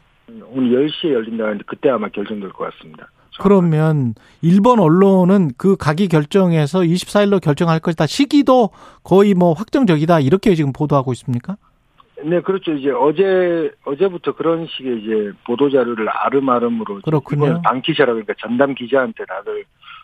오늘 0.54 0.88
10시에 0.88 1.12
열린다 1.12 1.44
하는데 1.44 1.64
그때 1.68 1.90
아마 1.90 2.08
결정될 2.08 2.50
것 2.54 2.72
같습니다. 2.72 3.10
그러면 3.40 4.14
일본 4.42 4.80
언론은 4.80 5.52
그 5.58 5.76
가기 5.78 6.08
결정에서 6.08 6.80
24일로 6.80 7.42
결정할 7.42 7.80
것이다. 7.80 8.06
시기도 8.08 8.70
거의 9.04 9.34
뭐 9.34 9.54
확정적이다. 9.54 10.20
이렇게 10.20 10.54
지금 10.56 10.74
보도하고 10.74 11.12
있습니까? 11.14 11.58
네, 12.24 12.40
그렇죠. 12.42 12.74
이제 12.74 12.92
어제 12.92 13.72
어제부터 13.86 14.36
그런 14.36 14.68
식의 14.68 15.02
이제 15.02 15.32
보도 15.46 15.70
자료를 15.72 16.08
아름아름으로 16.10 17.02
그렇군요. 17.04 17.46
이번에 17.48 17.62
당 17.64 17.82
기자라 17.82 18.14
그러니까 18.14 18.34
전담 18.40 18.76
기자한테 18.76 19.26
다들 19.26 19.64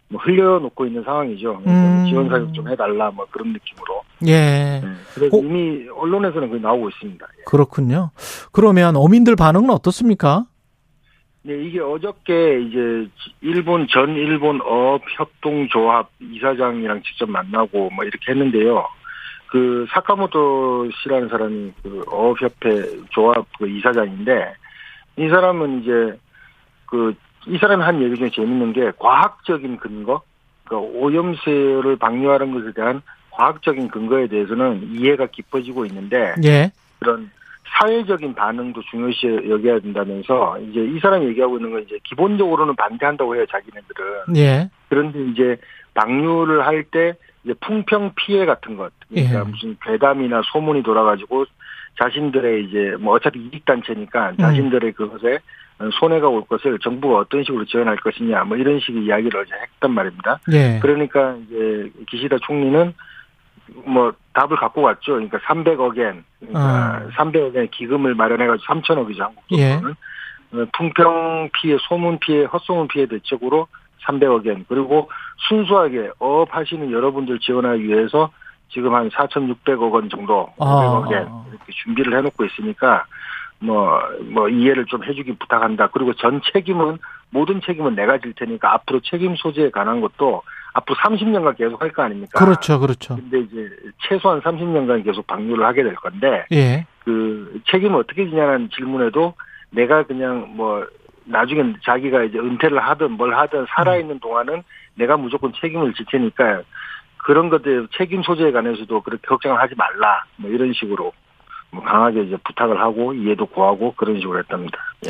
뭐 0.10 0.20
흘려놓고 0.22 0.86
있는 0.88 1.04
상황이죠. 1.04 1.60
그러니까 1.60 1.72
음. 1.72 2.06
지원 2.10 2.30
사격 2.30 2.54
좀 2.56 2.68
해달라 2.70 3.12
뭐 3.12 3.26
그런 3.30 3.54
느낌으로. 3.54 4.02
예. 4.26 4.82
그래서 5.14 5.30
고- 5.38 5.44
이미 5.44 5.88
언론에서는 5.90 6.50
그게 6.50 6.60
나오고 6.62 6.90
있습니다. 6.90 7.28
그렇군요. 7.46 8.10
그러면 8.52 8.96
어민들 8.96 9.36
반응은 9.36 9.70
어떻습니까? 9.70 10.46
네, 11.48 11.64
이게 11.64 11.80
어저께 11.80 12.60
이제 12.62 13.08
일본 13.42 13.88
전 13.88 14.16
일본 14.16 14.62
어업 14.62 15.02
협동조합 15.18 16.10
이사장이랑 16.20 17.02
직접 17.04 17.30
만나고 17.30 17.90
뭐 17.90 18.04
이렇게 18.04 18.32
했는데요. 18.32 18.86
그 19.48 19.88
사카모토 19.92 20.92
씨라는 20.92 21.30
사람이 21.30 21.74
그 21.82 22.04
어업협회 22.08 23.06
조합 23.12 23.46
그 23.58 23.68
이사장인데 23.70 24.54
이 25.18 25.30
사람은 25.30 25.82
이제 25.82 26.20
그 26.86 27.16
이 27.48 27.58
사람이 27.58 27.82
한 27.82 28.02
얘기 28.02 28.16
중에 28.16 28.30
재밌는 28.30 28.74
게 28.74 28.92
과학적인 29.00 29.78
근거, 29.78 30.22
그러니까 30.66 31.00
오염수를 31.00 31.96
방류하는 31.96 32.54
것에 32.54 32.74
대한 32.74 33.02
과학적인 33.32 33.88
근거에 33.88 34.28
대해서는 34.28 34.90
이해가 34.92 35.28
깊어지고 35.28 35.86
있는데 35.86 36.36
예. 36.44 36.72
그런 37.00 37.32
사회적인 37.70 38.34
반응도 38.36 38.82
중요시 38.90 39.28
여겨야 39.50 39.80
된다면서 39.80 40.60
이제 40.60 40.80
이 40.86 41.00
사람이 41.00 41.28
얘기하고 41.28 41.58
있는 41.58 41.72
건 41.72 41.84
이제 41.84 42.00
기본적으로는 42.04 42.76
반대한다고 42.76 43.36
해요 43.36 43.46
자기네들은 43.50 44.38
예. 44.38 44.70
그런데 44.90 45.24
이제 45.32 45.58
방류를 45.94 46.66
할 46.66 46.84
때 46.92 47.16
이제 47.44 47.54
풍평 47.62 48.14
피해 48.16 48.46
같은 48.46 48.76
것 48.78 48.92
그러니까 49.10 49.40
예. 49.40 49.44
무슨 49.44 49.78
괴담이나 49.82 50.42
소문이 50.52 50.84
돌아가지고 50.84 51.46
자신들의 52.00 52.66
이제 52.66 52.96
뭐 53.00 53.16
어차피 53.16 53.40
이익 53.40 53.66
단체니까 53.66 54.36
자신들의 54.40 54.92
그것에 54.94 55.40
손해가 56.00 56.28
올 56.28 56.44
것을 56.46 56.80
정부가 56.80 57.20
어떤 57.20 57.44
식으로 57.44 57.66
지원할 57.66 57.98
것이냐 57.98 58.44
뭐 58.44 58.58
이런 58.58 58.80
식의 58.80 59.04
이야기를 59.06 59.40
어제 59.40 59.52
했단 59.54 59.92
말입니다. 59.92 60.40
예. 60.52 60.80
그러니까 60.82 61.36
이제 61.48 61.92
기시다 62.10 62.38
총리는 62.42 62.94
뭐 63.86 64.14
답을 64.34 64.58
갖고 64.58 64.82
왔죠. 64.82 65.14
그러니까 65.14 65.38
300억엔, 65.40 66.24
그러니까 66.40 66.60
아. 66.60 67.08
300억엔 67.18 67.72
기금을 67.72 68.16
마련해가지고 68.16 68.74
3천억이죠 68.74 69.20
한국 69.20 69.44
예. 69.52 69.80
돈은 69.80 69.96
어, 70.54 70.66
풍평 70.78 71.50
피해, 71.54 71.78
소문 71.88 72.20
피해, 72.20 72.46
헛소문 72.46 72.88
피해 72.88 73.06
대책으로 73.06 73.68
300억엔 74.06 74.66
그리고 74.70 75.10
순수하게 75.50 76.12
어업 76.20 76.56
하시는 76.56 76.92
여러분들 76.92 77.40
지원하기 77.40 77.84
위해서 77.84 78.32
지금 78.70 78.96
한 78.96 79.10
4,600억 79.10 79.92
원 79.92 80.10
정도, 80.10 80.50
아. 80.60 80.66
500억엔 80.66 81.50
이렇게 81.50 81.74
준비를 81.84 82.18
해놓고 82.18 82.46
있으니까 82.46 83.06
뭐, 83.60 84.00
뭐, 84.30 84.50
이해를 84.50 84.86
좀 84.86 85.04
해주기 85.04 85.36
부탁한다. 85.38 85.88
그리고 85.88 86.14
전 86.14 86.42
책임은, 86.54 87.00
모든 87.32 87.60
책임은 87.62 87.96
내가 87.96 88.20
질 88.20 88.34
테니까 88.34 88.74
앞으로 88.74 89.00
책임 89.02 89.36
소재에 89.36 89.72
관한 89.72 90.00
것도 90.00 90.44
앞으로 90.78 90.96
30년간 90.98 91.58
계속 91.58 91.82
할 91.82 91.92
거 91.92 92.04
아닙니까? 92.04 92.38
그렇죠. 92.40 92.80
그렇죠. 92.80 93.16
근데 93.16 93.40
이제 93.40 93.70
최소한 94.08 94.42
30년간 94.42 95.04
계속 95.04 95.26
방류를 95.26 95.66
하게 95.66 95.84
될 95.84 95.96
건데, 95.96 96.46
예. 96.52 96.86
그 97.04 97.60
책임을 97.72 98.00
어떻게 98.00 98.30
지냐는 98.30 98.70
질문에도 98.70 99.34
내가 99.72 100.04
그냥 100.04 100.54
뭐, 100.56 100.86
나중에 101.26 101.74
자기가 101.84 102.24
이제 102.24 102.38
은퇴를 102.38 102.80
하든 102.80 103.12
뭘 103.14 103.34
하든 103.36 103.66
살아있는 103.76 104.20
동안은 104.20 104.64
내가 104.96 105.18
무조건 105.18 105.52
책임을 105.60 105.94
질 105.94 106.06
테니까 106.10 106.62
그런 107.18 107.50
것들 107.50 107.88
책임 107.98 108.24
소재에 108.24 108.52
관해서도 108.52 109.02
그렇게 109.02 109.28
걱정을 109.28 109.60
하지 109.60 109.76
말라. 109.76 110.24
뭐 110.38 110.50
이런 110.50 110.72
식으로 110.74 111.12
뭐 111.72 111.84
강하게 111.84 112.24
이제 112.24 112.38
부탁을 112.46 112.80
하고 112.80 113.14
이해도 113.14 113.46
구하고 113.48 113.94
그런 113.98 114.20
식으로 114.22 114.40
했답니다. 114.40 114.78
예. 115.08 115.10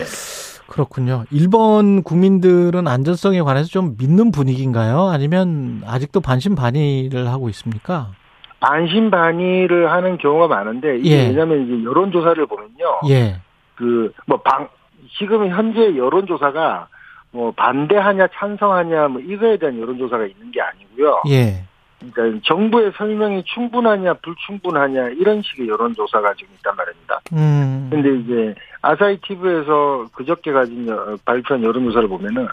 그렇군요. 0.68 1.24
일본 1.32 2.04
국민들은 2.04 2.88
안전성에 2.88 3.42
관해서 3.42 3.70
좀 3.70 3.96
믿는 3.98 4.32
분위기인가요? 4.32 5.08
아니면 5.08 5.82
아직도 5.86 6.22
반신반의를 6.22 7.28
하고 7.28 7.50
있습니까? 7.50 8.12
반신반의를 8.60 9.92
하는 9.92 10.18
경우가 10.18 10.48
많은데 10.48 10.98
이게 10.98 11.12
예. 11.12 11.28
왜냐하면 11.28 11.64
이제 11.66 11.84
여론 11.84 12.12
조사를 12.12 12.44
보면요. 12.46 13.02
예. 13.10 13.38
그뭐방 13.76 14.70
지금 15.18 15.50
현재 15.50 15.96
여론 15.96 16.26
조사가 16.26 16.88
뭐 17.32 17.52
반대하냐 17.52 18.28
찬성하냐 18.34 19.10
뭐 19.10 19.22
이거에 19.22 19.58
대한 19.58 19.80
여론 19.80 19.98
조사가 19.98 20.26
있는 20.26 20.52
게 20.52 20.60
아니고요. 20.62 21.22
예. 21.30 21.67
그러니까 22.00 22.40
정부의 22.46 22.92
설명이 22.96 23.44
충분하냐 23.46 24.14
불충분하냐 24.16 25.10
이런 25.10 25.42
식의 25.42 25.68
여론조사가 25.68 26.34
지금 26.36 26.54
있단 26.58 26.76
말입니다. 26.76 27.20
음. 27.34 27.88
근데 27.90 28.16
이제 28.20 28.56
아사히 28.82 29.20
TV에서 29.22 30.06
그저께 30.14 30.52
가진 30.52 30.88
여- 30.88 31.16
발표한 31.26 31.64
여론조사를 31.64 32.08
보면은 32.08 32.48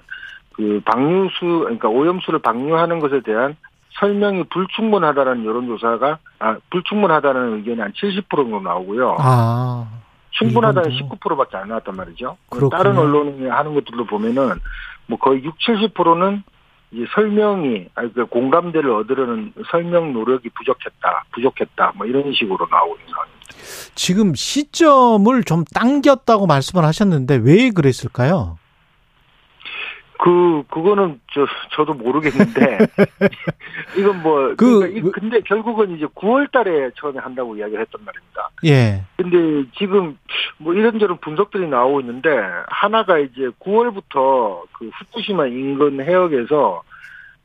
그 0.55 0.81
방류수 0.85 1.61
그러니까 1.65 1.89
오염수를 1.89 2.39
방류하는 2.39 3.01
것에 3.01 3.21
대한 3.21 3.57
설명이 3.99 4.45
불충분하다는 4.51 5.45
여론조사가 5.45 6.19
아 6.39 6.57
불충분하다는 6.71 7.55
의견이 7.59 7.81
한 7.81 7.93
70% 7.93 8.29
정도 8.31 8.61
나오고요. 8.61 9.17
아. 9.21 9.87
충분하다는 10.31 10.91
일본도. 10.91 11.17
19%밖에 11.17 11.57
안 11.57 11.69
나왔단 11.69 11.95
말이죠. 11.95 12.37
그렇군요. 12.51 12.71
다른 12.71 12.99
언론이 12.99 13.47
하는 13.47 13.75
것들도 13.75 14.05
보면은 14.07 14.55
뭐 15.07 15.19
거의 15.19 15.45
6, 15.45 15.57
70%는 15.59 16.43
이제 16.95 17.07
설명이 17.13 17.89
아니 17.95 18.15
그 18.15 18.25
공감대를 18.27 18.89
얻으려는 18.91 19.53
설명 19.71 20.13
노력이 20.13 20.49
부족했다, 20.51 21.25
부족했다, 21.33 21.93
뭐 21.97 22.07
이런 22.07 22.33
식으로 22.33 22.67
나오고 22.71 22.95
있는 22.97 23.11
상황입니다. 23.11 23.35
지금 23.97 24.35
시점을 24.35 25.43
좀 25.45 25.65
당겼다고 25.65 26.47
말씀을 26.47 26.85
하셨는데 26.85 27.41
왜 27.43 27.71
그랬을까요? 27.71 28.59
그 30.19 30.63
그거는 30.71 31.21
저 31.33 31.47
저도 31.73 31.95
모르겠는데 31.95 32.79
이건 33.99 34.23
뭐 34.23 34.55
그- 34.57 34.79
그러니까 34.81 34.99
이- 35.09 35.13
근데 35.13 35.41
결국은 35.41 35.97
이제 35.97 36.07
9월달에 36.07 36.93
처음에 36.97 37.19
한다고 37.19 37.57
이야기를 37.57 37.81
했단 37.81 38.01
말입니다. 38.05 38.51
예. 38.65 39.03
근데 39.17 39.69
지금 39.77 40.17
뭐 40.59 40.73
이런저런 40.75 41.19
분석들이 41.19 41.69
나오고 41.69 42.01
있는데 42.01 42.31
하나가 42.69 43.19
이제 43.19 43.49
9월부터 43.61 44.63
그 44.73 44.89
후쿠시마 44.95 45.47
인근 45.47 46.01
해역에서 46.01 46.83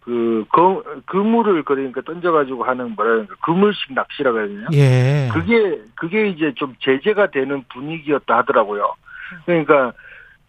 그 0.02 0.46
거, 0.50 0.84
그물을 1.06 1.64
그러니까 1.64 2.02
던져가지고 2.02 2.64
하는 2.64 2.96
뭐라 2.96 3.12
그러까 3.16 3.36
그물식 3.42 3.94
낚시라고 3.94 4.40
해야 4.40 4.48
되냐? 4.48 4.68
예. 4.74 5.30
그게 5.34 5.82
그게 5.96 6.28
이제 6.28 6.54
좀 6.56 6.76
제재가 6.80 7.32
되는 7.32 7.64
분위기였다 7.74 8.38
하더라고요. 8.38 8.94
그러니까 9.46 9.92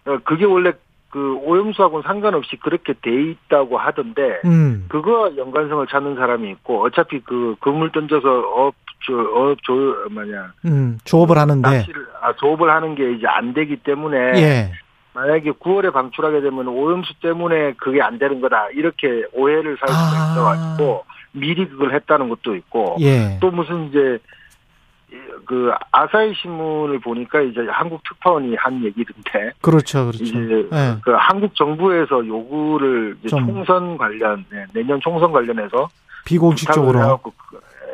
어, 0.06 0.18
그게 0.24 0.44
원래 0.44 0.72
그 1.10 1.34
오염수하고는 1.42 2.02
상관없이 2.04 2.56
그렇게 2.56 2.94
돼 2.94 3.10
있다고 3.10 3.78
하던데 3.78 4.40
음. 4.44 4.86
그거 4.88 5.32
연관성을 5.36 5.86
찾는 5.88 6.14
사람이 6.14 6.48
있고 6.52 6.82
어차피 6.82 7.20
그 7.20 7.56
그물 7.60 7.90
던져서 7.90 8.28
어업 8.28 8.74
저 9.04 9.14
어업 9.14 9.62
조 9.62 9.72
뭐냐 10.10 10.52
음. 10.64 10.98
조업을 11.04 11.36
하는데. 11.36 11.68
낚시를 11.68 12.06
아 12.22 12.32
조업을 12.34 12.70
하는 12.70 12.94
게 12.94 13.12
이제 13.12 13.26
안 13.26 13.52
되기 13.52 13.76
때문에 13.76 14.16
예. 14.40 14.72
만약에 15.12 15.50
9월에 15.50 15.92
방출하게 15.92 16.40
되면 16.42 16.68
오염수 16.68 17.14
때문에 17.20 17.72
그게 17.72 18.00
안 18.00 18.18
되는 18.18 18.40
거다 18.40 18.68
이렇게 18.70 19.24
오해를 19.32 19.76
살 19.78 19.88
수가 19.88 19.98
아. 19.98 20.32
있어가지고 20.32 21.04
미리 21.32 21.68
그걸 21.68 21.92
했다는 21.94 22.28
것도 22.28 22.54
있고 22.54 22.96
예. 23.00 23.38
또 23.40 23.50
무슨 23.50 23.88
이제 23.88 24.18
그 25.44 25.72
아사히 25.90 26.32
신문을 26.34 27.00
보니까 27.00 27.40
이제 27.40 27.60
한국 27.70 28.02
특파원이 28.04 28.54
한 28.56 28.76
얘기인데 28.84 29.50
그렇죠. 29.60 30.06
그렇죠. 30.06 30.22
이제 30.24 30.68
예. 30.72 30.96
그 31.02 31.12
한국 31.12 31.54
정부에서 31.56 32.26
요구를 32.26 33.16
이제 33.20 33.28
좀. 33.28 33.46
총선 33.46 33.96
관련 33.98 34.44
네, 34.50 34.64
내년 34.72 35.00
총선 35.00 35.32
관련해서 35.32 35.88
비공식적으로. 36.24 37.18
그- 37.18 37.30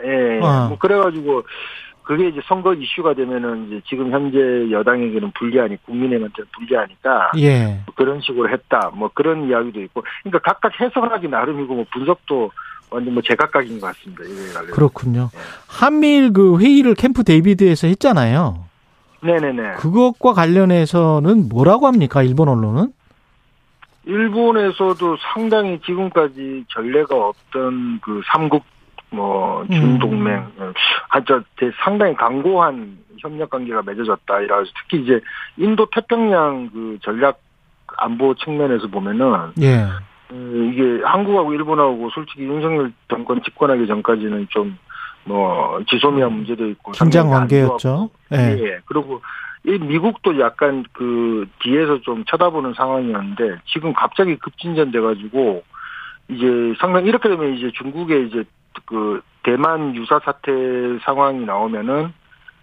예, 0.04 0.40
아. 0.42 0.66
뭐 0.68 0.78
그래가지고 0.78 1.42
그게 2.02 2.28
이제 2.28 2.40
선거 2.46 2.72
이슈가 2.74 3.14
되면은 3.14 3.66
이제 3.66 3.80
지금 3.88 4.12
현재 4.12 4.70
여당에게는 4.70 5.32
불리하니 5.32 5.76
국민의힘한테는 5.84 6.48
불리하니까 6.56 7.32
예. 7.38 7.80
그런 7.96 8.20
식으로 8.20 8.48
했다 8.50 8.90
뭐 8.94 9.10
그런 9.12 9.48
이야기도 9.48 9.80
있고 9.80 10.04
그러니까 10.22 10.38
각각 10.52 10.78
해석하기 10.80 11.28
나름이고 11.28 11.74
뭐 11.74 11.84
분석도 11.92 12.52
완전 12.90 13.14
뭐 13.14 13.22
제각각인 13.22 13.80
것 13.80 13.88
같습니다. 13.88 14.24
관련. 14.54 14.70
그렇군요. 14.70 15.30
한미일 15.66 16.32
그 16.32 16.58
회의를 16.58 16.94
캠프 16.94 17.24
데이비드에서 17.24 17.88
했잖아요. 17.88 18.64
네네네. 19.22 19.74
그것과 19.74 20.32
관련해서는 20.32 21.48
뭐라고 21.48 21.86
합니까? 21.86 22.22
일본 22.22 22.48
언론은? 22.48 22.92
일본에서도 24.04 25.16
상당히 25.34 25.80
지금까지 25.84 26.64
전례가 26.68 27.16
없던 27.16 28.00
그 28.02 28.22
삼국 28.32 28.64
뭐 29.10 29.62
음. 29.62 29.70
준동맹 29.70 30.52
아저 31.08 31.42
상당히 31.82 32.14
강고한 32.14 32.98
협력 33.18 33.50
관계가 33.50 33.82
맺어졌다 33.82 34.40
이라 34.40 34.62
특히 34.82 35.02
이제 35.02 35.20
인도 35.56 35.86
태평양 35.90 36.70
그 36.72 36.98
전략 37.02 37.40
안보 37.98 38.34
측면에서 38.34 38.88
보면은 38.88 39.52
예. 39.60 39.86
음, 40.32 40.72
이게 40.72 41.02
한국하고 41.04 41.52
일본하고 41.54 42.10
솔직히 42.10 42.44
윤석열 42.44 42.92
정권 43.08 43.42
집권하기 43.42 43.86
전까지는 43.86 44.46
좀 44.50 44.76
뭐 45.26 45.80
지소미아 45.88 46.28
문제도 46.28 46.66
있고 46.68 46.92
긴장 46.92 47.28
관계였죠. 47.28 48.08
예. 48.32 48.36
예. 48.36 48.78
그리고 48.86 49.20
이 49.64 49.70
미국도 49.72 50.38
약간 50.38 50.84
그 50.92 51.46
뒤에서 51.58 52.00
좀 52.00 52.24
쳐다보는 52.24 52.74
상황이었는데 52.74 53.58
지금 53.66 53.92
갑자기 53.92 54.36
급진전돼 54.36 55.00
가지고 55.00 55.64
이제 56.28 56.46
상당히 56.78 57.08
이렇게 57.08 57.28
되면 57.28 57.54
이제 57.54 57.70
중국의 57.74 58.28
이제 58.28 58.44
그 58.84 59.20
대만 59.42 59.96
유사 59.96 60.20
사태 60.20 60.52
상황이 61.04 61.44
나오면은 61.44 62.12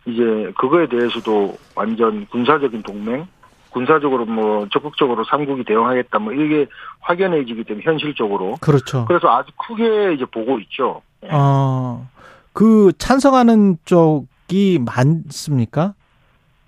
이제 0.06 0.52
그거에 0.58 0.88
대해서도 0.88 1.58
완전 1.76 2.26
군사적인 2.28 2.84
동맹 2.84 3.28
군사적으로 3.74 4.26
뭐 4.26 4.68
적극적으로 4.72 5.24
삼국이 5.26 5.64
대응하겠다 5.66 6.20
뭐 6.20 6.32
이게 6.32 6.68
확연해지기 7.02 7.64
때문에 7.64 7.84
현실적으로 7.84 8.56
그렇죠. 8.62 9.06
그래서 9.06 9.28
아주 9.30 9.52
크게 9.58 10.14
이제 10.14 10.26
보고 10.26 10.60
있죠. 10.60 11.02
어, 11.32 12.08
그 12.54 12.92
찬성하는 12.98 13.78
쪽이 13.86 14.80
많습니까? 14.86 15.94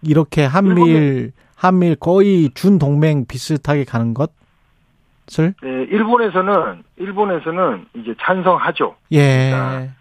이렇게 0.01 0.43
한미일, 0.45 1.31
한미일 1.55 1.95
거의 1.95 2.49
준 2.53 2.79
동맹 2.79 3.25
비슷하게 3.25 3.85
가는 3.85 4.13
것을? 4.13 5.53
네, 5.61 5.69
일본에서는 5.89 6.83
일본에서는 6.97 7.85
이제 7.95 8.15
찬성하죠. 8.19 8.95
예. 9.11 9.51
그러니까 9.51 9.93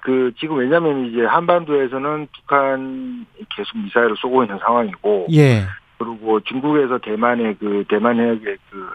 그 0.00 0.32
지금 0.38 0.58
왜냐하면 0.58 1.06
이제 1.06 1.24
한반도에서는 1.24 2.28
북한 2.36 3.26
계속 3.56 3.78
미사일을 3.78 4.16
쏘고 4.18 4.44
있는 4.44 4.58
상황이고 4.58 5.28
예. 5.32 5.64
그리고 5.98 6.40
중국에서 6.40 6.98
대만의 6.98 7.56
그 7.58 7.84
대만 7.88 8.18
해역의 8.18 8.56
그 8.70 8.90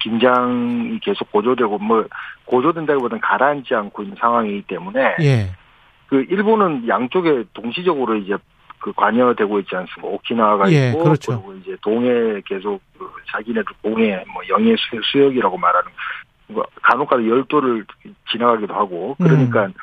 긴장이 0.00 0.98
계속 1.00 1.30
고조되고 1.32 1.78
뭐 1.78 2.04
고조된다기보다는 2.44 3.20
가라앉지 3.20 3.74
않고 3.74 4.02
있는 4.02 4.16
상황이기 4.18 4.62
때문에 4.62 5.16
예. 5.20 5.50
그 6.08 6.22
일본은 6.28 6.86
양쪽에 6.88 7.44
동시적으로 7.54 8.16
이제 8.16 8.36
그 8.78 8.92
관여되고 8.92 9.60
있지 9.60 9.76
않습니까? 9.76 10.08
오키나와가 10.08 10.72
예, 10.72 10.88
있고 10.88 11.04
그렇죠. 11.04 11.32
그리고 11.42 11.54
이제 11.60 11.76
동해 11.82 12.40
계속 12.46 12.80
그 12.98 13.08
자기네들 13.30 13.64
공해 13.82 14.24
뭐 14.32 14.42
영해 14.48 14.74
수- 14.76 15.00
수역이라고 15.02 15.56
말하는 15.56 15.90
뭐 16.48 16.64
간혹가다 16.82 17.26
열도를 17.26 17.84
지나가기도 18.30 18.74
하고 18.74 19.14
그러니까 19.18 19.66
음. 19.66 19.74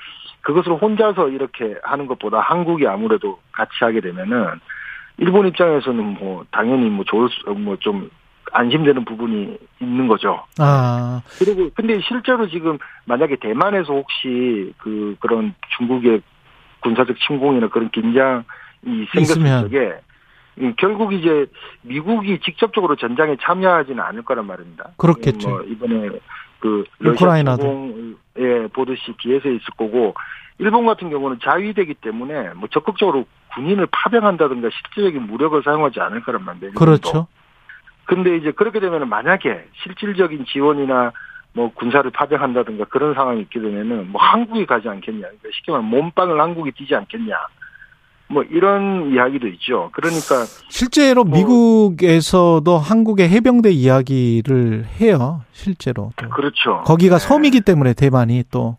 그것을 0.41 0.73
혼자서 0.73 1.30
이렇게 1.30 1.76
하는 1.84 2.07
것보다 2.07 2.39
한국이 2.39 2.88
아무래도 2.88 3.39
같이 3.52 3.72
하게 3.80 4.02
되면은 4.02 4.60
일본 5.18 5.48
입장에서는 5.48 6.03
뭐 6.19 6.45
당연히 6.52 6.89
뭐 6.89 7.03
좋을 7.06 7.30
뭐좀 7.56 8.10
안심되는 8.52 9.03
부분이 9.06 9.57
있는 9.81 10.07
거죠. 10.07 10.44
아, 10.57 11.22
그리고 11.39 11.69
근데 11.73 11.99
실제로 12.02 12.48
지금 12.48 12.77
만약에 13.06 13.35
대만에서 13.38 13.94
혹시 13.94 14.73
그 14.77 15.15
그런 15.19 15.53
중국의 15.77 16.22
군사적 16.81 17.18
침공이나 17.19 17.68
그런 17.68 17.89
긴장이 17.89 18.44
생겼을 19.11 19.22
있으면. 19.22 19.64
적에 19.64 19.99
음, 20.60 20.73
결국 20.77 21.14
이제 21.14 21.45
미국이 21.81 22.39
직접적으로 22.39 22.95
전장에 22.95 23.35
참여하지는 23.41 24.02
않을 24.02 24.23
거란 24.23 24.45
말입니다. 24.45 24.91
그렇겠죠. 24.98 25.49
뭐 25.49 25.61
이번에 25.64 26.10
그 26.60 26.84
러시아 26.99 27.14
우크라이나도. 27.14 27.64
침공에 27.64 28.68
보듯이 28.73 29.14
뒤에서 29.19 29.49
있을 29.49 29.65
거고 29.77 30.15
일본 30.59 30.85
같은 30.85 31.09
경우는 31.09 31.39
자위되기 31.43 31.95
때문에 31.95 32.53
뭐 32.55 32.67
적극적으로 32.71 33.25
군인을 33.53 33.88
파병한다든가 33.91 34.69
실질적인 34.69 35.27
무력을 35.27 35.61
사용하지 35.63 35.99
않을 35.99 36.23
거란 36.23 36.43
말이에요. 36.45 36.73
그렇죠. 36.73 37.27
근데 38.05 38.38
이제 38.38 38.51
그렇게 38.51 38.79
되면 38.79 39.07
만약에 39.07 39.67
실질적인 39.84 40.45
지원이나 40.45 41.11
뭐 41.53 41.71
군사를 41.73 42.09
파병한다든가 42.11 42.85
그런 42.85 43.13
상황이 43.13 43.41
있게 43.41 43.59
되면은 43.59 44.11
뭐 44.11 44.21
한국이 44.21 44.65
가지 44.65 44.88
않겠냐. 44.88 45.21
그러니까 45.21 45.49
쉽게 45.53 45.71
말하면 45.71 45.89
몸빵을 45.89 46.39
한국이 46.39 46.71
뛰지 46.71 46.95
않겠냐. 46.95 47.35
뭐 48.29 48.43
이런 48.43 49.13
이야기도 49.13 49.47
있죠. 49.47 49.89
그러니까 49.93 50.45
실제로 50.69 51.23
뭐 51.23 51.38
미국에서도 51.38 52.77
한국의 52.77 53.29
해병대 53.29 53.71
이야기를 53.71 54.85
해요. 54.99 55.41
실제로. 55.51 56.11
또. 56.15 56.29
그렇죠. 56.29 56.84
거기가 56.85 57.19
섬이기 57.19 57.61
때문에 57.61 57.93
대만이 57.93 58.43
또. 58.51 58.77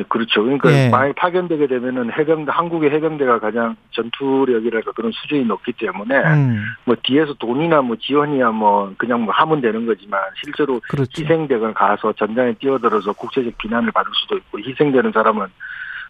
예, 0.00 0.04
그렇죠. 0.08 0.42
그러니까 0.42 0.72
예. 0.72 0.88
만약 0.88 1.14
파견되게 1.16 1.66
되면은 1.66 2.12
해병대 2.12 2.50
한국의 2.50 2.90
해병대가 2.90 3.38
가장 3.38 3.76
전투력이랄까 3.92 4.92
그런 4.92 5.12
수준이 5.12 5.44
높기 5.44 5.72
때문에 5.72 6.16
음, 6.16 6.64
뭐 6.84 6.96
뒤에서 7.02 7.34
돈이나 7.34 7.82
뭐 7.82 7.96
지원이야 7.96 8.50
뭐 8.50 8.92
그냥 8.96 9.22
뭐 9.22 9.32
하면 9.34 9.60
되는 9.60 9.86
거지만 9.86 10.20
실제로 10.42 10.80
그렇죠. 10.88 11.22
희생대가 11.22 11.72
가서 11.72 12.12
전장에 12.14 12.54
뛰어들어서 12.54 13.12
국제적 13.12 13.56
비난을 13.58 13.92
받을 13.92 14.10
수도 14.14 14.36
있고 14.36 14.58
희생되는 14.58 15.12
사람은 15.12 15.46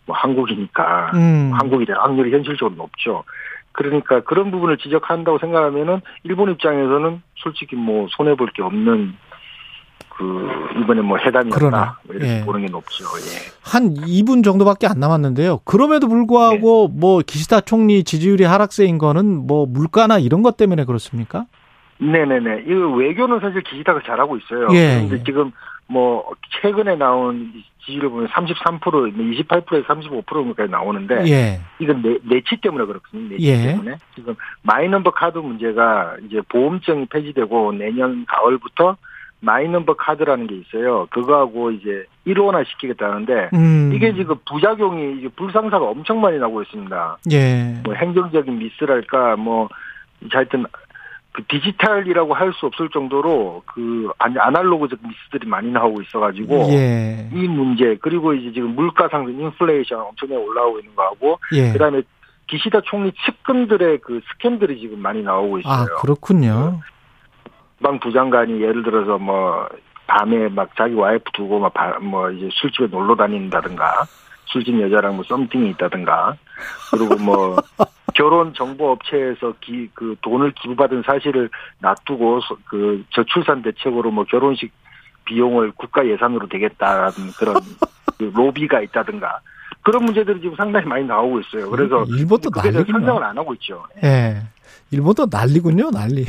뭐 0.07 0.17
한국이니까 0.17 1.11
음. 1.15 1.53
한국이 1.55 1.85
될 1.85 1.97
확률이 1.97 2.33
현실적으로 2.33 2.77
높죠. 2.77 3.25
그러니까 3.73 4.21
그런 4.21 4.51
부분을 4.51 4.79
지적한다고 4.79 5.39
생각하면은 5.39 6.01
일본 6.25 6.51
입장에서는 6.51 7.23
솔직히 7.37 7.77
뭐 7.77 8.09
손해 8.11 8.35
볼 8.35 8.49
게 8.53 8.63
없는 8.63 9.15
그 10.21 10.81
이번에 10.83 11.01
뭐 11.01 11.17
회담이었다 11.17 11.59
그러나, 11.59 11.97
뭐 12.05 12.15
이렇게 12.15 12.41
예. 12.41 12.45
보는 12.45 12.67
게 12.67 12.71
높죠. 12.71 13.05
예. 13.05 13.51
한 13.65 13.95
2분 13.95 14.45
정도밖에 14.45 14.87
안 14.87 15.01
남았는데요. 15.01 15.61
그럼에도 15.65 16.09
불구하고 16.09 16.91
네. 16.93 17.01
뭐 17.01 17.23
기시다 17.27 17.63
총리 17.63 18.05
지지율이 18.05 18.45
하락세인 18.45 18.99
거는 18.99 19.47
뭐 19.47 19.65
물가나 19.65 20.19
이런 20.19 20.43
것 20.43 20.59
때문에 20.59 20.85
그렇습니까? 20.85 21.47
네네네. 22.01 22.65
이 22.67 22.71
외교는 22.71 23.41
사실 23.41 23.63
기시다가 23.63 24.01
잘하고 24.05 24.37
있어요. 24.37 24.69
예, 24.73 24.97
그런데 24.97 25.17
예. 25.21 25.25
지금 25.25 25.53
뭐 25.87 26.31
최근에 26.61 26.97
나온 26.97 27.53
지지율을 27.87 28.11
보면 28.11 28.29
33%, 28.29 28.79
28%에서 29.49 29.87
35%까지 29.87 30.71
나오는데 30.71 31.25
예. 31.29 31.61
이건 31.79 32.03
내, 32.03 32.19
내치 32.25 32.61
때문에 32.61 32.85
그렇거든요. 32.85 33.31
내치 33.31 33.47
예. 33.47 33.69
때문에 33.69 33.97
지금 34.15 34.35
마이넘버 34.65 35.13
카드 35.13 35.39
문제가 35.39 36.15
이제 36.27 36.43
보험증이 36.51 37.07
폐지되고 37.07 37.73
내년 37.73 38.27
가을부터 38.27 38.99
마이넘버 39.41 39.95
카드라는 39.95 40.47
게 40.47 40.57
있어요. 40.57 41.07
그거하고 41.11 41.71
이제 41.71 42.05
일원화 42.25 42.65
시키겠다는데 42.65 43.51
음. 43.55 43.93
이게 43.95 44.13
지금 44.15 44.37
부작용이 44.47 45.19
이게 45.19 45.29
불상사가 45.29 45.85
엄청 45.85 46.21
많이 46.21 46.39
나고 46.39 46.63
있습니다. 46.63 47.19
예. 47.33 47.81
뭐 47.85 47.95
행정적인 47.95 48.59
미스랄까 48.59 49.37
뭐 49.37 49.69
하여튼 50.31 50.67
그 51.33 51.45
디지털이라고 51.45 52.35
할 52.35 52.53
수 52.53 52.67
없을 52.67 52.89
정도로 52.91 53.63
그 53.67 54.11
아날로그적 54.19 54.99
미스들이 55.03 55.49
많이 55.49 55.71
나오고 55.71 56.03
있어가지고 56.03 56.67
예. 56.73 57.29
이 57.33 57.49
문제 57.49 57.97
그리고 58.03 58.35
이제 58.35 58.53
지금 58.53 58.75
물가 58.75 59.09
상승 59.09 59.41
인플레이션 59.41 60.01
엄청나게 60.01 60.43
올라오고 60.43 60.81
있는 60.81 60.95
거하고 60.97 61.39
예. 61.55 61.73
그다음에 61.73 62.03
기시다 62.49 62.81
총리 62.85 63.13
측근들의 63.25 63.99
그 63.99 64.21
스캔들이 64.33 64.81
지금 64.81 64.99
많이 65.01 65.23
나오고 65.23 65.61
있어요. 65.61 65.73
아, 65.73 66.01
그렇군요. 66.03 66.81
방 67.83 67.99
부 67.99 68.13
장관이 68.13 68.61
예를 68.63 68.83
들어서 68.83 69.19
뭐 69.19 69.67
밤에 70.07 70.49
막 70.49 70.71
자기 70.77 70.95
와이프 70.95 71.25
두고 71.35 71.59
막 71.61 71.73
뭐 72.03 72.31
이제 72.31 72.49
술집에 72.53 72.89
놀러 72.89 73.15
다닌다든가 73.17 74.05
술집 74.47 74.81
여자랑 74.81 75.15
뭐 75.17 75.25
썸띵이 75.25 75.71
있다든가 75.71 76.37
그리고 76.91 77.17
뭐 77.17 77.57
결혼 78.15 78.53
정보 78.55 78.91
업체에서 78.91 79.55
기 79.61 79.89
그 79.95 80.17
돈을 80.23 80.53
기부받은 80.61 81.03
사실을 81.07 81.49
놔두고 81.79 82.41
소- 82.41 82.59
그 82.69 83.05
저출산 83.11 83.63
대책으로 83.63 84.11
뭐 84.11 84.25
결혼식 84.25 84.73
비용을 85.25 85.73
국가 85.77 86.05
예산으로 86.07 86.49
되겠다라는 86.49 87.13
그런 87.39 87.55
그 88.19 88.25
로비가 88.35 88.81
있다든가 88.83 89.41
그런 89.83 90.05
문제들이 90.05 90.41
지금 90.41 90.57
상당히 90.57 90.87
많이 90.87 91.05
나오고 91.05 91.41
있어요. 91.41 91.71
그래서 91.71 92.05
일본도 92.05 92.51
난리군요. 92.55 92.93
상상을 92.99 93.23
안 93.25 93.39
하고 93.39 93.55
있죠. 93.55 93.85
예. 94.03 94.43
일본도 94.91 95.27
난리군요, 95.31 95.91
난리. 95.91 96.25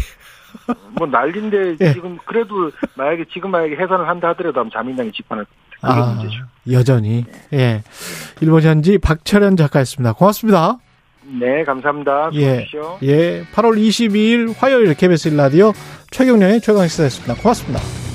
뭐 0.93 1.07
난리인데 1.07 1.77
예. 1.81 1.93
지금 1.93 2.17
그래도 2.25 2.71
만약에 2.95 3.25
지금 3.31 3.51
만약에 3.51 3.75
해산을 3.75 4.07
한다 4.07 4.29
하더라도 4.29 4.69
자민당이 4.69 5.11
집권할 5.11 5.45
그게 5.81 5.93
아, 5.93 6.13
문제죠. 6.13 6.43
여전히. 6.71 7.25
예. 7.53 7.83
일본 8.39 8.61
현지 8.61 8.97
박철현 8.97 9.57
작가였습니다. 9.57 10.13
고맙습니다. 10.13 10.77
네, 11.23 11.63
감사합니다. 11.63 12.29
예. 12.33 12.39
수고하십시오. 12.65 12.97
예. 13.03 13.43
8월 13.53 13.77
22일 13.77 14.53
화요일 14.57 14.93
KBS 14.93 15.31
1라디오 15.31 15.73
최경련의 16.11 16.61
최강 16.61 16.87
시사였습니다. 16.87 17.35
고맙습니다. 17.35 18.10